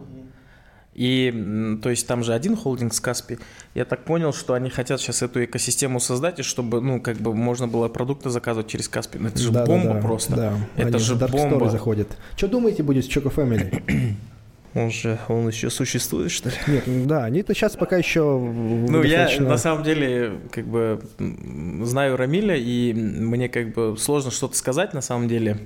и, 0.94 1.78
то 1.82 1.88
есть, 1.88 2.06
там 2.06 2.22
же 2.22 2.34
один 2.34 2.54
холдинг 2.54 2.92
с 2.92 3.00
Каспи. 3.00 3.38
Я 3.74 3.84
так 3.84 4.04
понял, 4.04 4.32
что 4.32 4.52
они 4.54 4.68
хотят 4.68 5.00
сейчас 5.00 5.22
эту 5.22 5.44
экосистему 5.44 6.00
создать, 6.00 6.38
и 6.38 6.42
чтобы, 6.42 6.80
ну, 6.80 7.00
как 7.00 7.16
бы 7.16 7.34
можно 7.34 7.66
было 7.66 7.88
продукты 7.88 8.28
заказывать 8.28 8.68
через 8.68 8.88
Каспи. 8.88 9.18
Ну, 9.18 9.28
это 9.28 9.38
же 9.38 9.50
да, 9.50 9.64
бомба 9.64 9.88
да, 9.88 9.94
да, 9.94 10.00
просто. 10.00 10.36
Да. 10.36 10.54
Это 10.76 10.88
они 10.88 10.98
же 10.98 11.14
бомба. 11.14 11.70
заходят. 11.70 12.08
Что 12.36 12.48
думаете 12.48 12.82
будет 12.82 13.06
с 13.06 13.08
Choco 13.08 13.34
Family? 13.34 14.14
Он 14.74 14.90
же, 14.90 15.18
он 15.28 15.48
еще 15.48 15.68
существует, 15.68 16.30
что 16.30 16.48
ли? 16.48 16.54
Нет, 16.66 16.84
ну 16.86 17.04
да, 17.04 17.24
они-то 17.24 17.52
сейчас 17.52 17.76
пока 17.76 17.98
еще... 17.98 18.38
Ну, 18.40 19.02
достаточно... 19.02 19.42
я 19.42 19.50
на 19.50 19.58
самом 19.58 19.84
деле, 19.84 20.38
как 20.50 20.66
бы, 20.66 21.02
знаю 21.82 22.16
Рамиля, 22.16 22.56
и 22.56 22.94
мне 22.94 23.50
как 23.50 23.74
бы 23.74 23.98
сложно 23.98 24.30
что-то 24.30 24.56
сказать 24.56 24.94
на 24.94 25.02
самом 25.02 25.28
деле. 25.28 25.58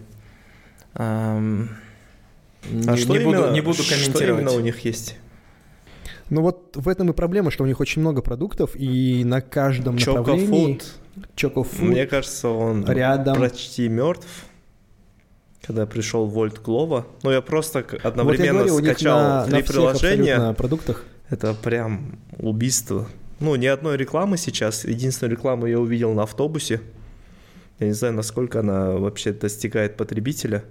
Эм 0.95 1.71
не, 2.71 2.89
а 2.89 2.97
что 2.97 3.13
не, 3.13 3.23
именно, 3.23 3.43
буду, 3.43 3.53
не 3.53 3.61
буду 3.61 3.79
комментировать. 3.79 4.17
Что 4.17 4.25
именно 4.25 4.53
у 4.53 4.61
них 4.61 4.81
есть? 4.81 5.17
Ну 6.31 6.43
вот 6.43 6.73
в 6.75 6.89
этом 6.89 7.11
и 7.11 7.13
проблема, 7.13 7.51
что 7.51 7.65
у 7.65 7.67
них 7.67 7.79
очень 7.81 8.01
много 8.01 8.23
продуктов, 8.23 8.73
и 8.75 9.23
на 9.25 9.41
каждом 9.41 9.97
Choco 9.97 10.19
направлении... 10.19 10.77
Food. 10.77 10.85
Мне 11.81 12.07
кажется, 12.07 12.49
он 12.49 12.85
рядом. 12.85 13.41
почти 13.41 13.89
мертв. 13.89 14.27
Когда 15.63 15.87
пришел 15.87 16.27
Вольт 16.27 16.63
Глова. 16.63 17.07
Ну, 17.23 17.31
я 17.31 17.41
просто 17.41 17.85
одновременно 18.03 18.65
вот 18.65 18.67
я 18.67 18.71
говорю, 18.71 18.87
скачал 18.87 19.19
на, 19.19 19.45
три 19.45 19.53
на 19.55 19.63
приложения. 19.63 20.53
продуктах. 20.53 21.05
Это 21.31 21.55
прям 21.55 22.19
убийство. 22.39 23.09
Ну, 23.41 23.57
ни 23.57 23.67
одной 23.67 23.97
рекламы 23.97 24.37
сейчас. 24.37 24.85
Единственную 24.85 25.37
рекламу 25.37 25.67
я 25.67 25.81
увидел 25.81 26.13
на 26.13 26.23
автобусе. 26.23 26.81
Я 27.79 27.89
не 27.89 27.93
знаю, 27.93 28.15
насколько 28.15 28.61
она 28.61 28.93
вообще 28.93 29.33
достигает 29.33 29.97
потребителя. 29.97 30.65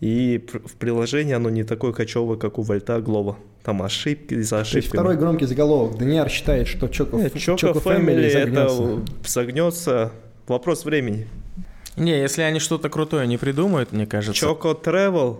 И 0.00 0.44
в 0.64 0.76
приложении 0.76 1.34
оно 1.34 1.50
не 1.50 1.64
такое 1.64 1.92
кочевое, 1.92 2.38
как 2.38 2.58
у 2.58 2.62
Вольта 2.62 3.00
Глова. 3.00 3.36
Там 3.64 3.82
ошибки 3.82 4.40
за 4.40 4.60
ошибками. 4.60 4.92
второй 4.92 5.16
громкий 5.16 5.46
заголовок. 5.46 5.98
Даниар 5.98 6.28
считает, 6.28 6.68
что 6.68 6.86
Choco, 6.86 7.20
Нет, 7.20 7.34
Choco 7.34 7.82
Family 7.82 8.26
это 8.26 9.02
согнется. 9.24 10.12
Вопрос 10.46 10.84
времени. 10.84 11.26
Не, 11.96 12.18
если 12.18 12.42
они 12.42 12.60
что-то 12.60 12.88
крутое 12.88 13.26
не 13.26 13.38
придумают, 13.38 13.92
мне 13.92 14.06
кажется. 14.06 14.46
Choco 14.46 14.80
Travel 14.80 15.38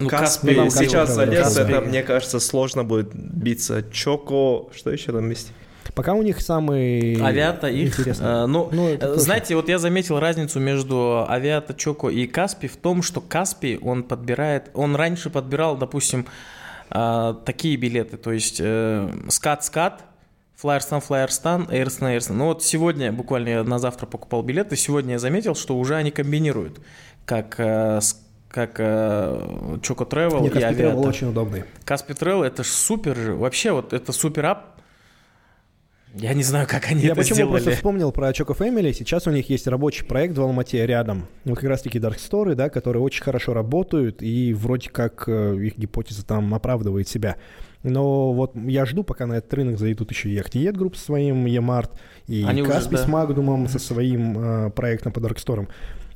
ну, 0.00 0.08
Каспи, 0.08 0.54
ну, 0.54 0.70
сейчас 0.70 1.14
залез, 1.14 1.56
это, 1.58 1.82
мне 1.82 2.02
кажется, 2.02 2.40
сложно 2.40 2.84
будет 2.84 3.14
биться. 3.14 3.80
Choco, 3.92 4.74
что 4.74 4.90
еще 4.90 5.12
там 5.12 5.28
есть? 5.28 5.52
Пока 5.94 6.14
у 6.14 6.22
них 6.22 6.40
самый 6.40 7.20
Авиата 7.22 7.68
их, 7.68 8.06
э, 8.06 8.46
ну, 8.46 8.68
ну 8.72 8.96
знаете, 9.16 9.56
вот 9.56 9.68
я 9.68 9.78
заметил 9.78 10.18
разницу 10.18 10.60
между 10.60 11.26
Авиата, 11.28 11.74
Чоко 11.74 12.08
и 12.08 12.26
Каспи 12.26 12.68
в 12.68 12.76
том, 12.76 13.02
что 13.02 13.20
Каспи, 13.20 13.78
он 13.82 14.02
подбирает, 14.02 14.70
он 14.74 14.96
раньше 14.96 15.30
подбирал, 15.30 15.76
допустим, 15.76 16.26
э, 16.90 17.34
такие 17.44 17.76
билеты, 17.76 18.16
то 18.16 18.32
есть 18.32 18.60
э, 18.62 19.10
скат-скат, 19.28 20.04
Флайерстан, 20.56 21.00
Флайерстан, 21.00 21.68
Эйрстан, 21.70 22.08
Эйрстан. 22.08 22.36
Ну 22.36 22.46
вот 22.46 22.62
сегодня, 22.62 23.12
буквально 23.12 23.48
я 23.48 23.64
на 23.64 23.78
завтра 23.78 24.06
покупал 24.06 24.42
билеты, 24.42 24.76
сегодня 24.76 25.12
я 25.12 25.18
заметил, 25.18 25.54
что 25.54 25.78
уже 25.78 25.96
они 25.96 26.10
комбинируют, 26.10 26.80
как 27.24 27.54
э, 27.58 28.00
как 28.50 28.78
э, 28.78 29.78
Choco 29.80 30.08
Travel 30.08 30.46
и 30.46 30.62
Авиата. 30.62 30.82
Travel 30.82 31.06
очень 31.06 31.28
удобный. 31.28 31.64
Каспи 31.84 32.12
Travel 32.12 32.44
это 32.44 32.62
ж 32.62 32.66
супер 32.66 33.16
же, 33.16 33.34
вообще 33.34 33.72
вот 33.72 33.92
это 33.92 34.12
супер 34.12 34.46
ап, 34.46 34.79
я 36.14 36.34
не 36.34 36.42
знаю, 36.42 36.66
как 36.68 36.90
они 36.90 37.02
я 37.02 37.08
это 37.08 37.16
почему 37.16 37.34
сделали. 37.34 37.52
просто 37.52 37.70
вспомнил 37.72 38.10
про 38.12 38.30
Choco 38.30 38.56
Family. 38.56 38.92
Сейчас 38.92 39.26
у 39.26 39.30
них 39.30 39.48
есть 39.48 39.66
рабочий 39.66 40.04
проект 40.04 40.36
в 40.36 40.42
Алмате 40.42 40.84
рядом. 40.84 41.26
Вот 41.44 41.56
как 41.58 41.68
раз-таки 41.68 41.98
Dark 41.98 42.16
Story, 42.16 42.54
да, 42.54 42.68
которые 42.68 43.02
очень 43.02 43.22
хорошо 43.22 43.54
работают, 43.54 44.22
и 44.22 44.52
вроде 44.52 44.90
как 44.90 45.24
э, 45.28 45.56
их 45.56 45.78
гипотеза 45.78 46.26
там 46.26 46.52
оправдывает 46.54 47.08
себя. 47.08 47.36
Но 47.82 48.32
вот 48.32 48.54
я 48.56 48.84
жду, 48.84 49.04
пока 49.04 49.26
на 49.26 49.34
этот 49.34 49.54
рынок 49.54 49.78
зайдут 49.78 50.10
еще 50.10 50.28
и 50.28 50.38
Actiet 50.38 50.72
Group 50.72 50.96
со 50.96 51.04
своим 51.04 51.46
Emart, 51.46 51.90
и 52.26 52.44
Они 52.46 52.62
Каспи 52.62 52.96
да. 52.96 53.04
с 53.04 53.06
Magnum 53.06 53.68
со 53.68 53.78
своим 53.78 54.38
э, 54.38 54.70
проектом 54.70 55.12
по 55.12 55.20
Dark 55.20 55.36
Store. 55.36 55.68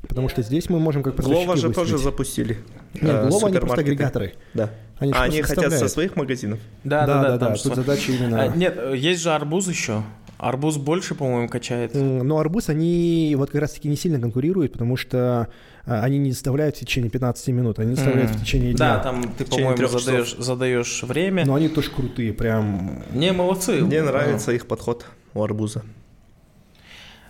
Потому 0.08 0.28
что 0.28 0.42
здесь 0.42 0.68
мы 0.68 0.78
можем 0.78 1.02
как 1.02 1.16
Глова 1.16 1.56
же 1.56 1.72
тоже 1.72 1.98
запустили. 1.98 2.58
Нет, 3.00 3.28
Глова 3.28 3.48
они 3.48 3.58
просто 3.58 3.80
агрегаторы. 3.80 4.34
Да. 4.54 4.70
Они, 4.98 5.12
а 5.12 5.24
они 5.24 5.42
хотят 5.42 5.72
со 5.72 5.88
своих 5.88 6.16
магазинов? 6.16 6.60
Да, 6.84 7.06
да, 7.06 7.22
да. 7.22 7.36
да, 7.36 7.48
да. 7.48 7.54
Тут 7.54 7.74
задача 7.74 8.12
именно... 8.12 8.42
А, 8.42 8.48
нет, 8.48 8.78
есть 8.94 9.22
же 9.22 9.32
арбуз 9.32 9.68
еще. 9.68 10.02
Арбуз 10.38 10.76
больше, 10.76 11.14
по-моему, 11.14 11.48
качает. 11.48 11.94
Но 11.94 12.38
арбуз, 12.38 12.68
они 12.68 13.34
вот 13.36 13.50
как 13.50 13.62
раз-таки 13.62 13.88
не 13.88 13.96
сильно 13.96 14.20
конкурируют, 14.20 14.72
потому 14.72 14.96
что 14.96 15.48
а, 15.86 16.02
они 16.02 16.18
не 16.18 16.32
заставляют 16.32 16.76
в 16.76 16.80
течение 16.80 17.10
15 17.10 17.48
минут, 17.48 17.78
они 17.78 17.94
заставляют 17.94 18.30
mm. 18.30 18.34
в 18.34 18.40
течение 18.40 18.74
дня. 18.74 18.96
Да, 18.96 18.98
там 19.00 19.32
ты, 19.36 19.44
по-моему, 19.44 19.86
задаешь, 19.86 20.36
задаешь 20.36 21.02
время. 21.02 21.44
Но 21.46 21.54
они 21.54 21.68
тоже 21.68 21.90
крутые, 21.90 22.32
прям... 22.32 23.02
Не, 23.12 23.32
молодцы. 23.32 23.80
Мне 23.82 24.02
нравится 24.02 24.52
их 24.52 24.66
подход 24.66 25.06
у 25.34 25.42
арбуза. 25.42 25.82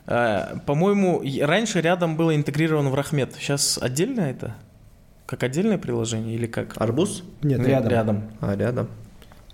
Э, 0.06 0.58
по-моему, 0.66 1.22
раньше 1.42 1.80
рядом 1.80 2.16
было 2.16 2.34
интегрировано 2.34 2.90
в 2.90 2.94
Рахмет. 2.94 3.34
Сейчас 3.38 3.78
отдельно 3.80 4.20
это? 4.20 4.54
Как 5.26 5.42
отдельное 5.42 5.78
приложение 5.78 6.34
или 6.34 6.46
как? 6.46 6.80
Арбуз? 6.80 7.22
Нет, 7.42 7.60
нет 7.60 7.68
рядом. 7.68 7.90
рядом. 7.90 8.30
А, 8.40 8.56
рядом. 8.56 8.88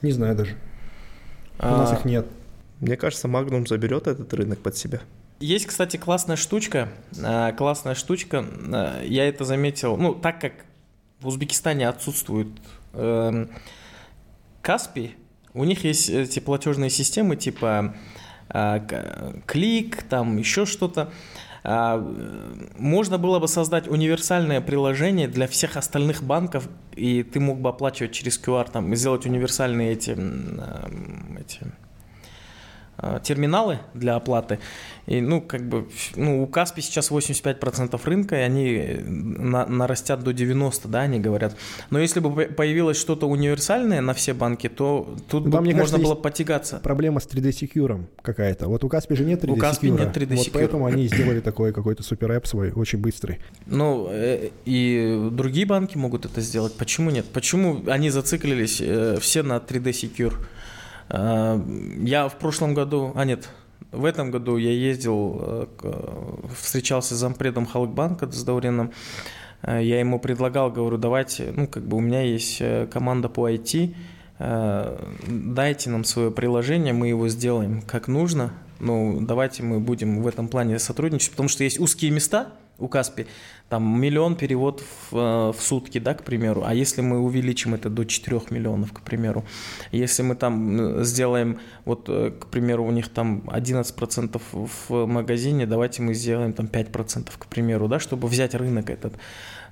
Не 0.02 0.12
знаю 0.12 0.34
даже. 0.34 0.56
А... 1.58 1.74
У 1.74 1.78
нас 1.78 1.92
их 1.92 2.04
нет. 2.04 2.26
Мне 2.80 2.96
кажется, 2.96 3.28
Magnum 3.28 3.66
заберет 3.68 4.06
этот 4.06 4.32
рынок 4.34 4.58
под 4.60 4.76
себя. 4.76 5.00
Есть, 5.38 5.66
кстати, 5.66 5.96
классная 5.96 6.36
штучка. 6.36 6.88
Э, 7.16 7.52
классная 7.56 7.94
штучка. 7.94 8.44
Э, 8.72 9.04
я 9.06 9.28
это 9.28 9.44
заметил. 9.44 9.96
Ну, 9.96 10.14
так 10.14 10.40
как 10.40 10.52
в 11.20 11.28
Узбекистане 11.28 11.88
отсутствует 11.88 12.48
эм, 12.94 13.50
Каспий, 14.62 15.16
у 15.54 15.64
них 15.64 15.84
есть 15.84 16.08
эти 16.08 16.40
платежные 16.40 16.90
системы 16.90 17.36
типа 17.36 17.94
клик, 19.46 20.02
там 20.02 20.36
еще 20.36 20.66
что-то. 20.66 21.10
А, 21.62 21.98
можно 22.78 23.18
было 23.18 23.38
бы 23.38 23.48
создать 23.48 23.86
универсальное 23.88 24.60
приложение 24.60 25.28
для 25.28 25.46
всех 25.46 25.76
остальных 25.76 26.22
банков, 26.22 26.68
и 26.94 27.22
ты 27.22 27.38
мог 27.40 27.60
бы 27.60 27.68
оплачивать 27.68 28.12
через 28.12 28.40
QR, 28.40 28.70
там, 28.70 28.94
сделать 28.94 29.26
универсальные 29.26 29.92
эти, 29.92 30.12
эти 31.38 31.60
терминалы 33.22 33.78
для 33.94 34.16
оплаты. 34.16 34.58
И, 35.06 35.20
ну, 35.20 35.40
как 35.40 35.68
бы, 35.68 35.88
ну, 36.14 36.42
у 36.42 36.46
Каспи 36.46 36.82
сейчас 36.82 37.10
85% 37.10 38.00
рынка, 38.04 38.36
и 38.36 38.40
они 38.40 38.74
э, 38.74 39.00
на, 39.02 39.66
нарастят 39.66 40.22
до 40.22 40.30
90%, 40.30 40.88
да, 40.88 41.00
они 41.00 41.18
говорят. 41.18 41.56
Но 41.90 41.98
если 41.98 42.20
бы 42.20 42.46
появилось 42.46 42.96
что-то 42.96 43.28
универсальное 43.28 44.00
на 44.02 44.14
все 44.14 44.34
банки, 44.34 44.68
то 44.68 45.16
тут 45.28 45.44
Вам, 45.48 45.64
бы 45.64 45.72
можно 45.72 45.78
кажется, 45.78 45.98
было 45.98 46.14
потягаться. 46.14 46.80
Проблема 46.82 47.20
с 47.20 47.26
3D 47.26 47.50
Secure 47.50 48.04
какая-то. 48.22 48.68
Вот 48.68 48.84
у 48.84 48.88
Каспи 48.88 49.16
же 49.16 49.24
нет 49.24 49.42
3D 49.42 49.50
У 49.50 49.56
Каспи 49.56 49.90
нет 49.90 50.16
3D 50.16 50.36
Вот 50.36 50.52
поэтому 50.52 50.86
они 50.86 51.06
сделали 51.08 51.40
такой 51.40 51.72
какой-то 51.72 52.02
супер 52.02 52.30
эп 52.30 52.46
свой, 52.46 52.70
очень 52.70 53.00
быстрый. 53.00 53.40
Ну, 53.66 54.08
э, 54.10 54.50
и 54.64 55.28
другие 55.32 55.66
банки 55.66 55.96
могут 55.96 56.24
это 56.26 56.40
сделать. 56.40 56.74
Почему 56.74 57.10
нет? 57.10 57.26
Почему 57.32 57.82
они 57.88 58.10
зациклились 58.10 58.80
э, 58.80 59.18
все 59.20 59.42
на 59.42 59.56
3D 59.56 59.90
Secure? 59.90 60.34
Я 61.12 62.28
в 62.28 62.38
прошлом 62.38 62.74
году, 62.74 63.12
а 63.16 63.24
нет, 63.24 63.48
в 63.92 64.04
этом 64.04 64.30
году 64.30 64.56
я 64.56 64.70
ездил, 64.70 65.40
э, 65.40 65.66
встречался 66.54 67.14
с 67.14 67.18
зампредом 67.18 67.66
Халкбанка 67.66 68.30
с 68.30 68.44
Дауреном. 68.44 68.92
Э, 69.62 69.82
я 69.82 69.98
ему 69.98 70.20
предлагал, 70.20 70.70
говорю, 70.70 70.96
давайте, 70.96 71.52
ну, 71.54 71.66
как 71.66 71.84
бы 71.84 71.96
у 71.96 72.00
меня 72.00 72.22
есть 72.22 72.58
э, 72.60 72.86
команда 72.86 73.28
по 73.28 73.50
IT, 73.50 73.94
дайте 74.38 75.90
нам 75.90 76.02
свое 76.04 76.30
приложение, 76.30 76.94
мы 76.94 77.08
его 77.08 77.28
сделаем 77.28 77.82
как 77.82 78.08
нужно, 78.08 78.54
ну, 78.78 79.18
давайте 79.20 79.62
мы 79.62 79.80
будем 79.80 80.22
в 80.22 80.26
этом 80.26 80.48
плане 80.48 80.78
сотрудничать, 80.78 81.32
потому 81.32 81.50
что 81.50 81.62
есть 81.62 81.78
узкие 81.78 82.10
места 82.10 82.54
у 82.80 82.88
Каспи, 82.88 83.26
там 83.68 84.00
миллион 84.00 84.34
переводов 84.34 84.86
в, 85.10 85.52
в 85.52 85.60
сутки, 85.60 85.98
да, 85.98 86.14
к 86.14 86.24
примеру, 86.24 86.62
а 86.66 86.74
если 86.74 87.02
мы 87.02 87.20
увеличим 87.20 87.74
это 87.74 87.88
до 87.88 88.04
4 88.04 88.40
миллионов, 88.50 88.92
к 88.92 89.00
примеру, 89.02 89.44
если 89.92 90.22
мы 90.22 90.34
там 90.34 91.04
сделаем, 91.04 91.60
вот, 91.84 92.06
к 92.06 92.46
примеру, 92.50 92.84
у 92.84 92.90
них 92.90 93.08
там 93.08 93.42
11% 93.46 94.40
в 94.50 95.06
магазине, 95.06 95.66
давайте 95.66 96.02
мы 96.02 96.14
сделаем 96.14 96.52
там 96.52 96.66
5%, 96.66 97.30
к 97.38 97.46
примеру, 97.46 97.88
да, 97.88 98.00
чтобы 98.00 98.28
взять 98.28 98.54
рынок 98.54 98.90
этот, 98.90 99.14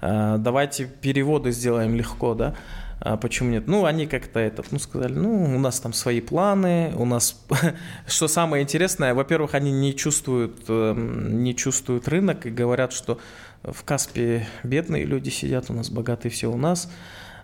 давайте 0.01 0.86
переводы 0.86 1.51
сделаем 1.51 1.97
легко, 1.97 2.35
да, 2.35 2.55
а 3.00 3.16
почему 3.16 3.50
нет? 3.50 3.68
Ну, 3.68 3.84
они 3.84 4.06
как-то 4.06 4.40
этот, 4.40 4.72
ну, 4.72 4.78
сказали, 4.78 5.12
ну, 5.12 5.44
у 5.44 5.58
нас 5.58 5.78
там 5.80 5.92
свои 5.92 6.20
планы, 6.20 6.92
у 6.96 7.04
нас... 7.04 7.44
что 8.06 8.28
самое 8.28 8.62
интересное, 8.62 9.14
во-первых, 9.14 9.54
они 9.54 9.70
не 9.70 9.94
чувствуют, 9.94 10.64
эм, 10.68 11.42
не 11.44 11.54
чувствуют 11.54 12.08
рынок 12.08 12.46
и 12.46 12.50
говорят, 12.50 12.92
что 12.92 13.18
в 13.62 13.84
Каспе 13.84 14.46
бедные 14.64 15.04
люди 15.04 15.30
сидят, 15.30 15.70
у 15.70 15.74
нас 15.74 15.90
богатые 15.90 16.32
все 16.32 16.50
у 16.50 16.56
нас. 16.56 16.90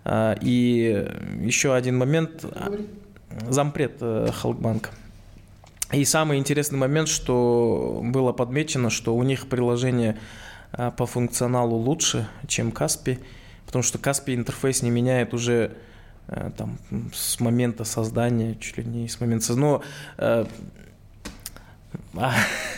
А, 0.04 0.36
и 0.40 1.06
еще 1.40 1.74
один 1.74 1.98
момент, 1.98 2.44
зампред 3.48 3.96
э, 4.00 4.28
Халкбанка. 4.32 4.90
И 5.92 6.04
самый 6.04 6.38
интересный 6.38 6.78
момент, 6.78 7.08
что 7.08 8.00
было 8.02 8.32
подмечено, 8.32 8.90
что 8.90 9.14
у 9.14 9.22
них 9.22 9.46
приложение 9.48 10.18
а, 10.72 10.90
по 10.90 11.06
функционалу 11.06 11.76
лучше, 11.76 12.26
чем 12.48 12.72
Каспи 12.72 13.18
потому 13.74 13.82
что 13.82 13.98
Каспий 13.98 14.36
интерфейс 14.36 14.82
не 14.82 14.90
меняет 14.90 15.34
уже 15.34 15.72
э, 16.28 16.52
там 16.56 16.78
с 17.12 17.40
момента 17.40 17.82
создания, 17.82 18.54
чуть 18.60 18.76
ли 18.76 18.84
не 18.84 19.08
с 19.08 19.18
момента 19.18 19.46
создания. 19.46 19.68
Но 19.68 19.82
э, 20.16 20.44
а, 22.14 22.34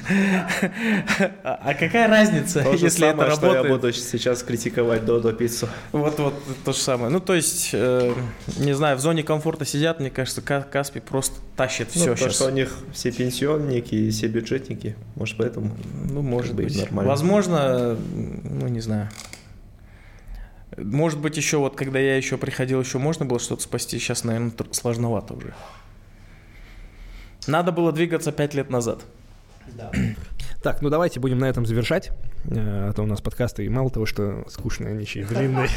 а 1.42 1.74
какая 1.74 2.08
разница, 2.08 2.62
то 2.62 2.72
если 2.72 2.88
самое, 2.88 3.12
это 3.12 3.26
работает? 3.26 3.56
Что 3.56 3.68
я 3.68 3.74
буду 3.74 3.92
сейчас 3.92 4.42
критиковать 4.42 5.04
Додо 5.04 5.34
пиццу. 5.34 5.68
Вот, 5.92 6.18
вот 6.18 6.32
то 6.64 6.72
же 6.72 6.78
самое. 6.78 7.10
Ну, 7.10 7.20
то 7.20 7.34
есть, 7.34 7.72
э, 7.74 8.14
не 8.56 8.72
знаю, 8.72 8.96
в 8.96 9.00
зоне 9.00 9.22
комфорта 9.22 9.66
сидят, 9.66 10.00
мне 10.00 10.08
кажется, 10.08 10.40
Каспи 10.40 11.00
просто 11.00 11.36
тащит 11.58 11.88
ну, 11.94 12.00
все 12.00 12.14
то, 12.14 12.16
сейчас. 12.16 12.36
что 12.36 12.46
у 12.46 12.50
них 12.52 12.74
все 12.94 13.12
пенсионники 13.12 13.94
и 13.94 14.10
все 14.10 14.28
бюджетники, 14.28 14.96
может, 15.14 15.36
поэтому. 15.36 15.76
Ну, 16.08 16.22
может 16.22 16.54
быть. 16.54 16.74
Нормально. 16.74 17.10
Возможно, 17.10 17.98
ну, 18.14 18.68
не 18.68 18.80
знаю. 18.80 19.10
Может 20.76 21.20
быть, 21.20 21.36
еще 21.36 21.58
вот, 21.58 21.76
когда 21.76 21.98
я 21.98 22.16
еще 22.16 22.36
приходил, 22.36 22.80
еще 22.80 22.98
можно 22.98 23.24
было 23.24 23.38
что-то 23.38 23.62
спасти. 23.62 23.98
Сейчас, 23.98 24.24
наверное, 24.24 24.52
сложновато 24.72 25.34
уже. 25.34 25.54
Надо 27.46 27.72
было 27.72 27.92
двигаться 27.92 28.32
пять 28.32 28.54
лет 28.54 28.70
назад. 28.70 29.04
Да. 29.66 29.90
Так, 30.62 30.82
ну 30.82 30.90
давайте 30.90 31.20
будем 31.20 31.38
на 31.38 31.44
этом 31.44 31.64
завершать. 31.64 32.10
Э, 32.50 32.88
а 32.88 32.92
то 32.92 33.02
у 33.02 33.06
нас 33.06 33.20
подкасты 33.20 33.64
и 33.64 33.68
мало 33.68 33.88
того, 33.88 34.04
что 34.04 34.44
скучные, 34.48 34.92
они 34.92 35.02
еще 35.02 35.20
и 35.20 35.24
длинные. 35.24 35.68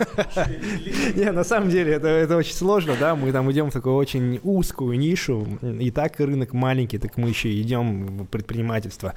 Не, 1.14 1.30
на 1.30 1.44
самом 1.44 1.70
деле 1.70 1.92
это, 1.92 2.08
это 2.08 2.36
очень 2.36 2.54
сложно, 2.54 2.96
да, 2.98 3.14
мы 3.14 3.30
там 3.30 3.50
идем 3.52 3.70
в 3.70 3.72
такую 3.72 3.94
очень 3.94 4.40
узкую 4.42 4.98
нишу, 4.98 5.46
и 5.62 5.92
так 5.92 6.18
рынок 6.18 6.54
маленький, 6.54 6.98
так 6.98 7.16
мы 7.18 7.28
еще 7.28 7.52
идем 7.60 8.24
в 8.24 8.26
предпринимательство. 8.26 9.14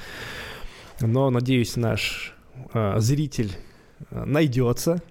Но, 1.01 1.31
надеюсь, 1.31 1.75
наш 1.75 2.35
э, 2.73 2.99
зритель 2.99 3.51
э, 4.11 4.25
найдется, 4.25 5.01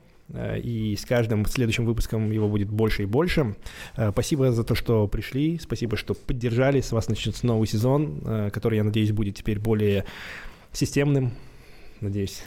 и 0.63 0.97
с 0.97 1.05
каждым 1.05 1.45
следующим 1.47 1.85
выпуском 1.85 2.31
его 2.31 2.49
будет 2.49 2.71
больше 2.71 3.03
и 3.03 3.07
больше. 3.07 3.57
Э, 3.97 4.11
спасибо 4.11 4.53
за 4.53 4.65
то, 4.65 4.75
что 4.75 5.07
пришли, 5.07 5.59
спасибо, 5.59 5.97
что 5.97 6.15
поддержали. 6.15 6.81
С 6.81 6.93
вас 6.93 7.09
начнется 7.09 7.47
новый 7.47 7.67
сезон, 7.67 8.23
э, 8.25 8.51
который, 8.53 8.77
я 8.77 8.85
надеюсь, 8.85 9.13
будет 9.13 9.37
теперь 9.37 9.59
более 9.59 10.05
системным. 10.73 11.33
Надеюсь. 12.01 12.43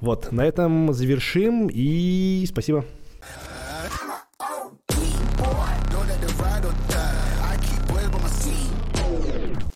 Вот, 0.00 0.32
на 0.32 0.44
этом 0.44 0.92
завершим 0.92 1.68
и 1.72 2.44
спасибо. 2.48 2.84